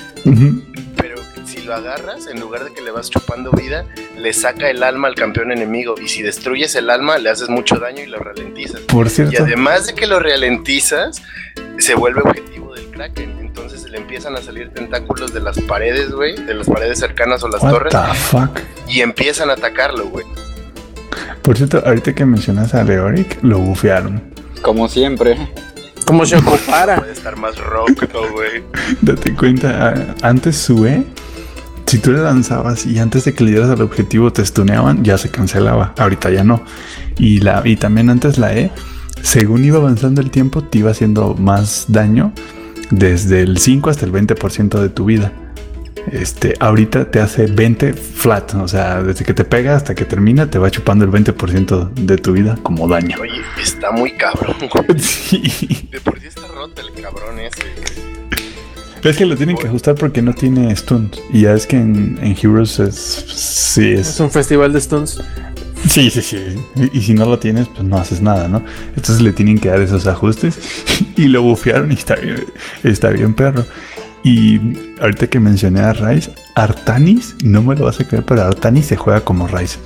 pero 0.95 1.17
si 1.45 1.61
lo 1.63 1.75
agarras, 1.75 2.27
en 2.27 2.39
lugar 2.39 2.63
de 2.63 2.73
que 2.73 2.81
le 2.81 2.91
vas 2.91 3.09
chupando 3.09 3.51
vida, 3.51 3.85
le 4.17 4.31
saca 4.31 4.69
el 4.69 4.81
alma 4.83 5.09
al 5.09 5.15
campeón 5.15 5.51
enemigo. 5.51 5.95
Y 6.01 6.07
si 6.07 6.21
destruyes 6.21 6.73
el 6.75 6.89
alma, 6.89 7.17
le 7.17 7.29
haces 7.29 7.49
mucho 7.49 7.75
daño 7.75 8.01
y 8.01 8.05
lo 8.07 8.19
ralentizas. 8.19 8.79
Por 8.81 9.07
Y 9.07 9.09
cierto, 9.09 9.43
además 9.43 9.87
de 9.87 9.93
que 9.95 10.07
lo 10.07 10.19
ralentizas, 10.19 11.21
se 11.77 11.93
vuelve 11.93 12.21
objetivo 12.21 12.73
del 12.73 12.87
Kraken. 12.91 13.37
Entonces 13.41 13.83
le 13.89 13.97
empiezan 13.97 14.35
a 14.37 14.41
salir 14.41 14.69
tentáculos 14.69 15.33
de 15.33 15.41
las 15.41 15.59
paredes, 15.61 16.11
güey, 16.11 16.35
de 16.37 16.53
las 16.53 16.67
paredes 16.67 16.99
cercanas 16.99 17.43
o 17.43 17.49
las 17.49 17.61
what 17.61 17.71
torres, 17.71 17.93
the 17.93 18.13
fuck. 18.15 18.59
y 18.87 19.01
empiezan 19.01 19.49
a 19.49 19.53
atacarlo, 19.53 20.05
güey. 20.07 20.25
Por 21.41 21.57
cierto, 21.57 21.83
ahorita 21.85 22.13
que 22.15 22.25
mencionas 22.25 22.73
a 22.73 22.83
Leoric, 22.83 23.37
lo 23.43 23.59
bufearon. 23.59 24.33
Como 24.61 24.87
siempre. 24.87 25.37
Como 26.05 26.25
se 26.25 26.37
ocupara. 26.37 26.97
Puede 26.97 27.13
estar 27.13 27.35
más 27.35 27.57
rock, 27.57 28.07
¿no, 28.13 28.31
güey. 28.31 28.63
Date 29.01 29.33
cuenta, 29.33 29.89
ah, 29.89 30.15
antes 30.21 30.57
su 30.57 30.85
E, 30.85 31.03
si 31.85 31.97
tú 31.99 32.11
le 32.11 32.19
lanzabas 32.19 32.85
y 32.85 32.99
antes 32.99 33.25
de 33.25 33.33
que 33.33 33.43
le 33.43 33.51
dieras 33.51 33.69
al 33.69 33.81
objetivo 33.81 34.31
te 34.31 34.45
stuneaban, 34.45 35.03
ya 35.03 35.17
se 35.17 35.29
cancelaba. 35.29 35.93
Ahorita 35.97 36.29
ya 36.29 36.43
no. 36.43 36.61
Y, 37.17 37.39
la, 37.39 37.61
y 37.65 37.75
también 37.75 38.09
antes 38.09 38.37
la 38.37 38.53
E, 38.55 38.71
según 39.21 39.63
iba 39.65 39.77
avanzando 39.77 40.21
el 40.21 40.29
tiempo, 40.29 40.63
te 40.63 40.79
iba 40.79 40.91
haciendo 40.91 41.33
más 41.35 41.85
daño 41.87 42.33
desde 42.91 43.41
el 43.41 43.57
5 43.57 43.89
hasta 43.89 44.05
el 44.05 44.11
20% 44.11 44.79
de 44.79 44.89
tu 44.89 45.05
vida. 45.05 45.31
Este, 46.11 46.53
ahorita 46.59 47.09
te 47.09 47.19
hace 47.19 47.47
20 47.47 47.93
flat, 47.93 48.53
o 48.55 48.67
sea, 48.67 49.01
desde 49.01 49.25
que 49.25 49.33
te 49.33 49.43
pega 49.43 49.75
hasta 49.75 49.95
que 49.95 50.05
termina, 50.05 50.49
te 50.49 50.59
va 50.59 50.69
chupando 50.69 51.03
el 51.05 51.11
20% 51.11 51.93
de 51.93 52.17
tu 52.17 52.33
vida 52.33 52.57
como 52.61 52.87
daño. 52.87 53.17
Oye, 53.21 53.41
está 53.61 53.91
muy 53.91 54.11
cabrón, 54.11 54.55
güey. 54.87 54.99
Sí. 54.99 55.87
De 55.91 55.99
por 56.01 56.19
sí 56.19 56.27
está 56.27 56.47
roto 56.47 56.81
el 56.81 57.01
cabrón 57.01 57.39
ese. 57.39 57.61
Es 59.03 59.17
que 59.17 59.25
lo 59.25 59.35
tienen 59.35 59.55
que 59.55 59.67
ajustar 59.67 59.93
porque 59.95 60.21
no 60.23 60.33
tiene 60.33 60.75
stuns. 60.75 61.19
Y 61.31 61.41
ya 61.41 61.53
es 61.53 61.67
que 61.67 61.77
en, 61.77 62.17
en 62.21 62.35
Heroes 62.41 62.79
es. 62.79 62.95
Sí, 62.95 63.91
Es 63.93 64.09
es. 64.09 64.19
un 64.19 64.31
festival 64.31 64.73
de 64.73 64.81
stunts. 64.81 65.21
Sí, 65.87 66.09
sí, 66.09 66.23
sí. 66.23 66.39
Y, 66.75 66.97
y 66.97 67.01
si 67.03 67.13
no 67.13 67.25
lo 67.27 67.37
tienes, 67.37 67.67
pues 67.67 67.83
no 67.83 67.97
haces 67.97 68.21
nada, 68.21 68.47
¿no? 68.47 68.63
Entonces 68.95 69.21
le 69.21 69.31
tienen 69.31 69.59
que 69.59 69.69
dar 69.69 69.81
esos 69.81 70.07
ajustes. 70.07 70.57
Y 71.17 71.27
lo 71.29 71.41
bufearon 71.43 71.91
y 71.91 71.95
está 71.95 72.15
bien, 72.15 72.43
está 72.83 73.09
bien, 73.09 73.33
perro. 73.33 73.63
Y 74.25 74.59
ahorita 74.99 75.27
que 75.27 75.39
mencioné 75.39 75.81
a 75.81 75.93
Rice, 75.93 76.33
Artanis, 76.55 77.35
no 77.43 77.61
me 77.61 77.75
lo 77.75 77.85
vas 77.85 77.99
a 77.99 78.07
creer, 78.07 78.25
pero 78.25 78.41
Artanis 78.41 78.87
se 78.87 78.95
juega 78.95 79.21
como 79.21 79.47
Rice. 79.47 79.77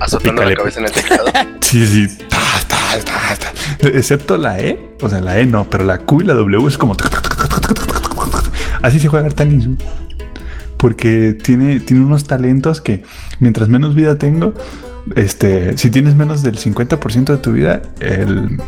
Azotando 0.00 0.40
Pícale. 0.40 0.50
la 0.52 0.56
cabeza 0.56 0.80
en 0.80 0.86
el 0.86 0.92
teclado. 0.92 1.24
Sí, 1.60 1.86
sí. 1.86 2.08
Ta, 2.30 2.38
ta, 2.66 3.36
ta. 3.36 3.88
Excepto 3.88 4.38
la 4.38 4.58
E, 4.58 4.96
o 5.02 5.08
sea, 5.10 5.20
la 5.20 5.38
E 5.38 5.44
no, 5.44 5.68
pero 5.68 5.84
la 5.84 5.98
Q 5.98 6.22
y 6.22 6.24
la 6.24 6.32
W 6.32 6.66
es 6.66 6.78
como. 6.78 6.96
Así 8.80 8.98
se 9.00 9.08
juega 9.08 9.26
Artanis. 9.26 9.68
Porque 10.78 11.34
tiene, 11.34 11.80
tiene 11.80 12.06
unos 12.06 12.24
talentos 12.24 12.80
que 12.80 13.02
mientras 13.38 13.68
menos 13.68 13.94
vida 13.94 14.16
tengo, 14.16 14.54
este, 15.14 15.76
si 15.76 15.90
tienes 15.90 16.14
menos 16.14 16.42
del 16.42 16.56
50% 16.56 17.24
de 17.24 17.36
tu 17.36 17.52
vida, 17.52 17.82
el, 18.00 18.58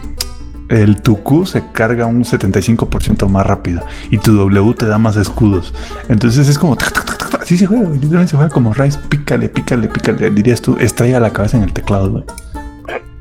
el 0.70 1.02
tu 1.02 1.22
Q 1.22 1.46
se 1.46 1.64
carga 1.72 2.06
un 2.06 2.24
75% 2.24 3.28
más 3.28 3.46
rápido 3.46 3.82
y 4.10 4.18
tu 4.18 4.34
W 4.36 4.74
te 4.74 4.86
da 4.86 4.98
más 4.98 5.16
escudos. 5.16 5.74
Entonces 6.08 6.48
es 6.48 6.58
como. 6.58 6.78
Así 7.40 7.58
se 7.58 7.66
juega, 7.66 7.88
literalmente 7.90 8.30
se 8.30 8.36
juega 8.36 8.52
como 8.52 8.72
Rice. 8.72 8.98
Pícale, 9.08 9.48
pícale, 9.48 9.88
pícale. 9.88 10.30
Dirías 10.30 10.62
tú, 10.62 10.76
estrella 10.78 11.20
la 11.20 11.32
cabeza 11.32 11.56
en 11.56 11.64
el 11.64 11.72
teclado, 11.72 12.10
güey. 12.10 12.24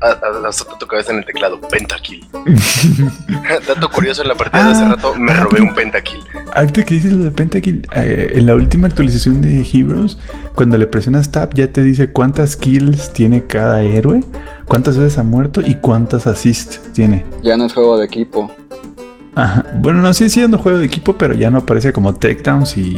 Azota 0.00 0.78
tu 0.78 0.86
cabeza 0.86 1.12
en 1.12 1.18
el 1.18 1.24
teclado. 1.26 1.60
Pentakill. 1.60 2.26
Dato 3.68 3.90
curioso 3.90 4.22
en 4.22 4.28
la 4.28 4.34
partida 4.34 4.64
de 4.64 4.70
hace 4.70 4.84
Ah, 4.84 4.88
rato, 4.90 5.14
me 5.16 5.32
ah, 5.32 5.40
robé 5.40 5.60
un 5.60 5.74
pentakill. 5.74 6.20
Ahorita 6.54 6.84
que 6.84 6.94
dices 6.94 7.12
lo 7.12 7.24
de 7.24 7.30
Pentakill, 7.30 7.86
eh, 7.94 8.32
en 8.34 8.46
la 8.46 8.54
última 8.54 8.88
actualización 8.88 9.42
de 9.42 9.60
Heroes, 9.60 10.18
cuando 10.54 10.78
le 10.78 10.86
presionas 10.86 11.30
Tab 11.30 11.54
ya 11.54 11.70
te 11.70 11.82
dice 11.82 12.10
cuántas 12.10 12.56
kills 12.56 13.12
tiene 13.12 13.44
cada 13.46 13.82
héroe, 13.82 14.22
cuántas 14.70 14.96
veces 14.96 15.18
ha 15.18 15.24
muerto 15.24 15.60
y 15.60 15.74
cuántas 15.74 16.26
assists 16.28 16.80
tiene. 16.94 17.26
Ya 17.42 17.56
no 17.56 17.66
es 17.66 17.74
juego 17.74 17.98
de 17.98 18.06
equipo. 18.06 18.50
Ajá. 19.34 19.64
Bueno, 19.80 20.00
no, 20.00 20.12
sí 20.14 20.28
siendo 20.30 20.58
juego 20.58 20.78
de 20.78 20.86
equipo, 20.86 21.16
pero 21.16 21.34
ya 21.34 21.50
no 21.50 21.58
aparece 21.58 21.92
como 21.92 22.14
takedowns 22.14 22.76
y, 22.76 22.96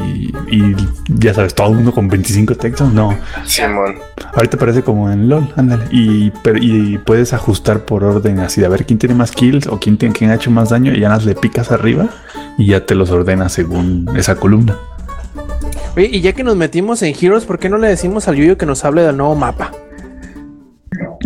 y 0.51 0.77
ya 1.09 1.33
sabes, 1.35 1.55
todo 1.55 1.69
el 1.69 1.75
mundo 1.77 1.93
con 1.93 2.09
25 2.09 2.55
takedowns. 2.57 2.93
No, 2.95 3.17
Simón. 3.45 3.97
ahorita 4.35 4.59
parece 4.59 4.83
como 4.83 5.11
en 5.11 5.29
LOL, 5.29 5.53
ándale. 5.57 5.85
Y, 5.91 6.31
pero- 6.43 6.59
y 6.61 6.99
puedes 6.99 7.33
ajustar 7.33 7.85
por 7.87 8.05
orden 8.05 8.39
así 8.41 8.61
de 8.61 8.67
a 8.67 8.71
ver 8.71 8.85
quién 8.87 8.99
tiene 8.99 9.15
más 9.15 9.33
kills 9.33 9.67
o 9.67 9.79
quién, 9.81 9.97
tiene, 9.99 10.15
quién 10.15 10.31
ha 10.31 10.35
hecho 10.35 10.51
más 10.51 10.71
daño 10.71 10.93
y 10.93 11.01
ya 11.01 11.09
las 11.09 11.25
le 11.25 11.35
picas 11.35 11.71
arriba 11.73 12.09
y 12.59 12.67
ya 12.67 12.85
te 12.87 12.95
los 12.95 13.11
ordena 13.11 13.49
según 13.49 14.09
esa 14.17 14.37
columna. 14.37 14.77
Oye, 15.97 16.09
y 16.11 16.21
ya 16.23 16.33
que 16.33 16.43
nos 16.45 16.57
metimos 16.57 17.03
en 17.03 17.15
Heroes, 17.19 17.45
¿por 17.45 17.59
qué 17.59 17.69
no 17.69 17.77
le 17.77 17.89
decimos 17.89 18.27
al 18.27 18.37
Yuyo 18.37 18.57
que 18.57 18.65
nos 18.65 18.85
hable 18.87 19.03
del 19.03 19.17
nuevo 19.19 19.35
mapa? 19.37 19.71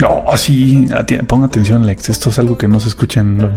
No, 0.01 0.24
sí, 0.36 0.86
ati- 0.90 1.27
ponga 1.27 1.47
atención, 1.47 1.86
Lex. 1.86 2.09
Esto 2.11 2.31
es 2.31 2.39
algo 2.39 2.57
que 2.59 2.69
no 2.69 2.81
se 2.81 2.89
escucha 2.89 3.20
en 3.20 3.39
LOL. 3.39 3.53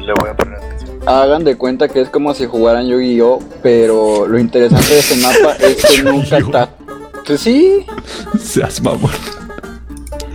Le 0.00 0.12
voy 0.20 0.30
a 0.30 0.36
poner 0.36 0.54
atención. 0.58 0.98
Hagan 1.06 1.44
de 1.44 1.56
cuenta 1.56 1.88
que 1.88 2.00
es 2.00 2.08
como 2.08 2.34
si 2.34 2.46
jugaran 2.46 2.86
Yu-Gi-Oh! 2.88 3.38
Pero 3.62 4.26
lo 4.26 4.38
interesante 4.38 4.92
de 4.94 4.98
este 5.00 5.16
mapa 5.16 5.54
es 5.60 5.84
que 5.86 6.02
nunca 6.10 6.38
está. 6.38 6.68
Pues 7.26 7.40
sí, 7.40 7.84
Seas 8.40 8.80
mamón. 8.82 9.10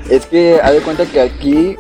es 0.10 0.26
que 0.26 0.60
haz 0.62 0.74
de 0.74 0.80
cuenta 0.82 1.06
que 1.06 1.22
aquí 1.22 1.76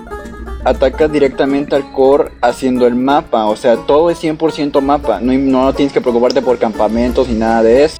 atacas 0.63 1.11
directamente 1.11 1.75
al 1.75 1.91
core 1.91 2.31
haciendo 2.41 2.87
el 2.87 2.95
mapa. 2.95 3.45
O 3.45 3.55
sea, 3.55 3.75
todo 3.75 4.09
es 4.09 4.23
100% 4.23 4.79
mapa. 4.81 5.19
No, 5.21 5.33
no 5.33 5.73
tienes 5.73 5.91
que 5.93 5.99
preocuparte 6.01 6.41
por 6.41 6.57
campamentos 6.57 7.27
ni 7.27 7.35
nada 7.35 7.61
de 7.63 7.83
eso. 7.85 7.97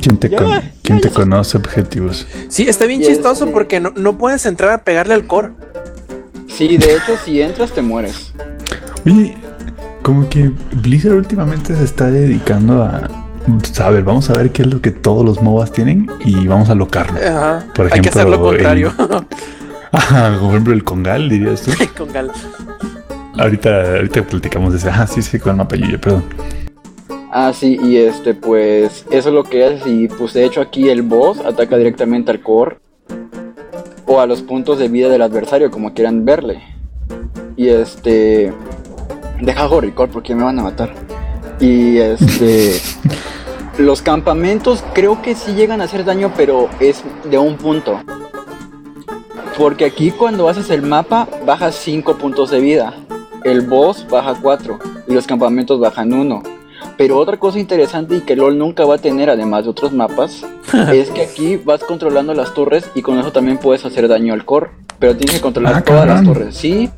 ¿Quién 0.00 0.16
te, 0.18 0.28
Ya, 0.28 0.38
con- 0.38 0.48
ya, 0.48 0.72
quién 0.82 1.00
te 1.00 1.08
ya. 1.08 1.14
conoce 1.14 1.56
objetivos? 1.56 2.26
Sí, 2.48 2.68
está 2.68 2.86
bien 2.86 3.02
chistoso 3.02 3.44
este- 3.44 3.52
porque 3.54 3.80
no, 3.80 3.92
no 3.96 4.18
puedes 4.18 4.44
entrar 4.46 4.70
a 4.72 4.78
pegarle 4.84 5.14
al 5.14 5.26
core. 5.26 5.50
Sí, 6.48 6.76
de 6.78 6.94
hecho, 6.96 7.16
si 7.24 7.40
entras 7.40 7.72
te 7.72 7.82
mueres. 7.82 8.32
Oye, 9.04 9.36
como 10.02 10.28
que 10.28 10.50
Blizzard 10.72 11.14
últimamente 11.14 11.76
se 11.76 11.84
está 11.84 12.10
dedicando 12.10 12.82
a. 12.82 13.08
A 13.78 13.90
ver, 13.90 14.02
vamos 14.02 14.28
a 14.30 14.32
ver 14.32 14.50
qué 14.50 14.62
es 14.62 14.68
lo 14.68 14.80
que 14.80 14.90
todos 14.90 15.24
los 15.24 15.40
MOBAs 15.40 15.70
tienen 15.70 16.08
y 16.24 16.48
vamos 16.48 16.68
a 16.68 16.74
locarlo. 16.74 17.16
Ajá. 17.20 17.64
Por 17.74 17.86
Hay 17.86 18.00
que 18.00 18.08
ejemplo, 18.08 18.20
hacer 18.22 18.28
lo 18.30 18.42
contrario. 18.42 18.92
Ajá, 19.92 20.28
como 20.30 20.40
por 20.40 20.50
ejemplo 20.50 20.74
el 20.74 20.82
Congal, 20.82 21.28
dirías 21.28 21.62
tú. 21.62 21.70
Con 21.96 22.12
gal. 22.12 22.32
Ahorita, 23.38 23.96
ahorita 23.98 24.22
platicamos 24.24 24.72
de 24.72 24.78
ese. 24.78 24.88
Ah, 24.90 25.06
sí, 25.06 25.22
sí, 25.22 25.38
con 25.38 25.50
el 25.50 25.56
mapa 25.58 25.76
Yuya, 25.76 26.00
perdón. 26.00 26.24
Ah, 27.30 27.52
sí, 27.52 27.78
y 27.82 27.96
este, 27.96 28.34
pues, 28.34 29.04
eso 29.10 29.28
es 29.28 29.34
lo 29.34 29.44
que 29.44 29.64
haces. 29.64 29.86
Y 29.86 30.08
pues, 30.08 30.32
de 30.32 30.44
hecho, 30.44 30.60
aquí 30.60 30.88
el 30.88 31.02
boss 31.02 31.40
ataca 31.40 31.76
directamente 31.76 32.30
al 32.30 32.40
core 32.40 32.78
o 34.06 34.20
a 34.20 34.26
los 34.26 34.42
puntos 34.42 34.78
de 34.78 34.88
vida 34.88 35.08
del 35.08 35.22
adversario, 35.22 35.70
como 35.70 35.92
quieran 35.92 36.24
verle. 36.24 36.62
Y 37.56 37.68
este, 37.68 38.52
deja 39.40 39.66
Horror 39.66 40.08
porque 40.10 40.34
me 40.34 40.44
van 40.44 40.58
a 40.58 40.62
matar. 40.62 40.94
Y 41.58 41.98
este, 41.98 42.80
los 43.78 44.02
campamentos 44.02 44.84
creo 44.94 45.22
que 45.22 45.34
sí 45.34 45.54
llegan 45.54 45.80
a 45.80 45.84
hacer 45.84 46.04
daño, 46.04 46.32
pero 46.36 46.68
es 46.80 47.02
de 47.24 47.38
un 47.38 47.56
punto. 47.56 48.00
Porque 49.58 49.86
aquí, 49.86 50.10
cuando 50.10 50.48
haces 50.48 50.70
el 50.70 50.82
mapa, 50.82 51.26
bajas 51.46 51.74
5 51.76 52.18
puntos 52.18 52.50
de 52.50 52.60
vida. 52.60 52.94
El 53.42 53.62
boss 53.62 54.06
baja 54.08 54.34
4 54.40 54.78
y 55.08 55.14
los 55.14 55.26
campamentos 55.26 55.80
bajan 55.80 56.12
1. 56.12 56.55
Pero 56.96 57.18
otra 57.18 57.36
cosa 57.38 57.58
interesante 57.58 58.16
y 58.16 58.20
que 58.20 58.36
LOL 58.36 58.56
nunca 58.58 58.84
va 58.84 58.94
a 58.96 58.98
tener, 58.98 59.28
además 59.30 59.64
de 59.64 59.70
otros 59.70 59.92
mapas, 59.92 60.44
es 60.92 61.10
que 61.10 61.22
aquí 61.22 61.56
vas 61.56 61.82
controlando 61.84 62.32
las 62.34 62.54
torres 62.54 62.90
y 62.94 63.02
con 63.02 63.18
eso 63.18 63.32
también 63.32 63.58
puedes 63.58 63.84
hacer 63.84 64.08
daño 64.08 64.32
al 64.34 64.44
core. 64.44 64.70
Pero 64.98 65.14
tienes 65.16 65.36
que 65.36 65.40
controlar 65.42 65.74
Ah, 65.76 65.82
todas 65.84 66.06
las 66.06 66.24
torres, 66.24 66.54
¿sí? 66.56 66.88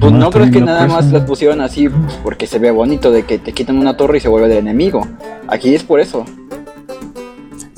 Pues 0.00 0.12
No, 0.12 0.18
no, 0.18 0.30
creo 0.30 0.48
que 0.50 0.60
nada 0.60 0.86
más 0.86 1.10
las 1.10 1.24
pusieron 1.24 1.60
así 1.60 1.88
porque 2.22 2.46
se 2.46 2.60
ve 2.60 2.70
bonito 2.70 3.10
de 3.10 3.24
que 3.24 3.38
te 3.38 3.52
quitan 3.52 3.78
una 3.78 3.96
torre 3.96 4.18
y 4.18 4.20
se 4.20 4.28
vuelve 4.28 4.46
del 4.46 4.58
enemigo. 4.58 5.04
Aquí 5.48 5.74
es 5.74 5.82
por 5.82 5.98
eso. 5.98 6.24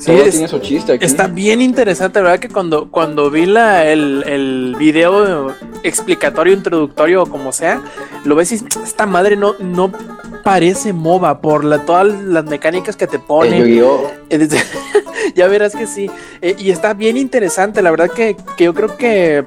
Sí, 0.01 0.11
es- 0.11 0.31
tiene 0.31 0.47
su 0.47 0.59
chiste 0.59 0.93
aquí. 0.93 1.05
Está 1.05 1.27
bien 1.27 1.61
interesante, 1.61 2.21
¿verdad? 2.21 2.39
Que 2.39 2.49
cuando, 2.49 2.89
cuando 2.89 3.29
vi 3.29 3.45
la, 3.45 3.85
el, 3.89 4.23
el 4.25 4.75
video 4.79 5.53
explicatorio, 5.83 6.53
introductorio 6.53 7.23
o 7.23 7.25
como 7.27 7.51
sea, 7.51 7.81
lo 8.25 8.35
ves 8.35 8.51
y 8.51 8.55
esta 8.55 9.05
madre 9.05 9.35
no, 9.35 9.55
no 9.59 9.91
parece 10.43 10.91
MOBA 10.93 11.39
por 11.41 11.63
la, 11.63 11.85
todas 11.85 12.07
las 12.07 12.45
mecánicas 12.45 12.95
que 12.95 13.05
te 13.07 13.19
ponen. 13.19 13.63
Eh, 14.29 14.47
ya 15.35 15.47
verás 15.47 15.75
que 15.75 15.85
sí. 15.87 16.09
Eh, 16.41 16.55
y 16.57 16.71
está 16.71 16.93
bien 16.93 17.15
interesante, 17.17 17.81
la 17.81 17.91
verdad 17.91 18.09
que, 18.09 18.35
que 18.57 18.63
yo 18.65 18.73
creo 18.73 18.97
que 18.97 19.45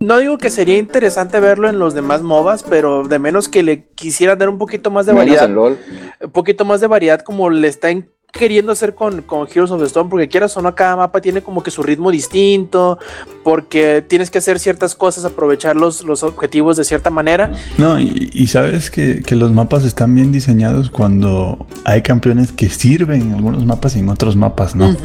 No 0.00 0.18
digo 0.18 0.38
que 0.38 0.48
sería 0.48 0.78
interesante 0.78 1.40
verlo 1.40 1.68
en 1.68 1.78
los 1.78 1.92
demás 1.92 2.22
MOBAs, 2.22 2.62
pero 2.62 3.06
de 3.06 3.18
menos 3.18 3.48
que 3.48 3.62
le 3.62 3.84
quisiera 3.94 4.34
dar 4.36 4.48
un 4.48 4.56
poquito 4.58 4.90
más 4.90 5.04
de 5.06 5.12
Menos 5.12 5.26
variedad. 5.26 5.44
en 5.44 5.54
LOL. 5.54 5.78
Un 6.22 6.30
poquito 6.30 6.64
más 6.64 6.80
de 6.80 6.86
variedad 6.86 7.20
como 7.20 7.50
le 7.50 7.68
están 7.68 8.08
queriendo 8.32 8.72
hacer 8.72 8.94
con, 8.94 9.22
con 9.22 9.48
Heroes 9.48 9.70
of 9.70 9.80
the 9.80 9.86
Storm, 9.86 10.08
porque 10.08 10.28
quieras 10.28 10.56
o 10.56 10.62
no, 10.62 10.74
cada 10.74 10.96
mapa 10.96 11.20
tiene 11.20 11.42
como 11.42 11.62
que 11.62 11.70
su 11.70 11.82
ritmo 11.82 12.10
distinto, 12.10 12.98
porque 13.42 14.04
tienes 14.06 14.30
que 14.30 14.38
hacer 14.38 14.58
ciertas 14.58 14.94
cosas, 14.94 15.24
aprovechar 15.24 15.76
los, 15.76 16.04
los 16.04 16.22
objetivos 16.22 16.76
de 16.76 16.84
cierta 16.84 17.10
manera. 17.10 17.52
No, 17.78 17.98
y, 17.98 18.30
y 18.32 18.46
sabes 18.48 18.90
que, 18.90 19.22
que 19.22 19.34
los 19.34 19.52
mapas 19.52 19.84
están 19.84 20.14
bien 20.14 20.30
diseñados 20.30 20.90
cuando 20.90 21.66
hay 21.84 22.02
campeones 22.02 22.52
que 22.52 22.68
sirven 22.68 23.22
en 23.22 23.34
algunos 23.34 23.64
mapas 23.64 23.96
y 23.96 24.00
en 24.00 24.08
otros 24.08 24.36
mapas 24.36 24.76
no. 24.76 24.96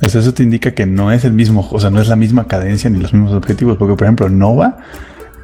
Eso 0.00 0.32
te 0.32 0.44
indica 0.44 0.74
que 0.74 0.86
no 0.86 1.10
es 1.10 1.24
el 1.24 1.32
mismo, 1.32 1.68
o 1.70 1.80
sea, 1.80 1.90
no 1.90 2.00
es 2.00 2.08
la 2.08 2.14
misma 2.14 2.46
cadencia 2.46 2.88
ni 2.88 3.00
los 3.00 3.12
mismos 3.12 3.32
objetivos. 3.32 3.76
Porque, 3.76 3.96
por 3.96 4.04
ejemplo, 4.04 4.28
Nova 4.28 4.78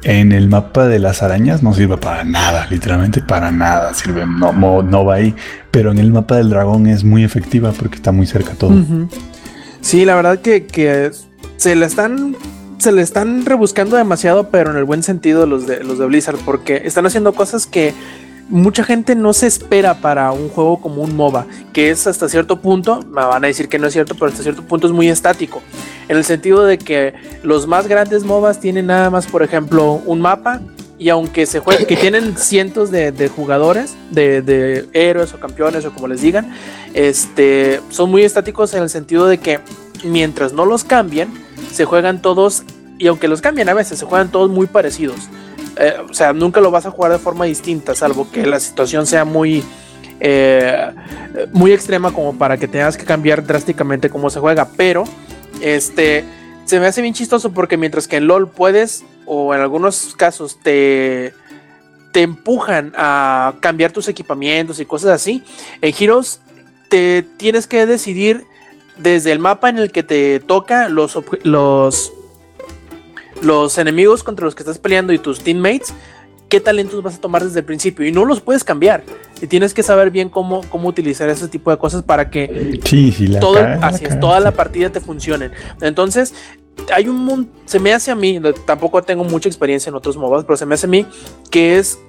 en 0.05 0.31
el 0.31 0.47
mapa 0.47 0.85
de 0.87 0.99
las 0.99 1.23
arañas 1.23 1.63
no 1.63 1.73
sirve 1.73 1.97
para 1.97 2.23
nada, 2.23 2.67
literalmente 2.69 3.21
para 3.21 3.51
nada 3.51 3.93
sirve 3.93 4.25
no, 4.25 4.53
mo- 4.53 4.83
Nova 4.83 5.15
ahí. 5.15 5.35
Pero 5.71 5.91
en 5.91 5.97
el 5.97 6.11
mapa 6.11 6.37
del 6.37 6.49
dragón 6.49 6.87
es 6.87 7.03
muy 7.03 7.23
efectiva 7.23 7.71
porque 7.73 7.95
está 7.97 8.11
muy 8.11 8.27
cerca 8.27 8.51
todo. 8.53 8.73
Sí, 9.81 10.05
la 10.05 10.15
verdad 10.15 10.39
que, 10.39 11.11
se 11.57 11.75
le 11.75 11.85
están 11.85 12.35
se 12.77 12.91
le 12.91 13.01
están 13.01 13.45
rebuscando 13.45 13.95
demasiado, 13.95 14.49
pero 14.49 14.69
en 14.71 14.77
el 14.77 14.83
buen 14.83 15.01
sentido 15.01 15.45
los 15.47 15.65
de 15.65 15.83
los 15.83 15.97
de 15.97 16.05
Blizzard, 16.05 16.37
porque 16.45 16.81
están 16.85 17.05
haciendo 17.05 17.33
cosas 17.33 17.65
que 17.65 17.93
mucha 18.47 18.83
gente 18.83 19.15
no 19.15 19.33
se 19.33 19.47
espera 19.47 20.01
para 20.01 20.31
un 20.31 20.49
juego 20.49 20.79
como 20.79 21.01
un 21.01 21.15
MOBA, 21.15 21.47
que 21.73 21.89
es 21.89 22.05
hasta 22.05 22.29
cierto 22.29 22.61
punto, 22.61 23.01
me 23.09 23.23
van 23.25 23.43
a 23.43 23.47
decir 23.47 23.69
que 23.69 23.79
no 23.79 23.87
es 23.87 23.93
cierto, 23.93 24.13
pero 24.13 24.27
hasta 24.27 24.43
cierto 24.43 24.61
punto 24.61 24.85
es 24.85 24.93
muy 24.93 25.07
estático, 25.09 25.63
en 26.07 26.17
el 26.17 26.23
sentido 26.23 26.65
de 26.65 26.77
que 26.77 27.13
los 27.43 27.67
más 27.67 27.87
grandes 27.87 28.23
MOBAs 28.23 28.59
tienen 28.59 28.87
nada 28.87 29.09
más, 29.09 29.27
por 29.27 29.43
ejemplo, 29.43 30.01
un 30.05 30.21
mapa 30.21 30.61
y 30.97 31.09
aunque 31.09 31.45
se 31.45 31.59
juegue, 31.59 31.85
que 31.85 31.97
tienen 31.97 32.37
cientos 32.37 32.89
de, 32.91 33.29
jugadores, 33.35 33.95
de, 34.11 34.41
de 34.41 34.85
héroes 34.93 35.33
o 35.33 35.39
campeones 35.39 35.85
o 35.85 35.93
como 35.93 36.07
les 36.07 36.21
digan, 36.21 36.53
este, 36.93 37.81
son 37.89 38.09
muy 38.09 38.23
estáticos 38.23 38.73
en 38.73 38.83
el 38.83 38.89
sentido 38.89 39.27
de 39.27 39.37
que 39.37 39.59
mientras 40.03 40.53
no 40.53 40.65
los 40.65 40.83
cambien, 40.83 41.29
se 41.71 41.85
juegan 41.85 42.21
todos, 42.21 42.63
y 42.97 43.07
aunque 43.07 43.27
los 43.27 43.41
cambien 43.41 43.67
a 43.69 43.73
veces, 43.73 43.99
se 43.99 44.05
juegan 44.05 44.31
todos 44.31 44.49
muy 44.49 44.67
parecidos. 44.67 45.17
Eh, 45.77 45.95
o 46.09 46.13
sea, 46.13 46.31
nunca 46.31 46.61
lo 46.61 46.71
vas 46.71 46.85
a 46.85 46.91
jugar 46.91 47.11
de 47.11 47.19
forma 47.19 47.45
distinta, 47.45 47.95
salvo 47.95 48.29
que 48.31 48.45
la 48.45 48.59
situación 48.59 49.05
sea 49.05 49.25
muy, 49.25 49.63
eh, 50.21 50.91
muy 51.51 51.73
extrema 51.73 52.11
como 52.11 52.37
para 52.37 52.57
que 52.57 52.67
tengas 52.67 52.95
que 52.95 53.03
cambiar 53.03 53.45
drásticamente 53.45 54.09
cómo 54.09 54.29
se 54.29 54.39
juega. 54.39 54.69
Pero, 54.77 55.03
este, 55.61 56.25
se 56.65 56.79
me 56.79 56.87
hace 56.87 57.01
bien 57.01 57.13
chistoso 57.13 57.51
porque 57.51 57.77
mientras 57.77 58.07
que 58.07 58.17
en 58.17 58.27
LOL 58.27 58.49
puedes, 58.49 59.03
o 59.25 59.53
en 59.53 59.61
algunos 59.61 60.15
casos 60.15 60.59
te, 60.61 61.33
te 62.11 62.21
empujan 62.21 62.93
a 62.95 63.55
cambiar 63.59 63.91
tus 63.91 64.07
equipamientos 64.07 64.79
y 64.79 64.85
cosas 64.85 65.11
así, 65.11 65.43
en 65.81 65.93
Heroes 65.97 66.41
te 66.89 67.23
tienes 67.37 67.67
que 67.67 67.85
decidir 67.85 68.45
desde 68.97 69.31
el 69.31 69.39
mapa 69.39 69.69
en 69.69 69.77
el 69.77 69.91
que 69.91 70.03
te 70.03 70.39
toca 70.39 70.89
los, 70.89 71.17
los, 71.43 72.13
los 73.41 73.77
enemigos 73.77 74.23
contra 74.23 74.45
los 74.45 74.55
que 74.55 74.63
estás 74.63 74.77
peleando 74.77 75.13
y 75.13 75.19
tus 75.19 75.41
teammates, 75.41 75.93
qué 76.49 76.59
talentos 76.59 77.01
vas 77.01 77.15
a 77.15 77.21
tomar 77.21 77.43
desde 77.43 77.59
el 77.59 77.65
principio 77.65 78.05
y 78.05 78.11
no 78.11 78.25
los 78.25 78.41
puedes 78.41 78.63
cambiar. 78.63 79.03
Y 79.41 79.47
tienes 79.47 79.73
que 79.73 79.83
saber 79.83 80.11
bien 80.11 80.29
cómo, 80.29 80.61
cómo 80.69 80.87
utilizar 80.87 81.29
ese 81.29 81.47
tipo 81.47 81.71
de 81.71 81.77
cosas 81.77 82.03
para 82.03 82.29
que 82.29 82.79
Sí, 82.85 83.11
sí, 83.11 83.27
la 83.27 83.39
todo, 83.39 83.55
cagas, 83.55 83.79
la 83.79 83.87
así 83.87 84.03
es, 84.03 84.09
cagas, 84.09 84.19
toda 84.19 84.39
la 84.39 84.51
partida 84.51 84.89
te 84.89 84.99
funcione. 84.99 85.51
Entonces, 85.81 86.33
hay 86.93 87.07
un 87.07 87.49
se 87.65 87.79
me 87.79 87.93
hace 87.93 88.11
a 88.11 88.15
mí, 88.15 88.39
tampoco 88.65 89.01
tengo 89.01 89.23
mucha 89.23 89.49
experiencia 89.49 89.89
en 89.89 89.95
otros 89.95 90.17
MOBAs, 90.17 90.45
pero 90.45 90.57
se 90.57 90.65
me 90.65 90.75
hace 90.75 90.85
a 90.85 90.89
mí 90.89 91.05
que 91.49 91.77
es 91.77 91.99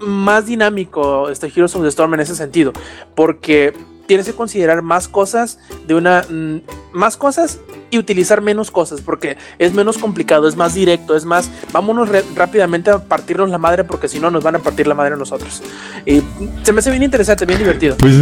más 0.00 0.46
dinámico 0.46 1.28
este 1.28 1.48
Heroes 1.48 1.74
of 1.74 1.82
the 1.82 1.88
Storm 1.88 2.14
en 2.14 2.20
ese 2.20 2.34
sentido, 2.34 2.72
porque 3.14 3.72
tienes 4.08 4.26
que 4.26 4.32
considerar 4.32 4.82
más 4.82 5.06
cosas 5.06 5.58
de 5.86 5.94
una 5.94 6.24
mm, 6.28 6.56
más 6.92 7.16
cosas 7.16 7.60
y 7.90 7.98
utilizar 7.98 8.40
menos 8.40 8.70
cosas 8.70 9.00
porque 9.02 9.36
es 9.58 9.72
menos 9.74 9.98
complicado, 9.98 10.48
es 10.48 10.56
más 10.56 10.74
directo, 10.74 11.14
es 11.14 11.24
más 11.24 11.50
vámonos 11.72 12.08
rápidamente 12.34 12.90
a 12.90 12.98
partirnos 12.98 13.50
la 13.50 13.58
madre 13.58 13.84
porque 13.84 14.08
si 14.08 14.18
no 14.18 14.30
nos 14.30 14.42
van 14.42 14.56
a 14.56 14.58
partir 14.58 14.86
la 14.86 14.94
madre 14.94 15.14
a 15.14 15.16
nosotros. 15.16 15.62
Y 16.04 16.22
se 16.62 16.72
me 16.72 16.80
hace 16.80 16.90
bien 16.90 17.02
interesante, 17.02 17.46
bien 17.46 17.58
divertido. 17.58 17.96
Pues, 17.98 18.14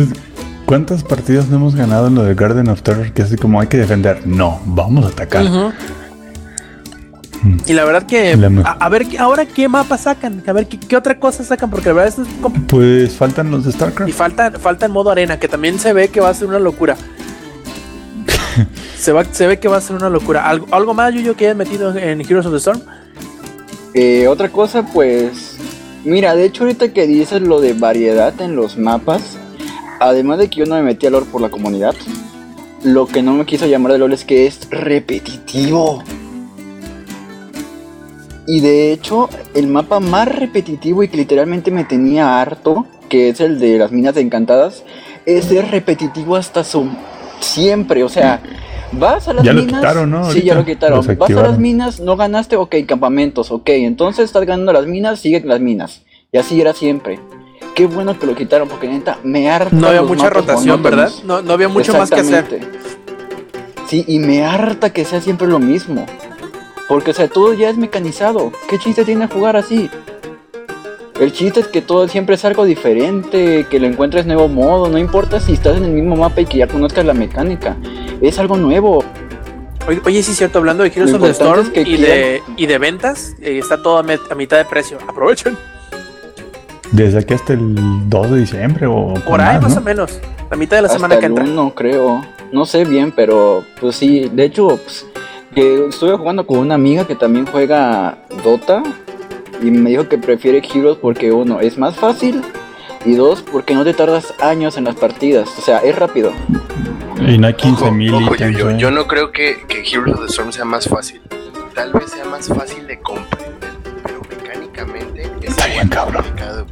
¿cuántas 0.66 1.04
partidas 1.04 1.48
no 1.48 1.56
hemos 1.56 1.76
ganado 1.76 2.08
en 2.08 2.16
lo 2.16 2.24
de 2.24 2.34
Garden 2.34 2.68
of 2.68 2.82
Terror? 2.82 3.12
Que 3.12 3.22
así 3.22 3.36
como 3.36 3.60
hay 3.60 3.68
que 3.68 3.78
defender. 3.78 4.26
No, 4.26 4.60
vamos 4.66 5.04
a 5.06 5.08
atacar. 5.08 5.46
Y 7.66 7.72
la 7.74 7.84
verdad 7.84 8.04
que 8.06 8.36
La 8.36 8.48
a, 8.68 8.72
a 8.84 8.88
ver 8.88 9.06
ahora 9.18 9.46
qué 9.46 9.68
mapa 9.68 9.98
sacan, 9.98 10.42
a 10.46 10.52
ver 10.52 10.66
qué, 10.66 10.78
qué 10.80 10.96
otra 10.96 11.18
cosa 11.20 11.44
sacan, 11.44 11.70
porque 11.70 11.88
la 11.90 11.94
verdad 11.94 12.14
es 12.20 12.26
com- 12.40 12.52
Pues 12.66 13.14
faltan 13.14 13.50
los 13.50 13.64
de 13.64 13.70
y 13.70 13.72
StarCraft. 13.72 14.12
falta, 14.12 14.50
falta 14.52 14.86
el 14.86 14.92
modo 14.92 15.10
arena, 15.10 15.38
que 15.38 15.46
también 15.48 15.78
se 15.78 15.92
ve 15.92 16.08
que 16.08 16.20
va 16.20 16.30
a 16.30 16.34
ser 16.34 16.48
una 16.48 16.58
locura. 16.58 16.96
se, 18.98 19.12
va, 19.12 19.24
se 19.24 19.46
ve 19.46 19.58
que 19.58 19.68
va 19.68 19.76
a 19.76 19.80
ser 19.80 19.96
una 19.96 20.08
locura. 20.10 20.48
¿Algo, 20.48 20.66
algo 20.72 20.94
más, 20.94 21.12
Yuyo, 21.14 21.36
que 21.36 21.44
hayas 21.46 21.56
metido 21.56 21.96
en 21.96 22.20
Heroes 22.20 22.46
of 22.46 22.52
the 22.52 22.58
Storm? 22.58 22.80
Eh, 23.94 24.26
otra 24.28 24.48
cosa, 24.50 24.82
pues. 24.84 25.56
Mira, 26.04 26.34
de 26.36 26.44
hecho, 26.44 26.64
ahorita 26.64 26.92
que 26.92 27.06
dices 27.06 27.42
lo 27.42 27.60
de 27.60 27.72
variedad 27.72 28.32
en 28.40 28.54
los 28.56 28.78
mapas, 28.78 29.38
además 30.00 30.38
de 30.38 30.48
que 30.48 30.60
yo 30.60 30.66
no 30.66 30.76
me 30.76 30.82
metí 30.82 31.06
a 31.06 31.10
LOL 31.10 31.24
por 31.26 31.40
la 31.40 31.48
comunidad, 31.48 31.94
lo 32.84 33.06
que 33.08 33.22
no 33.22 33.32
me 33.34 33.44
quiso 33.44 33.66
llamar 33.66 33.92
de 33.92 33.98
LOL 33.98 34.12
es 34.12 34.24
que 34.24 34.46
es 34.46 34.68
repetitivo. 34.70 36.04
Y 38.46 38.60
de 38.60 38.92
hecho, 38.92 39.28
el 39.54 39.66
mapa 39.66 40.00
más 40.00 40.28
repetitivo 40.28 41.02
y 41.02 41.08
que 41.08 41.16
literalmente 41.16 41.70
me 41.70 41.84
tenía 41.84 42.40
harto, 42.40 42.86
que 43.08 43.30
es 43.30 43.40
el 43.40 43.58
de 43.58 43.78
las 43.78 43.90
minas 43.92 44.16
encantadas, 44.16 44.84
es 45.24 45.50
repetitivo 45.70 46.36
hasta 46.36 46.62
su 46.62 46.88
siempre, 47.40 48.02
o 48.04 48.08
sea, 48.08 48.40
vas 48.92 49.28
a 49.28 49.34
las 49.34 49.44
Ya 49.44 49.52
lo 49.52 49.62
minas. 49.62 49.80
quitaron, 49.80 50.10
¿no? 50.10 50.30
Sí, 50.30 50.42
ya 50.42 50.54
lo 50.54 50.64
quitaron. 50.64 51.04
Vas 51.18 51.30
a 51.30 51.42
las 51.42 51.58
minas, 51.58 52.00
no 52.00 52.16
ganaste, 52.16 52.56
ok, 52.56 52.76
campamentos, 52.86 53.50
ok, 53.50 53.68
entonces 53.70 54.26
estás 54.26 54.44
ganando 54.46 54.72
las 54.72 54.86
minas, 54.86 55.20
sigue 55.20 55.40
con 55.40 55.50
las 55.50 55.60
minas. 55.60 56.02
Y 56.32 56.38
así 56.38 56.60
era 56.60 56.72
siempre. 56.72 57.18
Qué 57.74 57.86
bueno 57.86 58.18
que 58.18 58.26
lo 58.26 58.34
quitaron, 58.34 58.68
porque 58.68 58.88
neta, 58.88 59.18
me 59.22 59.50
harta. 59.50 59.74
No 59.74 59.88
había 59.88 60.00
los 60.00 60.10
mucha 60.10 60.24
mapas 60.24 60.46
rotación, 60.46 60.82
¿verdad? 60.82 61.10
No, 61.24 61.42
no 61.42 61.52
había 61.52 61.68
mucho 61.68 61.92
más 61.92 62.10
que 62.10 62.20
hacer. 62.20 62.60
Sí, 63.86 64.04
y 64.08 64.18
me 64.18 64.44
harta 64.44 64.90
que 64.90 65.04
sea 65.04 65.20
siempre 65.20 65.46
lo 65.46 65.58
mismo. 65.58 66.06
Porque, 66.88 67.10
o 67.10 67.14
sea, 67.14 67.28
todo 67.28 67.52
ya 67.54 67.68
es 67.68 67.76
mecanizado. 67.76 68.52
¿Qué 68.68 68.78
chiste 68.78 69.04
tiene 69.04 69.26
jugar 69.26 69.56
así? 69.56 69.90
El 71.20 71.32
chiste 71.32 71.60
es 71.60 71.66
que 71.68 71.80
todo 71.80 72.06
siempre 72.08 72.34
es 72.34 72.44
algo 72.44 72.64
diferente, 72.64 73.66
que 73.70 73.80
lo 73.80 73.86
encuentres 73.86 74.26
nuevo 74.26 74.48
modo, 74.48 74.88
no 74.88 74.98
importa 74.98 75.40
si 75.40 75.54
estás 75.54 75.76
en 75.78 75.84
el 75.84 75.92
mismo 75.92 76.14
mapa 76.14 76.42
y 76.42 76.46
que 76.46 76.58
ya 76.58 76.68
conozcas 76.68 77.04
la 77.06 77.14
mecánica. 77.14 77.76
Es 78.20 78.38
algo 78.38 78.56
nuevo. 78.56 79.02
Oye, 79.88 80.00
oye, 80.04 80.22
sí 80.22 80.32
es 80.32 80.36
cierto, 80.36 80.58
hablando 80.58 80.82
de 80.84 80.90
Heroes 80.90 81.12
Lo 81.12 81.16
of 81.16 81.22
the 81.24 81.30
Storm 81.30 81.60
es 81.60 81.68
que 81.70 81.80
y, 81.82 81.96
de, 81.96 82.42
y 82.56 82.66
de 82.66 82.78
ventas, 82.78 83.34
eh, 83.40 83.58
está 83.58 83.82
todo 83.82 83.98
a, 83.98 84.04
met- 84.04 84.30
a 84.30 84.34
mitad 84.34 84.58
de 84.58 84.64
precio. 84.66 84.98
Aprovechen. 85.08 85.56
Desde 86.92 87.18
aquí 87.18 87.34
hasta 87.34 87.54
el 87.54 87.74
2 88.08 88.30
de 88.32 88.38
diciembre 88.40 88.86
o 88.86 89.14
Por 89.26 89.40
ahí 89.40 89.54
más, 89.54 89.62
más 89.64 89.74
¿no? 89.74 89.80
o 89.80 89.84
menos. 89.84 90.20
La 90.50 90.56
mitad 90.56 90.76
de 90.76 90.82
la 90.82 90.86
Hasta 90.86 90.98
semana 90.98 91.18
que 91.18 91.26
el 91.26 91.32
entra. 91.32 91.44
1, 91.44 91.74
creo. 91.74 92.24
No 92.52 92.64
sé 92.66 92.84
bien, 92.84 93.10
pero 93.10 93.64
pues 93.80 93.96
sí. 93.96 94.30
De 94.32 94.44
hecho, 94.44 94.68
pues, 94.82 95.06
que 95.56 95.86
estuve 95.86 96.14
jugando 96.18 96.46
con 96.46 96.58
una 96.58 96.74
amiga 96.74 97.06
que 97.06 97.14
también 97.16 97.46
juega 97.46 98.18
Dota. 98.44 98.82
Y 99.62 99.70
me 99.70 99.88
dijo 99.88 100.06
que 100.06 100.18
prefiere 100.18 100.58
Heroes 100.58 100.98
porque 100.98 101.32
uno, 101.32 101.60
es 101.60 101.78
más 101.78 101.96
fácil. 101.96 102.42
Y 103.06 103.14
dos, 103.14 103.40
porque 103.40 103.74
no 103.74 103.82
te 103.82 103.94
tardas 103.94 104.34
años 104.40 104.76
en 104.76 104.84
las 104.84 104.96
partidas. 104.96 105.48
O 105.58 105.62
sea, 105.62 105.78
es 105.78 105.96
rápido. 105.96 106.32
Y 107.26 107.38
no 107.38 107.46
hay 107.46 107.54
Ojo, 107.54 107.62
15 107.62 107.90
mil 107.92 108.14
ojo, 108.14 108.24
yo, 108.26 108.34
ítems. 108.34 108.58
yo, 108.58 108.70
¿eh? 108.70 108.76
yo 108.78 108.90
no 108.90 109.06
creo 109.06 109.32
que, 109.32 109.64
que 109.66 109.80
Heroes 109.80 110.14
of 110.16 110.20
the 110.20 110.26
Storm 110.26 110.52
sea 110.52 110.66
más 110.66 110.86
fácil. 110.88 111.22
Tal 111.74 111.90
vez 111.94 112.10
sea 112.10 112.26
más 112.26 112.48
fácil 112.48 112.86
de 112.86 113.00
comprender, 113.00 113.72
pero 114.02 114.20
mecánicamente 114.28 115.22
es 115.40 115.50
Está 115.52 115.66
bien, 115.68 115.88
cabrón. 115.88 116.22
complicado 116.22 116.66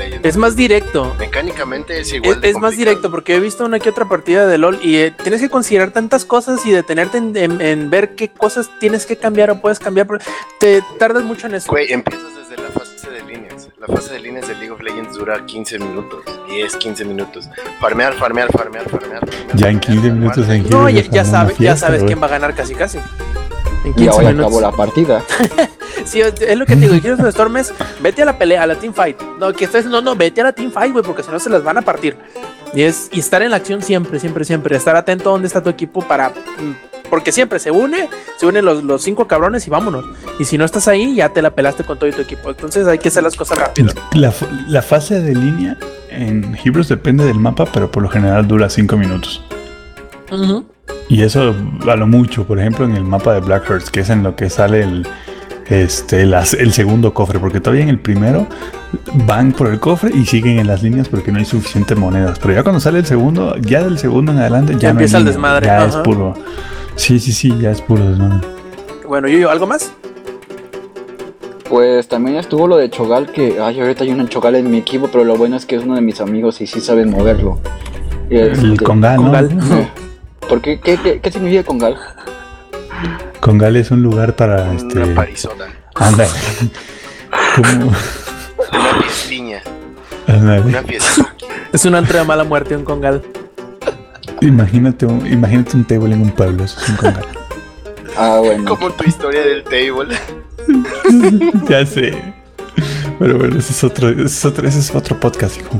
Legends. 0.00 0.26
Es 0.26 0.36
más 0.36 0.56
directo. 0.56 1.14
Mecánicamente 1.18 2.00
es 2.00 2.08
Es, 2.08 2.14
igual 2.14 2.40
de 2.40 2.50
es 2.50 2.56
más 2.58 2.76
directo 2.76 3.10
porque 3.10 3.36
he 3.36 3.40
visto 3.40 3.64
una 3.64 3.78
que 3.78 3.90
otra 3.90 4.06
partida 4.08 4.46
de 4.46 4.58
LOL 4.58 4.80
y 4.82 4.96
eh, 4.96 5.10
tienes 5.22 5.40
que 5.40 5.48
considerar 5.48 5.92
tantas 5.92 6.24
cosas 6.24 6.64
y 6.66 6.72
detenerte 6.72 7.18
en, 7.18 7.36
en- 7.36 7.60
en 7.60 7.90
ver 7.90 8.14
qué 8.16 8.28
cosas 8.30 8.68
tienes 8.80 9.06
que 9.06 9.16
cambiar 9.16 9.50
o 9.50 9.60
puedes 9.60 9.78
cambiar. 9.78 10.08
Te 10.58 10.82
tardas 10.98 11.22
mucho 11.24 11.46
en 11.46 11.54
eso. 11.54 11.70
Güey, 11.70 11.92
empiezas 11.92 12.28
desde 12.36 12.60
la 12.62 12.68
fase 12.70 13.10
de 13.10 13.22
líneas. 13.22 13.68
La 13.78 13.86
fase 13.86 14.12
de 14.14 14.20
líneas 14.20 14.46
de 14.48 14.54
League 14.56 14.70
of 14.70 14.80
Legends 14.82 15.16
dura 15.16 15.44
15 15.46 15.78
minutos, 15.78 16.20
10, 16.48 16.76
15 16.76 17.04
minutos. 17.06 17.48
Farmear, 17.80 18.12
farmear, 18.14 18.50
farmear, 18.52 18.88
farmear. 18.90 19.20
farmear, 19.20 19.56
Ya 19.56 19.68
en 19.68 19.80
farmear, 19.80 19.80
15 19.80 19.94
farmear. 20.00 20.14
minutos 20.16 20.48
en 20.48 20.70
No, 20.70 20.88
ya, 20.90 21.00
ya, 21.02 21.22
una 21.22 21.30
sabe- 21.30 21.52
ya 21.52 21.56
fiesta, 21.56 21.86
sabes 21.86 22.02
quién 22.04 22.20
va 22.22 22.26
a 22.26 22.30
ganar 22.30 22.54
casi 22.54 22.74
casi. 22.74 22.98
En 23.84 23.90
Y 23.92 23.94
15 23.94 24.10
ahora 24.10 24.28
minutos. 24.32 24.46
acabó 24.46 24.60
la 24.60 24.72
partida. 24.72 25.24
Sí, 26.10 26.20
es 26.20 26.58
lo 26.58 26.66
que 26.66 26.74
te 26.74 26.88
digo, 26.88 27.14
of 27.14 27.22
the 27.22 27.28
Storm 27.28 27.56
es, 27.56 27.72
vete 28.02 28.22
a 28.22 28.24
la 28.24 28.36
pelea, 28.36 28.64
a 28.64 28.66
la 28.66 28.74
team 28.74 28.92
fight. 28.92 29.16
No, 29.38 29.52
que 29.52 29.66
estés, 29.66 29.86
no, 29.86 30.00
no, 30.00 30.16
vete 30.16 30.40
a 30.40 30.44
la 30.44 30.52
team 30.52 30.72
fight, 30.72 30.90
güey, 30.90 31.04
porque 31.04 31.22
si 31.22 31.30
no 31.30 31.38
se 31.38 31.48
las 31.48 31.62
van 31.62 31.78
a 31.78 31.82
partir. 31.82 32.16
Y 32.74 32.82
es 32.82 33.08
y 33.12 33.20
estar 33.20 33.42
en 33.42 33.52
la 33.52 33.58
acción 33.58 33.80
siempre, 33.80 34.18
siempre, 34.18 34.44
siempre. 34.44 34.76
Estar 34.76 34.96
atento 34.96 35.28
a 35.28 35.32
dónde 35.34 35.46
está 35.46 35.62
tu 35.62 35.70
equipo 35.70 36.02
para 36.02 36.30
mm, 36.30 37.08
Porque 37.08 37.30
siempre 37.30 37.60
se 37.60 37.70
une, 37.70 38.08
se 38.38 38.46
unen 38.46 38.64
los, 38.64 38.82
los 38.82 39.02
cinco 39.02 39.28
cabrones 39.28 39.68
y 39.68 39.70
vámonos. 39.70 40.04
Y 40.40 40.46
si 40.46 40.58
no 40.58 40.64
estás 40.64 40.88
ahí, 40.88 41.14
ya 41.14 41.28
te 41.28 41.42
la 41.42 41.54
pelaste 41.54 41.84
con 41.84 41.96
todo 41.96 42.10
tu 42.10 42.22
equipo. 42.22 42.50
Entonces 42.50 42.88
hay 42.88 42.98
que 42.98 43.06
hacer 43.06 43.22
las 43.22 43.36
cosas 43.36 43.60
rápido. 43.60 43.92
La, 44.12 44.34
la 44.66 44.82
fase 44.82 45.20
de 45.20 45.32
línea 45.36 45.78
en 46.08 46.58
Hebrews 46.64 46.88
depende 46.88 47.24
del 47.24 47.38
mapa, 47.38 47.66
pero 47.72 47.88
por 47.88 48.02
lo 48.02 48.08
general 48.08 48.48
dura 48.48 48.68
5 48.68 48.96
minutos. 48.96 49.44
Y 51.08 51.22
eso 51.22 51.54
a 51.88 51.94
lo 51.94 52.08
mucho, 52.08 52.44
por 52.44 52.58
ejemplo, 52.58 52.84
en 52.84 52.96
el 52.96 53.04
mapa 53.04 53.32
de 53.32 53.40
Blackhearts, 53.40 53.90
que 53.90 54.00
es 54.00 54.10
en 54.10 54.24
lo 54.24 54.34
que 54.34 54.50
sale 54.50 54.82
el, 54.82 55.06
este, 55.70 56.26
las- 56.26 56.54
el 56.54 56.72
segundo 56.72 57.14
cofre, 57.14 57.38
porque 57.38 57.60
todavía 57.60 57.84
en 57.84 57.88
el 57.90 57.98
primero 57.98 58.46
van 59.26 59.52
por 59.52 59.68
el 59.68 59.78
cofre 59.80 60.10
y 60.14 60.26
siguen 60.26 60.58
en 60.58 60.66
las 60.66 60.82
líneas 60.82 61.08
porque 61.08 61.30
no 61.32 61.38
hay 61.38 61.44
suficientes 61.44 61.96
monedas. 61.96 62.38
Pero 62.40 62.54
ya 62.54 62.62
cuando 62.62 62.80
sale 62.80 62.98
el 62.98 63.06
segundo, 63.06 63.56
ya 63.56 63.82
del 63.82 63.98
segundo 63.98 64.32
en 64.32 64.38
adelante, 64.38 64.74
ya, 64.74 64.78
Ya 64.80 64.92
no 64.92 64.98
hay 64.98 65.04
empieza 65.04 65.16
el 65.18 65.24
línea, 65.24 65.32
desmadre, 65.32 65.66
Ya 65.66 65.76
ajá. 65.78 65.86
es 65.86 65.96
puro. 65.96 66.34
Sí, 66.96 67.18
sí, 67.20 67.32
sí, 67.32 67.56
ya 67.60 67.70
es 67.70 67.80
puro 67.80 68.08
desmadre. 68.08 68.46
Bueno, 69.08 69.28
yo, 69.28 69.38
yo, 69.38 69.50
¿algo 69.50 69.66
más? 69.66 69.92
Pues 71.68 72.08
también 72.08 72.36
estuvo 72.36 72.66
lo 72.66 72.76
de 72.76 72.90
Chogal, 72.90 73.30
que 73.30 73.58
ay, 73.60 73.80
ahorita 73.80 74.02
hay 74.02 74.10
un 74.10 74.28
Chogal 74.28 74.56
en 74.56 74.68
mi 74.70 74.78
equipo, 74.78 75.08
pero 75.10 75.22
lo 75.24 75.36
bueno 75.36 75.56
es 75.56 75.66
que 75.66 75.76
es 75.76 75.84
uno 75.84 75.94
de 75.94 76.00
mis 76.00 76.20
amigos 76.20 76.60
y 76.60 76.66
sí 76.66 76.80
saben 76.80 77.10
moverlo. 77.10 77.60
Y 78.28 78.36
El 78.36 78.50
este, 78.52 78.84
Congal, 78.84 79.16
¿no? 79.16 79.22
Congal. 79.22 79.50
¿Por 80.48 80.60
qué? 80.60 80.80
¿Qué, 80.80 80.96
qué, 80.96 81.20
qué 81.20 81.30
significa 81.30 81.62
Congal? 81.62 81.96
Congal 83.40 83.76
es 83.76 83.90
un 83.90 84.02
lugar 84.02 84.36
para 84.36 84.72
este. 84.74 84.98
Una 85.02 85.14
parisota. 85.14 85.66
Anda. 85.94 86.26
Como. 87.56 87.86
Una 87.86 89.62
ándale. 90.26 90.60
Una 90.60 90.82
pieza. 90.82 91.34
Es 91.72 91.84
un 91.84 91.94
antro 91.94 92.18
de 92.18 92.24
mala 92.24 92.44
muerte, 92.44 92.76
un 92.76 92.84
congal. 92.84 93.22
Imagínate 94.40 95.06
un, 95.06 95.26
imagínate 95.26 95.76
un 95.76 95.84
table 95.84 96.14
en 96.14 96.22
un 96.22 96.30
pueblo, 96.30 96.64
eso 96.64 96.80
es 96.80 96.88
un 96.88 96.96
Congal. 96.96 97.24
Ah, 98.16 98.38
bueno. 98.38 98.64
Como 98.64 98.90
tu 98.90 99.04
historia 99.04 99.42
del 99.42 99.64
table. 99.64 100.16
ya 101.68 101.84
sé. 101.84 102.16
Pero 103.18 103.38
bueno, 103.38 103.58
ese 103.58 103.72
es 103.72 103.84
otro, 103.84 104.08
ese 104.08 104.22
es 104.24 104.44
otro, 104.44 104.66
ese 104.66 104.78
es 104.78 104.94
otro 104.94 105.18
podcast, 105.20 105.58
hijo. 105.58 105.78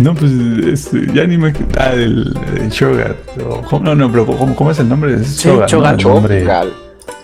No, 0.00 0.14
pues 0.14 0.90
ya 1.12 1.26
ni 1.26 1.36
me. 1.36 1.52
Ah, 1.78 1.92
el, 1.92 2.34
el 2.56 2.70
Shogat. 2.70 3.16
o- 3.46 3.60
¿cómo- 3.62 3.84
no, 3.84 3.94
no, 3.94 4.10
pero 4.10 4.26
¿cómo, 4.26 4.56
cómo 4.56 4.70
es 4.70 4.78
el 4.78 4.88
nombre? 4.88 5.14
Es 5.14 5.26
Sí, 5.26 5.48
Shogat, 5.48 5.70
¿no? 5.72 5.78
Shogat. 5.98 6.00
Chogal. 6.00 6.72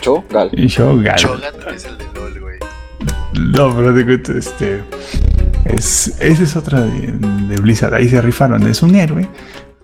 Chogal. 0.01 0.51
Y 0.53 0.66
Shogat. 0.66 1.16
Chogat 1.16 1.55
es 1.74 1.85
el 1.86 1.97
de 1.98 2.05
LOL, 2.15 2.40
güey. 2.40 2.59
No, 3.40 3.74
pero 3.74 3.94
te 3.94 4.05
cuento, 4.05 4.32
este. 4.32 4.82
Es, 5.65 6.09
esa 6.20 6.43
es 6.43 6.55
otra 6.57 6.82
de, 6.82 7.12
de 7.48 7.57
Blizzard. 7.61 7.94
Ahí 7.94 8.09
se 8.09 8.20
rifaron. 8.20 8.66
Es 8.69 8.82
un 8.82 8.94
héroe 8.94 9.27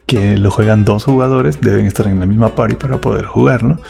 que 0.06 0.36
lo 0.36 0.50
juegan 0.50 0.84
dos 0.84 1.04
jugadores. 1.04 1.60
Deben 1.62 1.86
estar 1.86 2.06
en 2.06 2.20
la 2.20 2.26
misma 2.26 2.54
party 2.54 2.74
para 2.76 3.00
poder 3.00 3.24
jugarlo. 3.24 3.80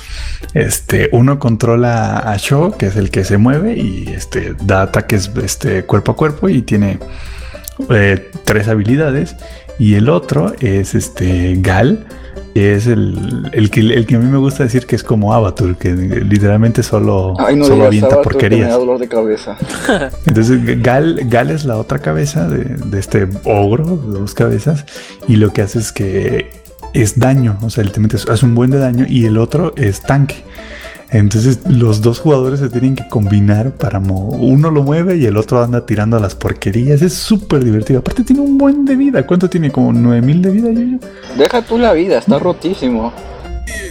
Este, 0.54 1.08
uno 1.12 1.38
controla 1.40 2.18
a 2.18 2.36
Sho, 2.36 2.70
que 2.78 2.86
es 2.86 2.96
el 2.96 3.10
que 3.10 3.24
se 3.24 3.36
mueve 3.36 3.76
y 3.76 4.04
este, 4.08 4.54
da 4.62 4.82
ataques 4.82 5.30
este, 5.42 5.84
cuerpo 5.84 6.12
a 6.12 6.16
cuerpo 6.16 6.48
y 6.48 6.62
tiene 6.62 6.98
eh, 7.90 8.30
tres 8.44 8.68
habilidades. 8.68 9.36
Y 9.78 9.94
el 9.94 10.08
otro 10.08 10.52
es 10.60 10.94
este 10.94 11.56
Gal, 11.60 12.06
que 12.54 12.74
es 12.74 12.86
el, 12.86 13.50
el, 13.52 13.70
que, 13.70 13.80
el 13.80 14.06
que 14.06 14.16
a 14.16 14.18
mí 14.18 14.26
me 14.26 14.36
gusta 14.38 14.62
decir 14.62 14.86
que 14.86 14.94
es 14.94 15.02
como 15.02 15.32
Avatar, 15.32 15.76
que 15.76 15.92
literalmente 15.94 16.82
solo, 16.82 17.34
Ay, 17.38 17.56
no 17.56 17.64
solo 17.64 17.86
avienta 17.86 18.16
me 18.18 18.22
porquerías. 18.22 18.68
da 18.68 18.76
dolor 18.76 18.98
de 18.98 19.08
cabeza. 19.08 19.56
Entonces 20.26 20.82
Gal, 20.82 21.20
Gal 21.24 21.50
es 21.50 21.64
la 21.64 21.78
otra 21.78 21.98
cabeza 21.98 22.48
de, 22.48 22.64
de 22.76 22.98
este 23.00 23.26
ogro 23.44 23.84
dos 23.84 24.34
cabezas 24.34 24.84
y 25.26 25.36
lo 25.36 25.52
que 25.52 25.62
hace 25.62 25.78
es 25.78 25.90
que 25.92 26.50
es 26.92 27.18
daño, 27.18 27.58
o 27.62 27.70
sea, 27.70 27.82
él 27.82 27.90
te 27.90 28.00
metes, 28.00 28.28
hace 28.28 28.44
un 28.44 28.54
buen 28.54 28.70
de 28.70 28.78
daño 28.78 29.06
y 29.08 29.24
el 29.24 29.38
otro 29.38 29.72
es 29.76 30.02
tanque. 30.02 30.44
Entonces 31.12 31.60
los 31.68 32.00
dos 32.00 32.20
jugadores 32.20 32.60
se 32.60 32.70
tienen 32.70 32.96
que 32.96 33.06
combinar 33.06 33.72
para 33.72 33.98
uno 33.98 34.70
lo 34.70 34.82
mueve 34.82 35.16
y 35.16 35.26
el 35.26 35.36
otro 35.36 35.62
anda 35.62 35.84
tirando 35.84 36.18
las 36.18 36.34
porquerías. 36.34 37.02
Es 37.02 37.12
súper 37.12 37.62
divertido. 37.64 38.00
Aparte 38.00 38.24
tiene 38.24 38.40
un 38.40 38.56
buen 38.56 38.86
de 38.86 38.96
vida. 38.96 39.26
¿Cuánto 39.26 39.50
tiene? 39.50 39.70
Como 39.70 39.92
9000 39.92 40.42
de 40.42 40.50
vida, 40.50 40.72
yo. 40.72 41.08
Deja 41.36 41.60
tú 41.62 41.76
la 41.76 41.92
vida, 41.92 42.18
está 42.18 42.38
rotísimo. 42.38 43.12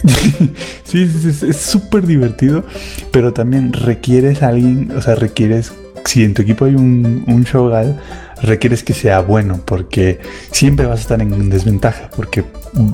Sí, 0.84 1.10
es 1.48 1.56
súper 1.56 2.06
divertido, 2.06 2.64
pero 3.12 3.32
también 3.32 3.72
requieres 3.72 4.42
a 4.42 4.48
alguien, 4.48 4.92
o 4.94 5.00
sea, 5.00 5.14
requieres, 5.14 5.72
si 6.04 6.22
en 6.22 6.34
tu 6.34 6.42
equipo 6.42 6.66
hay 6.66 6.74
un, 6.74 7.24
un 7.26 7.44
Shogal, 7.44 7.98
requieres 8.42 8.84
que 8.84 8.92
sea 8.92 9.20
bueno, 9.20 9.62
porque 9.64 10.20
siempre 10.50 10.84
vas 10.84 10.98
a 10.98 11.02
estar 11.02 11.22
en 11.22 11.48
desventaja, 11.48 12.10
porque 12.14 12.44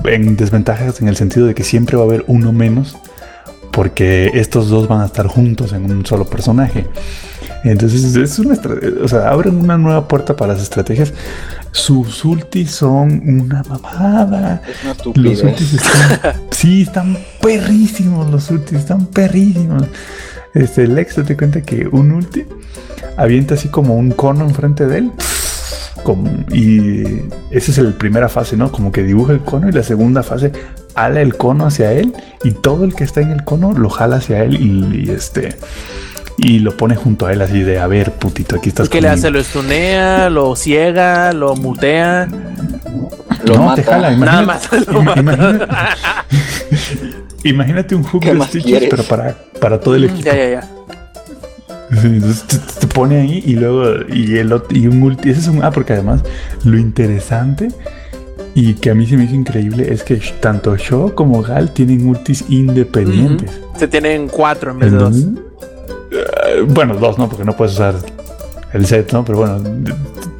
en 0.05 0.37
desventajas 0.37 1.01
en 1.01 1.09
el 1.09 1.17
sentido 1.17 1.45
de 1.45 1.55
que 1.55 1.65
siempre 1.65 1.97
va 1.97 2.03
a 2.03 2.05
haber 2.05 2.23
uno 2.27 2.53
menos, 2.53 2.95
porque 3.79 4.31
estos 4.33 4.67
dos 4.67 4.89
van 4.89 4.99
a 4.99 5.05
estar 5.05 5.25
juntos 5.27 5.71
en 5.71 5.89
un 5.89 6.05
solo 6.05 6.25
personaje. 6.25 6.85
Entonces 7.63 8.13
es 8.13 8.37
una 8.37 8.59
o 9.01 9.07
sea, 9.07 9.29
abren 9.29 9.55
una 9.55 9.77
nueva 9.77 10.05
puerta 10.05 10.35
para 10.35 10.51
las 10.51 10.61
estrategias. 10.61 11.13
Sus 11.71 12.25
ultis 12.25 12.71
son 12.71 13.21
una 13.25 13.63
mamada. 13.63 14.61
Es 14.67 14.83
una 14.83 15.13
Los 15.15 15.43
ultis 15.43 15.75
están. 15.75 16.33
sí, 16.51 16.81
están 16.81 17.17
perrísimos 17.41 18.29
los 18.29 18.51
ultis, 18.51 18.79
están 18.79 19.05
perrísimos. 19.05 19.83
Este, 20.53 20.85
Lex, 20.85 21.15
te 21.25 21.37
cuenta 21.37 21.61
que 21.61 21.87
un 21.89 22.11
ulti 22.11 22.43
avienta 23.15 23.53
así 23.53 23.69
como 23.69 23.95
un 23.95 24.11
cono 24.11 24.43
enfrente 24.43 24.87
de 24.87 24.97
él. 24.97 25.11
Como- 26.15 26.43
y 26.51 27.03
esa 27.51 27.71
es 27.71 27.77
la 27.77 27.91
primera 27.91 28.29
fase, 28.29 28.57
¿no? 28.57 28.71
Como 28.71 28.91
que 28.91 29.03
dibuja 29.03 29.33
el 29.33 29.41
cono 29.41 29.69
y 29.69 29.71
la 29.71 29.83
segunda 29.83 30.23
fase 30.23 30.51
ala 30.95 31.21
el 31.21 31.35
cono 31.37 31.67
hacia 31.67 31.91
él 31.93 32.13
y 32.43 32.51
todo 32.51 32.83
el 32.83 32.95
que 32.95 33.03
está 33.03 33.21
en 33.21 33.29
el 33.31 33.43
cono 33.43 33.73
lo 33.73 33.89
jala 33.89 34.15
hacia 34.15 34.43
él 34.43 34.55
y, 34.59 35.05
y, 35.05 35.09
este 35.11 35.55
y 36.37 36.59
lo 36.59 36.75
pone 36.75 36.95
junto 36.95 37.27
a 37.27 37.33
él 37.33 37.41
así 37.43 37.61
de 37.61 37.79
a 37.79 37.85
ver 37.87 38.11
putito 38.13 38.55
aquí 38.55 38.69
estás 38.69 38.89
¿Qué 38.89 39.01
le 39.01 39.07
conmigo". 39.09 39.19
hace? 39.19 39.29
¿Lo 39.31 39.39
estunea? 39.39 40.29
¿Lo 40.31 40.55
ciega? 40.55 41.31
¿Lo 41.33 41.55
mutea? 41.55 42.27
Lo 43.45 43.55
no, 43.55 43.63
mata. 43.65 43.75
te 43.75 43.83
jala. 43.83 44.11
Nada 44.15 44.41
imagínate- 44.43 44.77
más 44.77 44.87
lo 44.87 45.01
mata. 45.03 45.19
imagina- 45.19 45.67
imagínate 47.43 47.95
un 47.95 48.03
hook 48.03 48.21
¿Qué 48.23 48.29
de 48.29 48.35
más 48.35 48.47
Stitches, 48.49 48.69
quieres? 48.71 48.89
pero 48.89 49.03
para, 49.03 49.35
para 49.61 49.79
todo 49.79 49.95
el 49.95 50.05
equipo. 50.05 50.23
Ya, 50.25 50.35
ya, 50.35 50.49
ya. 50.49 50.67
Entonces 52.03 52.43
te, 52.43 52.57
te 52.57 52.87
pone 52.87 53.21
ahí 53.21 53.43
y 53.45 53.55
luego 53.55 54.05
y 54.07 54.37
el 54.37 54.53
y 54.69 54.87
un 54.87 55.03
ulti. 55.03 55.29
Ese 55.29 55.41
es 55.41 55.47
un 55.47 55.63
ah, 55.63 55.71
porque 55.71 55.93
además 55.93 56.21
lo 56.63 56.77
interesante 56.77 57.69
y 58.55 58.73
que 58.75 58.89
a 58.91 58.95
mí 58.95 59.05
se 59.05 59.15
me 59.17 59.25
hizo 59.25 59.35
increíble 59.35 59.91
es 59.91 60.03
que 60.03 60.21
tanto 60.39 60.75
Shaw 60.75 61.13
como 61.15 61.41
Gal 61.41 61.71
tienen 61.71 62.07
ultis 62.07 62.45
independientes. 62.49 63.59
Se 63.77 63.87
tienen 63.87 64.27
cuatro 64.27 64.71
en 64.71 64.79
vez 64.79 64.91
de 64.91 64.97
dos. 64.97 65.17
Eh, 66.11 66.65
bueno, 66.67 66.95
dos, 66.95 67.17
¿no? 67.17 67.29
Porque 67.29 67.45
no 67.45 67.55
puedes 67.55 67.75
usar 67.75 67.95
el 68.73 68.85
set, 68.85 69.13
¿no? 69.13 69.23
Pero 69.23 69.39
bueno, 69.39 69.61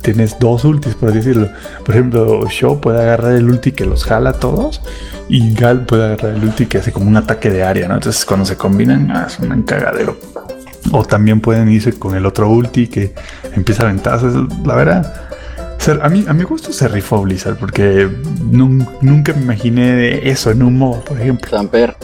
tienes 0.01 0.38
dos 0.39 0.65
ultis, 0.65 0.95
por 0.95 1.09
así 1.09 1.19
decirlo. 1.19 1.49
Por 1.85 1.95
ejemplo, 1.95 2.47
Shaw 2.49 2.80
puede 2.81 3.01
agarrar 3.01 3.34
el 3.34 3.49
ulti 3.49 3.71
que 3.71 3.85
los 3.85 4.03
jala 4.03 4.31
a 4.31 4.34
todos 4.34 4.81
y 5.27 5.53
Gal 5.53 5.85
puede 5.85 6.05
agarrar 6.05 6.35
el 6.35 6.43
ulti 6.43 6.65
que 6.65 6.80
hace 6.80 6.91
como 6.91 7.07
un 7.07 7.17
ataque 7.17 7.49
de 7.49 7.63
área, 7.63 7.88
¿no? 7.88 7.95
Entonces 7.95 8.26
cuando 8.26 8.45
se 8.45 8.57
combinan, 8.57 9.11
ah, 9.11 9.27
es 9.27 9.39
un 9.39 9.61
cagadero. 9.63 10.17
O 10.91 11.03
también 11.03 11.40
pueden 11.41 11.70
irse 11.70 11.94
con 11.94 12.16
el 12.16 12.26
otro 12.26 12.49
ulti 12.49 12.88
que 12.88 13.14
empieza 13.56 13.84
a 13.84 13.86
aventarse. 13.90 14.28
La 14.66 14.76
verdad, 14.76 15.14
ser- 15.78 15.99
a 16.02 16.10
mí 16.10 16.26
a 16.28 16.34
mi 16.34 16.44
gusto 16.44 16.72
se 16.74 16.88
rifó 16.88 17.22
Blizzard 17.22 17.57
porque 17.57 18.07
nun- 18.52 18.88
nunca 19.02 19.34
me 19.34 19.41
imaginé 19.44 20.28
eso 20.30 20.49
en 20.52 20.64
un 20.64 20.78
modo, 20.78 21.02
por 21.03 21.20
ejemplo. 21.20 21.49
Samper. 21.49 21.95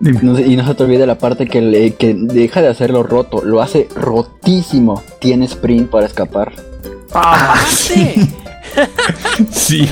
No 0.00 0.38
y 0.38 0.56
no 0.56 0.66
se 0.66 0.74
te 0.74 0.84
olvide 0.84 1.06
la 1.06 1.16
parte 1.16 1.46
que, 1.46 1.62
le, 1.62 1.94
que 1.94 2.12
deja 2.14 2.60
de 2.60 2.68
hacerlo 2.68 3.02
roto. 3.02 3.42
Lo 3.42 3.62
hace 3.62 3.88
rotísimo. 3.96 5.02
Tiene 5.20 5.46
sprint 5.46 5.88
para 5.88 6.04
escapar. 6.06 6.52
¡Ah, 7.14 7.54
sí! 7.66 8.30
Sí, 9.50 9.90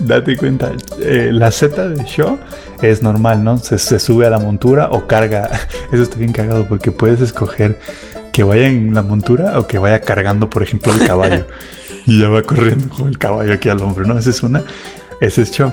date 0.00 0.36
cuenta. 0.36 0.72
eh, 1.00 1.30
la 1.32 1.50
Z 1.50 1.88
de 1.88 2.04
Shaw 2.04 2.36
es 2.82 3.02
normal, 3.02 3.44
¿no? 3.44 3.58
Se, 3.58 3.78
se 3.78 3.98
sube 3.98 4.26
a 4.26 4.30
la 4.30 4.38
montura 4.38 4.88
o 4.90 5.06
carga. 5.06 5.50
Eso 5.92 6.02
está 6.02 6.16
bien 6.16 6.32
cagado 6.32 6.66
porque 6.66 6.92
puedes 6.92 7.20
escoger 7.20 7.78
que 8.32 8.44
vaya 8.44 8.68
en 8.68 8.94
la 8.94 9.02
montura 9.02 9.58
o 9.58 9.66
que 9.66 9.78
vaya 9.78 10.00
cargando, 10.00 10.48
por 10.48 10.62
ejemplo, 10.62 10.92
el 10.92 11.06
caballo. 11.06 11.46
y 12.06 12.20
ya 12.20 12.28
va 12.28 12.42
corriendo 12.42 12.88
con 12.88 13.08
el 13.08 13.18
caballo 13.18 13.52
aquí 13.52 13.68
al 13.68 13.80
hombro, 13.82 14.06
¿no? 14.06 14.18
Esa 14.18 14.30
es 14.30 14.42
una. 14.42 14.62
Ese 15.20 15.42
es 15.42 15.50
Shaw. 15.50 15.72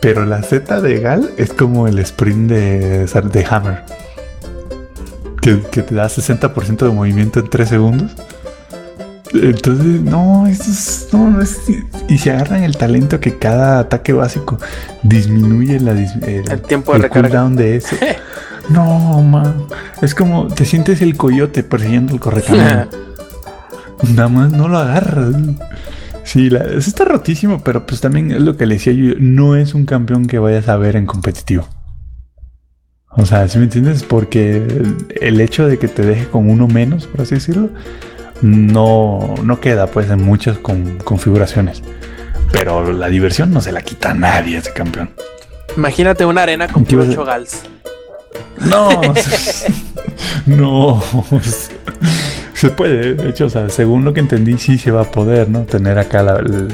Pero 0.00 0.24
la 0.24 0.42
Z 0.42 0.80
de 0.80 1.00
Gal 1.00 1.30
es 1.36 1.52
como 1.52 1.86
el 1.86 1.98
sprint 1.98 2.50
de, 2.50 3.06
de 3.06 3.46
Hammer. 3.50 3.82
Que, 5.42 5.60
que 5.70 5.82
te 5.82 5.94
da 5.94 6.06
60% 6.06 6.78
de 6.78 6.90
movimiento 6.90 7.40
en 7.40 7.50
3 7.50 7.68
segundos. 7.68 8.12
Entonces, 9.34 10.00
no, 10.02 10.46
esto 10.46 10.70
es, 10.70 11.08
no, 11.12 11.30
no 11.30 11.42
es- 11.42 11.60
y 12.08 12.18
si 12.18 12.30
agarran 12.30 12.62
el 12.62 12.76
talento 12.76 13.20
que 13.20 13.36
cada 13.38 13.80
ataque 13.80 14.12
básico 14.12 14.58
disminuye 15.02 15.78
la, 15.80 15.92
El 15.92 16.62
tiempo 16.62 16.92
de 16.94 17.04
el 17.04 17.10
cooldown 17.10 17.54
de 17.56 17.76
eso. 17.76 17.96
no, 18.70 19.22
man. 19.22 19.54
Es 20.00 20.14
como 20.14 20.48
te 20.48 20.64
sientes 20.64 21.02
el 21.02 21.16
coyote 21.16 21.62
persiguiendo 21.62 22.14
el 22.14 22.20
correcamino. 22.20 22.86
Nada 24.14 24.28
más 24.28 24.52
no 24.52 24.68
lo 24.68 24.78
agarras. 24.78 25.34
Sí, 26.24 26.50
la, 26.50 26.60
eso 26.60 26.88
está 26.90 27.04
rotísimo, 27.04 27.62
pero 27.64 27.86
pues 27.86 28.00
también 28.00 28.30
es 28.30 28.40
lo 28.40 28.56
que 28.56 28.66
le 28.66 28.74
decía 28.74 28.92
yo, 28.92 29.14
no 29.18 29.56
es 29.56 29.74
un 29.74 29.86
campeón 29.86 30.26
que 30.26 30.38
vayas 30.38 30.68
a 30.68 30.76
ver 30.76 30.96
en 30.96 31.06
competitivo. 31.06 31.66
O 33.10 33.26
sea, 33.26 33.48
¿sí 33.48 33.58
me 33.58 33.64
entiendes? 33.64 34.04
Porque 34.04 34.66
el 35.20 35.40
hecho 35.40 35.66
de 35.66 35.78
que 35.78 35.88
te 35.88 36.02
deje 36.02 36.26
con 36.28 36.48
uno 36.48 36.68
menos, 36.68 37.06
por 37.06 37.22
así 37.22 37.34
decirlo, 37.34 37.70
no, 38.42 39.34
no 39.42 39.60
queda 39.60 39.86
pues 39.88 40.10
en 40.10 40.22
muchas 40.24 40.58
con- 40.58 40.98
configuraciones. 40.98 41.82
Pero 42.52 42.92
la 42.92 43.08
diversión 43.08 43.52
no 43.52 43.60
se 43.60 43.72
la 43.72 43.82
quita 43.82 44.10
a 44.10 44.14
nadie 44.14 44.58
ese 44.58 44.72
campeón. 44.72 45.10
Imagínate 45.76 46.24
una 46.24 46.42
arena 46.42 46.66
con 46.68 46.84
¿Qué 46.84 46.94
ibas 46.94 47.08
a- 47.08 47.10
ocho 47.10 47.24
gals. 47.24 47.62
No, 48.60 48.88
no. 50.46 51.02
Se 52.54 52.70
puede, 52.70 53.14
de 53.14 53.28
hecho, 53.28 53.46
o 53.46 53.50
sea, 53.50 53.68
según 53.68 54.04
lo 54.04 54.12
que 54.12 54.18
entendí, 54.18 54.58
sí 54.58 54.78
se 54.78 54.90
va 54.90 55.02
a 55.02 55.10
poder, 55.10 55.48
¿no? 55.48 55.60
Tener 55.62 55.96
acá 55.98 56.24
la- 56.24 56.38
el, 56.38 56.68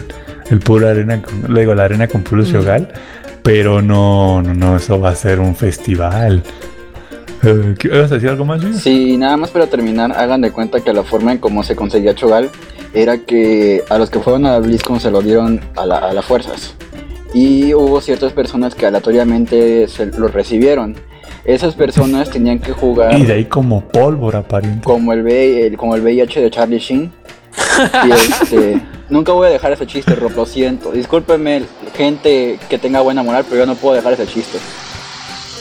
el 0.51 0.59
puro 0.61 0.89
arena, 0.89 1.21
la 1.47 1.85
arena 1.85 2.09
con 2.09 2.23
puro 2.23 2.43
Shogal, 2.43 2.89
pero 3.43 3.83
no, 3.83 4.41
no, 4.41 4.55
no, 4.55 4.77
eso 4.79 4.99
va 4.99 5.11
a 5.11 5.15
ser 5.15 5.41
un 5.41 5.55
festival. 5.55 6.43
Eh, 7.45 7.75
¿qué- 7.79 7.89
¿Vas 7.89 8.11
a 8.11 8.15
decir 8.15 8.29
algo 8.29 8.45
más? 8.45 8.63
Sí, 8.81 9.17
nada 9.17 9.37
más 9.37 9.51
para 9.51 9.67
terminar, 9.67 10.13
hagan 10.13 10.41
de 10.41 10.51
cuenta 10.51 10.81
que 10.81 10.93
la 10.93 11.03
forma 11.03 11.33
en 11.33 11.39
cómo 11.39 11.63
se 11.63 11.77
conseguía 11.77 12.15
Chogal 12.15 12.51
era 12.93 13.19
que 13.19 13.83
a 13.91 13.99
los 13.99 14.11
que 14.11 14.21
fueron 14.21 14.47
a 14.47 14.53
la 14.53 14.59
BlizzCon 14.61 15.01
se 15.01 15.11
lo 15.11 15.21
dieron 15.21 15.61
a, 15.77 15.85
la- 15.87 15.99
a 15.99 16.13
las 16.13 16.25
fuerzas. 16.25 16.75
Y 17.33 17.75
hubo 17.75 18.01
ciertas 18.01 18.33
personas 18.33 18.75
que 18.77 18.87
aleatoriamente 18.87 19.89
se 19.89 20.07
lo 20.07 20.29
recibieron. 20.29 20.95
Esas 21.45 21.75
personas 21.75 22.31
tenían 22.31 22.59
que 22.61 22.73
jugar 22.73 23.15
Y 23.19 23.25
de 23.25 23.33
ahí 23.35 23.45
como 23.47 23.83
pólvora, 23.89 24.43
pariente. 24.43 24.85
como 24.85 25.13
el, 25.13 25.23
V- 25.23 25.67
el- 25.67 25.77
como 25.77 25.95
el 25.97 26.03
VIH 26.03 26.41
de 26.41 26.51
Charlie 26.51 26.79
Sheen. 26.79 27.13
Y 28.07 28.11
este, 28.13 28.81
nunca 29.11 29.33
voy 29.33 29.49
a 29.49 29.51
dejar 29.51 29.73
ese 29.73 29.87
chiste, 29.87 30.15
Rob, 30.15 30.33
lo 30.37 30.47
siento. 30.47 30.93
Discúlpenme, 30.93 31.65
gente 31.97 32.59
que 32.69 32.79
tenga 32.79 33.01
buena 33.01 33.23
moral, 33.25 33.45
pero 33.49 33.63
yo 33.63 33.67
no 33.67 33.75
puedo 33.75 33.97
dejar 33.97 34.13
ese 34.13 34.27
chiste. 34.27 34.59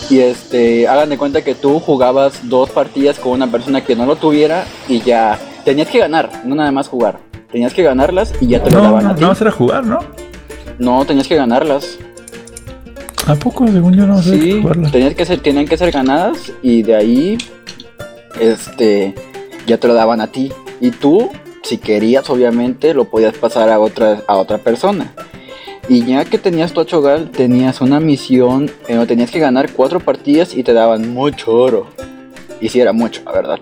Y 0.10 0.20
este, 0.20 0.88
hagan 0.88 1.10
de 1.10 1.18
cuenta 1.18 1.44
que 1.44 1.56
tú 1.56 1.80
jugabas 1.80 2.48
dos 2.50 2.70
partidas 2.70 3.20
con 3.20 3.32
una 3.34 3.48
persona 3.50 3.84
que 3.84 3.96
no 3.96 4.06
lo 4.06 4.16
tuviera 4.16 4.66
y 4.88 5.00
ya 5.02 5.40
tenías 5.66 5.88
que 5.88 6.00
ganar, 6.00 6.30
no 6.46 6.56
nada 6.56 6.72
más 6.72 6.88
jugar. 6.88 7.20
Tenías 7.52 7.74
que 7.74 7.84
ganarlas 7.84 8.34
y 8.42 8.48
ya 8.48 8.64
te 8.64 8.70
lo 8.72 8.78
No, 8.78 8.84
daban 8.84 9.04
no, 9.06 9.10
a 9.12 9.16
ti. 9.16 9.22
no 9.22 9.28
vas 9.30 9.42
a 9.42 9.44
ir 9.44 9.48
a 9.48 9.52
jugar, 9.52 9.86
¿no? 9.86 10.00
No, 10.80 11.06
tenías 11.06 11.28
que 11.28 11.36
ganarlas. 11.36 11.98
¿A 13.28 13.36
poco? 13.36 13.66
Según 13.68 13.94
yo 13.94 14.06
no 14.06 14.16
a 14.16 14.22
Sí, 14.24 14.62
tenías 14.92 15.16
que 15.16 15.26
ser, 15.26 15.40
tenían 15.40 15.66
que 15.68 15.78
ser 15.78 15.92
ganadas 15.92 16.52
y 16.62 16.82
de 16.84 16.96
ahí 16.96 17.38
este 18.40 19.16
ya 19.66 19.78
te 19.78 19.88
lo 19.88 19.94
daban 19.94 20.20
a 20.22 20.28
ti. 20.28 20.52
Y 20.82 20.92
tú, 20.92 21.30
si 21.64 21.78
querías, 21.78 22.30
obviamente, 22.30 22.94
lo 22.94 23.06
podías 23.06 23.36
pasar 23.38 23.70
a 23.70 23.80
otra, 23.80 24.22
a 24.28 24.36
otra 24.36 24.58
persona. 24.58 25.14
Y 25.90 26.06
ya 26.06 26.24
que 26.24 26.38
tenías 26.38 26.72
tu 26.72 26.80
Achogal, 26.80 27.30
tenías 27.30 27.82
una 27.82 28.00
misión 28.00 28.72
en 28.88 28.96
donde 28.96 29.08
tenías 29.08 29.32
que 29.32 29.40
ganar 29.40 29.72
cuatro 29.74 30.00
partidas 30.00 30.56
y 30.56 30.64
te 30.64 30.72
daban 30.72 31.14
mucho 31.14 31.52
oro. 31.52 31.88
Y 32.62 32.70
sí 32.70 32.80
era 32.80 32.94
mucho, 32.94 33.22
la 33.26 33.34
verdad. 33.34 33.60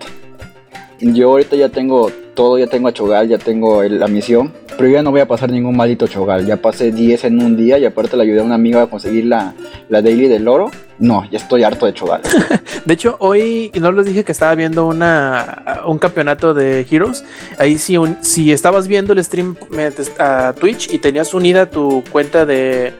Yo 1.00 1.30
ahorita 1.30 1.56
ya 1.56 1.68
tengo 1.68 2.12
todo, 2.34 2.58
ya 2.58 2.68
tengo 2.68 2.86
Achogal, 2.86 3.28
ya 3.28 3.38
tengo 3.38 3.82
la 3.82 4.06
misión. 4.06 4.52
Pero 4.76 4.88
ya 4.88 5.02
no 5.02 5.10
voy 5.10 5.20
a 5.20 5.28
pasar 5.28 5.50
ningún 5.50 5.76
maldito 5.76 6.06
Chogal. 6.06 6.46
Ya 6.46 6.56
pasé 6.56 6.92
10 6.92 7.24
en 7.24 7.42
un 7.42 7.56
día 7.56 7.78
y 7.78 7.84
aparte 7.84 8.16
le 8.16 8.24
ayudé 8.24 8.40
a 8.40 8.44
una 8.44 8.54
amiga 8.54 8.82
a 8.82 8.86
conseguir 8.86 9.26
la, 9.26 9.54
la 9.88 10.02
daily 10.02 10.28
del 10.28 10.48
oro. 10.48 10.70
No, 10.98 11.28
ya 11.30 11.38
estoy 11.38 11.64
harto 11.64 11.86
de 11.86 11.94
Chogal. 11.94 12.22
De 12.84 12.94
hecho, 12.94 13.16
hoy 13.18 13.70
no 13.80 13.92
les 13.92 14.06
dije 14.06 14.24
que 14.24 14.32
estaba 14.32 14.54
viendo 14.54 14.86
una 14.86 15.82
un 15.86 15.98
campeonato 15.98 16.54
de 16.54 16.86
Heroes. 16.90 17.24
Ahí 17.58 17.78
si, 17.78 17.96
si 18.20 18.52
estabas 18.52 18.88
viendo 18.88 19.12
el 19.12 19.22
stream 19.24 19.56
metes 19.70 20.12
a 20.18 20.54
Twitch 20.58 20.92
y 20.92 20.98
tenías 20.98 21.34
unida 21.34 21.68
tu 21.68 22.02
cuenta 22.10 22.46
de 22.46 22.92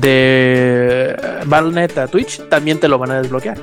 de 0.00 1.16
Battle.net 1.46 1.98
a 1.98 2.06
Twitch, 2.06 2.48
también 2.48 2.78
te 2.80 2.88
lo 2.88 2.98
van 2.98 3.10
a 3.10 3.20
desbloquear. 3.20 3.58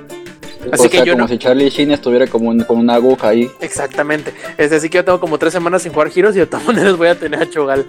Así 0.71 0.87
o 0.87 0.89
que 0.89 0.97
sea, 0.97 1.05
yo 1.05 1.13
como 1.13 1.23
no- 1.23 1.27
si 1.29 1.37
Charlie 1.37 1.69
Sheen 1.69 1.91
estuviera 1.91 2.27
como 2.27 2.49
un- 2.49 2.61
con 2.63 2.77
una 2.77 2.95
aguja 2.95 3.29
ahí. 3.29 3.49
Exactamente. 3.61 4.33
Es 4.57 4.71
así 4.71 4.89
que 4.89 4.97
yo 4.97 5.05
tengo 5.05 5.19
como 5.19 5.37
tres 5.37 5.53
semanas 5.53 5.81
sin 5.83 5.93
jugar 5.93 6.11
Heroes 6.13 6.35
y 6.35 6.39
de 6.39 6.45
todas 6.45 6.65
maneras 6.67 6.97
voy 6.97 7.07
a 7.07 7.15
tener 7.17 7.41
a 7.41 7.49
Chogal. 7.49 7.85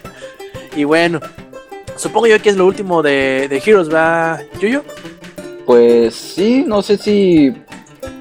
y 0.76 0.84
bueno, 0.84 1.20
supongo 1.96 2.26
yo 2.26 2.40
que 2.42 2.50
es 2.50 2.56
lo 2.56 2.66
último 2.66 3.02
de, 3.02 3.46
de 3.48 3.62
Heroes, 3.64 3.92
¿va, 3.92 4.40
Yuyo? 4.60 4.84
Pues 5.66 6.14
sí, 6.14 6.64
no 6.66 6.82
sé 6.82 6.98
si 6.98 7.52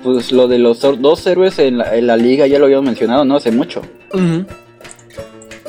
pues 0.02 0.32
lo 0.32 0.48
de 0.48 0.60
los 0.60 0.80
dos 0.82 1.26
héroes 1.28 1.60
en 1.60 1.78
la, 1.78 1.96
en 1.96 2.08
la 2.08 2.16
liga 2.18 2.46
ya 2.48 2.60
lo 2.60 2.66
habíamos 2.66 2.86
mencionado, 2.86 3.26
¿no? 3.26 3.36
Hace 3.38 3.52
mucho. 3.52 3.82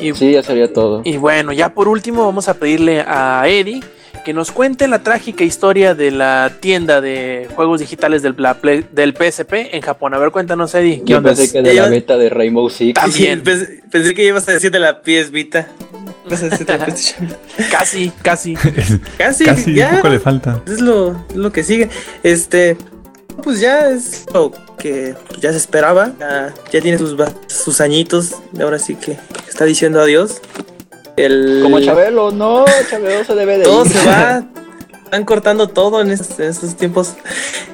Y 0.00 0.12
Sí, 0.12 0.32
ya 0.32 0.42
sería 0.42 0.72
todo. 0.72 1.02
Y 1.04 1.16
bueno, 1.16 1.52
ya 1.52 1.72
por 1.72 1.88
último 1.88 2.24
vamos 2.26 2.48
a 2.48 2.54
pedirle 2.54 3.00
a 3.06 3.44
Eddie 3.48 3.82
que 4.24 4.32
nos 4.32 4.50
cuente 4.52 4.88
la 4.88 5.02
trágica 5.02 5.44
historia 5.44 5.94
de 5.94 6.10
la 6.10 6.50
tienda 6.60 7.00
de 7.00 7.48
juegos 7.54 7.80
digitales 7.80 8.22
del, 8.22 8.34
Play- 8.34 8.86
del 8.90 9.12
PSP 9.14 9.74
en 9.74 9.82
Japón. 9.82 10.14
A 10.14 10.18
ver, 10.18 10.30
cuéntanos, 10.30 10.74
Eddie. 10.74 11.00
¿Qué 11.04 11.12
Yo 11.12 11.18
onda? 11.18 11.30
pensé 11.34 11.52
que 11.52 11.62
de 11.62 11.74
la 11.74 11.88
beta 11.88 12.16
de 12.16 12.30
Rainbow 12.30 12.68
Six. 12.70 12.94
También. 12.94 13.38
Sí, 13.40 13.44
pensé, 13.44 13.82
pensé 13.90 14.14
que 14.14 14.24
ibas 14.24 14.48
a 14.48 14.52
decir 14.52 14.70
de 14.70 14.78
la 14.80 15.00
PS 15.02 15.30
Vita. 15.30 15.68
Ibas 16.26 16.42
a 16.42 16.48
decir 16.48 16.66
de 16.66 16.78
la 16.78 16.84
PlayStation. 16.86 17.36
Casi, 17.70 18.10
casi. 18.22 18.54
Casi, 19.18 19.44
Casi 19.44 19.70
un 19.70 19.76
ya. 19.76 19.90
poco 19.96 20.08
le 20.08 20.18
falta. 20.20 20.60
Es 20.66 20.80
lo, 20.80 21.24
lo 21.34 21.52
que 21.52 21.62
sigue. 21.62 21.90
Este, 22.22 22.76
pues 23.42 23.60
ya 23.60 23.90
es 23.90 24.24
lo 24.32 24.52
que 24.78 25.14
ya 25.40 25.50
se 25.52 25.58
esperaba. 25.58 26.12
Ya, 26.18 26.54
ya 26.72 26.80
tiene 26.80 26.96
sus, 26.98 27.14
sus 27.46 27.80
añitos. 27.80 28.32
y 28.56 28.62
Ahora 28.62 28.78
sí 28.78 28.94
que 28.96 29.18
está 29.48 29.64
diciendo 29.66 30.00
adiós. 30.00 30.40
El, 31.16 31.60
Como 31.62 31.80
Chabelo, 31.80 32.32
no, 32.32 32.64
Chabelo 32.90 33.24
se 33.24 33.34
debe 33.34 33.58
de 33.58 33.64
todo 33.64 33.84
ir. 33.84 33.92
se 33.92 34.06
va. 34.06 34.44
Están 35.04 35.24
cortando 35.24 35.68
todo 35.68 36.00
en 36.00 36.10
estos, 36.10 36.40
en 36.40 36.48
estos 36.48 36.76
tiempos. 36.76 37.14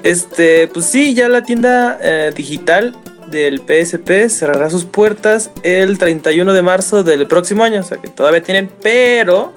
Este, 0.02 0.68
pues 0.68 0.84
sí, 0.86 1.14
ya 1.14 1.28
la 1.28 1.42
tienda 1.42 1.98
eh, 2.02 2.32
digital 2.36 2.94
del 3.30 3.60
PSP 3.60 4.28
cerrará 4.28 4.68
sus 4.68 4.84
puertas 4.84 5.50
el 5.62 5.96
31 5.98 6.52
de 6.52 6.62
marzo 6.62 7.02
del 7.02 7.26
próximo 7.26 7.64
año. 7.64 7.80
O 7.80 7.84
sea 7.84 7.96
que 7.98 8.08
todavía 8.08 8.42
tienen, 8.42 8.70
pero 8.82 9.52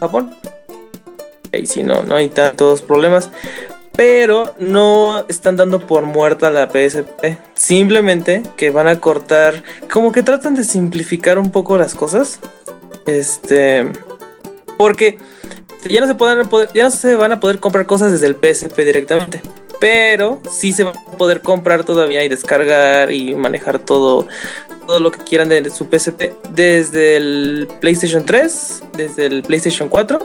Japón. 0.00 0.34
Ahí 1.52 1.66
sí, 1.66 1.82
no, 1.82 2.02
no 2.02 2.14
hay 2.14 2.28
tantos 2.28 2.82
problemas. 2.82 3.30
Pero 3.96 4.54
no 4.60 5.24
están 5.28 5.56
dando 5.56 5.80
por 5.80 6.04
muerta 6.04 6.50
la 6.50 6.68
PSP. 6.68 7.36
Simplemente 7.54 8.42
que 8.56 8.70
van 8.70 8.86
a 8.86 9.00
cortar. 9.00 9.64
Como 9.92 10.12
que 10.12 10.22
tratan 10.22 10.54
de 10.54 10.62
simplificar 10.62 11.38
un 11.38 11.50
poco 11.50 11.76
las 11.76 11.94
cosas. 11.94 12.38
Este. 13.08 13.90
Porque 14.76 15.18
ya 15.88 16.00
no 16.00 16.06
se 16.06 16.14
pueden 16.14 16.46
poder, 16.48 16.68
ya 16.74 16.84
no 16.84 16.90
se 16.90 17.14
van 17.16 17.32
a 17.32 17.40
poder 17.40 17.58
comprar 17.58 17.86
cosas 17.86 18.12
desde 18.12 18.26
el 18.26 18.34
PSP 18.36 18.78
directamente. 18.84 19.40
Pero 19.80 20.40
sí 20.50 20.72
se 20.72 20.82
va 20.84 20.90
a 20.90 21.16
poder 21.16 21.40
comprar 21.40 21.84
todavía 21.84 22.24
y 22.24 22.28
descargar 22.28 23.12
y 23.12 23.34
manejar 23.36 23.78
todo, 23.78 24.26
todo 24.86 24.98
lo 25.00 25.10
que 25.12 25.18
quieran 25.20 25.48
de 25.48 25.70
su 25.70 25.84
PSP 25.86 26.32
desde 26.50 27.16
el 27.16 27.68
PlayStation 27.80 28.24
3, 28.24 28.82
desde 28.96 29.26
el 29.26 29.42
PlayStation 29.42 29.88
4 29.88 30.18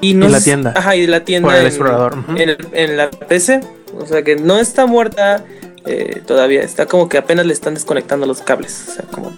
y 0.00 0.14
no 0.14 0.26
En 0.26 0.32
la 0.32 0.40
tienda. 0.40 0.72
Ajá, 0.74 0.96
y 0.96 1.02
de 1.02 1.08
la 1.08 1.24
tienda 1.24 1.48
Por 1.48 1.54
el 1.56 1.60
en- 1.62 1.66
explorador. 1.66 2.18
ujú. 2.20 2.32
en, 2.38 2.48
el- 2.50 2.68
en 2.72 2.96
la 2.96 3.10
PC. 3.10 3.60
O 3.98 4.06
sea 4.06 4.22
que 4.22 4.36
no 4.36 4.58
está 4.58 4.86
muerta 4.86 5.44
eh, 5.84 6.22
todavía. 6.26 6.62
Está 6.62 6.86
como 6.86 7.08
que 7.08 7.18
apenas 7.18 7.44
le 7.46 7.52
están 7.52 7.74
desconectando 7.74 8.26
los 8.26 8.40
cables. 8.40 8.84
O 8.88 8.92
sea, 8.92 9.04
como. 9.10 9.34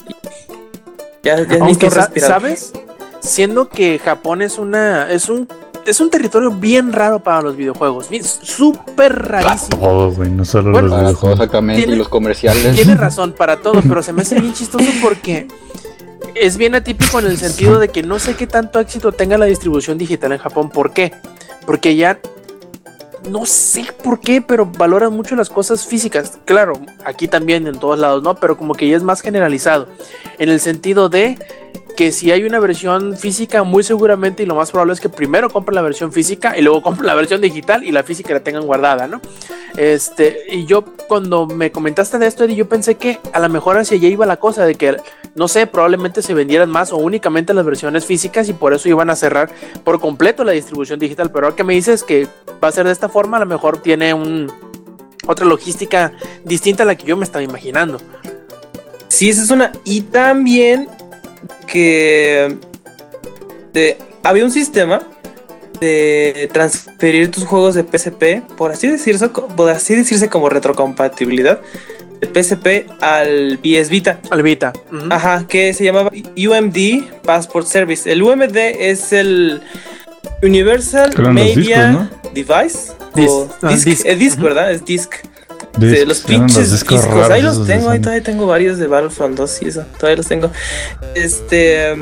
Ya, 1.22 1.36
ya 1.36 1.40
Aunque 1.40 1.58
necesito 1.58 1.90
sa- 1.90 2.00
respirar. 2.02 2.30
¿sabes? 2.30 2.72
Siendo 3.20 3.68
que 3.68 3.98
Japón 3.98 4.42
es 4.42 4.58
una. 4.58 5.10
es 5.10 5.28
un. 5.28 5.48
es 5.84 6.00
un 6.00 6.10
territorio 6.10 6.50
bien 6.50 6.92
raro 6.92 7.18
para 7.18 7.42
los 7.42 7.56
videojuegos. 7.56 8.08
Bien, 8.08 8.22
súper 8.24 9.14
rarísimo. 9.28 9.78
Todo, 9.80 10.12
güey, 10.12 10.30
no 10.30 10.44
solo 10.44 10.70
Bueno, 10.72 10.88
los 10.88 10.90
Para 10.90 11.00
todo, 11.02 11.08
videojuegos. 11.10 11.38
exactamente, 11.40 11.80
Tiene- 11.82 11.94
y 11.94 11.96
los 11.98 12.08
comerciales. 12.08 12.76
Tiene 12.76 12.94
razón 12.94 13.32
para 13.32 13.56
todo, 13.60 13.80
pero 13.82 14.02
se 14.02 14.12
me 14.12 14.22
hace 14.22 14.38
bien 14.40 14.52
chistoso 14.54 14.84
porque 15.02 15.48
es 16.34 16.56
bien 16.56 16.74
atípico 16.76 17.18
en 17.18 17.26
el 17.26 17.38
sentido 17.38 17.78
de 17.80 17.88
que 17.88 18.02
no 18.02 18.18
sé 18.18 18.34
qué 18.36 18.46
tanto 18.46 18.78
éxito 18.80 19.12
tenga 19.12 19.36
la 19.38 19.46
distribución 19.46 19.98
digital 19.98 20.32
en 20.32 20.38
Japón. 20.38 20.70
¿Por 20.70 20.92
qué? 20.92 21.12
Porque 21.66 21.96
ya 21.96 22.20
no 23.28 23.46
sé 23.46 23.86
por 24.02 24.20
qué, 24.20 24.40
pero 24.40 24.66
valoran 24.66 25.12
mucho 25.12 25.36
las 25.36 25.48
cosas 25.48 25.86
físicas. 25.86 26.38
Claro, 26.44 26.74
aquí 27.04 27.28
también 27.28 27.66
en 27.66 27.78
todos 27.78 27.98
lados, 27.98 28.22
¿no? 28.22 28.34
Pero 28.36 28.56
como 28.56 28.74
que 28.74 28.88
ya 28.88 28.96
es 28.96 29.02
más 29.02 29.20
generalizado. 29.20 29.88
En 30.38 30.48
el 30.48 30.60
sentido 30.60 31.08
de 31.08 31.38
que 31.98 32.12
si 32.12 32.30
hay 32.30 32.44
una 32.44 32.60
versión 32.60 33.16
física, 33.16 33.64
muy 33.64 33.82
seguramente 33.82 34.44
y 34.44 34.46
lo 34.46 34.54
más 34.54 34.70
probable 34.70 34.92
es 34.92 35.00
que 35.00 35.08
primero 35.08 35.50
compren 35.50 35.74
la 35.74 35.82
versión 35.82 36.12
física 36.12 36.56
y 36.56 36.62
luego 36.62 36.80
compren 36.84 37.08
la 37.08 37.16
versión 37.16 37.40
digital 37.40 37.82
y 37.82 37.90
la 37.90 38.04
física 38.04 38.32
la 38.32 38.38
tengan 38.38 38.64
guardada, 38.66 39.08
¿no? 39.08 39.20
Este, 39.76 40.44
y 40.48 40.64
yo 40.64 40.84
cuando 41.08 41.48
me 41.48 41.72
comentaste 41.72 42.20
de 42.20 42.28
esto, 42.28 42.44
Eddie, 42.44 42.54
yo 42.54 42.68
pensé 42.68 42.94
que 42.94 43.18
a 43.32 43.40
lo 43.40 43.48
mejor 43.48 43.78
hacia 43.78 43.96
allá 43.96 44.06
iba 44.06 44.26
la 44.26 44.36
cosa, 44.36 44.64
de 44.64 44.76
que, 44.76 44.96
no 45.34 45.48
sé, 45.48 45.66
probablemente 45.66 46.22
se 46.22 46.34
vendieran 46.34 46.70
más 46.70 46.92
o 46.92 46.98
únicamente 46.98 47.52
las 47.52 47.64
versiones 47.64 48.06
físicas 48.06 48.48
y 48.48 48.52
por 48.52 48.72
eso 48.72 48.88
iban 48.88 49.10
a 49.10 49.16
cerrar 49.16 49.50
por 49.82 49.98
completo 49.98 50.44
la 50.44 50.52
distribución 50.52 51.00
digital. 51.00 51.32
Pero 51.32 51.46
ahora 51.46 51.56
que 51.56 51.64
me 51.64 51.74
dices 51.74 52.04
que 52.04 52.28
va 52.62 52.68
a 52.68 52.72
ser 52.72 52.86
de 52.86 52.92
esta 52.92 53.08
forma, 53.08 53.38
a 53.38 53.40
lo 53.40 53.46
mejor 53.46 53.78
tiene 53.78 54.14
un, 54.14 54.52
otra 55.26 55.46
logística 55.46 56.12
distinta 56.44 56.84
a 56.84 56.86
la 56.86 56.94
que 56.94 57.08
yo 57.08 57.16
me 57.16 57.24
estaba 57.24 57.42
imaginando. 57.42 57.98
Sí, 59.08 59.30
esa 59.30 59.42
es 59.42 59.50
una. 59.50 59.72
Y 59.84 60.02
también 60.02 60.86
que 61.66 62.56
de- 63.72 63.96
había 64.22 64.44
un 64.44 64.50
sistema 64.50 65.02
de 65.80 66.48
transferir 66.52 67.30
tus 67.30 67.44
juegos 67.44 67.74
de 67.74 67.84
PSP, 67.84 68.42
por 68.56 68.72
así 68.72 68.88
decirse, 68.88 69.28
por 69.28 69.70
así 69.70 69.94
decirse 69.94 70.28
como 70.28 70.48
retrocompatibilidad 70.48 71.60
de 72.20 72.26
PSP 72.26 72.86
al 73.00 73.58
PS 73.62 73.88
Vita. 73.90 74.18
Alvita. 74.30 74.72
Ujú. 74.92 75.06
Ajá, 75.10 75.46
que 75.48 75.72
se 75.74 75.84
llamaba 75.84 76.10
UMD 76.36 77.04
Passport 77.24 77.66
Service. 77.68 78.10
El 78.10 78.22
UMD 78.22 78.56
es 78.56 79.12
el 79.12 79.62
Universal 80.42 81.12
Media 81.32 81.90
discos, 81.90 82.32
Device. 82.34 82.92
Disc. 83.14 83.28
o 83.30 83.48
Ah, 83.62 83.68
disc, 83.70 83.84
disc. 83.86 84.06
es 84.06 84.18
disc, 84.18 84.36
Ujú. 84.38 84.44
¿verdad? 84.46 84.72
Es 84.72 84.84
disc. 84.84 85.14
Sí, 85.80 86.04
los 86.04 86.20
pinches 86.20 86.72
discos 86.72 87.02
discos. 87.02 87.30
Ahí 87.30 87.42
los 87.42 87.66
de 87.66 87.74
tengo, 87.74 87.90
ahí 87.90 88.00
todavía 88.00 88.22
tengo 88.22 88.46
varios 88.46 88.78
de 88.78 88.86
Battlefront 88.86 89.36
2 89.36 89.62
y 89.62 89.68
eso. 89.68 89.84
Todavía 89.98 90.16
los 90.16 90.26
tengo. 90.26 90.50
Este. 91.14 91.96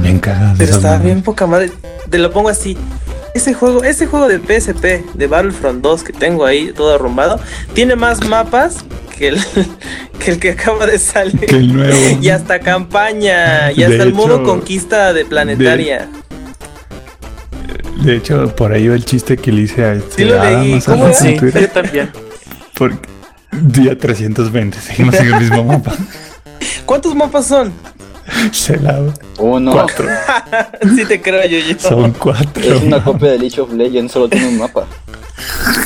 bien 0.00 0.18
cagadas. 0.18 0.56
Pero 0.58 0.80
madres. 0.80 1.02
bien 1.02 1.22
poca 1.22 1.46
madre. 1.46 1.70
Te 2.08 2.18
lo 2.18 2.30
pongo 2.30 2.48
así. 2.48 2.76
Ese 3.34 3.54
juego, 3.54 3.84
ese 3.84 4.06
juego 4.06 4.26
de 4.26 4.38
PSP 4.38 5.14
de 5.14 5.26
Battlefront 5.26 5.82
2 5.82 6.02
que 6.02 6.12
tengo 6.12 6.44
ahí 6.44 6.72
todo 6.72 6.94
arrumbado, 6.94 7.38
tiene 7.74 7.94
más 7.94 8.26
mapas 8.26 8.78
que 9.16 9.28
el 9.28 9.38
que, 10.18 10.30
el 10.32 10.40
que 10.40 10.50
acaba 10.52 10.86
de 10.86 10.98
salir. 10.98 11.40
Que 11.40 11.56
el 11.56 11.72
nuevo. 11.74 11.96
Y 12.20 12.30
hasta 12.30 12.60
campaña, 12.60 13.70
y 13.72 13.76
De 13.76 13.84
hasta 13.84 14.02
el 14.02 14.14
modo 14.14 14.36
hecho, 14.36 14.44
conquista 14.44 15.12
de 15.12 15.24
planetaria. 15.24 16.00
De 16.00 16.27
hecho, 18.06 18.54
por 18.54 18.72
ahí 18.72 18.88
va 18.88 18.94
el 18.94 19.04
chiste 19.04 19.36
que 19.36 19.50
le 19.52 19.62
hice 19.62 19.84
a 19.84 19.92
este 19.94 20.16
Sí 20.16 20.24
lo 20.24 20.36
yo 21.60 21.68
también. 21.70 22.10
Porque 22.74 23.08
día 23.52 23.98
320, 23.98 24.78
seguimos 24.80 25.14
en 25.16 25.26
el 25.34 25.40
mismo 25.40 25.64
mapa. 25.64 25.94
¿Cuántos 26.86 27.14
mapas 27.14 27.46
son? 27.46 27.72
Se 28.52 28.76
la 28.78 29.00
Uno. 29.38 29.72
cuatro. 29.72 30.06
sí 30.96 31.04
te 31.06 31.20
creo 31.20 31.44
yo, 31.46 31.58
yo. 31.58 31.78
Son 31.78 32.12
cuatro. 32.12 32.62
Es 32.62 32.82
una 32.82 33.02
copia 33.02 33.32
de 33.32 33.38
League 33.38 33.60
of 33.60 33.72
Legends, 33.72 34.12
solo 34.12 34.28
tiene 34.28 34.48
un 34.48 34.58
mapa. 34.58 34.86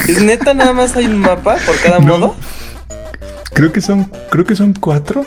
¿Es 0.09 0.21
neta 0.23 0.53
nada 0.55 0.73
más 0.73 0.97
hay 0.97 1.07
un 1.07 1.19
mapa 1.19 1.57
por 1.65 1.77
cada 1.81 1.99
No. 1.99 2.19
modo? 2.19 2.37
Creo 3.55 3.71
que 3.73 3.81
son, 3.81 4.11
creo 4.31 4.45
que 4.45 4.57
son 4.57 4.73
cuatro. 4.75 5.25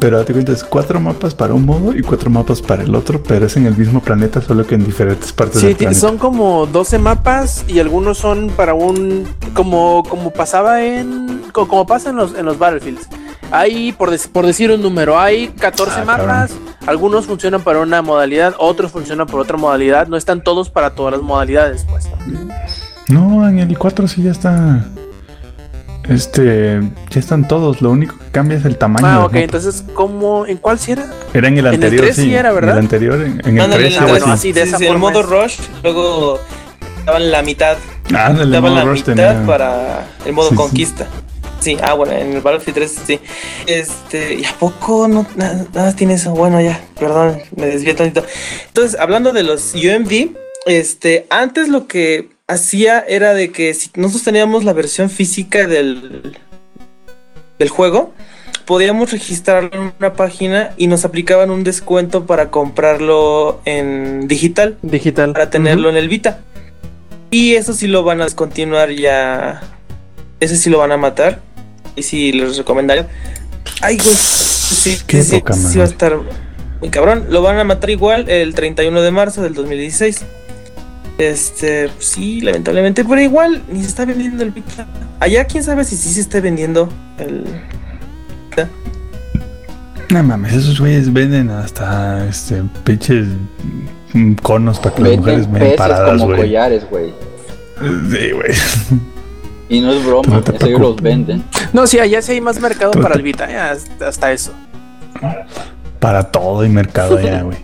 Pero 0.00 0.16
date 0.18 0.32
cuenta, 0.32 0.52
es 0.52 0.64
cuatro 0.64 0.98
mapas 0.98 1.34
para 1.34 1.52
un 1.52 1.66
modo 1.66 1.94
y 1.94 2.00
cuatro 2.00 2.30
mapas 2.30 2.62
para 2.62 2.82
el 2.82 2.94
otro, 2.94 3.22
pero 3.22 3.44
es 3.46 3.56
en 3.58 3.66
el 3.66 3.76
mismo 3.76 4.00
planeta, 4.00 4.40
solo 4.40 4.66
que 4.66 4.74
en 4.74 4.84
diferentes 4.86 5.30
partes 5.32 5.60
Sí, 5.60 5.66
del 5.68 5.76
planeta. 5.76 6.00
son 6.00 6.16
como 6.16 6.64
12 6.66 6.98
mapas 6.98 7.64
y 7.68 7.78
algunos 7.80 8.16
son 8.18 8.48
para 8.56 8.72
un. 8.72 9.26
Como, 9.54 10.02
como 10.08 10.30
pasaba 10.30 10.82
en. 10.82 11.42
co- 11.52 11.68
Como 11.68 11.86
pasa 11.86 12.10
en 12.10 12.16
los, 12.16 12.34
en 12.34 12.46
los 12.46 12.58
Battlefields. 12.58 13.08
Hay, 13.52 13.92
por, 13.92 14.10
dec- 14.10 14.28
por 14.28 14.46
decir 14.46 14.70
un 14.70 14.80
número, 14.80 15.18
hay 15.18 15.48
14 15.48 16.00
Ah, 16.00 16.04
mapas. 16.04 16.52
Algunos 16.86 17.26
funcionan 17.26 17.60
para 17.62 17.80
una 17.80 18.00
modalidad, 18.00 18.54
otros 18.58 18.90
funcionan 18.92 19.26
por 19.26 19.40
otra 19.40 19.58
modalidad. 19.58 20.06
No 20.08 20.16
están 20.16 20.42
todos 20.42 20.70
para 20.70 20.90
todas 20.94 21.12
las 21.12 21.20
modalidades, 21.22 21.84
pues. 21.90 22.08
No, 23.08 23.46
en 23.46 23.58
el 23.58 23.76
4 23.76 24.08
sí 24.08 24.22
ya 24.22 24.30
está. 24.30 24.84
Este, 26.08 26.80
ya 27.10 27.20
están 27.20 27.46
todos. 27.46 27.82
Lo 27.82 27.90
único 27.90 28.18
que 28.18 28.30
cambia 28.32 28.58
es 28.58 28.64
el 28.64 28.76
tamaño. 28.78 29.06
Ah, 29.06 29.24
ok. 29.26 29.34
Entonces, 29.36 29.84
¿cómo? 29.94 30.46
¿En 30.46 30.56
cuál 30.56 30.78
sí 30.78 30.92
era? 30.92 31.06
Era 31.34 31.48
en 31.48 31.54
el 31.54 31.60
en 31.60 31.66
el 31.66 31.74
anterior, 31.74 32.04
3 32.04 32.16
sí 32.16 32.34
era, 32.34 32.52
¿verdad? 32.52 32.72
En 32.72 32.78
el 32.78 32.84
anterior, 32.84 33.20
en, 33.22 33.40
en 33.44 33.54
el 33.58 33.60
Ándale, 33.64 33.84
3 33.84 33.92
el 33.94 33.98
ah, 34.00 34.02
era 34.04 34.10
bueno, 34.12 34.24
así. 34.26 34.32
así 34.48 34.52
de 34.52 34.62
esa 34.62 34.76
el 34.78 34.86
forma 34.86 35.10
modo 35.10 35.20
es. 35.20 35.26
Rush, 35.26 35.66
luego 35.82 36.40
daban 37.06 37.30
la 37.30 37.42
mitad. 37.42 37.76
El 38.08 38.14
daban 38.14 38.50
modo 38.62 38.74
la 38.74 38.84
Rush 38.84 38.98
mitad 39.06 39.14
tenía- 39.14 39.46
para 39.46 40.06
el 40.24 40.32
modo 40.32 40.54
conquista. 40.54 41.06
Sí, 41.60 41.76
ah, 41.82 41.92
bueno, 41.92 42.12
en 42.14 42.32
el 42.32 42.40
Battlefield 42.40 42.74
3 42.74 42.96
sí. 43.06 43.20
Este, 43.66 44.34
¿y 44.36 44.44
a 44.46 44.54
poco 44.58 45.06
no 45.06 45.26
nada, 45.36 45.66
más 45.74 45.94
tiene 45.94 46.14
eso? 46.14 46.30
Bueno, 46.32 46.58
ya, 46.60 46.80
perdón, 46.98 47.38
me 47.54 47.66
desvié 47.66 47.92
tantito. 47.92 48.24
Entonces, 48.68 48.98
hablando 48.98 49.30
de 49.32 49.42
los 49.42 49.74
UMD, 49.74 50.30
este, 50.64 51.26
antes 51.28 51.68
lo 51.68 51.86
que 51.86 52.30
hacía 52.50 53.00
era 53.00 53.34
de 53.34 53.50
que 53.52 53.72
si 53.74 53.90
nosotros 53.96 54.24
teníamos 54.24 54.64
la 54.64 54.72
versión 54.72 55.08
física 55.10 55.66
del, 55.66 56.36
del 57.58 57.68
juego, 57.68 58.12
podíamos 58.66 59.10
registrarlo 59.12 59.70
en 59.72 59.92
una 59.98 60.12
página 60.14 60.72
y 60.76 60.86
nos 60.86 61.04
aplicaban 61.04 61.50
un 61.50 61.64
descuento 61.64 62.26
para 62.26 62.50
comprarlo 62.50 63.60
en 63.64 64.28
digital 64.28 64.76
Digital. 64.82 65.32
para 65.32 65.50
tenerlo 65.50 65.88
en 65.90 65.96
el 65.96 66.08
Vita. 66.08 66.40
Y 67.30 67.54
eso 67.54 67.72
sí 67.74 67.86
lo 67.86 68.02
van 68.02 68.20
a 68.20 68.24
descontinuar 68.24 68.90
ya. 68.90 69.60
Ese 70.40 70.56
sí 70.56 70.68
lo 70.70 70.78
van 70.78 70.92
a 70.92 70.96
matar. 70.96 71.40
Y 71.96 72.02
sí 72.02 72.32
les 72.32 72.56
recomendaría. 72.56 73.08
Ay, 73.82 73.96
güey. 73.98 74.14
Sí, 74.16 74.98
Qué 75.06 75.22
sí, 75.22 75.30
sí, 75.30 75.38
poca 75.38 75.52
sí 75.54 75.62
madre. 75.62 75.78
va 75.78 75.84
a 75.84 75.88
estar 75.88 76.18
muy 76.80 76.90
cabrón. 76.90 77.26
Lo 77.30 77.42
van 77.42 77.58
a 77.58 77.64
matar 77.64 77.90
igual 77.90 78.28
el 78.28 78.54
31 78.54 79.00
de 79.02 79.10
marzo 79.10 79.42
del 79.42 79.54
2016. 79.54 80.24
Este, 81.20 81.88
pues 81.88 82.04
sí, 82.06 82.40
lamentablemente, 82.40 83.04
pero 83.04 83.20
igual 83.20 83.62
ni 83.70 83.82
se 83.82 83.88
está 83.88 84.04
vendiendo 84.06 84.42
el 84.42 84.50
Vita. 84.52 84.86
Allá 85.20 85.44
quién 85.44 85.62
sabe 85.62 85.84
si 85.84 85.96
sí 85.96 86.08
se 86.10 86.20
está 86.20 86.40
vendiendo 86.40 86.88
el. 87.18 87.44
No 90.10 90.22
mames, 90.24 90.52
esos 90.54 90.80
güeyes 90.80 91.12
venden 91.12 91.50
hasta 91.50 92.26
este 92.26 92.62
pinches 92.84 93.26
conos 94.42 94.80
para 94.80 94.94
que 94.94 95.02
las 95.02 95.16
mujeres 95.18 95.48
me 95.48 95.70
paradas, 95.72 96.12
como 96.12 96.26
güey. 96.26 96.38
collares, 96.40 96.84
güey. 96.90 97.12
Sí, 98.10 98.30
güey. 98.32 98.52
Y 99.68 99.80
no 99.80 99.92
es 99.92 100.04
broma, 100.04 100.42
No 100.52 100.58
serio 100.58 100.78
los 100.80 100.96
venden. 101.00 101.44
No, 101.72 101.86
sí, 101.86 102.00
allá 102.00 102.20
sí 102.22 102.32
hay 102.32 102.40
más 102.40 102.58
mercado 102.60 102.90
para 102.92 103.14
el 103.14 103.22
Vita. 103.22 103.48
ya, 103.48 103.70
hasta- 103.70 104.08
hasta 104.08 104.32
eso. 104.32 104.52
Para 106.00 106.24
todo 106.32 106.64
y 106.64 106.68
mercado 106.68 107.18
allá, 107.18 107.42
güey. 107.42 107.58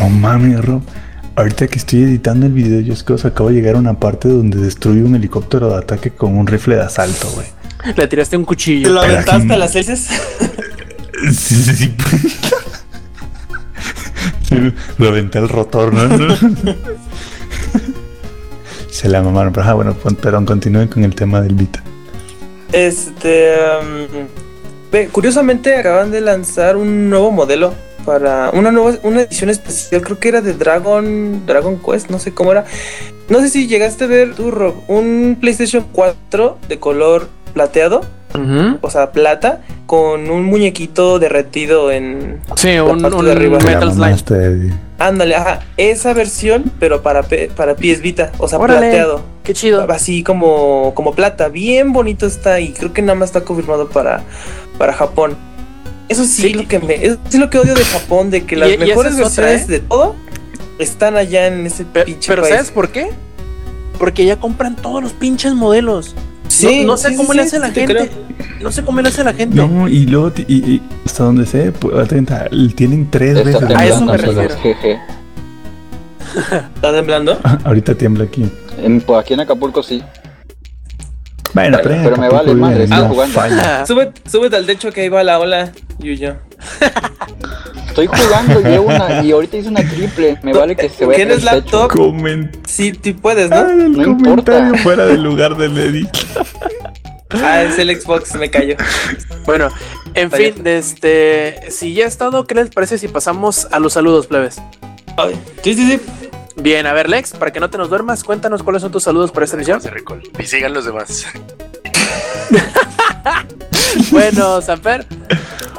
No 0.00 0.08
mames, 0.08 0.64
Rob. 0.64 0.82
Ahorita 1.36 1.66
que 1.68 1.78
estoy 1.78 2.02
editando 2.02 2.46
el 2.46 2.52
video, 2.52 2.80
yo 2.80 2.94
es 2.94 3.02
que 3.02 3.12
os 3.12 3.26
acabo 3.26 3.50
de 3.50 3.56
llegar 3.56 3.74
a 3.76 3.78
una 3.78 4.00
parte 4.00 4.26
donde 4.26 4.56
destruye 4.58 5.02
un 5.02 5.14
helicóptero 5.14 5.68
de 5.68 5.76
ataque 5.76 6.10
con 6.10 6.36
un 6.36 6.46
rifle 6.46 6.76
de 6.76 6.82
asalto, 6.82 7.28
güey. 7.32 7.46
Le 7.94 8.08
tiraste 8.08 8.38
un 8.38 8.44
¿Te 8.44 8.46
cuchillo. 8.46 8.88
lo 8.88 9.02
Pero 9.02 9.12
aventaste 9.12 9.52
a 9.52 9.56
las 9.58 9.76
heces? 9.76 10.08
Sí, 11.32 11.54
sí, 11.54 11.74
sí. 14.48 14.72
Lo 14.98 15.08
aventé 15.08 15.38
al 15.38 15.48
rotor, 15.48 15.94
¿no? 15.94 16.36
Se 18.90 19.08
la 19.08 19.22
mamaron, 19.22 19.50
pero 19.50 19.66
ah, 19.66 19.72
bueno, 19.72 19.94
perdón, 19.94 20.44
continúen 20.44 20.88
con 20.88 21.04
el 21.04 21.14
tema 21.14 21.40
del 21.40 21.54
Vita. 21.54 21.82
Este. 22.70 23.54
um, 24.92 25.08
curiosamente 25.10 25.74
acaban 25.74 26.10
de 26.10 26.20
lanzar 26.20 26.76
un 26.76 27.08
nuevo 27.08 27.30
modelo 27.30 27.72
para 28.06 28.50
una 28.50 28.70
nueva 28.70 28.96
una 29.02 29.22
edición 29.22 29.50
especial. 29.50 30.00
Creo 30.00 30.18
que 30.18 30.28
era 30.28 30.40
de 30.40 30.54
Dragon 30.54 31.44
Dragon 31.44 31.78
Quest, 31.78 32.08
no 32.08 32.18
sé 32.18 32.32
cómo 32.32 32.52
era. 32.52 32.64
No 33.28 33.40
sé 33.40 33.50
si 33.50 33.66
llegaste 33.66 34.04
a 34.04 34.06
ver 34.06 34.34
tú, 34.34 34.52
Rob, 34.52 34.76
un 34.86 35.36
PlayStation 35.40 35.84
4 35.92 36.58
de 36.68 36.78
color 36.78 37.28
plateado, 37.52 38.02
o 38.80 38.90
sea, 38.90 39.10
plata, 39.10 39.62
con 39.86 40.30
un 40.30 40.44
muñequito 40.44 41.18
derretido 41.18 41.90
en. 41.90 42.40
Sí, 42.54 42.78
un, 42.78 43.02
parte 43.02 43.16
un 43.16 43.24
de 43.24 43.32
arriba. 43.32 43.58
Te 43.58 43.64
la 43.64 43.72
Metal 43.72 43.92
Slime. 43.92 44.74
Ándale, 44.98 45.34
ajá, 45.34 45.60
esa 45.76 46.14
versión, 46.14 46.70
pero 46.78 47.02
para, 47.02 47.24
para 47.56 47.74
PS 47.74 48.00
Vita, 48.00 48.32
o 48.38 48.46
sea, 48.46 48.58
Órale. 48.58 48.80
plateado. 48.80 49.22
Qué 49.42 49.52
chido. 49.52 49.86
Así 49.90 50.22
como, 50.22 50.92
como 50.94 51.14
plata, 51.14 51.48
bien 51.48 51.92
bonito 51.92 52.26
está 52.26 52.60
y 52.60 52.72
creo 52.72 52.92
que 52.92 53.02
nada 53.02 53.18
más 53.18 53.30
está 53.30 53.42
confirmado 53.42 53.88
para, 53.88 54.22
para 54.78 54.92
Japón. 54.92 55.36
Eso 56.08 56.24
sí, 56.24 56.42
Sí. 56.42 56.54
lo 56.54 56.68
que 56.68 56.78
me, 56.78 56.94
eso 57.04 57.18
sí 57.28 57.38
lo 57.38 57.50
que 57.50 57.58
odio 57.58 57.74
de 57.74 57.84
Japón, 57.84 58.30
de 58.30 58.44
que 58.44 58.54
Y- 58.54 58.58
las 58.58 58.68
y 58.70 58.72
esa 58.74 58.84
mejores 58.84 59.12
es 59.14 59.18
otra, 59.20 59.44
versiones 59.46 59.62
¿eh? 59.68 59.72
de 59.72 59.80
todo 59.80 60.14
están 60.78 61.16
allá 61.16 61.46
en 61.48 61.66
ese 61.66 61.84
Pe- 61.84 62.04
pinche 62.04 62.28
Pero, 62.28 62.42
país. 62.42 62.54
¿sabes 62.54 62.70
por 62.70 62.90
qué? 62.90 63.10
Porque 63.98 64.24
ya 64.24 64.36
compran 64.36 64.76
todos 64.76 65.02
los 65.02 65.12
pinches 65.12 65.54
modelos. 65.54 66.14
Sí, 66.48 66.80
no, 66.82 66.88
no 66.92 66.96
sé 66.96 67.10
sí, 67.10 67.16
cómo 67.16 67.32
sí, 67.32 67.38
le 67.38 67.42
sí, 67.44 67.48
hace 67.48 67.58
la 67.58 67.72
te 67.72 67.80
gente. 67.86 67.94
creo. 67.94 68.08
No 68.60 68.70
sé 68.72 68.82
cómo 68.84 69.00
le 69.00 69.08
hace 69.08 69.24
la 69.24 69.32
gente. 69.34 69.56
No, 69.56 69.88
y 69.88 70.06
luego, 70.06 70.32
y, 70.46 70.54
y 70.54 70.82
hasta 71.04 71.24
donde 71.24 71.44
sé, 71.46 71.72
pues, 71.72 71.96
atenta, 71.98 72.48
tienen 72.74 73.10
tres 73.10 73.36
Está 73.38 73.58
veces. 73.60 73.76
A 73.76 73.86
eso 73.86 74.04
me 74.04 74.16
refiero. 74.16 74.54
¿Está 76.74 76.92
temblando? 76.92 77.38
Ahorita 77.64 77.94
tiembla 77.94 78.24
aquí. 78.24 78.46
En- 78.78 79.00
por 79.00 79.18
aquí 79.18 79.34
en 79.34 79.40
Acapulco 79.40 79.82
sí. 79.82 80.02
Bueno, 81.56 81.78
Pero- 81.82 82.16
me 82.18 82.28
vale 82.28 82.52
madre, 82.54 82.86
no 82.86 83.08
jugando. 83.08 83.34
falla. 83.34 83.86
Súbete, 83.86 84.20
súbete 84.30 84.56
al 84.56 84.66
techo 84.66 84.92
que 84.92 85.00
ahí 85.00 85.08
va 85.08 85.24
la 85.24 85.38
ola, 85.38 85.72
Yuyo. 85.98 86.36
Estoy 87.88 88.08
jugando 88.08 88.60
y, 88.60 88.76
una, 88.76 89.22
y 89.22 89.32
ahorita 89.32 89.56
hice 89.56 89.68
una 89.70 89.80
triple. 89.88 90.38
Me 90.42 90.52
vale 90.52 90.76
que 90.76 90.90
se 90.90 91.06
vaya 91.06 91.16
¿Tienes 91.16 91.44
laptop? 91.44 91.90
Comen- 91.90 92.50
Sí, 92.66 92.92
tú 92.92 93.14
puedes, 93.16 93.50
Ah, 93.50 93.62
¿no? 93.64 93.70
el 93.70 93.92
No 93.92 94.02
comentario 94.18 94.66
importa. 94.66 94.82
fuera 94.82 95.06
del 95.06 95.22
lugar 95.22 95.56
del 95.56 95.78
Eddie. 95.78 96.08
Ah, 97.42 97.62
es 97.62 97.78
el 97.78 97.98
Xbox, 97.98 98.34
me 98.34 98.50
cayó. 98.50 98.76
Bueno, 99.46 99.70
en 100.14 100.30
fin, 100.30 100.54
este, 100.66 101.70
si 101.70 101.94
ya 101.94 102.04
es 102.06 102.18
todo, 102.18 102.46
¿qué 102.46 102.54
les 102.54 102.68
parece 102.68 102.98
si 102.98 103.08
pasamos 103.08 103.66
a 103.72 103.78
los 103.78 103.94
saludos, 103.94 104.26
plebes? 104.26 104.60
Ay, 105.16 105.34
Sí, 105.62 105.72
sí, 105.72 105.86
sí. 105.92 106.25
Bien, 106.56 106.86
a 106.86 106.92
ver, 106.92 107.08
Lex, 107.08 107.32
para 107.32 107.52
que 107.52 107.60
no 107.60 107.68
te 107.70 107.78
nos 107.78 107.88
duermas, 107.90 108.24
cuéntanos 108.24 108.62
cuáles 108.62 108.82
son 108.82 108.90
tus 108.90 109.02
saludos 109.02 109.30
para 109.30 109.44
esta 109.44 109.56
recol- 109.58 110.22
Y 110.38 110.46
sigan 110.46 110.72
los 110.74 110.84
demás. 110.84 111.26
Bueno, 114.10 114.60
Sanfer, 114.60 115.06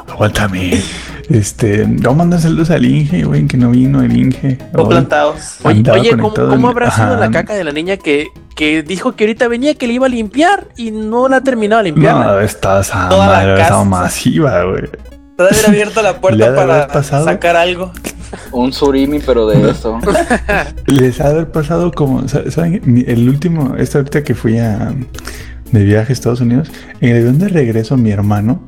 Aguántame. 0.08 0.82
Este, 1.30 1.84
vamos 1.84 2.06
a 2.06 2.12
mandar 2.14 2.40
saludos 2.40 2.70
al 2.70 2.84
Inge, 2.84 3.22
güey, 3.24 3.46
que 3.46 3.56
no 3.56 3.70
vino 3.70 4.02
el 4.02 4.16
Inge. 4.16 4.58
O 4.74 4.82
hoy. 4.82 4.88
plantados. 4.88 5.58
Oye, 5.62 6.16
¿cómo, 6.16 6.68
habrá 6.68 6.90
sido 6.90 7.06
Ajá. 7.08 7.16
la 7.16 7.30
caca 7.30 7.54
de 7.54 7.62
la 7.64 7.70
niña 7.72 7.96
que, 7.98 8.28
que 8.56 8.82
dijo 8.82 9.14
que 9.14 9.24
ahorita 9.24 9.46
venía 9.46 9.74
que 9.74 9.86
le 9.86 9.92
iba 9.94 10.06
a 10.06 10.08
limpiar 10.08 10.66
y 10.76 10.90
no 10.90 11.28
la 11.28 11.36
ha 11.36 11.40
terminado 11.42 11.82
de 11.82 11.90
limpiar? 11.90 12.14
No, 12.16 12.40
está 12.40 12.80
esa 12.80 13.08
Toda 13.08 13.26
la 13.26 13.32
madre, 13.36 13.50
casa. 13.52 13.62
estaba 13.62 13.84
masiva, 13.84 14.64
güey. 14.64 14.84
Haber 15.38 15.66
abierto 15.68 16.02
la 16.02 16.20
puerta 16.20 16.54
para 16.56 16.88
pasado. 16.88 17.24
sacar 17.26 17.54
algo. 17.56 17.92
Un 18.52 18.72
surimi, 18.72 19.18
pero 19.20 19.46
de 19.46 19.70
eso. 19.70 19.98
Les 20.86 21.20
ha 21.20 21.28
de 21.28 21.34
haber 21.34 21.50
pasado 21.50 21.90
como, 21.92 22.26
sa- 22.28 22.50
¿saben? 22.50 22.80
Mi- 22.84 23.04
El 23.06 23.28
último, 23.28 23.74
esta 23.76 23.98
ahorita 23.98 24.22
que 24.24 24.34
fui 24.34 24.58
a, 24.58 24.92
de 25.72 25.84
viaje 25.84 26.12
a 26.12 26.14
Estados 26.14 26.40
Unidos, 26.40 26.70
en 27.00 27.10
el 27.10 27.18
avión 27.22 27.38
de 27.38 27.48
regreso 27.48 27.96
mi 27.96 28.10
hermano 28.10 28.62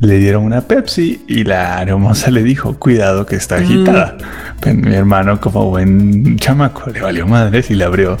le 0.00 0.16
dieron 0.18 0.44
una 0.44 0.62
Pepsi 0.62 1.22
y 1.28 1.44
la 1.44 1.82
hermosa 1.82 2.30
le 2.30 2.42
dijo, 2.42 2.74
cuidado 2.78 3.26
que 3.26 3.36
está 3.36 3.56
agitada. 3.56 4.16
Pero 4.60 4.76
mi 4.76 4.94
hermano, 4.94 5.40
como 5.40 5.68
buen 5.68 6.36
chamaco, 6.38 6.90
le 6.90 7.00
valió 7.02 7.26
madres 7.26 7.70
y 7.70 7.74
la 7.74 7.86
abrió. 7.86 8.16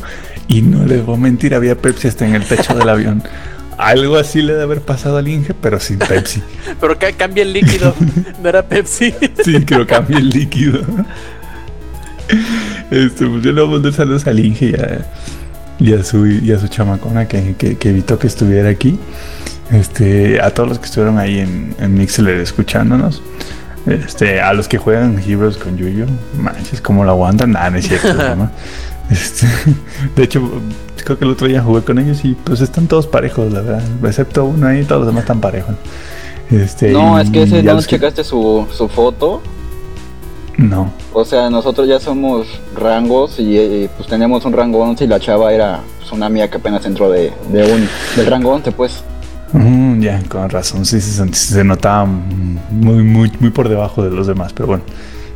Y 0.46 0.62
no 0.62 0.84
les 0.84 1.04
voy 1.06 1.14
a 1.16 1.18
mentir, 1.18 1.54
había 1.54 1.76
Pepsi 1.76 2.08
hasta 2.08 2.26
en 2.26 2.34
el 2.34 2.44
techo 2.44 2.74
del 2.74 2.88
avión. 2.88 3.22
Algo 3.78 4.16
así 4.16 4.42
le 4.42 4.52
debe 4.52 4.64
haber 4.64 4.80
pasado 4.82 5.16
al 5.16 5.26
Inge, 5.28 5.54
pero 5.54 5.80
sin 5.80 5.98
Pepsi. 5.98 6.42
Pero 6.80 6.98
que 6.98 7.12
cambia 7.14 7.42
el 7.42 7.52
líquido, 7.54 7.94
no 8.42 8.48
era 8.48 8.62
Pepsi. 8.62 9.14
Sí, 9.44 9.64
que 9.64 9.74
lo 9.76 9.86
cambie 9.86 10.18
el 10.18 10.28
líquido. 10.28 10.80
Este, 12.90 13.26
pues 13.26 13.42
yo 13.42 13.52
le 13.52 13.60
voy 13.62 13.70
a 13.70 13.72
mandar 13.74 13.92
saludos 13.92 14.26
al 14.26 14.38
Inge 14.38 14.66
y 14.70 14.74
a, 14.74 15.06
y 15.78 15.94
a 15.94 16.04
su, 16.04 16.26
y 16.26 16.52
a 16.52 16.58
su 16.58 16.68
chamacona 16.68 17.26
que, 17.26 17.54
que- 17.56 17.76
que 17.76 17.88
evitó 17.90 18.18
que 18.18 18.26
estuviera 18.26 18.68
aquí. 18.68 18.98
Este, 19.70 20.40
a 20.40 20.50
todos 20.50 20.68
los 20.68 20.78
que 20.78 20.86
estuvieron 20.86 21.18
ahí 21.18 21.38
en, 21.38 21.74
en 21.78 21.94
Mixler 21.94 22.38
escuchándonos. 22.40 23.22
Este, 23.86 24.40
a 24.40 24.52
los 24.52 24.68
que 24.68 24.76
juegan 24.78 25.18
Heroes 25.26 25.56
con 25.56 25.76
Yuyo, 25.78 26.04
manches, 26.36 26.80
como 26.82 27.04
lo 27.04 27.12
aguantan, 27.12 27.52
nada, 27.52 27.70
no 27.70 27.78
es 27.78 27.88
cierto, 27.88 28.12
¿no? 28.36 28.50
Este, 29.10 29.46
de 30.16 30.22
hecho, 30.22 30.60
creo 31.04 31.18
que 31.18 31.24
el 31.24 31.30
otro 31.32 31.46
día 31.46 31.62
jugué 31.62 31.82
con 31.82 31.98
ellos 31.98 32.24
y 32.24 32.34
pues 32.34 32.60
están 32.60 32.86
todos 32.86 33.06
parejos, 33.06 33.52
la 33.52 33.60
verdad, 33.60 33.82
excepto 34.04 34.44
uno 34.44 34.66
ahí, 34.68 34.84
todos 34.84 35.00
los 35.00 35.08
demás 35.08 35.22
están 35.24 35.40
parejos. 35.40 35.74
Este, 36.50 36.90
No, 36.92 37.18
es 37.18 37.30
que 37.30 37.42
ese 37.44 37.62
no 37.62 37.76
que- 37.78 37.82
checaste 37.84 38.24
su, 38.24 38.66
su 38.72 38.88
foto. 38.88 39.40
No. 40.56 40.92
O 41.12 41.24
sea, 41.24 41.48
nosotros 41.48 41.88
ya 41.88 41.98
somos 42.00 42.46
rangos 42.74 43.38
y 43.38 43.56
eh, 43.56 43.90
pues 43.96 44.08
teníamos 44.08 44.44
un 44.44 44.52
rango 44.52 44.80
11 44.80 45.04
y 45.04 45.06
la 45.06 45.18
chava 45.18 45.52
era 45.52 45.80
pues, 45.98 46.12
una 46.12 46.26
amiga 46.26 46.48
que 46.48 46.58
apenas 46.58 46.84
entró 46.84 47.10
de, 47.10 47.32
de 47.50 47.72
un, 47.72 47.88
del 48.16 48.26
rango 48.26 48.50
11, 48.52 48.72
pues. 48.72 49.02
Mm, 49.52 50.00
ya, 50.00 50.22
con 50.28 50.48
razón, 50.50 50.84
sí, 50.84 51.00
sí, 51.00 51.10
se, 51.12 51.32
se 51.32 51.64
notaba 51.64 52.04
muy, 52.04 53.02
muy, 53.02 53.32
muy 53.40 53.50
por 53.50 53.68
debajo 53.68 54.02
de 54.04 54.10
los 54.10 54.26
demás, 54.26 54.52
pero 54.52 54.66
bueno. 54.66 54.82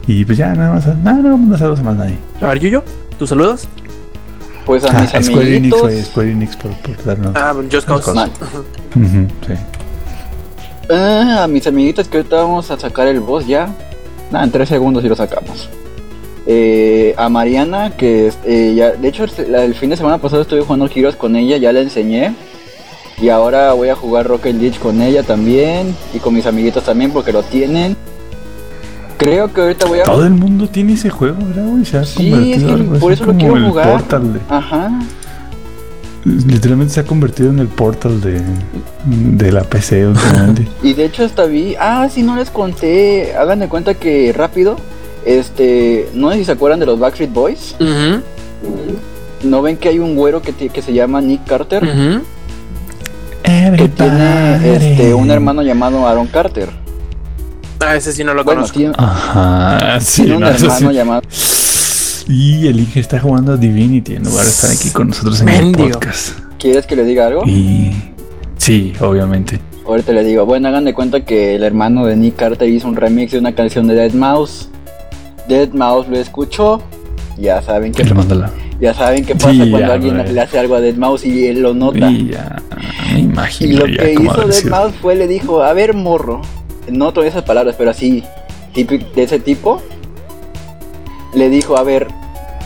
Y 0.07 0.25
pues 0.25 0.37
ya, 0.37 0.55
nada 0.55 0.75
más, 0.75 0.87
nada, 0.99 1.19
no 1.23 1.31
vamos 1.31 1.61
a 1.63 1.83
más 1.83 1.97
nadie. 1.97 2.19
A 2.41 2.49
ver, 2.49 2.59
Yuyo, 2.61 2.85
tus 3.19 3.31
saludos. 3.31 3.67
Pues 4.65 4.85
a 4.85 4.89
Ah, 4.89 5.01
mis 5.01 5.11
Square 5.27 5.57
Enix, 5.57 5.73
amiguitos. 5.75 5.81
güey, 5.83 6.03
Square 6.03 6.31
Enix 6.31 6.57
por, 6.57 6.71
por 6.79 7.05
darnos. 7.05 7.33
Ah, 7.37 7.55
Just 7.71 7.87
Cause. 7.87 8.13
Sí. 8.95 9.55
Ah, 10.91 11.45
a 11.45 11.49
mis 11.49 11.67
amiguitos 11.67 12.09
que 12.09 12.19
ahorita 12.19 12.37
vamos 12.37 12.71
a 12.71 12.79
sacar 12.79 13.07
el 13.09 13.21
boss 13.21 13.47
ya. 13.47 13.69
Nada, 14.31 14.45
en 14.45 14.51
tres 14.51 14.69
segundos 14.69 15.05
y 15.05 15.09
lo 15.09 15.17
sacamos. 15.17 15.69
Eh, 16.47 17.15
a 17.17 17.29
Mariana, 17.31 17.93
que 17.97 18.31
eh, 18.45 18.75
ya, 18.77 18.91
de 18.93 19.09
hecho 19.09 19.25
el, 19.25 19.55
el 19.55 19.75
fin 19.75 19.91
de 19.91 19.97
semana 19.97 20.19
pasado 20.19 20.43
estuve 20.43 20.61
jugando 20.61 20.87
Heroes 20.95 21.17
con 21.17 21.37
ella, 21.37 21.57
ya 21.57 21.73
la 21.73 21.81
enseñé. 21.81 22.35
Y 23.21 23.29
ahora 23.29 23.73
voy 23.75 23.89
a 23.91 23.95
jugar 23.95 24.27
Rocket 24.27 24.57
League 24.57 24.79
con 24.79 25.01
ella 25.01 25.23
también. 25.23 25.95
Y 26.13 26.19
con 26.19 26.35
mis 26.35 26.47
amiguitos 26.47 26.85
también 26.85 27.13
porque 27.13 27.33
lo 27.33 27.43
tienen. 27.43 27.97
Creo 29.17 29.53
que 29.53 29.61
ahorita 29.61 29.87
voy 29.87 30.01
a... 30.01 30.05
Todo 30.05 30.25
el 30.27 30.35
mundo 30.35 30.69
tiene 30.69 30.95
ese 30.95 31.09
juego, 31.11 31.37
¿verdad, 31.47 31.67
güey? 31.69 31.85
Se 31.85 31.99
ha 31.99 32.05
Sí, 32.05 32.31
convertido 32.31 32.57
es 32.57 32.65
que 32.65 32.73
algo 32.73 32.99
por 32.99 33.13
así 33.13 33.15
eso 33.15 33.23
lo 33.23 33.27
como 33.29 33.39
quiero 33.39 33.57
el 33.57 33.65
jugar. 33.69 33.91
Portal 33.93 34.33
de- 34.35 34.41
Ajá. 34.49 35.01
literalmente 36.25 36.95
se 36.95 37.01
ha 37.01 37.05
convertido 37.05 37.51
en 37.51 37.59
el 37.59 37.69
portal 37.69 38.21
de, 38.21 38.41
de 39.05 39.53
la 39.53 39.63
PC 39.65 40.07
últimamente. 40.07 40.67
Y 40.83 40.95
de 40.95 41.05
hecho 41.05 41.25
hasta 41.25 41.45
vi, 41.45 41.75
ah, 41.79 42.09
sí, 42.11 42.23
no 42.23 42.35
les 42.37 42.51
conté, 42.51 43.35
hagan 43.37 43.61
de 43.61 43.69
cuenta 43.69 43.95
que 43.95 44.33
rápido, 44.33 44.77
este, 45.25 46.09
no 46.15 46.31
sé 46.33 46.39
si 46.39 46.45
se 46.47 46.53
acuerdan 46.53 46.81
de 46.81 46.87
los 46.87 46.99
Backstreet 46.99 47.33
Boys, 47.33 47.77
Ujú, 47.79 48.23
¿no 49.49 49.63
ven 49.63 49.77
que 49.77 49.91
hay 49.91 49.99
un 49.99 50.17
güero 50.17 50.41
que, 50.43 50.53
que 50.53 50.83
se 50.83 50.93
llama 50.93 51.21
Nick 51.21 51.45
Carter? 51.47 51.83
ujú. 51.85 52.23
Que 53.77 53.89
tiene 53.89 54.77
este, 54.77 55.15
un 55.15 55.31
hermano 55.31 55.63
llamado 55.63 56.07
Aaron 56.07 56.27
Carter. 56.27 56.69
Ah, 57.87 57.97
ese 57.97 58.13
sí 58.13 58.25
no 58.25 58.33
lo 58.35 58.45
Bueno, 58.45 58.63
conozco. 58.63 58.81
Ajá, 58.97 60.01
sí, 60.01 60.23
tiene 60.23 60.37
un 60.37 60.43
no, 60.43 60.49
hermano 60.49 60.91
sí. 60.91 60.95
llamado... 60.95 61.23
Y 62.27 62.67
el 62.69 62.81
Inge 62.81 63.01
está 63.01 63.21
jugando 63.21 63.53
a 63.53 63.57
Divinity 63.59 64.15
en 64.15 64.23
lugar 64.25 64.45
de 64.45 64.51
estar 64.51 64.71
aquí 64.71 64.91
con 64.91 65.09
nosotros 65.09 65.39
en 65.41 65.47
Mendigo. 65.47 65.87
el 65.87 65.93
podcast. 65.93 66.39
¿Quieres 66.59 66.87
que 66.87 66.97
le 66.97 67.05
diga 67.05 67.27
algo? 67.27 67.43
Y 67.45 67.93
sí, 68.57 68.95
obviamente. 69.01 69.61
Ahorita 69.87 70.13
le 70.13 70.25
digo, 70.25 70.47
bueno, 70.47 70.69
hagan 70.69 70.87
de 70.87 70.95
cuenta 70.95 71.27
que 71.27 71.57
el 71.57 71.63
hermano 71.63 72.07
de 72.07 72.17
Nick 72.17 72.37
Carter 72.37 72.67
hizo 72.67 72.89
un 72.89 72.97
remix 72.97 73.33
de 73.33 73.39
una 73.39 73.55
canción 73.55 73.87
de 73.87 73.95
Dead 73.95 74.13
Mouse. 74.15 74.71
Dead 75.47 75.69
Mouse 75.75 76.09
lo 76.09 76.17
escuchó, 76.19 76.83
ya 77.37 77.61
saben 77.61 77.93
Que 77.93 78.05
ya 78.81 78.95
saben 78.95 79.25
qué 79.27 79.35
pasa 79.35 79.51
Sí, 79.51 79.59
cuando 79.71 79.79
ya, 79.81 79.93
alguien 79.93 80.35
le 80.35 80.41
hace 80.41 80.59
algo 80.59 80.75
a 80.77 80.81
Dead 80.81 80.95
Mouse 80.95 81.27
y 81.27 81.47
él 81.47 81.61
lo 81.61 81.75
nota. 81.75 82.11
Y 82.11 82.31
ya, 82.31 82.57
me 83.13 83.21
Y 83.21 83.23
imagino 83.25 83.81
lo 83.81 83.87
ya 83.87 84.03
que 84.03 84.13
hizo 84.15 84.47
Dead. 84.49 84.65
Mouse 84.71 84.95
fue 85.03 85.15
le 85.15 85.29
dijo, 85.29 85.63
a 85.63 85.75
ver 85.75 85.93
morro, 85.93 86.41
no 86.91 87.13
todas 87.13 87.31
esas 87.31 87.45
palabras, 87.45 87.75
pero 87.77 87.91
así, 87.91 88.23
típico 88.73 89.07
de 89.15 89.23
ese 89.23 89.39
tipo, 89.39 89.81
le 91.35 91.49
dijo, 91.49 91.77
a 91.77 91.83
ver, 91.83 92.09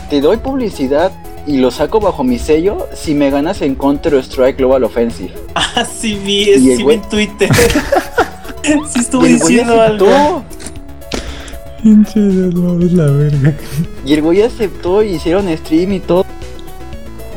te 0.09 0.21
doy 0.21 0.37
publicidad 0.37 1.11
y 1.47 1.57
lo 1.57 1.71
saco 1.71 1.99
bajo 1.99 2.23
mi 2.23 2.37
sello 2.37 2.87
si 2.93 3.13
me 3.13 3.29
ganas 3.29 3.61
en 3.61 3.75
Counter 3.75 4.15
Strike 4.15 4.57
Global 4.57 4.83
Offensive. 4.83 5.33
Ah, 5.55 5.85
sí 5.85 6.19
vi, 6.23 6.45
sí 6.45 6.83
vi 6.83 6.93
en 6.93 7.01
Twitter. 7.03 7.49
sí 8.63 8.99
estuvo 8.99 9.23
diciendo 9.23 9.81
algo. 9.81 10.43
Pinche 11.81 12.19
Mouse, 12.19 12.91
la 12.91 13.05
verga. 13.05 13.55
y 14.05 14.13
el 14.13 14.21
güey 14.21 14.41
aceptó 14.41 15.01
y 15.01 15.15
hicieron 15.15 15.47
stream 15.57 15.93
y 15.93 15.99
todo. 15.99 16.25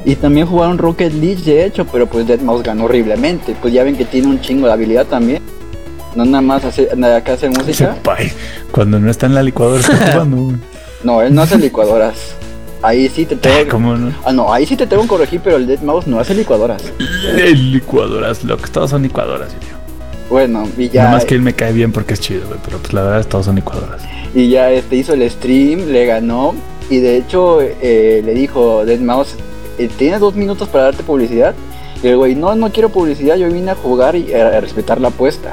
Y 0.04 0.16
también 0.16 0.46
jugaron 0.46 0.78
Rocket 0.78 1.12
League 1.12 1.42
de 1.42 1.64
hecho, 1.64 1.86
pero 1.86 2.06
pues 2.06 2.26
Dead 2.26 2.40
Mouse 2.40 2.62
ganó 2.62 2.84
horriblemente. 2.84 3.54
Pues 3.60 3.72
ya 3.72 3.84
ven 3.84 3.96
que 3.96 4.04
tiene 4.04 4.26
un 4.26 4.40
chingo 4.40 4.66
de 4.66 4.72
habilidad 4.72 5.06
también. 5.06 5.42
No 6.14 6.24
nada 6.24 6.42
más 6.42 6.64
hace, 6.64 6.88
nada 6.96 7.16
acá 7.18 7.34
hacer 7.34 7.50
Ese 7.50 7.60
música. 7.62 7.96
cuando 8.72 8.98
no 9.00 9.10
está 9.10 9.26
en 9.26 9.34
la 9.34 9.42
licuadora 9.42 9.80
está 9.80 9.96
jugando. 10.12 10.58
No, 11.04 11.22
él 11.22 11.34
no 11.34 11.42
hace 11.42 11.58
licuadoras. 11.58 12.34
Ahí 12.82 13.08
sí 13.08 13.24
te 13.26 13.36
Ah, 13.36 13.38
tengo. 13.40 13.70
¿Cómo 13.70 13.96
no? 13.96 14.12
Ah, 14.24 14.32
no, 14.32 14.52
ahí 14.52 14.66
sí 14.66 14.76
te 14.76 14.86
tengo 14.86 15.02
que 15.02 15.08
corregir, 15.08 15.40
pero 15.42 15.56
el 15.56 15.66
Dead 15.66 15.80
Mouse 15.82 16.06
no 16.06 16.18
hace 16.18 16.34
licuadoras. 16.34 16.82
Licuadoras, 17.54 18.44
lo 18.44 18.56
que 18.56 18.68
todos 18.70 18.90
son 18.90 19.02
licuadoras, 19.02 19.52
yo. 19.52 19.76
Bueno, 20.28 20.64
y 20.78 20.86
Nada 20.86 20.92
ya, 20.92 21.10
más 21.10 21.24
que 21.24 21.34
él 21.34 21.42
me 21.42 21.52
cae 21.54 21.72
bien 21.72 21.92
porque 21.92 22.14
es 22.14 22.20
chido, 22.20 22.46
güey. 22.48 22.58
Pero 22.64 22.78
pues 22.78 22.92
la 22.92 23.02
verdad, 23.02 23.26
todos 23.26 23.46
son 23.46 23.56
licuadoras. 23.56 24.02
y 24.34 24.48
ya 24.48 24.70
este 24.70 24.96
hizo 24.96 25.12
el 25.14 25.28
stream, 25.30 25.88
le 25.90 26.06
ganó. 26.06 26.54
Y 26.90 26.98
de 26.98 27.16
hecho, 27.16 27.60
eh, 27.62 28.22
le 28.24 28.34
dijo 28.34 28.84
Dead 28.84 28.98
Mouse: 29.00 29.34
eh, 29.78 29.88
¿Tienes 29.96 30.20
dos 30.20 30.34
minutos 30.34 30.68
para 30.68 30.84
darte 30.84 31.02
publicidad? 31.02 31.54
Y 32.02 32.08
el 32.08 32.16
güey: 32.16 32.34
No, 32.34 32.54
no 32.54 32.70
quiero 32.72 32.88
publicidad, 32.88 33.36
yo 33.36 33.48
vine 33.50 33.70
a 33.72 33.74
jugar 33.74 34.16
y 34.16 34.32
a, 34.34 34.48
a 34.48 34.60
respetar 34.60 35.00
la 35.00 35.08
apuesta. 35.08 35.52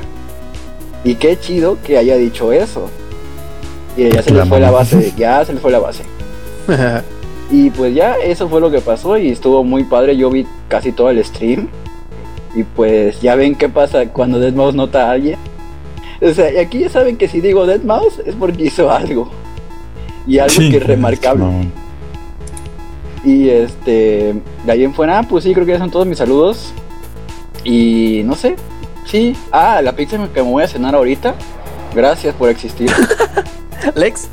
Y 1.03 1.15
qué 1.15 1.39
chido 1.39 1.77
que 1.83 1.97
haya 1.97 2.15
dicho 2.15 2.51
eso. 2.51 2.89
Y 3.95 4.09
ya 4.09 4.21
se 4.21 4.31
les 4.31 4.47
fue 4.47 4.59
la 4.59 4.71
base, 4.71 5.13
ya 5.17 5.43
se 5.45 5.53
les 5.53 5.61
fue 5.61 5.71
la 5.71 5.79
base. 5.79 6.03
Y 7.51 7.71
pues 7.71 7.95
ya 7.95 8.15
eso 8.15 8.47
fue 8.47 8.61
lo 8.61 8.69
que 8.69 8.79
pasó 8.79 9.17
y 9.17 9.29
estuvo 9.29 9.63
muy 9.63 9.83
padre. 9.83 10.15
Yo 10.15 10.29
vi 10.29 10.45
casi 10.67 10.91
todo 10.91 11.09
el 11.09 11.23
stream. 11.23 11.67
Y 12.55 12.63
pues 12.63 13.21
ya 13.21 13.35
ven 13.35 13.55
qué 13.55 13.69
pasa 13.69 14.07
cuando 14.09 14.39
Dead 14.39 14.53
Mouse 14.53 14.75
nota 14.75 15.07
a 15.07 15.11
alguien. 15.11 15.37
O 16.21 16.31
sea, 16.31 16.51
y 16.51 16.57
aquí 16.57 16.79
ya 16.79 16.89
saben 16.89 17.17
que 17.17 17.27
si 17.27 17.41
digo 17.41 17.65
Dead 17.65 17.81
Mouse 17.81 18.21
es 18.25 18.35
porque 18.35 18.65
hizo 18.65 18.91
algo. 18.91 19.31
Y 20.27 20.37
algo 20.37 20.53
Sí, 20.53 20.69
que 20.69 20.77
es 20.77 20.85
remarcable. 20.85 21.45
Y 23.23 23.49
este, 23.49 24.35
de 24.65 24.71
ahí 24.71 24.83
en 24.83 24.93
fuera, 24.93 25.23
pues 25.23 25.43
sí, 25.43 25.53
creo 25.53 25.65
que 25.65 25.73
ya 25.73 25.79
son 25.79 25.91
todos 25.91 26.05
mis 26.05 26.17
saludos. 26.17 26.71
Y 27.63 28.21
no 28.25 28.35
sé, 28.35 28.55
sí. 29.09 29.35
Ah, 29.51 29.81
la 29.81 29.93
pizza 29.93 30.17
que 30.33 30.41
me 30.43 30.49
voy 30.49 30.63
a 30.63 30.67
cenar 30.67 30.95
ahorita. 30.95 31.35
Gracias 31.95 32.33
por 32.35 32.49
existir. 32.49 32.91
Lex, 33.95 34.27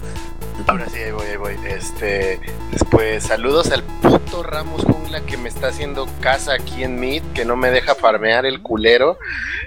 Ahora 0.69 0.87
sí, 0.89 0.99
ahí 0.99 1.13
voy, 1.13 1.27
ahí 1.27 1.37
voy. 1.37 1.55
Este, 1.69 2.41
después, 2.73 3.23
saludos 3.23 3.71
al 3.71 3.85
puto 3.85 4.43
Ramos 4.43 4.83
Jungla 4.85 5.21
que 5.21 5.37
me 5.37 5.49
está 5.49 5.69
haciendo 5.69 6.09
casa 6.21 6.55
aquí 6.55 6.83
en 6.83 6.99
Meet, 6.99 7.23
que 7.35 7.45
no 7.45 7.55
me 7.57 7.71
deja 7.71 7.95
farmear 7.95 8.47
el 8.47 8.61
culero. 8.63 9.17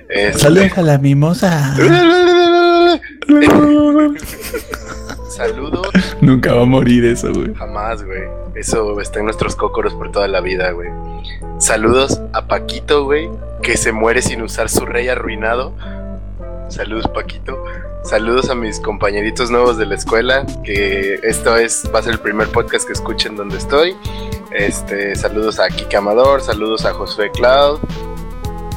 Este, 0.10 0.40
Saludos 0.40 0.78
a 0.78 0.82
la 0.82 0.98
mimosa. 0.98 1.74
saludos, 5.30 5.88
Nunca 6.22 6.54
va 6.54 6.64
a 6.64 6.66
morir 6.66 7.06
eso, 7.06 7.32
güey. 7.34 7.54
jamás, 7.56 8.04
güey. 8.04 8.24
Eso 8.56 9.00
está 9.00 9.20
en 9.20 9.26
nuestros 9.26 9.56
cócoros 9.56 9.94
por 9.94 10.12
toda 10.12 10.28
la 10.28 10.42
vida, 10.42 10.72
güey. 10.72 10.90
Saludos 11.60 12.22
a 12.34 12.48
Paquito, 12.48 13.06
güey, 13.06 13.30
que 13.62 13.78
se 13.78 13.92
muere 13.92 14.22
sin 14.22 14.42
usar 14.42 14.70
su 14.70 14.86
rey 14.86 15.10
arruinado. 15.10 15.74
Saludos, 16.70 17.08
Paquito. 17.14 17.64
Saludos 18.04 18.50
a 18.50 18.56
mis 18.56 18.80
compañeritos 18.80 19.52
nuevos 19.52 19.78
de 19.78 19.86
la 19.86 19.96
escuela, 19.96 20.46
que 20.64 21.20
esto 21.24 21.58
es 21.58 21.84
va 21.94 22.00
a 22.00 22.04
ser 22.04 22.14
el 22.14 22.20
primer 22.20 22.48
podcast 22.48 22.88
que 22.88 22.94
escuchen 22.94 23.36
donde 23.36 23.58
estoy. 23.58 23.96
Este, 24.52 25.16
saludos 25.16 25.60
a 25.60 25.68
Kike 25.68 25.98
Amador, 25.98 26.42
saludos 26.42 26.86
a 26.86 26.94
Josué 26.94 27.30
Cloud, 27.32 27.80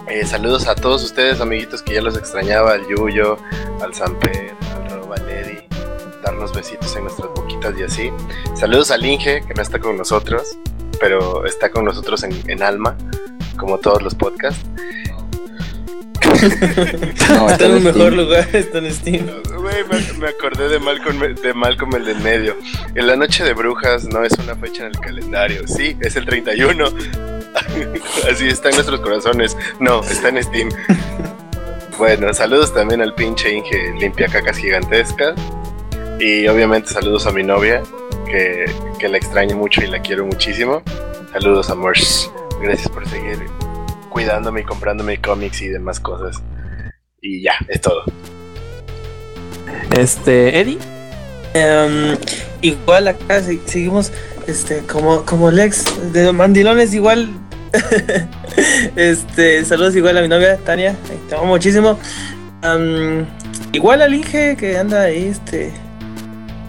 eh, 0.08 0.26
saludos 0.26 0.66
a 0.66 0.74
todos 0.74 1.04
ustedes, 1.04 1.40
amiguitos, 1.40 1.82
que 1.82 1.94
ya 1.94 2.02
los 2.02 2.18
extrañaba, 2.18 2.72
al 2.72 2.86
Yuyo, 2.86 3.38
al 3.80 3.94
Samper, 3.94 4.54
al 4.74 4.90
Rob, 4.90 5.12
al 5.12 5.30
Eddie, 5.30 5.66
darnos 6.22 6.52
besitos 6.52 6.94
en 6.96 7.04
nuestras 7.04 7.30
boquitas 7.30 7.74
y 7.78 7.84
así. 7.84 8.12
Saludos 8.54 8.90
al 8.90 9.06
Inge, 9.06 9.42
que 9.46 9.54
no 9.54 9.62
está 9.62 9.78
con 9.78 9.96
nosotros, 9.96 10.58
pero 11.00 11.44
está 11.46 11.70
con 11.70 11.84
nosotros 11.84 12.22
en, 12.24 12.32
en 12.48 12.62
alma, 12.62 12.96
como 13.56 13.78
todos 13.78 14.02
los 14.02 14.14
podcasts. 14.14 14.64
No, 17.30 17.48
Está 17.50 17.66
en 17.66 17.72
un 17.72 17.80
Steam. 17.80 17.84
mejor 17.84 18.12
lugar, 18.12 18.48
está 18.52 18.78
en 18.78 18.92
Steam. 18.92 19.26
Me, 19.26 20.18
me 20.18 20.28
acordé 20.28 20.68
de 20.68 20.78
Malcolm, 20.78 21.18
de 21.20 21.54
Malcolm 21.54 21.94
el 21.96 22.04
del 22.04 22.18
medio. 22.20 22.56
En 22.94 23.06
la 23.06 23.16
noche 23.16 23.44
de 23.44 23.52
brujas 23.52 24.04
no 24.04 24.24
es 24.24 24.32
una 24.38 24.54
fecha 24.56 24.86
en 24.86 24.92
el 24.92 24.98
calendario. 24.98 25.66
Sí, 25.68 25.96
es 26.00 26.16
el 26.16 26.24
31. 26.24 26.84
Así 28.30 28.48
está 28.48 28.70
en 28.70 28.74
nuestros 28.76 29.00
corazones. 29.00 29.56
No, 29.78 30.02
está 30.02 30.28
en 30.30 30.42
Steam. 30.42 30.68
Bueno, 31.98 32.32
saludos 32.32 32.72
también 32.74 33.02
al 33.02 33.14
pinche 33.14 33.52
Inge 33.52 33.92
limpia 33.98 34.26
cacas 34.28 34.56
gigantescas. 34.56 35.34
Y 36.18 36.46
obviamente 36.48 36.88
saludos 36.88 37.26
a 37.26 37.32
mi 37.32 37.42
novia, 37.42 37.82
que, 38.24 38.64
que 38.98 39.08
la 39.08 39.16
extraño 39.18 39.56
mucho 39.56 39.82
y 39.82 39.86
la 39.88 40.00
quiero 40.00 40.24
muchísimo. 40.26 40.82
Saludos 41.32 41.70
a 41.70 41.74
Mors. 41.74 42.30
Gracias 42.60 42.88
por 42.88 43.08
seguir 43.08 43.38
cuidándome 44.10 44.60
y 44.60 44.64
comprándome 44.64 45.20
cómics 45.20 45.62
y 45.62 45.68
demás 45.68 45.98
cosas. 46.00 46.42
Y 47.20 47.42
ya, 47.42 47.54
es 47.68 47.80
todo. 47.80 48.02
Este, 49.96 50.60
Eddie. 50.60 50.78
Em, 51.54 52.16
igual 52.62 53.08
acá 53.08 53.42
se- 53.42 53.60
seguimos 53.66 54.10
este 54.46 54.78
como 54.90 55.24
como 55.26 55.50
Lex 55.50 56.12
de 56.14 56.32
mandilones 56.32 56.94
igual 56.94 57.28
este 58.96 59.64
saludos 59.66 59.94
igual 59.94 60.16
a 60.16 60.22
mi 60.22 60.28
novia 60.28 60.56
Tania 60.64 60.96
te 61.28 61.34
amo 61.34 61.44
muchísimo 61.44 61.98
Am, 62.62 63.26
igual 63.72 64.00
al 64.00 64.14
Inge 64.14 64.56
que 64.56 64.78
anda 64.78 65.02
ahí 65.02 65.26
este 65.28 65.72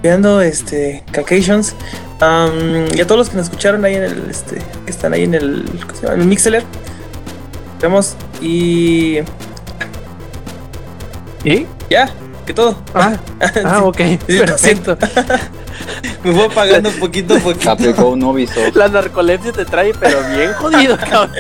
creando 0.04 0.42
este 0.42 1.02
Cacations 1.12 1.74
Am, 2.20 2.88
y 2.94 3.00
a 3.00 3.08
todos 3.08 3.20
los 3.20 3.30
que 3.30 3.38
nos 3.38 3.46
escucharon 3.46 3.86
ahí 3.86 3.96
en 3.96 4.04
el 4.04 4.30
este 4.30 4.58
que 4.86 4.92
están 4.92 5.14
ahí 5.14 5.24
en 5.24 5.34
el 5.34 5.64
¿cómo 5.82 5.96
se 5.96 6.02
llama? 6.02 6.16
en 6.16 6.22
el 6.22 6.28
Mixler 6.28 6.64
vemos 7.82 8.16
y 8.42 9.20
¿Y? 11.46 11.66
ya 11.90 12.10
que 12.46 12.54
todo 12.54 12.78
Ah, 12.94 13.16
ah 13.64 13.84
ok, 13.84 13.98
Sí, 14.28 14.40
perfecto. 14.40 14.98
me 16.26 16.32
voy 16.32 16.48
apagando 16.48 16.90
poquito 16.92 17.36
a 17.36 17.40
poquito 17.40 17.72
Aplicó 17.72 18.10
un 18.10 18.24
Ubisoft. 18.24 18.76
La 18.76 18.90
narcolepsia 18.90 19.54
te 19.54 19.64
trae, 19.64 19.94
pero 19.94 20.18
bien 20.36 20.52
jodido, 20.54 20.98
cabrón. 20.98 21.32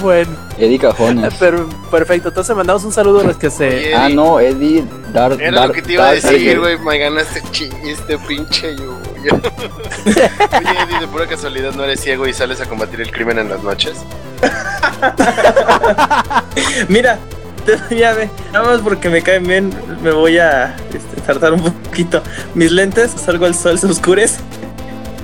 Bueno, 0.00 0.30
Eddie 0.58 0.78
Cajones. 0.78 1.34
pero, 1.38 1.68
perfecto. 1.90 2.28
Entonces 2.28 2.56
mandamos 2.56 2.84
un 2.84 2.92
saludo 2.92 3.20
a 3.20 3.24
los 3.24 3.36
que 3.36 3.50
se. 3.50 3.68
Oye, 3.68 3.94
Ah, 3.94 4.08
no, 4.08 4.40
Eddie 4.40 4.84
Dar. 5.12 5.32
Era 5.40 5.60
Dar- 5.60 5.68
lo 5.68 5.74
que 5.74 5.82
te 5.82 5.92
iba 5.94 6.08
a 6.08 6.12
decir, 6.12 6.58
güey. 6.58 6.78
Me 6.78 6.98
ganaste 6.98 7.42
este 7.84 8.18
pinche 8.26 8.74
yo. 8.76 8.96
Oye, 10.06 10.78
Eddie, 10.84 11.00
de 11.00 11.08
pura 11.08 11.26
casualidad 11.26 11.72
no 11.74 11.84
eres 11.84 12.00
ciego 12.00 12.26
y 12.26 12.32
sales 12.32 12.60
a 12.60 12.66
combatir 12.66 13.00
el 13.00 13.10
crimen 13.10 13.38
en 13.38 13.48
las 13.48 13.62
noches. 13.62 13.94
Mira, 16.88 17.18
ya 17.90 18.12
ve, 18.12 18.30
nada 18.52 18.66
más 18.66 18.80
porque 18.80 19.08
me 19.08 19.22
caen 19.22 19.44
bien, 19.46 19.70
me 20.02 20.12
voy 20.12 20.38
a 20.38 20.76
este, 20.94 21.20
tardar 21.26 21.52
un 21.52 21.62
poquito. 21.62 22.22
Mis 22.54 22.70
lentes, 22.70 23.10
salgo 23.12 23.46
al 23.46 23.54
sol, 23.54 23.78
se 23.78 23.86
oscurece. 23.86 24.40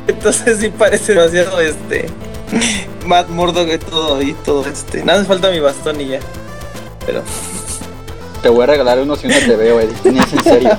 Entonces 0.09 0.59
sí 0.59 0.69
parece 0.77 1.15
demasiado 1.15 1.61
este 1.61 2.07
Matt 3.05 3.29
Murdock 3.29 3.69
y 3.73 3.79
todo 3.79 4.21
y 4.23 4.33
todo 4.33 4.67
este. 4.67 5.05
Nada 5.05 5.21
me 5.21 5.25
falta 5.27 5.51
mi 5.51 5.61
bastón 5.61 6.01
y 6.01 6.09
ya. 6.09 6.21
Pero 7.07 7.23
Te 8.43 8.49
voy 8.49 8.63
a 8.65 8.67
regalar 8.67 8.99
uno 9.01 9.17
si 9.17 9.29
no 9.29 9.35
te 9.39 9.57
veo, 9.57 9.79
Eddie. 9.81 10.13
Ni 10.13 10.19
es 10.19 10.33
en 10.33 10.45
serio. 10.45 10.71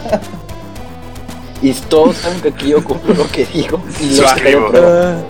Y 1.62 1.72
todos 1.74 2.18
saben 2.18 2.41
que 2.41 2.50
aquí 2.50 2.70
yo 2.70 2.84
cumplo 2.84 3.14
lo 3.14 3.26
que 3.32 3.45
digo. 3.45 3.82
Y 4.02 4.18
lo 4.18 4.26
pero- 4.72 5.24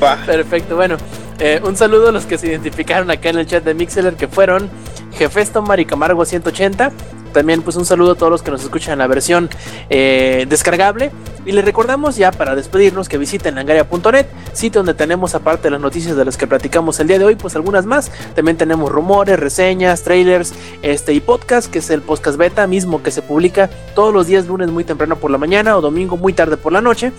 Ah, 0.00 0.16
perfecto, 0.26 0.76
bueno. 0.76 0.96
eh, 1.38 1.60
un 1.64 1.76
saludo 1.76 2.08
a 2.08 2.12
los 2.12 2.26
que 2.26 2.38
se 2.38 2.48
identificaron 2.48 3.10
acá 3.10 3.28
en 3.30 3.38
el 3.38 3.46
chat 3.46 3.62
de 3.64 3.72
Mixeler 3.74 4.14
que 4.14 4.26
fueron 4.28 4.68
Jefesto 5.12 5.62
Mari 5.62 5.84
Camargo 5.86 6.24
180. 6.24 6.90
También 7.36 7.60
pues 7.60 7.76
un 7.76 7.84
saludo 7.84 8.12
a 8.12 8.14
todos 8.14 8.32
los 8.32 8.42
que 8.42 8.50
nos 8.50 8.64
escuchan 8.64 8.94
en 8.94 8.98
la 9.00 9.06
versión 9.06 9.50
eh, 9.90 10.46
descargable. 10.48 11.10
Y 11.44 11.52
les 11.52 11.62
recordamos 11.66 12.16
ya 12.16 12.32
para 12.32 12.54
despedirnos 12.54 13.10
que 13.10 13.18
visiten 13.18 13.56
langaria.net, 13.56 14.24
sitio 14.54 14.78
donde 14.78 14.94
tenemos 14.94 15.34
aparte 15.34 15.64
de 15.64 15.72
las 15.72 15.80
noticias 15.82 16.16
de 16.16 16.24
las 16.24 16.38
que 16.38 16.46
platicamos 16.46 16.98
el 16.98 17.08
día 17.08 17.18
de 17.18 17.26
hoy, 17.26 17.36
pues 17.36 17.54
algunas 17.54 17.84
más. 17.84 18.10
También 18.34 18.56
tenemos 18.56 18.90
rumores, 18.90 19.38
reseñas, 19.38 20.02
trailers 20.02 20.54
este, 20.80 21.12
y 21.12 21.20
podcast, 21.20 21.70
que 21.70 21.80
es 21.80 21.90
el 21.90 22.00
podcast 22.00 22.38
beta 22.38 22.66
mismo 22.66 23.02
que 23.02 23.10
se 23.10 23.20
publica 23.20 23.68
todos 23.94 24.14
los 24.14 24.26
días 24.26 24.46
lunes 24.46 24.70
muy 24.70 24.84
temprano 24.84 25.16
por 25.16 25.30
la 25.30 25.36
mañana 25.36 25.76
o 25.76 25.82
domingo 25.82 26.16
muy 26.16 26.32
tarde 26.32 26.56
por 26.56 26.72
la 26.72 26.80
noche. 26.80 27.12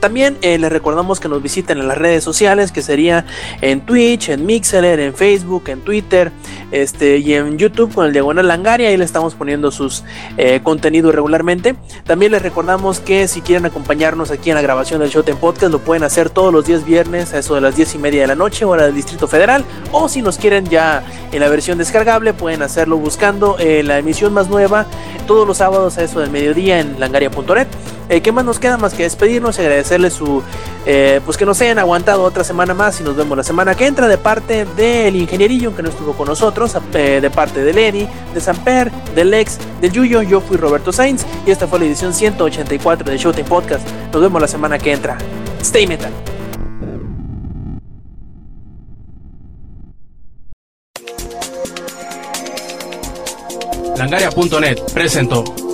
También 0.00 0.38
eh, 0.42 0.58
les 0.58 0.70
recordamos 0.70 1.20
que 1.20 1.28
nos 1.28 1.42
visiten 1.42 1.78
en 1.78 1.88
las 1.88 1.98
redes 1.98 2.22
sociales, 2.24 2.72
que 2.72 2.82
sería 2.82 3.24
en 3.60 3.80
Twitch, 3.80 4.28
en 4.28 4.46
Mixer, 4.46 4.84
en 4.84 5.14
Facebook, 5.14 5.64
en 5.68 5.80
Twitter, 5.80 6.32
este, 6.70 7.18
y 7.18 7.34
en 7.34 7.58
YouTube 7.58 7.92
con 7.94 8.06
el 8.06 8.12
Diagonal 8.12 8.46
Langaria. 8.46 8.88
Ahí 8.88 8.96
le 8.96 9.04
estamos 9.04 9.34
poniendo 9.34 9.70
sus 9.70 10.04
eh, 10.36 10.60
contenidos 10.62 11.14
regularmente. 11.14 11.74
También 12.04 12.32
les 12.32 12.42
recordamos 12.42 13.00
que 13.00 13.28
si 13.28 13.40
quieren 13.40 13.66
acompañarnos 13.66 14.30
aquí 14.30 14.50
en 14.50 14.56
la 14.56 14.62
grabación 14.62 15.00
del 15.00 15.10
Showtime 15.10 15.38
Podcast, 15.38 15.72
lo 15.72 15.80
pueden 15.80 16.04
hacer 16.04 16.30
todos 16.30 16.52
los 16.52 16.66
días 16.66 16.84
viernes 16.84 17.34
a 17.34 17.38
eso 17.38 17.54
de 17.54 17.60
las 17.60 17.76
10 17.76 17.96
y 17.96 17.98
media 17.98 18.22
de 18.22 18.28
la 18.28 18.34
noche, 18.34 18.64
hora 18.64 18.84
del 18.84 18.94
Distrito 18.94 19.26
Federal. 19.26 19.64
O 19.92 20.08
si 20.08 20.22
nos 20.22 20.38
quieren 20.38 20.66
ya 20.66 21.02
en 21.32 21.40
la 21.40 21.48
versión 21.48 21.78
descargable, 21.78 22.34
pueden 22.34 22.62
hacerlo 22.62 22.98
buscando 22.98 23.56
eh, 23.58 23.82
la 23.82 23.98
emisión 23.98 24.32
más 24.32 24.48
nueva 24.48 24.86
todos 25.26 25.46
los 25.46 25.58
sábados 25.58 25.98
a 25.98 26.04
eso 26.04 26.20
del 26.20 26.30
mediodía 26.30 26.80
en 26.80 26.98
langaria.net. 27.00 27.66
Eh, 28.08 28.22
¿Qué 28.22 28.32
más 28.32 28.44
nos 28.44 28.58
queda 28.58 28.78
más 28.78 28.94
que 28.94 29.02
despedirnos 29.02 29.58
y 29.58 29.62
agradecerles 29.88 30.12
su, 30.12 30.42
eh, 30.86 31.20
pues 31.24 31.36
que 31.36 31.46
nos 31.46 31.60
hayan 31.60 31.78
aguantado 31.78 32.22
otra 32.22 32.44
semana 32.44 32.74
más 32.74 33.00
y 33.00 33.04
nos 33.04 33.16
vemos 33.16 33.36
la 33.36 33.44
semana 33.44 33.74
que 33.74 33.86
entra 33.86 34.06
de 34.06 34.18
parte 34.18 34.64
del 34.64 35.16
ingenierillo 35.16 35.74
que 35.74 35.82
no 35.82 35.88
estuvo 35.88 36.12
con 36.12 36.28
nosotros, 36.28 36.76
eh, 36.94 37.20
de 37.20 37.30
parte 37.30 37.64
de 37.64 37.72
Lenny, 37.72 38.08
de 38.34 38.40
Samper, 38.40 38.90
del 39.14 39.30
Lex, 39.30 39.58
del 39.80 39.92
Yuyo, 39.92 40.22
yo 40.22 40.40
fui 40.40 40.56
Roberto 40.56 40.92
Sainz 40.92 41.24
y 41.46 41.50
esta 41.50 41.66
fue 41.66 41.78
la 41.78 41.86
edición 41.86 42.12
184 42.12 43.10
de 43.10 43.16
Showtime 43.16 43.48
Podcast. 43.48 43.86
Nos 44.12 44.22
vemos 44.22 44.40
la 44.40 44.48
semana 44.48 44.78
que 44.78 44.92
entra. 44.92 45.16
Stay 45.60 45.86
metal. 45.86 46.12
Langaria.net 53.96 54.78
presentó. 54.94 55.67